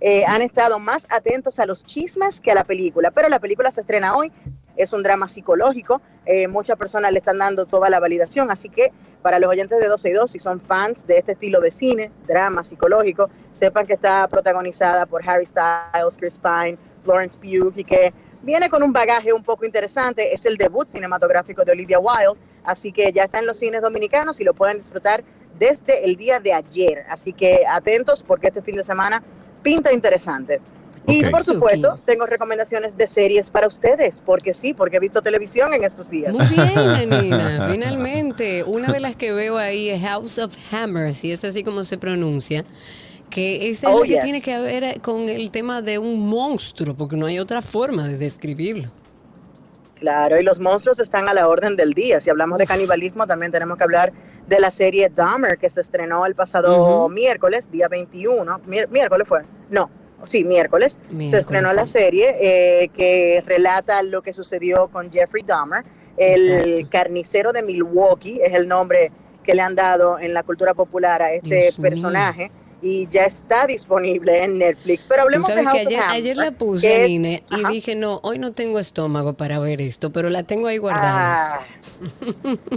eh, 0.00 0.24
han 0.26 0.42
estado 0.42 0.78
más 0.78 1.06
atentos 1.08 1.58
a 1.58 1.66
los 1.66 1.84
chismes 1.84 2.40
que 2.40 2.50
a 2.52 2.54
la 2.54 2.64
película, 2.64 3.10
pero 3.10 3.28
la 3.28 3.40
película 3.40 3.70
se 3.70 3.80
estrena 3.80 4.16
hoy, 4.16 4.30
es 4.76 4.92
un 4.92 5.02
drama 5.02 5.28
psicológico, 5.28 6.00
eh, 6.24 6.48
muchas 6.48 6.76
personas 6.76 7.12
le 7.12 7.18
están 7.18 7.38
dando 7.38 7.66
toda 7.66 7.88
la 7.90 8.00
validación, 8.00 8.50
así 8.50 8.68
que 8.68 8.92
para 9.22 9.38
los 9.38 9.50
oyentes 9.50 9.80
de 9.80 9.88
12 9.88 10.10
y 10.10 10.12
2, 10.12 10.30
si 10.30 10.38
son 10.38 10.60
fans 10.60 11.06
de 11.06 11.18
este 11.18 11.32
estilo 11.32 11.60
de 11.60 11.70
cine, 11.70 12.12
drama 12.28 12.62
psicológico, 12.62 13.28
sepan 13.52 13.86
que 13.86 13.94
está 13.94 14.28
protagonizada 14.28 15.06
por 15.06 15.28
Harry 15.28 15.46
Styles, 15.46 16.16
Chris 16.16 16.38
Pine, 16.38 16.78
Florence 17.02 17.38
Pugh 17.38 17.72
y 17.76 17.84
que 17.84 18.12
viene 18.42 18.70
con 18.70 18.82
un 18.82 18.92
bagaje 18.92 19.32
un 19.32 19.42
poco 19.42 19.64
interesante, 19.64 20.32
es 20.32 20.46
el 20.46 20.56
debut 20.56 20.86
cinematográfico 20.86 21.64
de 21.64 21.72
Olivia 21.72 21.98
Wilde, 21.98 22.40
así 22.64 22.92
que 22.92 23.12
ya 23.12 23.24
está 23.24 23.40
en 23.40 23.46
los 23.46 23.58
cines 23.58 23.82
dominicanos 23.82 24.40
y 24.40 24.44
lo 24.44 24.54
pueden 24.54 24.76
disfrutar 24.76 25.24
desde 25.58 26.04
el 26.04 26.16
día 26.16 26.38
de 26.38 26.52
ayer, 26.52 27.04
así 27.08 27.32
que 27.32 27.64
atentos 27.68 28.22
porque 28.22 28.48
este 28.48 28.62
fin 28.62 28.76
de 28.76 28.84
semana 28.84 29.22
pinta 29.62 29.92
interesante. 29.92 30.60
Y 31.08 31.24
por 31.26 31.44
supuesto, 31.44 31.98
tengo 32.04 32.26
recomendaciones 32.26 32.96
de 32.96 33.06
series 33.06 33.50
para 33.50 33.66
ustedes, 33.68 34.20
porque 34.24 34.54
sí, 34.54 34.74
porque 34.74 34.96
he 34.96 35.00
visto 35.00 35.22
televisión 35.22 35.72
en 35.74 35.84
estos 35.84 36.10
días. 36.10 36.32
Muy 36.32 36.44
bien, 36.46 37.08
Nina. 37.22 37.68
Finalmente, 37.70 38.64
una 38.64 38.92
de 38.92 39.00
las 39.00 39.14
que 39.16 39.32
veo 39.32 39.56
ahí 39.56 39.88
es 39.88 40.02
House 40.02 40.38
of 40.38 40.56
Hammers, 40.72 41.24
y 41.24 41.32
es 41.32 41.44
así 41.44 41.62
como 41.62 41.84
se 41.84 41.96
pronuncia, 41.98 42.64
que 43.30 43.68
es 43.70 43.84
algo 43.84 43.98
Oh, 44.00 44.02
que 44.02 44.08
yes. 44.10 44.22
tiene 44.22 44.40
que 44.40 44.58
ver 44.58 45.00
con 45.00 45.28
el 45.28 45.50
tema 45.50 45.82
de 45.82 45.98
un 45.98 46.26
monstruo, 46.28 46.94
porque 46.94 47.16
no 47.16 47.26
hay 47.26 47.38
otra 47.38 47.62
forma 47.62 48.06
de 48.08 48.18
describirlo. 48.18 48.90
Claro, 49.98 50.38
y 50.38 50.42
los 50.44 50.60
monstruos 50.60 50.98
están 51.00 51.28
a 51.28 51.34
la 51.34 51.48
orden 51.48 51.74
del 51.74 51.92
día. 51.94 52.20
Si 52.20 52.28
hablamos 52.28 52.58
de 52.58 52.66
canibalismo, 52.66 53.26
también 53.26 53.50
tenemos 53.50 53.78
que 53.78 53.84
hablar 53.84 54.12
de 54.46 54.60
la 54.60 54.70
serie 54.70 55.10
Dahmer, 55.14 55.56
que 55.58 55.70
se 55.70 55.80
estrenó 55.80 56.26
el 56.26 56.34
pasado 56.34 57.08
miércoles, 57.08 57.70
día 57.70 57.88
21. 57.88 58.60
Mier- 58.66 58.88
¿Miércoles 58.90 59.26
fue? 59.26 59.40
No, 59.70 59.88
sí, 60.24 60.44
miércoles. 60.44 60.98
se 61.30 61.38
estrenó 61.38 61.72
la 61.72 61.86
serie 61.86 62.36
eh, 62.40 62.88
que 62.88 63.42
relata 63.46 64.02
lo 64.02 64.22
que 64.22 64.32
sucedió 64.32 64.88
con 64.88 65.10
Jeffrey 65.10 65.42
Dahmer. 65.46 65.84
El 66.16 66.88
carnicero 66.88 67.52
de 67.52 67.62
Milwaukee 67.62 68.40
es 68.42 68.54
el 68.54 68.66
nombre 68.66 69.10
que 69.44 69.54
le 69.54 69.62
han 69.62 69.74
dado 69.74 70.18
en 70.18 70.34
la 70.34 70.42
cultura 70.42 70.74
popular 70.74 71.22
a 71.22 71.32
este 71.32 71.70
Dios 71.78 71.78
mío. 71.78 72.50
Y 72.82 73.08
ya 73.08 73.24
está 73.24 73.66
disponible 73.66 74.44
en 74.44 74.58
Netflix. 74.58 75.06
Pero 75.06 75.22
Tú 75.22 75.26
hablemos 75.26 75.48
de 75.48 75.54
sabes 75.54 75.64
que 75.72 75.78
House 75.78 75.80
of 75.80 75.86
ayer, 75.88 76.00
Hammer, 76.02 76.16
ayer 76.16 76.36
la 76.36 76.50
puse, 76.52 77.02
es- 77.04 77.08
Nine, 77.08 77.42
y 77.50 77.60
Ajá. 77.64 77.68
dije, 77.70 77.94
no, 77.94 78.20
hoy 78.22 78.38
no 78.38 78.52
tengo 78.52 78.78
estómago 78.78 79.32
para 79.32 79.58
ver 79.58 79.80
esto, 79.80 80.12
pero 80.12 80.28
la 80.28 80.42
tengo 80.42 80.66
ahí 80.68 80.76
guardada. 80.78 81.54
Ah. 81.54 81.60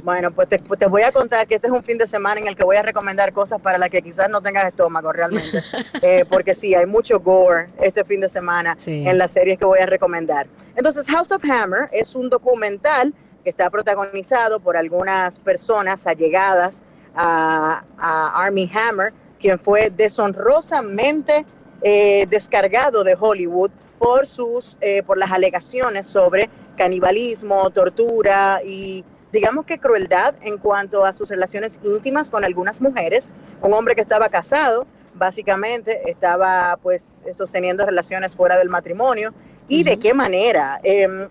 bueno, 0.03 0.31
pues 0.31 0.47
te, 0.47 0.59
pues 0.59 0.79
te 0.79 0.87
voy 0.87 1.01
a 1.03 1.11
contar 1.11 1.45
que 1.47 1.55
este 1.55 1.67
es 1.67 1.73
un 1.73 1.83
fin 1.83 1.97
de 1.97 2.07
semana 2.07 2.39
en 2.39 2.47
el 2.47 2.55
que 2.55 2.63
voy 2.63 2.77
a 2.77 2.81
recomendar 2.81 3.33
cosas 3.33 3.59
para 3.61 3.77
las 3.77 3.89
que 3.89 4.01
quizás 4.01 4.29
no 4.29 4.41
tengas 4.41 4.65
estómago 4.67 5.11
realmente. 5.11 5.61
Eh, 6.01 6.23
porque 6.29 6.55
sí, 6.55 6.73
hay 6.73 6.85
mucho 6.85 7.19
gore 7.19 7.69
este 7.81 8.05
fin 8.05 8.21
de 8.21 8.29
semana 8.29 8.75
Sí. 8.77 9.05
en 9.05 9.17
las 9.17 9.31
series 9.31 9.59
que 9.59 9.65
voy 9.65 9.79
a 9.79 9.85
recomendar. 9.85 10.47
Entonces, 10.77 11.05
House 11.07 11.31
of 11.31 11.43
Hammer 11.43 11.89
es 11.91 12.15
un 12.15 12.29
documental 12.29 13.13
que 13.43 13.49
está 13.49 13.69
protagonizado 13.69 14.59
por 14.61 14.77
algunas 14.77 15.39
personas 15.39 16.07
allegadas 16.07 16.81
a, 17.15 17.83
a 17.97 18.43
Army 18.43 18.71
Hammer, 18.73 19.11
quien 19.39 19.59
fue 19.59 19.89
deshonrosamente 19.89 21.45
eh, 21.81 22.25
descargado 22.29 23.03
de 23.03 23.17
Hollywood 23.19 23.71
por 23.97 24.27
sus 24.27 24.77
eh, 24.81 25.03
por 25.03 25.17
las 25.17 25.31
alegaciones 25.31 26.07
sobre 26.07 26.49
canibalismo, 26.77 27.69
tortura 27.69 28.61
y 28.65 29.03
digamos 29.31 29.65
que 29.65 29.77
crueldad 29.77 30.35
en 30.41 30.57
cuanto 30.57 31.05
a 31.05 31.13
sus 31.13 31.29
relaciones 31.29 31.79
íntimas 31.83 32.29
con 32.29 32.43
algunas 32.43 32.81
mujeres. 32.81 33.29
Un 33.61 33.73
hombre 33.73 33.95
que 33.95 34.01
estaba 34.01 34.29
casado, 34.29 34.87
básicamente 35.13 36.09
estaba 36.09 36.77
pues 36.81 37.23
sosteniendo 37.31 37.85
relaciones 37.85 38.35
fuera 38.35 38.57
del 38.57 38.69
matrimonio 38.69 39.33
y 39.67 39.83
de 39.83 39.97
qué 39.99 40.13
manera. 40.13 40.79
Em, 40.83 41.29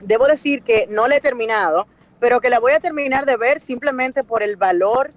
debo 0.00 0.26
decir 0.26 0.62
que 0.62 0.86
no 0.88 1.08
la 1.08 1.16
he 1.16 1.20
terminado, 1.20 1.86
pero 2.20 2.40
que 2.40 2.50
la 2.50 2.60
voy 2.60 2.72
a 2.72 2.80
terminar 2.80 3.26
de 3.26 3.36
ver 3.36 3.60
simplemente 3.60 4.22
por 4.22 4.42
el 4.42 4.56
valor, 4.56 5.10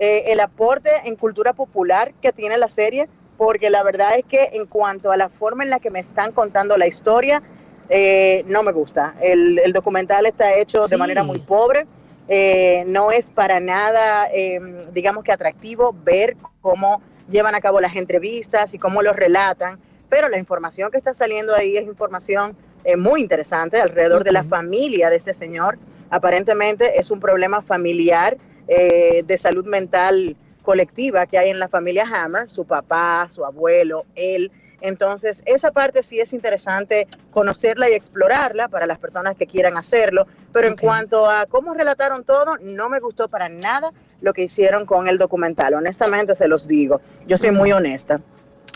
eh, 0.00 0.24
el 0.32 0.40
aporte 0.40 0.90
en 1.04 1.14
cultura 1.14 1.52
popular 1.52 2.12
que 2.20 2.32
tiene 2.32 2.58
la 2.58 2.68
serie, 2.68 3.08
porque 3.36 3.70
la 3.70 3.82
verdad 3.84 4.18
es 4.18 4.24
que 4.24 4.50
en 4.54 4.66
cuanto 4.66 5.12
a 5.12 5.16
la 5.16 5.28
forma 5.28 5.62
en 5.62 5.70
la 5.70 5.78
que 5.78 5.90
me 5.90 6.00
están 6.00 6.32
contando 6.32 6.76
la 6.76 6.88
historia, 6.88 7.42
eh, 7.88 8.42
no 8.46 8.62
me 8.62 8.72
gusta. 8.72 9.14
El, 9.20 9.58
el 9.60 9.72
documental 9.72 10.26
está 10.26 10.56
hecho 10.56 10.82
de 10.82 10.88
Sí. 10.88 10.96
manera 10.96 11.22
muy 11.22 11.38
pobre, 11.38 11.86
eh, 12.28 12.84
no 12.86 13.10
es 13.12 13.30
para 13.30 13.60
nada, 13.60 14.28
eh, 14.32 14.60
digamos 14.92 15.22
que 15.24 15.32
atractivo 15.32 15.94
ver 16.04 16.36
cómo 16.60 17.00
llevan 17.28 17.54
a 17.54 17.60
cabo 17.60 17.80
las 17.80 17.94
entrevistas 17.96 18.74
y 18.74 18.78
cómo 18.78 19.02
los 19.02 19.14
relatan, 19.16 19.78
pero 20.08 20.28
la 20.28 20.38
información 20.38 20.90
que 20.90 20.98
está 20.98 21.14
saliendo 21.14 21.54
ahí 21.54 21.76
es 21.76 21.84
información 21.84 22.56
eh, 22.84 22.96
muy 22.96 23.20
interesante 23.22 23.80
alrededor 23.80 24.24
de 24.24 24.32
la 24.32 24.42
familia 24.44 25.10
de 25.10 25.16
este 25.16 25.32
señor. 25.32 25.78
Aparentemente 26.10 26.98
es 26.98 27.10
un 27.10 27.20
problema 27.20 27.62
familiar 27.62 28.36
eh, 28.72 29.24
de 29.26 29.36
salud 29.36 29.66
mental 29.66 30.36
colectiva 30.62 31.26
que 31.26 31.38
hay 31.38 31.50
en 31.50 31.58
la 31.58 31.66
familia 31.66 32.06
Hammer, 32.06 32.48
su 32.48 32.64
papá, 32.64 33.26
su 33.28 33.44
abuelo, 33.44 34.04
él. 34.14 34.52
Entonces, 34.80 35.42
esa 35.44 35.72
parte 35.72 36.04
sí 36.04 36.20
es 36.20 36.32
interesante 36.32 37.08
conocerla 37.32 37.90
y 37.90 37.94
explorarla 37.94 38.68
para 38.68 38.86
las 38.86 39.00
personas 39.00 39.34
que 39.34 39.48
quieran 39.48 39.76
hacerlo, 39.76 40.28
pero 40.52 40.68
en 40.68 40.76
cuanto 40.76 41.28
a 41.28 41.46
cómo 41.46 41.74
relataron 41.74 42.22
todo, 42.22 42.58
no 42.62 42.88
me 42.88 43.00
gustó 43.00 43.26
para 43.26 43.48
nada 43.48 43.92
lo 44.20 44.32
que 44.32 44.44
hicieron 44.44 44.86
con 44.86 45.08
el 45.08 45.18
documental, 45.18 45.74
honestamente 45.74 46.36
se 46.36 46.46
los 46.46 46.68
digo, 46.68 47.00
yo 47.26 47.36
soy 47.36 47.50
muy 47.50 47.72
honesta. 47.72 48.20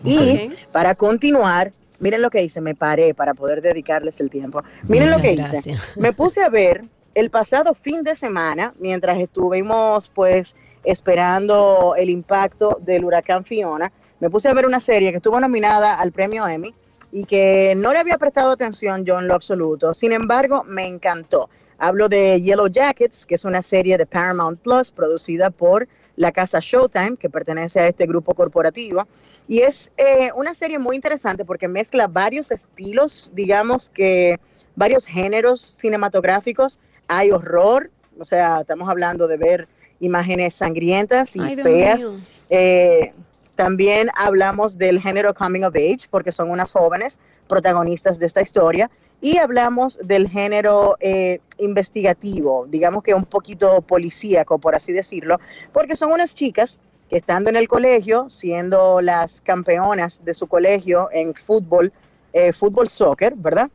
Y 0.03 0.51
para 0.73 0.97
continuar, 0.97 1.73
miren 2.01 2.21
lo 2.21 2.31
que 2.31 2.43
hice, 2.43 2.61
me 2.61 2.75
paré 2.75 3.15
para 3.15 3.33
poder 3.33 3.63
dedicarles 3.63 4.21
el 4.21 4.29
tiempo. 4.29 4.65
Miren 4.89 5.13
lo 5.13 5.19
que 5.19 5.35
hice. 5.35 5.43
gracias. 5.43 5.97
Me 5.97 6.13
puse 6.13 6.43
a 6.43 6.49
ver 6.49 6.85
el 7.15 7.31
pasado 7.31 7.75
fin 7.75 8.03
de 8.03 8.17
semana, 8.17 8.75
mientras 8.79 9.19
estuvimos 9.19 10.09
pues 10.09 10.57
esperando 10.83 11.95
el 11.97 12.11
impacto 12.11 12.79
del 12.81 13.05
huracán 13.05 13.45
Fiona, 13.45 13.93
me 14.21 14.31
puse 14.31 14.49
a 14.49 14.55
ver 14.55 14.67
una 14.67 14.81
serie 14.81 15.11
que 15.11 15.17
estuvo 15.17 15.39
nominada 15.41 15.95
al 15.95 16.13
premio 16.13 16.47
Emmy 16.47 16.75
y 17.13 17.25
que 17.25 17.75
no 17.77 17.93
le 17.93 18.01
había 18.01 18.19
prestado 18.19 18.51
atención 18.51 19.05
yo 19.05 19.19
en 19.19 19.29
lo 19.29 19.35
absoluto. 19.35 19.95
Sin 19.95 20.13
embargo, 20.13 20.65
me 20.65 20.87
encantó. 20.87 21.49
Hablo 21.79 22.09
de 22.09 22.41
Yellow 22.41 22.69
Jackets, 22.69 23.27
que 23.27 23.35
es 23.35 23.45
una 23.45 23.63
serie 23.63 23.97
de 23.99 24.07
Paramount 24.07 24.61
Plus 24.61 24.91
producida 24.91 25.51
por 25.51 25.89
la 26.17 26.33
casa 26.33 26.59
Showtime, 26.61 27.17
que 27.17 27.31
pertenece 27.31 27.81
a 27.81 27.89
este 27.89 28.07
grupo 28.07 28.35
corporativo. 28.35 29.07
Y 29.47 29.61
es 29.61 29.93
eh, 29.97 30.31
una 30.35 30.55
serie 30.55 30.79
muy 30.79 30.97
interesante 30.97 31.45
porque 31.45 31.69
mezcla 31.69 32.07
varios 32.07 32.51
estilos, 32.51 33.31
digamos 33.35 33.91
que 33.91 34.39
varios 34.77 35.07
géneros 35.07 35.75
cinematográficos. 35.79 36.79
Hay 37.09 37.31
horror, 37.31 37.91
o 38.19 38.25
sea, 38.25 38.61
estamos 38.61 38.89
hablando 38.89 39.27
de 39.29 39.37
ver 39.37 39.69
imágenes 40.01 40.55
sangrientas 40.55 41.35
y 41.37 41.41
Ay, 41.41 41.57
feas. 41.57 42.03
Eh, 42.51 43.13
también 43.57 44.09
hablamos 44.17 44.77
del 44.77 45.01
género 45.01 45.33
coming 45.35 45.63
of 45.63 45.75
age, 45.77 46.09
porque 46.11 46.33
son 46.33 46.51
unas 46.51 46.73
jóvenes 46.73 47.19
protagonistas 47.49 48.19
de 48.19 48.27
esta 48.27 48.43
historia. 48.43 48.91
Y 49.21 49.39
hablamos 49.39 49.99
del 50.03 50.29
género 50.29 50.97
eh, 51.01 51.41
investigativo, 51.59 52.67
digamos 52.69 53.03
que 53.03 53.15
un 53.15 53.25
poquito 53.25 53.81
policíaco, 53.81 54.59
por 54.59 54.75
así 54.75 54.93
decirlo, 54.93 55.41
porque 55.73 55.97
son 55.97 56.13
unas 56.13 56.35
chicas 56.35 56.79
que 57.09 57.19
estando 57.19 57.49
en 57.49 57.57
el 57.57 57.69
colegio, 57.69 58.29
siendo 58.29 59.01
las 59.01 59.41
campeonas 59.41 60.23
de 60.25 60.35
su 60.35 60.47
colegio 60.47 61.09
en 61.13 61.33
fútbol, 61.47 61.93
eh, 62.33 62.53
fútbol 62.53 62.89
soccer, 62.89 63.35
¿verdad? 63.37 63.71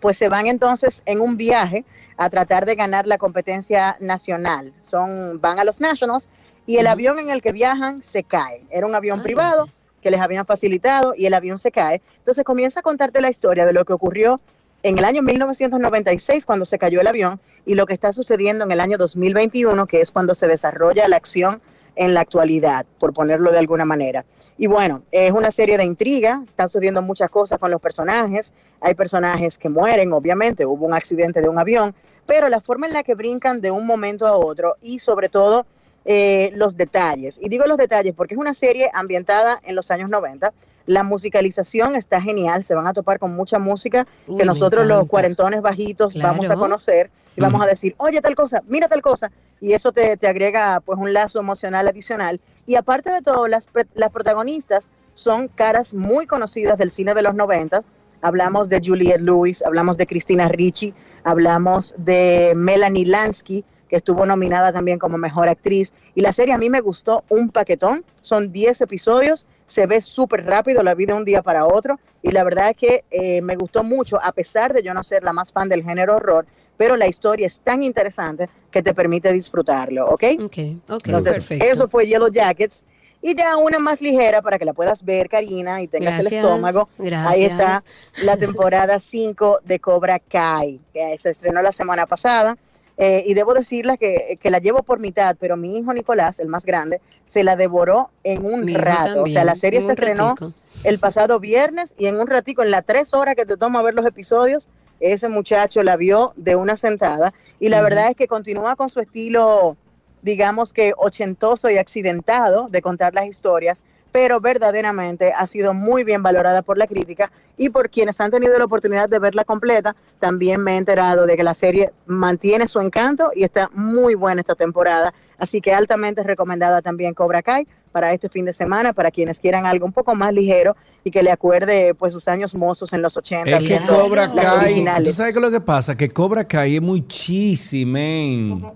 Pues 0.00 0.16
se 0.16 0.28
van 0.28 0.46
entonces 0.46 1.02
en 1.04 1.20
un 1.20 1.36
viaje 1.36 1.84
a 2.18 2.28
tratar 2.28 2.66
de 2.66 2.74
ganar 2.74 3.06
la 3.06 3.16
competencia 3.16 3.96
nacional. 4.00 4.74
Son, 4.82 5.40
van 5.40 5.58
a 5.58 5.64
los 5.64 5.80
Nationals 5.80 6.28
y 6.66 6.76
el 6.76 6.86
avión 6.86 7.18
en 7.18 7.30
el 7.30 7.40
que 7.40 7.52
viajan 7.52 8.02
se 8.02 8.24
cae. 8.24 8.66
Era 8.70 8.86
un 8.86 8.94
avión 8.94 9.22
privado 9.22 9.68
que 10.02 10.10
les 10.10 10.20
habían 10.20 10.44
facilitado 10.44 11.14
y 11.16 11.26
el 11.26 11.34
avión 11.34 11.58
se 11.58 11.70
cae. 11.70 12.02
Entonces 12.18 12.44
comienza 12.44 12.80
a 12.80 12.82
contarte 12.82 13.20
la 13.20 13.30
historia 13.30 13.64
de 13.64 13.72
lo 13.72 13.84
que 13.84 13.92
ocurrió 13.92 14.40
en 14.82 14.98
el 14.98 15.04
año 15.04 15.22
1996 15.22 16.44
cuando 16.44 16.64
se 16.64 16.78
cayó 16.78 17.00
el 17.00 17.06
avión 17.06 17.40
y 17.64 17.74
lo 17.74 17.86
que 17.86 17.94
está 17.94 18.12
sucediendo 18.12 18.64
en 18.64 18.72
el 18.72 18.80
año 18.80 18.98
2021, 18.98 19.86
que 19.86 20.00
es 20.00 20.10
cuando 20.10 20.34
se 20.34 20.46
desarrolla 20.46 21.08
la 21.08 21.16
acción 21.16 21.62
en 21.96 22.14
la 22.14 22.20
actualidad, 22.20 22.86
por 22.98 23.12
ponerlo 23.12 23.50
de 23.50 23.58
alguna 23.58 23.84
manera. 23.84 24.24
Y 24.56 24.68
bueno, 24.68 25.02
es 25.10 25.32
una 25.32 25.50
serie 25.50 25.76
de 25.76 25.84
intriga, 25.84 26.42
están 26.46 26.68
sucediendo 26.68 27.02
muchas 27.02 27.28
cosas 27.28 27.58
con 27.58 27.70
los 27.70 27.80
personajes, 27.80 28.52
hay 28.80 28.94
personajes 28.94 29.58
que 29.58 29.68
mueren, 29.68 30.12
obviamente, 30.12 30.64
hubo 30.64 30.86
un 30.86 30.94
accidente 30.94 31.40
de 31.40 31.48
un 31.48 31.58
avión, 31.58 31.94
pero 32.28 32.50
la 32.50 32.60
forma 32.60 32.86
en 32.86 32.92
la 32.92 33.02
que 33.02 33.14
brincan 33.14 33.62
de 33.62 33.70
un 33.70 33.86
momento 33.86 34.26
a 34.26 34.36
otro 34.36 34.76
y 34.82 34.98
sobre 34.98 35.30
todo 35.30 35.64
eh, 36.04 36.50
los 36.54 36.76
detalles. 36.76 37.38
Y 37.40 37.48
digo 37.48 37.64
los 37.64 37.78
detalles 37.78 38.14
porque 38.14 38.34
es 38.34 38.38
una 38.38 38.52
serie 38.52 38.90
ambientada 38.92 39.60
en 39.64 39.74
los 39.74 39.90
años 39.90 40.10
90. 40.10 40.52
La 40.84 41.04
musicalización 41.04 41.96
está 41.96 42.20
genial, 42.20 42.64
se 42.64 42.74
van 42.74 42.86
a 42.86 42.92
topar 42.92 43.18
con 43.18 43.34
mucha 43.34 43.58
música 43.58 44.06
Uy, 44.26 44.36
que 44.36 44.44
nosotros 44.44 44.86
los 44.86 45.08
cuarentones 45.08 45.62
bajitos 45.62 46.14
vamos 46.14 46.50
a 46.50 46.56
conocer 46.56 47.10
y 47.34 47.40
vamos 47.40 47.64
a 47.64 47.66
decir, 47.66 47.94
oye 47.96 48.20
tal 48.20 48.34
cosa, 48.34 48.62
mira 48.66 48.88
tal 48.88 49.00
cosa, 49.00 49.30
y 49.58 49.72
eso 49.72 49.92
te, 49.92 50.18
te 50.18 50.28
agrega 50.28 50.80
pues 50.80 50.98
un 50.98 51.14
lazo 51.14 51.40
emocional 51.40 51.88
adicional. 51.88 52.40
Y 52.66 52.74
aparte 52.74 53.10
de 53.10 53.22
todo, 53.22 53.48
las, 53.48 53.70
las 53.94 54.10
protagonistas 54.10 54.90
son 55.14 55.48
caras 55.48 55.94
muy 55.94 56.26
conocidas 56.26 56.76
del 56.76 56.90
cine 56.90 57.14
de 57.14 57.22
los 57.22 57.34
90. 57.34 57.82
Hablamos 58.20 58.68
de 58.68 58.82
Juliette 58.84 59.20
Lewis, 59.20 59.62
hablamos 59.62 59.96
de 59.96 60.06
Cristina 60.06 60.48
Ricci, 60.48 60.92
hablamos 61.24 61.94
de 61.96 62.52
Melanie 62.56 63.06
Lansky, 63.06 63.64
que 63.88 63.96
estuvo 63.96 64.26
nominada 64.26 64.72
también 64.72 64.98
como 64.98 65.16
mejor 65.18 65.48
actriz. 65.48 65.92
Y 66.14 66.20
la 66.20 66.32
serie 66.32 66.54
a 66.54 66.58
mí 66.58 66.68
me 66.68 66.80
gustó 66.80 67.24
un 67.28 67.50
paquetón. 67.50 68.04
Son 68.20 68.52
10 68.52 68.82
episodios, 68.82 69.46
se 69.66 69.86
ve 69.86 70.02
súper 70.02 70.44
rápido, 70.44 70.82
la 70.82 70.94
vi 70.94 71.06
de 71.06 71.14
un 71.14 71.24
día 71.24 71.42
para 71.42 71.66
otro. 71.66 71.98
Y 72.22 72.32
la 72.32 72.44
verdad 72.44 72.70
es 72.70 72.76
que 72.76 73.04
eh, 73.10 73.40
me 73.42 73.56
gustó 73.56 73.82
mucho, 73.82 74.18
a 74.22 74.32
pesar 74.32 74.72
de 74.72 74.82
yo 74.82 74.92
no 74.92 75.02
ser 75.02 75.22
la 75.22 75.32
más 75.32 75.52
fan 75.52 75.68
del 75.68 75.82
género 75.82 76.16
horror, 76.16 76.46
pero 76.76 76.96
la 76.96 77.06
historia 77.06 77.46
es 77.46 77.60
tan 77.60 77.82
interesante 77.82 78.48
que 78.70 78.82
te 78.82 78.94
permite 78.94 79.32
disfrutarlo, 79.32 80.06
¿ok? 80.06 80.24
Ok, 80.40 80.58
ok, 80.88 81.06
Entonces, 81.06 81.32
perfecto. 81.32 81.64
eso 81.64 81.88
fue 81.88 82.06
Yellow 82.06 82.28
Jackets. 82.30 82.84
Y 83.20 83.34
ya 83.34 83.56
una 83.56 83.78
más 83.78 84.00
ligera 84.00 84.42
para 84.42 84.58
que 84.58 84.64
la 84.64 84.72
puedas 84.72 85.04
ver, 85.04 85.28
Karina, 85.28 85.82
y 85.82 85.88
tengas 85.88 86.14
el 86.20 86.20
Gracias, 86.22 86.44
estómago. 86.44 86.88
Ahí 87.26 87.44
está 87.44 87.82
la 88.24 88.36
temporada 88.36 89.00
5 89.00 89.60
de 89.64 89.80
Cobra 89.80 90.18
Kai, 90.20 90.80
que 90.92 91.16
se 91.18 91.30
estrenó 91.30 91.60
la 91.62 91.72
semana 91.72 92.06
pasada. 92.06 92.56
Eh, 92.96 93.22
y 93.26 93.34
debo 93.34 93.54
decirle 93.54 93.96
que, 93.96 94.38
que 94.40 94.50
la 94.50 94.58
llevo 94.58 94.82
por 94.82 94.98
mitad, 95.00 95.36
pero 95.38 95.56
mi 95.56 95.76
hijo 95.78 95.92
Nicolás, 95.92 96.40
el 96.40 96.48
más 96.48 96.64
grande, 96.64 97.00
se 97.28 97.44
la 97.44 97.54
devoró 97.54 98.10
en 98.24 98.44
un 98.44 98.64
Mi 98.64 98.74
rato. 98.74 99.22
o 99.22 99.26
sea, 99.26 99.44
la 99.44 99.54
serie 99.54 99.82
se 99.82 99.92
estrenó 99.92 100.30
ratico. 100.30 100.52
el 100.82 100.98
pasado 100.98 101.38
viernes 101.38 101.94
y 101.96 102.06
en 102.06 102.18
un 102.18 102.26
ratico, 102.26 102.62
en 102.62 102.70
las 102.72 102.84
tres 102.84 103.14
horas 103.14 103.36
que 103.36 103.46
te 103.46 103.56
toma 103.56 103.82
ver 103.82 103.94
los 103.94 104.04
episodios, 104.06 104.68
ese 104.98 105.28
muchacho 105.28 105.82
la 105.84 105.96
vio 105.96 106.32
de 106.36 106.56
una 106.56 106.76
sentada. 106.76 107.32
Y 107.60 107.68
la 107.68 107.82
verdad 107.82 108.10
es 108.10 108.16
que 108.16 108.26
continúa 108.26 108.74
con 108.74 108.88
su 108.88 108.98
estilo, 109.00 109.76
digamos 110.22 110.72
que 110.72 110.92
ochentoso 110.96 111.70
y 111.70 111.78
accidentado 111.78 112.68
de 112.68 112.82
contar 112.82 113.14
las 113.14 113.26
historias, 113.26 113.82
pero 114.12 114.40
verdaderamente 114.40 115.32
ha 115.36 115.46
sido 115.46 115.74
muy 115.74 116.04
bien 116.04 116.22
valorada 116.22 116.62
por 116.62 116.78
la 116.78 116.86
crítica 116.86 117.30
y 117.56 117.70
por 117.70 117.90
quienes 117.90 118.20
han 118.20 118.30
tenido 118.30 118.56
la 118.58 118.64
oportunidad 118.64 119.08
de 119.08 119.18
verla 119.18 119.44
completa, 119.44 119.94
también 120.18 120.62
me 120.62 120.74
he 120.74 120.76
enterado 120.76 121.26
de 121.26 121.36
que 121.36 121.42
la 121.42 121.54
serie 121.54 121.92
mantiene 122.06 122.68
su 122.68 122.80
encanto 122.80 123.30
y 123.34 123.44
está 123.44 123.68
muy 123.74 124.14
buena 124.14 124.40
esta 124.40 124.54
temporada, 124.54 125.12
así 125.38 125.60
que 125.60 125.72
altamente 125.72 126.22
recomendada 126.22 126.80
también 126.82 127.14
Cobra 127.14 127.42
Kai 127.42 127.66
para 127.92 128.12
este 128.12 128.28
fin 128.28 128.44
de 128.44 128.52
semana, 128.52 128.92
para 128.92 129.10
quienes 129.10 129.40
quieran 129.40 129.66
algo 129.66 129.86
un 129.86 129.92
poco 129.92 130.14
más 130.14 130.32
ligero 130.32 130.76
y 131.04 131.10
que 131.10 131.22
le 131.22 131.30
acuerde 131.30 131.94
pues 131.94 132.12
sus 132.12 132.28
años 132.28 132.54
mozos 132.54 132.92
en 132.92 133.02
los 133.02 133.16
80. 133.16 133.50
Es 133.50 133.68
que 133.68 133.86
Cobra 133.86 134.32
Kai, 134.32 134.84
¿tú 135.04 135.12
sabes 135.12 135.32
qué 135.32 135.38
es 135.38 135.44
lo 135.44 135.50
que 135.50 135.60
pasa? 135.60 135.96
Que 135.96 136.08
Cobra 136.08 136.46
Kai 136.46 136.76
es 136.76 136.82
muy 136.82 137.06
cheesy, 137.06 137.84
man. 137.84 138.72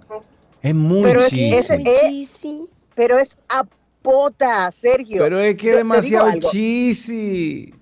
Es 0.62 0.74
muy 0.74 1.02
pero 1.02 1.20
es, 1.20 1.28
cheesy. 1.30 1.52
es- 1.54 1.70
es- 1.70 2.58
pero 2.94 3.18
es 3.18 3.36
apota, 3.48 4.70
Sergio. 4.72 5.22
Pero 5.22 5.38
es 5.40 5.56
que 5.56 5.70
es 5.70 5.76
demasiado 5.76 6.30
cheesy. 6.40 7.74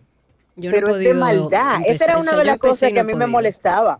Yo 0.56 0.70
no 0.70 0.76
he 0.76 0.80
pero 0.80 0.96
es 0.96 0.98
de 1.04 1.14
maldad. 1.14 1.80
Esa 1.86 2.04
era 2.04 2.18
una 2.18 2.30
Eso 2.32 2.38
de 2.38 2.44
las 2.44 2.58
cosas 2.58 2.90
que 2.92 3.00
a 3.00 3.02
no 3.02 3.06
mí 3.06 3.14
me 3.14 3.26
molestaba. 3.26 3.98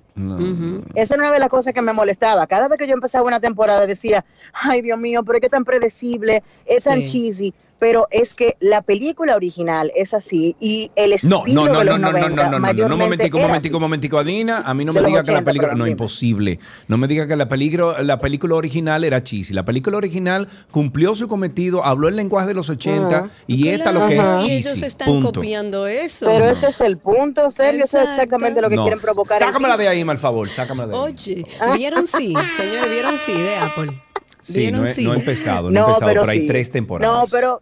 Esa 0.94 1.14
era 1.14 1.22
una 1.24 1.32
de 1.32 1.38
las 1.38 1.48
cosas 1.48 1.72
que 1.72 1.80
me 1.80 1.92
molestaba. 1.92 2.46
Cada 2.46 2.68
vez 2.68 2.78
que 2.78 2.86
yo 2.86 2.92
empezaba 2.92 3.26
una 3.26 3.40
temporada 3.40 3.86
decía, 3.86 4.24
ay 4.52 4.82
Dios 4.82 4.98
mío, 4.98 5.22
pero 5.24 5.36
es 5.38 5.40
que 5.40 5.46
es 5.46 5.50
tan 5.52 5.64
predecible, 5.64 6.42
es 6.66 6.84
tan 6.84 7.02
cheesy. 7.02 7.54
Pero 7.80 8.06
es 8.10 8.34
que 8.34 8.56
la 8.60 8.82
película 8.82 9.34
original 9.34 9.90
es 9.96 10.14
así 10.14 10.54
y 10.60 10.90
el 10.96 11.14
estilo 11.14 11.44
No, 11.46 11.64
no, 11.64 11.72
no, 11.72 11.78
de 11.80 11.84
los 11.86 11.98
no, 11.98 12.06
no, 12.06 12.12
no, 12.12 12.18
90 12.20 12.28
no, 12.44 12.50
no, 12.50 12.58
no, 12.60 12.72
no, 12.74 12.88
no, 12.88 12.96
momentico, 12.96 13.38
momentico, 13.38 13.80
momentico, 13.80 14.18
Adina, 14.18 14.58
a 14.64 14.74
mí 14.74 14.84
no 14.84 14.92
me 14.92 15.00
diga 15.00 15.22
que 15.22 15.32
la 15.32 15.38
80, 15.38 15.44
película, 15.44 15.74
no, 15.74 15.86
imposible, 15.86 16.58
no 16.88 16.98
me 16.98 17.08
diga 17.08 17.26
que 17.26 17.34
la 17.36 17.48
película, 17.48 18.02
la 18.02 18.20
película 18.20 18.54
original 18.54 19.02
era 19.02 19.22
cheesy, 19.22 19.54
la 19.54 19.64
película 19.64 19.96
original 19.96 20.46
cumplió 20.70 21.14
su 21.14 21.26
cometido, 21.26 21.84
habló 21.84 22.08
el 22.08 22.16
lenguaje 22.16 22.48
de 22.48 22.54
los 22.54 22.68
80 22.68 23.18
Ujú. 23.22 23.30
y 23.46 23.68
esta 23.68 23.92
lo 23.92 24.06
que 24.06 24.16
es 24.16 24.20
Claro, 24.22 24.38
y 24.38 24.42
cheesy, 24.46 24.68
Ellos 24.68 24.82
están 24.82 25.08
punto. 25.08 25.32
copiando 25.32 25.86
eso. 25.86 26.26
Pero 26.26 26.44
ese 26.50 26.68
es 26.68 26.80
el 26.82 26.98
punto, 26.98 27.50
Sergio. 27.50 27.84
Eso 27.86 27.98
es 27.98 28.10
exactamente 28.10 28.60
lo 28.60 28.68
que 28.68 28.76
No, 28.76 28.82
quieren 28.82 29.00
provocar. 29.00 29.38
Sácamela 29.38 29.78
de 29.78 29.88
ahí, 29.88 30.04
mal 30.04 30.18
favor, 30.18 30.48
sácamela 30.50 30.88
de 30.88 30.94
ahí. 30.94 31.00
Oye, 31.00 31.44
¿vieron 31.76 32.06
sí? 32.06 32.34
Señores, 32.56 32.90
¿vieron 32.90 33.16
sí 33.16 33.32
de 33.32 33.56
Apple? 33.56 34.02
Sí, 34.40 34.58
¿Vieron 34.58 34.80
no 34.82 34.86
he, 34.86 34.90
sí? 34.90 35.04
no 35.04 35.14
he 35.14 35.16
empezado, 35.16 35.62
no, 35.62 35.68
he 35.70 35.72
No, 35.74 35.80
empezado, 35.88 36.06
pero 36.10 36.20
pero 36.22 36.32
hay 36.32 36.40
sí. 36.40 36.46
tres 36.46 36.70
temporadas. 36.70 37.14
No, 37.14 37.24
pero 37.30 37.60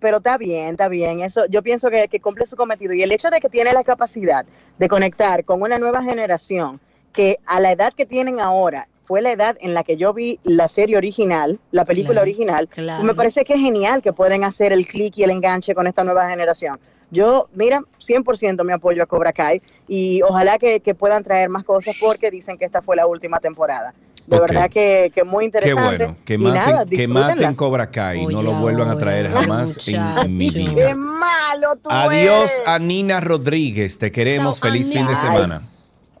pero 0.00 0.18
está 0.18 0.38
bien, 0.38 0.68
está 0.70 0.88
bien. 0.88 1.20
Eso 1.20 1.46
yo 1.46 1.62
pienso 1.62 1.90
que, 1.90 2.08
que 2.08 2.20
cumple 2.20 2.46
su 2.46 2.56
cometido 2.56 2.94
y 2.94 3.02
el 3.02 3.12
hecho 3.12 3.30
de 3.30 3.40
que 3.40 3.48
tiene 3.48 3.72
la 3.72 3.84
capacidad 3.84 4.44
de 4.78 4.88
conectar 4.88 5.44
con 5.44 5.62
una 5.62 5.78
nueva 5.78 6.02
generación 6.02 6.80
que 7.12 7.38
a 7.46 7.60
la 7.60 7.72
edad 7.72 7.92
que 7.96 8.06
tienen 8.06 8.40
ahora 8.40 8.88
fue 9.04 9.20
la 9.22 9.32
edad 9.32 9.56
en 9.60 9.74
la 9.74 9.84
que 9.84 9.96
yo 9.96 10.12
vi 10.14 10.40
la 10.44 10.68
serie 10.68 10.96
original, 10.96 11.60
la 11.70 11.84
película 11.84 12.14
Claro, 12.14 12.22
original, 12.22 12.68
claro. 12.68 13.04
me 13.04 13.14
parece 13.14 13.44
que 13.44 13.54
es 13.54 13.60
genial 13.60 14.02
que 14.02 14.12
pueden 14.12 14.44
hacer 14.44 14.72
el 14.72 14.86
clic 14.86 15.18
y 15.18 15.24
el 15.24 15.30
enganche 15.30 15.74
con 15.74 15.86
esta 15.86 16.04
nueva 16.04 16.28
generación. 16.30 16.80
Yo, 17.10 17.48
mira, 17.54 17.82
100% 18.00 18.64
me 18.64 18.72
apoyo 18.72 19.02
a 19.02 19.06
Cobra 19.06 19.32
Kai 19.32 19.60
y 19.86 20.22
ojalá 20.22 20.58
que, 20.58 20.80
que 20.80 20.94
puedan 20.94 21.22
traer 21.22 21.48
más 21.50 21.64
cosas 21.64 21.94
porque 22.00 22.30
dicen 22.30 22.56
que 22.56 22.64
esta 22.64 22.82
fue 22.82 22.96
la 22.96 23.06
última 23.06 23.40
temporada. 23.40 23.94
De 24.26 24.36
Ok. 24.36 24.42
verdad 24.48 24.70
que, 24.70 25.12
que 25.14 25.22
muy 25.24 25.40
Qué 25.42 25.46
interesante. 25.46 25.82
bueno, 25.98 26.16
que 26.24 26.38
maten, 26.38 26.54
nada, 26.72 26.86
que 26.86 27.08
maten. 27.08 27.54
Cobra 27.54 27.90
Kai, 27.90 28.24
no 28.26 28.42
lo 28.42 28.54
vuelvan 28.54 28.88
a 28.88 28.96
traer 28.96 29.30
jamás 29.30 29.76
en 29.88 30.36
mi 30.36 30.50
Qué 30.50 30.58
vida. 30.60 30.94
malo 30.94 31.76
tú 31.82 31.90
Adiós 31.90 32.50
eres. 32.50 32.62
a 32.66 32.78
Nina 32.78 33.20
Rodríguez, 33.20 33.98
te 33.98 34.10
queremos, 34.10 34.60
Chao, 34.60 34.70
feliz 34.70 34.90
fin 34.90 35.06
de 35.06 35.14
semana. 35.16 35.62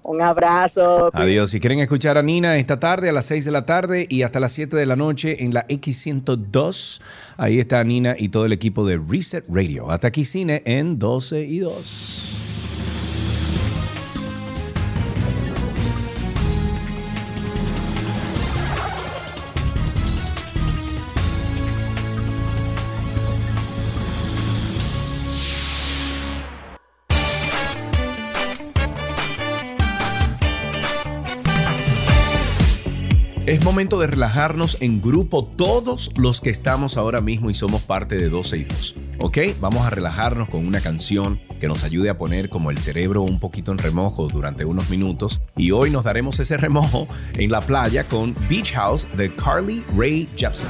Un 0.06 0.20
abrazo. 0.20 1.08
Adiós. 1.14 1.48
Si 1.48 1.60
quieren 1.60 1.78
escuchar 1.78 2.18
a 2.18 2.22
Nina 2.22 2.58
esta 2.58 2.78
tarde 2.78 3.08
a 3.08 3.12
las 3.12 3.24
6 3.24 3.46
de 3.46 3.50
la 3.50 3.64
tarde 3.64 4.06
y 4.10 4.20
hasta 4.22 4.38
las 4.38 4.52
7 4.52 4.76
de 4.76 4.84
la 4.84 4.96
noche 4.96 5.42
en 5.42 5.54
la 5.54 5.66
X102, 5.66 7.00
ahí 7.38 7.58
está 7.58 7.82
Nina 7.84 8.14
y 8.18 8.28
todo 8.28 8.44
el 8.44 8.52
equipo 8.52 8.86
de 8.86 8.98
Reset 9.08 9.46
Radio. 9.48 9.90
Hasta 9.90 10.08
aquí 10.08 10.26
cine 10.26 10.62
en 10.66 10.98
12 10.98 11.40
y 11.44 11.58
2. 11.60 12.43
Momento 33.64 33.98
de 33.98 34.06
relajarnos 34.06 34.76
en 34.80 35.00
grupo 35.00 35.44
todos 35.44 36.10
los 36.16 36.40
que 36.40 36.50
estamos 36.50 36.96
ahora 36.96 37.20
mismo 37.20 37.50
y 37.50 37.54
somos 37.54 37.82
parte 37.82 38.16
de 38.16 38.28
12 38.28 38.58
y 38.58 38.64
2. 38.64 38.96
¿Ok? 39.20 39.38
Vamos 39.60 39.86
a 39.86 39.90
relajarnos 39.90 40.48
con 40.48 40.66
una 40.66 40.80
canción 40.80 41.40
que 41.58 41.66
nos 41.66 41.82
ayude 41.82 42.10
a 42.10 42.18
poner 42.18 42.50
como 42.50 42.70
el 42.70 42.78
cerebro 42.78 43.22
un 43.22 43.40
poquito 43.40 43.72
en 43.72 43.78
remojo 43.78 44.28
durante 44.28 44.64
unos 44.64 44.90
minutos. 44.90 45.40
Y 45.56 45.70
hoy 45.70 45.90
nos 45.90 46.04
daremos 46.04 46.38
ese 46.38 46.58
remojo 46.58 47.08
en 47.32 47.50
la 47.50 47.62
playa 47.62 48.04
con 48.04 48.36
Beach 48.48 48.72
House 48.74 49.08
de 49.16 49.34
Carly 49.34 49.82
Ray 49.96 50.28
Jepsen. 50.36 50.68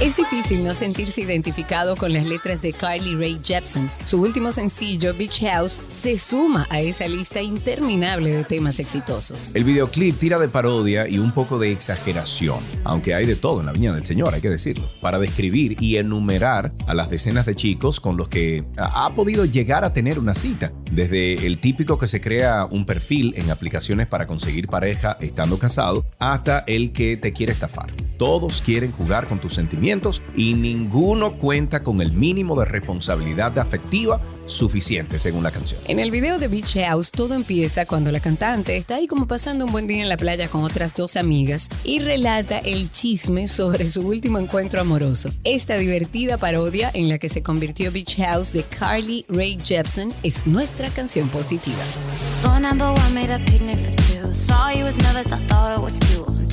Es 0.00 0.16
difícil 0.16 0.64
no 0.64 0.74
sentirse 0.74 1.20
identificado 1.20 1.94
con 1.94 2.12
las 2.12 2.26
letras 2.26 2.60
de 2.62 2.72
Carly 2.72 3.14
Rae 3.14 3.38
Jepsen. 3.42 3.88
Su 4.04 4.20
último 4.20 4.50
sencillo, 4.50 5.14
Beach 5.14 5.40
House, 5.42 5.82
se 5.86 6.18
suma 6.18 6.66
a 6.68 6.80
esa 6.80 7.06
lista 7.06 7.40
interminable 7.40 8.30
de 8.30 8.44
temas 8.44 8.80
exitosos. 8.80 9.54
El 9.54 9.62
videoclip 9.62 10.18
tira 10.18 10.38
de 10.40 10.48
parodia 10.48 11.08
y 11.08 11.18
un 11.18 11.32
poco 11.32 11.60
de 11.60 11.70
exageración, 11.70 12.58
aunque 12.82 13.14
hay 13.14 13.24
de 13.24 13.36
todo 13.36 13.60
en 13.60 13.66
la 13.66 13.72
Viña 13.72 13.94
del 13.94 14.04
Señor, 14.04 14.34
hay 14.34 14.40
que 14.40 14.50
decirlo, 14.50 14.90
para 15.00 15.20
describir 15.20 15.80
y 15.80 15.96
enumerar 15.96 16.74
a 16.88 16.94
las 16.94 17.08
decenas 17.08 17.46
de 17.46 17.54
chicos 17.54 18.00
con 18.00 18.16
los 18.16 18.28
que 18.28 18.64
ha 18.76 19.14
podido 19.14 19.44
llegar 19.44 19.84
a 19.84 19.92
tener 19.92 20.18
una 20.18 20.34
cita, 20.34 20.72
desde 20.90 21.46
el 21.46 21.60
típico 21.60 21.98
que 21.98 22.08
se 22.08 22.20
crea 22.20 22.66
un 22.68 22.84
perfil 22.84 23.32
en 23.36 23.48
aplicaciones 23.50 24.08
para 24.08 24.26
conseguir 24.26 24.66
pareja 24.66 25.16
estando 25.20 25.56
casado, 25.58 26.04
hasta 26.18 26.64
el 26.66 26.92
que 26.92 27.16
te 27.16 27.32
quiere 27.32 27.52
estafar. 27.52 28.03
Todos 28.18 28.62
quieren 28.62 28.92
jugar 28.92 29.26
con 29.26 29.40
tus 29.40 29.54
sentimientos 29.54 30.22
y 30.36 30.54
ninguno 30.54 31.34
cuenta 31.34 31.82
con 31.82 32.00
el 32.00 32.12
mínimo 32.12 32.58
de 32.58 32.64
responsabilidad 32.64 33.58
afectiva 33.58 34.20
suficiente 34.46 35.18
según 35.18 35.42
la 35.42 35.50
canción. 35.50 35.80
En 35.86 35.98
el 35.98 36.10
video 36.10 36.38
de 36.38 36.48
Beach 36.48 36.76
House 36.76 37.10
todo 37.10 37.34
empieza 37.34 37.86
cuando 37.86 38.12
la 38.12 38.20
cantante 38.20 38.76
está 38.76 38.96
ahí 38.96 39.06
como 39.06 39.26
pasando 39.26 39.64
un 39.64 39.72
buen 39.72 39.86
día 39.86 40.02
en 40.02 40.08
la 40.08 40.16
playa 40.16 40.48
con 40.48 40.62
otras 40.62 40.94
dos 40.94 41.16
amigas 41.16 41.68
y 41.82 42.00
relata 42.00 42.58
el 42.58 42.90
chisme 42.90 43.48
sobre 43.48 43.88
su 43.88 44.06
último 44.06 44.38
encuentro 44.38 44.80
amoroso. 44.80 45.30
Esta 45.42 45.76
divertida 45.76 46.38
parodia 46.38 46.90
en 46.94 47.08
la 47.08 47.18
que 47.18 47.28
se 47.28 47.42
convirtió 47.42 47.90
Beach 47.90 48.16
House 48.18 48.52
de 48.52 48.62
Carly 48.62 49.24
Rae 49.28 49.58
Jepsen 49.62 50.14
es 50.22 50.46
nuestra 50.46 50.88
canción 50.90 51.28
positiva. 51.28 51.82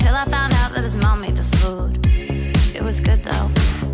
Till 0.02 0.16
I 0.16 0.24
found 0.24 0.52
out 0.54 0.72
that 0.74 0.82
his 0.82 0.96
mom 0.96 1.20
made 1.20 1.36
the 1.36 1.44
food. 1.58 2.04
It 2.74 2.82
was 2.82 3.00
good 3.00 3.22
though. 3.22 3.48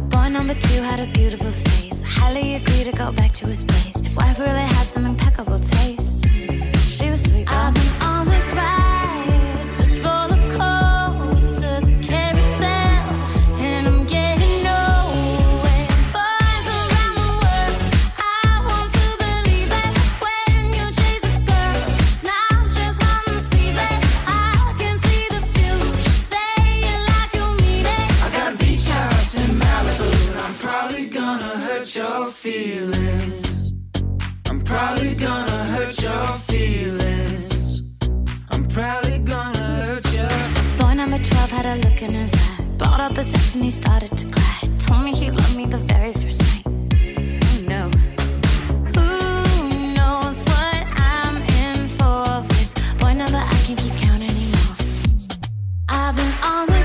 Boy 0.09 0.29
number 0.31 0.55
two 0.55 0.81
had 0.83 1.01
a 1.01 1.07
beautiful 1.13 1.51
face. 1.51 2.03
Highly 2.03 2.55
agreed 2.55 2.85
to 2.85 2.93
go 2.93 3.13
back 3.13 3.33
to 3.33 3.47
his 3.47 3.63
place. 3.63 4.01
His 4.01 4.17
wife 4.17 4.39
really 4.39 4.69
had 4.77 4.87
some 4.87 5.05
impeccable 5.05 5.59
taste. 5.59 6.25
She 6.97 7.11
was 7.11 7.23
sweet 7.23 7.47
though. 7.47 7.57
I've 7.57 7.75
been 7.75 8.08
feelings. 32.39 33.73
I'm 34.49 34.61
probably 34.63 35.15
gonna 35.17 35.65
hurt 35.75 36.01
your 36.01 36.27
feelings. 36.47 37.83
I'm 38.53 38.65
probably 38.69 39.19
gonna 39.19 39.59
hurt 39.59 40.07
your. 40.13 40.29
Boy 40.79 40.95
number 40.95 41.19
12 41.19 41.51
had 41.51 41.67
a 41.67 41.77
look 41.85 42.01
in 42.01 42.15
his 42.15 42.33
eye. 42.35 42.65
Brought 42.79 43.01
up 43.01 43.17
his 43.17 43.35
ex 43.35 43.57
and 43.57 43.65
he 43.65 43.73
started 43.73 44.17
to 44.17 44.27
cry. 44.31 44.61
Told 44.79 45.03
me 45.03 45.13
he 45.13 45.33
loved 45.33 45.57
me 45.57 45.67
the 45.67 45.79
very 45.79 46.13
first 46.13 46.41
night. 46.43 46.65
Who 48.95 49.95
knows 49.99 50.37
what 50.51 50.83
I'm 51.11 51.37
in 51.65 51.89
for 51.89 52.43
with 52.49 52.71
boy 53.01 53.15
number 53.15 53.39
I 53.39 53.55
can't 53.67 53.79
keep. 53.81 53.99
I've 55.91 56.17
been 56.17 56.33
on 56.43 56.67
this 56.69 56.78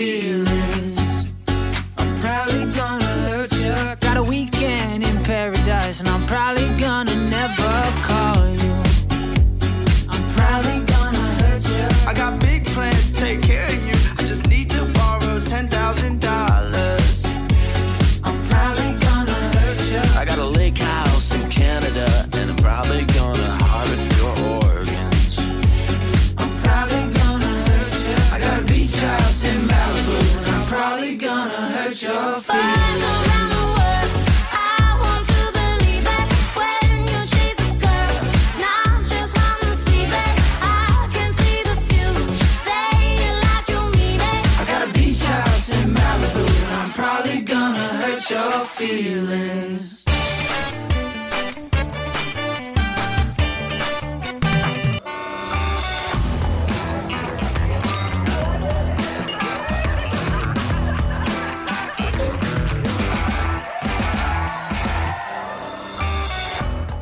feelings. 0.00 0.96
I'm 1.98 2.12
probably 2.24 2.64
gonna 2.72 3.12
hurt 3.28 3.52
your. 3.52 3.96
Got 3.96 4.16
a 4.16 4.22
weekend 4.22 5.04
in 5.04 5.22
paradise, 5.24 6.00
and 6.00 6.08
I'm 6.08 6.24
probably 6.26 6.70
gonna 6.80 7.14
never 7.28 7.59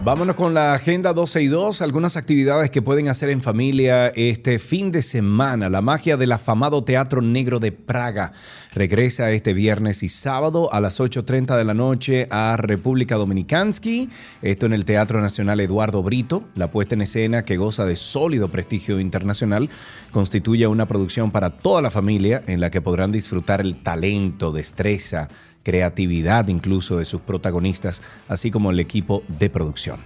Vámonos 0.09 0.37
con 0.37 0.55
la 0.55 0.73
agenda 0.73 1.13
12 1.13 1.43
y 1.43 1.49
2, 1.49 1.83
algunas 1.83 2.17
actividades 2.17 2.71
que 2.71 2.81
pueden 2.81 3.09
hacer 3.09 3.29
en 3.29 3.43
familia 3.43 4.07
este 4.07 4.59
fin 4.59 4.91
de 4.91 5.03
semana. 5.03 5.69
La 5.69 5.83
magia 5.83 6.17
del 6.17 6.33
afamado 6.33 6.83
Teatro 6.83 7.21
Negro 7.21 7.61
de 7.61 7.73
Praga 7.73 8.33
regresa 8.73 9.31
este 9.33 9.53
viernes 9.53 10.03
y 10.03 10.09
sábado 10.09 10.73
a 10.73 10.81
las 10.81 10.99
8.30 10.99 11.59
de 11.59 11.65
la 11.67 11.75
noche 11.75 12.27
a 12.31 12.57
República 12.57 13.17
Dominicansky. 13.17 14.09
Esto 14.41 14.65
en 14.65 14.73
el 14.73 14.87
Teatro 14.87 15.21
Nacional 15.21 15.61
Eduardo 15.61 16.03
Brito. 16.03 16.43
La 16.55 16.71
puesta 16.71 16.95
en 16.95 17.03
escena 17.03 17.45
que 17.45 17.59
goza 17.59 17.85
de 17.85 17.95
sólido 17.95 18.49
prestigio 18.49 19.01
internacional 19.01 19.69
constituye 20.11 20.67
una 20.67 20.87
producción 20.87 21.31
para 21.31 21.51
toda 21.51 21.83
la 21.83 21.91
familia 21.91 22.43
en 22.47 22.63
la 22.63 22.71
que 22.71 22.81
podrán 22.81 23.13
disfrutar 23.13 23.61
el 23.61 23.83
talento, 23.83 24.53
destreza, 24.53 25.29
creatividad 25.69 26.49
incluso 26.49 26.97
de 26.97 27.05
sus 27.05 27.21
protagonistas, 27.21 28.01
así 28.27 28.51
como 28.51 28.71
el 28.71 28.81
equipo 28.81 29.23
de 29.29 29.51
producción. 29.51 30.01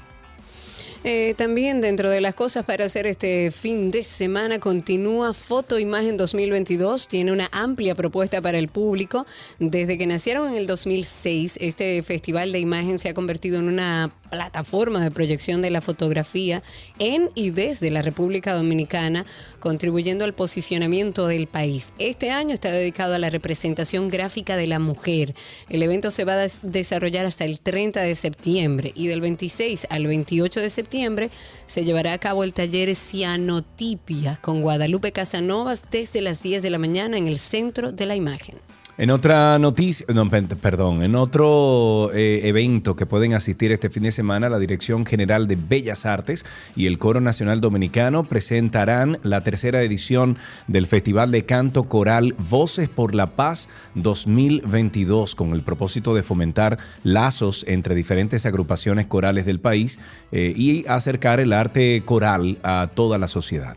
Eh, 1.04 1.34
también 1.36 1.80
dentro 1.80 2.10
de 2.10 2.20
las 2.20 2.34
cosas 2.34 2.64
para 2.64 2.84
hacer 2.84 3.06
este 3.06 3.52
fin 3.52 3.92
de 3.92 4.02
semana 4.02 4.58
continúa 4.58 5.32
Foto 5.32 5.78
Imagen 5.78 6.16
2022. 6.16 7.06
Tiene 7.06 7.30
una 7.30 7.48
amplia 7.52 7.94
propuesta 7.94 8.40
para 8.40 8.58
el 8.58 8.66
público. 8.66 9.24
Desde 9.60 9.96
que 9.98 10.06
nacieron 10.08 10.48
en 10.48 10.56
el 10.56 10.66
2006, 10.66 11.58
este 11.60 12.02
festival 12.02 12.50
de 12.50 12.58
imagen 12.58 12.98
se 12.98 13.08
ha 13.08 13.14
convertido 13.14 13.60
en 13.60 13.68
una 13.68 14.10
plataforma 14.32 15.04
de 15.04 15.10
proyección 15.10 15.60
de 15.60 15.70
la 15.70 15.82
fotografía 15.82 16.62
en 16.98 17.28
y 17.34 17.50
desde 17.50 17.90
la 17.90 18.00
República 18.00 18.54
Dominicana, 18.54 19.26
contribuyendo 19.60 20.24
al 20.24 20.32
posicionamiento 20.32 21.26
del 21.26 21.46
país. 21.46 21.92
Este 21.98 22.30
año 22.30 22.54
está 22.54 22.70
dedicado 22.70 23.14
a 23.14 23.18
la 23.18 23.28
representación 23.28 24.08
gráfica 24.08 24.56
de 24.56 24.66
la 24.66 24.78
mujer. 24.78 25.34
El 25.68 25.82
evento 25.82 26.10
se 26.10 26.24
va 26.24 26.32
a 26.32 26.36
des- 26.38 26.60
desarrollar 26.62 27.26
hasta 27.26 27.44
el 27.44 27.60
30 27.60 28.00
de 28.00 28.14
septiembre 28.14 28.92
y 28.94 29.06
del 29.08 29.20
26 29.20 29.86
al 29.90 30.06
28 30.06 30.60
de 30.60 30.70
septiembre 30.70 31.30
se 31.66 31.84
llevará 31.84 32.14
a 32.14 32.18
cabo 32.18 32.42
el 32.42 32.54
taller 32.54 32.94
Cianotipia 32.96 34.38
con 34.40 34.62
Guadalupe 34.62 35.12
Casanovas 35.12 35.84
desde 35.90 36.22
las 36.22 36.42
10 36.42 36.62
de 36.62 36.70
la 36.70 36.78
mañana 36.78 37.18
en 37.18 37.28
el 37.28 37.38
centro 37.38 37.92
de 37.92 38.06
la 38.06 38.16
imagen. 38.16 38.56
En 38.98 39.10
otra 39.10 39.58
noticia, 39.58 40.04
no, 40.12 40.28
pe- 40.28 40.42
perdón, 40.42 41.02
en 41.02 41.14
otro 41.16 42.10
eh, 42.12 42.42
evento 42.44 42.94
que 42.94 43.06
pueden 43.06 43.32
asistir 43.32 43.72
este 43.72 43.88
fin 43.88 44.02
de 44.02 44.12
semana, 44.12 44.50
la 44.50 44.58
Dirección 44.58 45.06
General 45.06 45.48
de 45.48 45.56
Bellas 45.56 46.04
Artes 46.04 46.44
y 46.76 46.86
el 46.86 46.98
Coro 46.98 47.20
Nacional 47.22 47.62
Dominicano 47.62 48.22
presentarán 48.22 49.18
la 49.22 49.40
tercera 49.40 49.82
edición 49.82 50.36
del 50.68 50.86
Festival 50.86 51.30
de 51.30 51.46
Canto 51.46 51.84
Coral 51.84 52.34
Voces 52.50 52.90
por 52.90 53.14
la 53.14 53.28
Paz 53.28 53.70
2022 53.94 55.34
con 55.34 55.54
el 55.54 55.62
propósito 55.62 56.14
de 56.14 56.22
fomentar 56.22 56.76
lazos 57.02 57.64
entre 57.66 57.94
diferentes 57.94 58.44
agrupaciones 58.44 59.06
corales 59.06 59.46
del 59.46 59.58
país 59.58 59.98
eh, 60.32 60.52
y 60.54 60.86
acercar 60.86 61.40
el 61.40 61.54
arte 61.54 62.02
coral 62.04 62.58
a 62.62 62.90
toda 62.94 63.16
la 63.16 63.26
sociedad. 63.26 63.74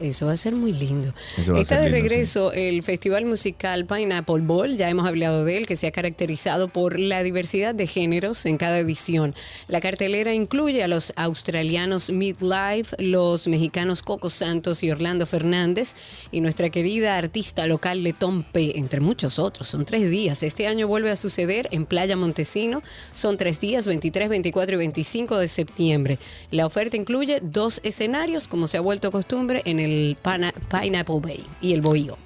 Eso 0.00 0.26
va 0.26 0.32
a 0.32 0.36
ser 0.36 0.54
muy 0.54 0.72
lindo. 0.72 1.12
Está 1.36 1.50
de 1.50 1.56
lindo, 1.56 1.84
sí. 1.84 1.88
regreso 1.88 2.52
el 2.52 2.82
festival 2.82 3.24
musical 3.24 3.86
Pineapple 3.86 4.42
Ball, 4.42 4.76
ya 4.76 4.88
hemos 4.88 5.06
hablado 5.06 5.44
de 5.44 5.58
él, 5.58 5.66
que 5.66 5.76
se 5.76 5.86
ha 5.86 5.92
caracterizado 5.92 6.68
por 6.68 6.98
la 6.98 7.22
diversidad 7.22 7.74
de 7.74 7.86
géneros 7.86 8.46
en 8.46 8.56
cada 8.56 8.78
edición. 8.78 9.34
La 9.68 9.80
cartelera 9.80 10.34
incluye 10.34 10.82
a 10.82 10.88
los 10.88 11.12
australianos 11.16 12.10
Midlife, 12.10 12.96
los 12.98 13.46
mexicanos 13.48 14.02
Coco 14.02 14.30
Santos 14.30 14.82
y 14.82 14.90
Orlando 14.90 15.26
Fernández 15.26 15.94
y 16.32 16.40
nuestra 16.40 16.70
querida 16.70 17.16
artista 17.16 17.66
local 17.66 17.98
Tom 18.18 18.42
P, 18.42 18.78
entre 18.78 19.00
muchos 19.00 19.38
otros. 19.38 19.68
Son 19.68 19.84
tres 19.84 20.10
días. 20.10 20.42
Este 20.42 20.66
año 20.66 20.86
vuelve 20.86 21.10
a 21.10 21.16
suceder 21.16 21.68
en 21.72 21.86
Playa 21.86 22.16
Montesino. 22.16 22.82
Son 23.12 23.36
tres 23.36 23.60
días, 23.60 23.86
23, 23.86 24.28
24 24.28 24.74
y 24.74 24.78
25 24.78 25.38
de 25.38 25.48
septiembre. 25.48 26.18
La 26.50 26.66
oferta 26.66 26.96
incluye 26.96 27.40
dos 27.42 27.80
escenarios, 27.82 28.48
como 28.48 28.68
se 28.68 28.76
ha 28.76 28.80
vuelto 28.80 29.10
costumbre, 29.10 29.62
en 29.64 29.80
el 29.80 29.87
Pana- 30.22 30.52
Pineapple 30.70 31.20
Bay 31.22 31.44
y 31.60 31.72
el 31.74 31.80
Bohío. 31.82 32.16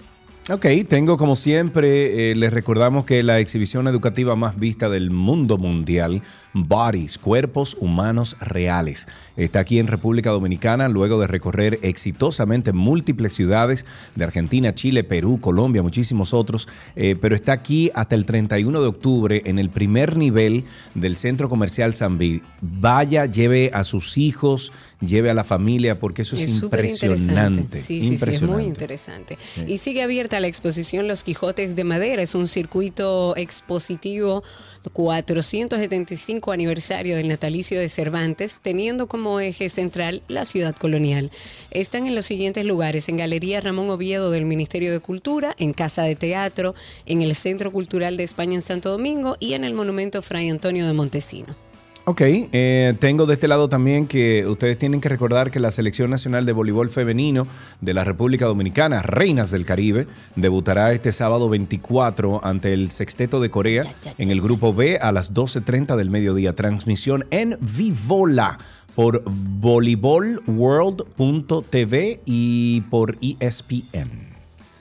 Ok, 0.51 0.66
tengo 0.89 1.16
como 1.16 1.36
siempre, 1.36 2.30
eh, 2.32 2.34
les 2.34 2.52
recordamos 2.52 3.05
que 3.05 3.22
la 3.22 3.39
exhibición 3.39 3.86
educativa 3.86 4.34
más 4.34 4.59
vista 4.59 4.89
del 4.89 5.10
mundo 5.12 5.56
mundial, 5.56 6.20
Bodies, 6.55 7.19
Cuerpos 7.19 7.77
Humanos 7.81 8.37
Reales, 8.41 9.07
está 9.37 9.61
aquí 9.61 9.79
en 9.79 9.87
República 9.87 10.31
Dominicana 10.31 10.89
luego 10.89 11.20
de 11.20 11.27
recorrer 11.27 11.79
exitosamente 11.83 12.73
múltiples 12.73 13.35
ciudades 13.35 13.87
de 14.15 14.24
Argentina, 14.24 14.74
Chile, 14.74 15.05
Perú, 15.05 15.41
Colombia, 15.41 15.83
muchísimos 15.83 16.35
otros, 16.35 16.69
eh, 16.97 17.16
pero 17.20 17.35
está 17.35 17.53
aquí 17.53 17.91
hasta 17.95 18.15
el 18.15 18.27
31 18.27 18.81
de 18.81 18.87
octubre 18.87 19.43
en 19.45 19.59
el 19.59 19.70
primer 19.70 20.16
nivel 20.16 20.65
del 20.95 21.16
Centro 21.16 21.49
Comercial 21.49 21.95
Zambi. 21.95 22.43
Vaya, 22.61 23.27
lleve 23.27 23.70
a 23.73 23.85
sus 23.85 24.19
hijos, 24.19 24.73
lleve 25.01 25.31
a 25.31 25.35
la 25.35 25.45
familia, 25.45 25.99
porque 25.99 26.23
eso 26.23 26.37
es, 26.37 26.51
súper 26.51 26.85
impresionante. 26.85 27.79
Sí, 27.79 28.01
sí, 28.01 28.19
sí, 28.19 28.31
es 28.31 28.43
muy 28.43 28.65
interesante. 28.65 29.39
Y 29.66 29.79
sigue 29.79 30.03
abierta 30.03 30.41
la 30.41 30.47
exposición 30.47 31.09
Los 31.09 31.24
Quijotes 31.24 31.77
de 31.77 31.85
Madera. 31.85 32.23
Es 32.23 32.35
un 32.35 32.47
circuito 32.47 33.37
expositivo 33.37 34.43
475 34.90 36.52
aniversario 36.52 37.16
del 37.16 37.28
natalicio 37.28 37.78
de 37.78 37.88
Cervantes, 37.88 38.60
teniendo 38.62 39.06
como 39.06 39.40
eje 39.40 39.68
central 39.68 40.22
la 40.28 40.44
ciudad 40.44 40.74
colonial. 40.74 41.30
Están 41.70 42.06
en 42.06 42.14
los 42.14 42.26
siguientes 42.26 42.64
lugares, 42.64 43.09
en 43.09 43.16
Galería 43.16 43.60
Ramón 43.60 43.90
Oviedo 43.90 44.30
del 44.30 44.44
Ministerio 44.44 44.92
de 44.92 45.00
Cultura, 45.00 45.54
en 45.59 45.72
Casa 45.72 46.02
de 46.02 46.16
Teatro, 46.16 46.74
en 47.06 47.22
el 47.22 47.34
Centro 47.34 47.72
Cultural 47.72 48.16
de 48.16 48.24
España 48.24 48.54
en 48.54 48.62
Santo 48.62 48.90
Domingo 48.90 49.36
y 49.40 49.54
en 49.54 49.64
el 49.64 49.74
Monumento 49.74 50.22
Fray 50.22 50.48
Antonio 50.50 50.86
de 50.86 50.92
Montesino. 50.92 51.72
Ok, 52.05 52.20
eh, 52.24 52.95
tengo 52.99 53.27
de 53.27 53.35
este 53.35 53.47
lado 53.47 53.69
también 53.69 54.09
que 54.09 54.45
ustedes 54.49 54.77
tienen 54.77 55.01
que 55.01 55.09
recordar 55.09 55.53
que 55.53 55.61
la 55.61 55.70
Selección 55.70 56.11
Nacional 56.11 56.45
de 56.45 56.51
Voleibol 56.51 56.91
Femenino 56.91 57.47
de 57.81 57.95
la 57.95 58.03
República 58.03 58.47
Dominicana, 58.47 59.03
Reinas 59.03 59.53
del 59.53 59.65
Caribe, 59.65 60.09
debutará 60.35 60.93
este 60.93 61.12
sábado 61.12 61.49
24 61.49 62.45
ante 62.45 62.73
el 62.73 62.91
Sexteto 62.91 63.41
de 63.41 63.51
Corea 63.51 63.85
en 64.19 64.33
el 64.33 64.41
Grupo 64.41 64.74
B 64.74 64.99
a 64.99 65.12
las 65.12 65.33
12.30 65.33 65.95
del 65.95 66.11
mediodía. 66.11 66.55
Transmisión 66.55 67.24
en 67.31 67.57
Vivola 67.61 68.59
por 68.97 69.23
voleibolworld.tv 69.24 72.20
y 72.27 72.81
por 72.81 73.16
ESPN. 73.20 74.31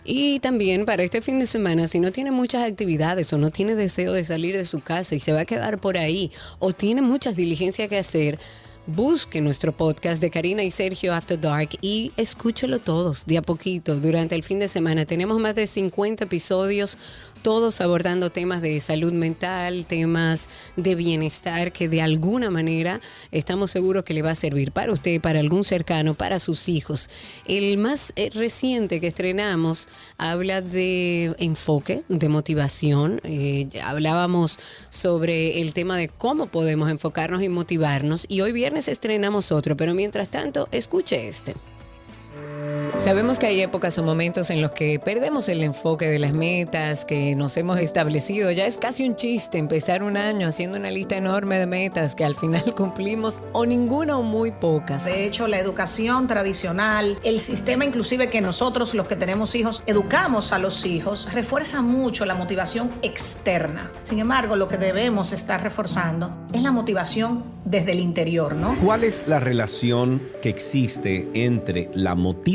Y 0.04 0.40
también 0.40 0.86
para 0.86 1.04
este 1.04 1.22
fin 1.22 1.40
de 1.40 1.46
semana, 1.46 1.88
si 1.88 2.00
no 2.00 2.12
tiene 2.12 2.32
muchas 2.32 2.68
actividades 2.68 3.32
o 3.34 3.38
no 3.38 3.52
tiene 3.52 3.76
deseo 3.76 4.14
de 4.14 4.26
salir 4.26 4.58
de 4.58 4.66
su 4.66 4.80
casa 4.80 5.14
y 5.16 5.20
se 5.20 5.32
va 5.32 5.42
a 5.42 5.46
quedar 5.46 5.80
por 5.80 5.98
ahí 5.98 6.32
o 6.60 6.74
tiene 6.74 7.02
muchas 7.02 7.36
diligencias 7.36 7.88
que 7.88 8.00
hacer, 8.00 8.40
busque 8.88 9.42
nuestro 9.42 9.72
podcast 9.72 10.22
de 10.22 10.32
Karina 10.32 10.64
y 10.64 10.72
Sergio 10.72 11.14
After 11.14 11.40
Dark 11.40 11.70
y 11.82 12.12
escúchelo 12.18 12.80
todos 12.80 13.26
de 13.26 13.38
a 13.38 13.42
poquito 13.42 13.96
durante 13.96 14.34
el 14.34 14.44
fin 14.44 14.60
de 14.60 14.68
semana. 14.68 15.06
Tenemos 15.06 15.40
más 15.40 15.54
de 15.54 15.68
50 15.68 16.24
episodios 16.24 16.98
todos 17.42 17.82
abordando 17.82 18.30
temas 18.30 18.62
de 18.62 18.80
salud 18.80 19.14
mental, 19.14 19.86
temas 19.86 20.50
de 20.76 20.96
bienestar 20.96 21.72
que 21.72 21.90
de 21.90 22.02
alguna 22.02 22.50
manera 22.50 23.02
estamos 23.32 23.72
seguros 23.72 24.04
que 24.04 24.14
le 24.14 24.22
va 24.22 24.32
a 24.32 24.36
servir 24.36 24.72
para 24.72 24.94
usted, 24.94 25.20
para 25.22 25.40
algún 25.40 25.64
cercano, 25.64 26.14
para 26.14 26.40
sus 26.40 26.70
hijos. 26.70 27.10
El 27.46 27.78
más 27.78 28.14
eh, 28.16 28.30
reciente 28.34 29.00
que 29.00 29.08
estrenamos 29.08 29.90
habla 30.18 30.62
de 30.62 31.36
enfoque, 31.40 32.04
de 32.08 32.30
motivación. 32.30 33.22
Eh, 33.24 33.70
hablábamos 33.84 34.60
sobre 34.90 35.62
el 35.62 35.74
tema 35.74 35.98
de 35.98 36.10
cómo 36.10 36.48
podemos 36.48 36.90
enfocarnos 36.90 37.42
y 37.44 37.50
motivarnos 37.50 38.26
y 38.30 38.42
hoy 38.42 38.52
viernes 38.52 38.88
estrenamos 38.88 39.52
otro, 39.52 39.76
pero 39.76 39.94
mientras 39.94 40.30
tanto, 40.30 40.68
escuche 40.72 41.28
este. 41.28 41.56
Sabemos 42.98 43.40
que 43.40 43.48
hay 43.48 43.62
épocas 43.62 43.98
o 43.98 44.04
momentos 44.04 44.52
en 44.52 44.62
los 44.62 44.74
que 44.74 45.00
perdemos 45.00 45.50
el 45.50 45.64
enfoque 45.64 46.08
de 46.08 46.20
las 46.20 46.34
metas 46.34 47.04
que 47.04 47.36
nos 47.36 47.58
hemos 47.58 47.80
establecido. 47.80 48.52
Ya 48.52 48.68
es 48.68 48.78
casi 48.78 49.08
un 49.08 49.16
chiste 49.16 49.58
empezar 49.58 50.04
un 50.04 50.18
año 50.18 50.48
haciendo 50.48 50.78
una 50.78 50.92
lista 50.92 51.18
enorme 51.18 51.58
de 51.58 51.66
metas 51.66 52.14
que 52.14 52.24
al 52.26 52.36
final 52.36 52.76
cumplimos 52.78 53.42
o 53.54 53.66
ninguna 53.66 54.18
o 54.18 54.22
muy 54.22 54.52
pocas. 54.52 55.06
De 55.06 55.26
hecho, 55.26 55.48
la 55.48 55.58
educación 55.58 56.28
tradicional, 56.28 57.18
el 57.24 57.40
sistema 57.40 57.86
inclusive 57.86 58.30
que 58.30 58.40
nosotros 58.40 58.94
los 58.94 59.08
que 59.08 59.16
tenemos 59.16 59.56
hijos 59.56 59.82
educamos 59.88 60.52
a 60.52 60.60
los 60.60 60.86
hijos, 60.86 61.28
refuerza 61.34 61.82
mucho 61.82 62.26
la 62.26 62.36
motivación 62.36 62.92
externa. 63.02 63.92
Sin 64.04 64.20
embargo, 64.20 64.56
lo 64.56 64.68
que 64.68 64.78
debemos 64.78 65.34
estar 65.34 65.64
reforzando 65.64 66.46
es 66.54 66.62
la 66.62 66.72
motivación 66.72 67.62
desde 67.66 67.94
el 67.94 68.00
interior, 68.00 68.54
¿no? 68.56 68.76
¿Cuál 68.84 69.04
es 69.04 69.28
la 69.28 69.40
relación 69.40 70.22
que 70.42 70.50
existe 70.50 71.30
entre 71.34 71.90
la 71.94 72.16
motivación 72.16 72.51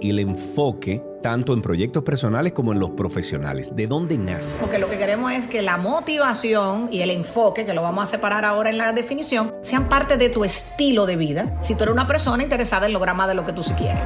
y 0.00 0.10
el 0.10 0.18
enfoque 0.18 1.02
tanto 1.22 1.52
en 1.52 1.62
proyectos 1.62 2.02
personales 2.02 2.52
como 2.52 2.72
en 2.72 2.80
los 2.80 2.90
profesionales? 2.90 3.70
¿De 3.74 3.86
dónde 3.86 4.18
nace? 4.18 4.58
Porque 4.58 4.78
lo 4.78 4.88
que 4.90 4.98
queremos 4.98 5.32
es 5.32 5.46
que 5.46 5.62
la 5.62 5.76
motivación 5.76 6.88
y 6.90 7.02
el 7.02 7.10
enfoque, 7.10 7.64
que 7.64 7.72
lo 7.72 7.82
vamos 7.82 8.04
a 8.04 8.06
separar 8.06 8.44
ahora 8.44 8.70
en 8.70 8.78
la 8.78 8.92
definición, 8.92 9.54
sean 9.62 9.88
parte 9.88 10.16
de 10.16 10.28
tu 10.28 10.44
estilo 10.44 11.06
de 11.06 11.16
vida. 11.16 11.58
Si 11.62 11.74
tú 11.74 11.84
eres 11.84 11.92
una 11.92 12.06
persona 12.06 12.42
interesada 12.42 12.86
en 12.86 12.92
lograr 12.92 13.14
más 13.14 13.28
de 13.28 13.34
lo 13.34 13.44
que 13.44 13.52
tú 13.52 13.62
sí 13.62 13.74
quieres. 13.74 14.02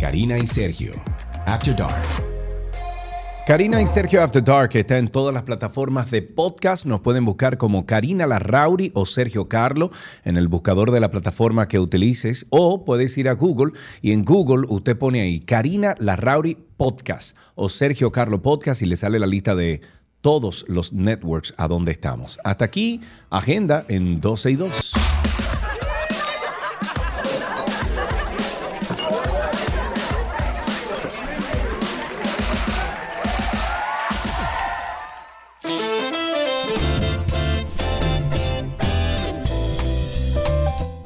Karina 0.00 0.38
y 0.38 0.46
Sergio, 0.46 0.92
After 1.46 1.76
Dark. 1.76 2.29
Karina 3.50 3.82
y 3.82 3.86
Sergio 3.88 4.22
After 4.22 4.44
Dark 4.44 4.76
está 4.76 4.96
en 4.96 5.08
todas 5.08 5.34
las 5.34 5.42
plataformas 5.42 6.08
de 6.12 6.22
podcast. 6.22 6.86
Nos 6.86 7.00
pueden 7.00 7.24
buscar 7.24 7.58
como 7.58 7.84
Karina 7.84 8.24
Larrauri 8.24 8.92
o 8.94 9.06
Sergio 9.06 9.48
Carlo 9.48 9.90
en 10.24 10.36
el 10.36 10.46
buscador 10.46 10.92
de 10.92 11.00
la 11.00 11.10
plataforma 11.10 11.66
que 11.66 11.80
utilices. 11.80 12.46
O 12.50 12.84
puedes 12.84 13.18
ir 13.18 13.28
a 13.28 13.32
Google 13.32 13.72
y 14.02 14.12
en 14.12 14.24
Google 14.24 14.68
usted 14.68 14.96
pone 14.96 15.22
ahí 15.22 15.40
Karina 15.40 15.96
Larrauri 15.98 16.58
Podcast 16.76 17.36
o 17.56 17.68
Sergio 17.68 18.12
Carlo 18.12 18.40
Podcast 18.40 18.82
y 18.82 18.86
le 18.86 18.94
sale 18.94 19.18
la 19.18 19.26
lista 19.26 19.56
de 19.56 19.80
todos 20.20 20.64
los 20.68 20.92
networks 20.92 21.52
a 21.56 21.66
donde 21.66 21.90
estamos. 21.90 22.38
Hasta 22.44 22.64
aquí, 22.64 23.00
agenda 23.30 23.84
en 23.88 24.20
12 24.20 24.50
y 24.52 24.54
2. 24.54 24.92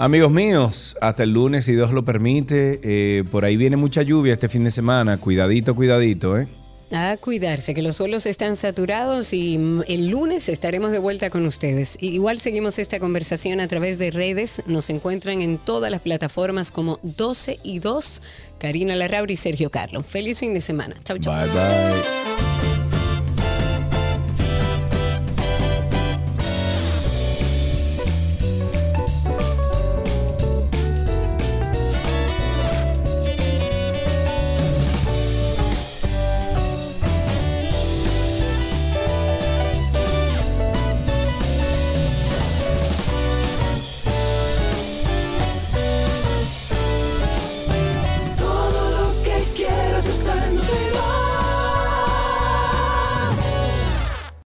Amigos 0.04 0.30
míos, 0.30 0.98
hasta 1.00 1.22
el 1.22 1.30
lunes, 1.30 1.64
si 1.64 1.72
Dios 1.72 1.90
lo 1.90 2.04
permite, 2.04 2.78
eh, 2.82 3.24
por 3.32 3.46
ahí 3.46 3.56
viene 3.56 3.78
mucha 3.78 4.02
lluvia 4.02 4.34
este 4.34 4.50
fin 4.50 4.62
de 4.62 4.70
semana. 4.70 5.16
Cuidadito, 5.16 5.74
cuidadito, 5.74 6.38
¿eh? 6.38 6.46
A 6.92 7.16
cuidarse, 7.16 7.72
que 7.72 7.80
los 7.80 7.96
suelos 7.96 8.26
están 8.26 8.54
saturados 8.54 9.32
y 9.32 9.56
mm, 9.56 9.84
el 9.88 10.08
lunes 10.08 10.50
estaremos 10.50 10.92
de 10.92 10.98
vuelta 10.98 11.30
con 11.30 11.46
ustedes. 11.46 11.96
Igual 12.00 12.38
seguimos 12.38 12.78
esta 12.78 13.00
conversación 13.00 13.60
a 13.60 13.66
través 13.66 13.98
de 13.98 14.10
redes. 14.10 14.62
Nos 14.66 14.90
encuentran 14.90 15.40
en 15.40 15.56
todas 15.56 15.90
las 15.90 16.02
plataformas 16.02 16.70
como 16.70 16.98
12 17.02 17.60
y 17.62 17.78
2. 17.78 18.20
Karina 18.58 18.96
Larrauri 18.96 19.32
y 19.32 19.36
Sergio 19.38 19.70
Carlos. 19.70 20.04
Feliz 20.04 20.38
fin 20.38 20.52
de 20.52 20.60
semana. 20.60 20.96
Chau, 21.02 21.16
chau. 21.16 21.32
Bye, 21.34 21.50
bye. 21.50 22.53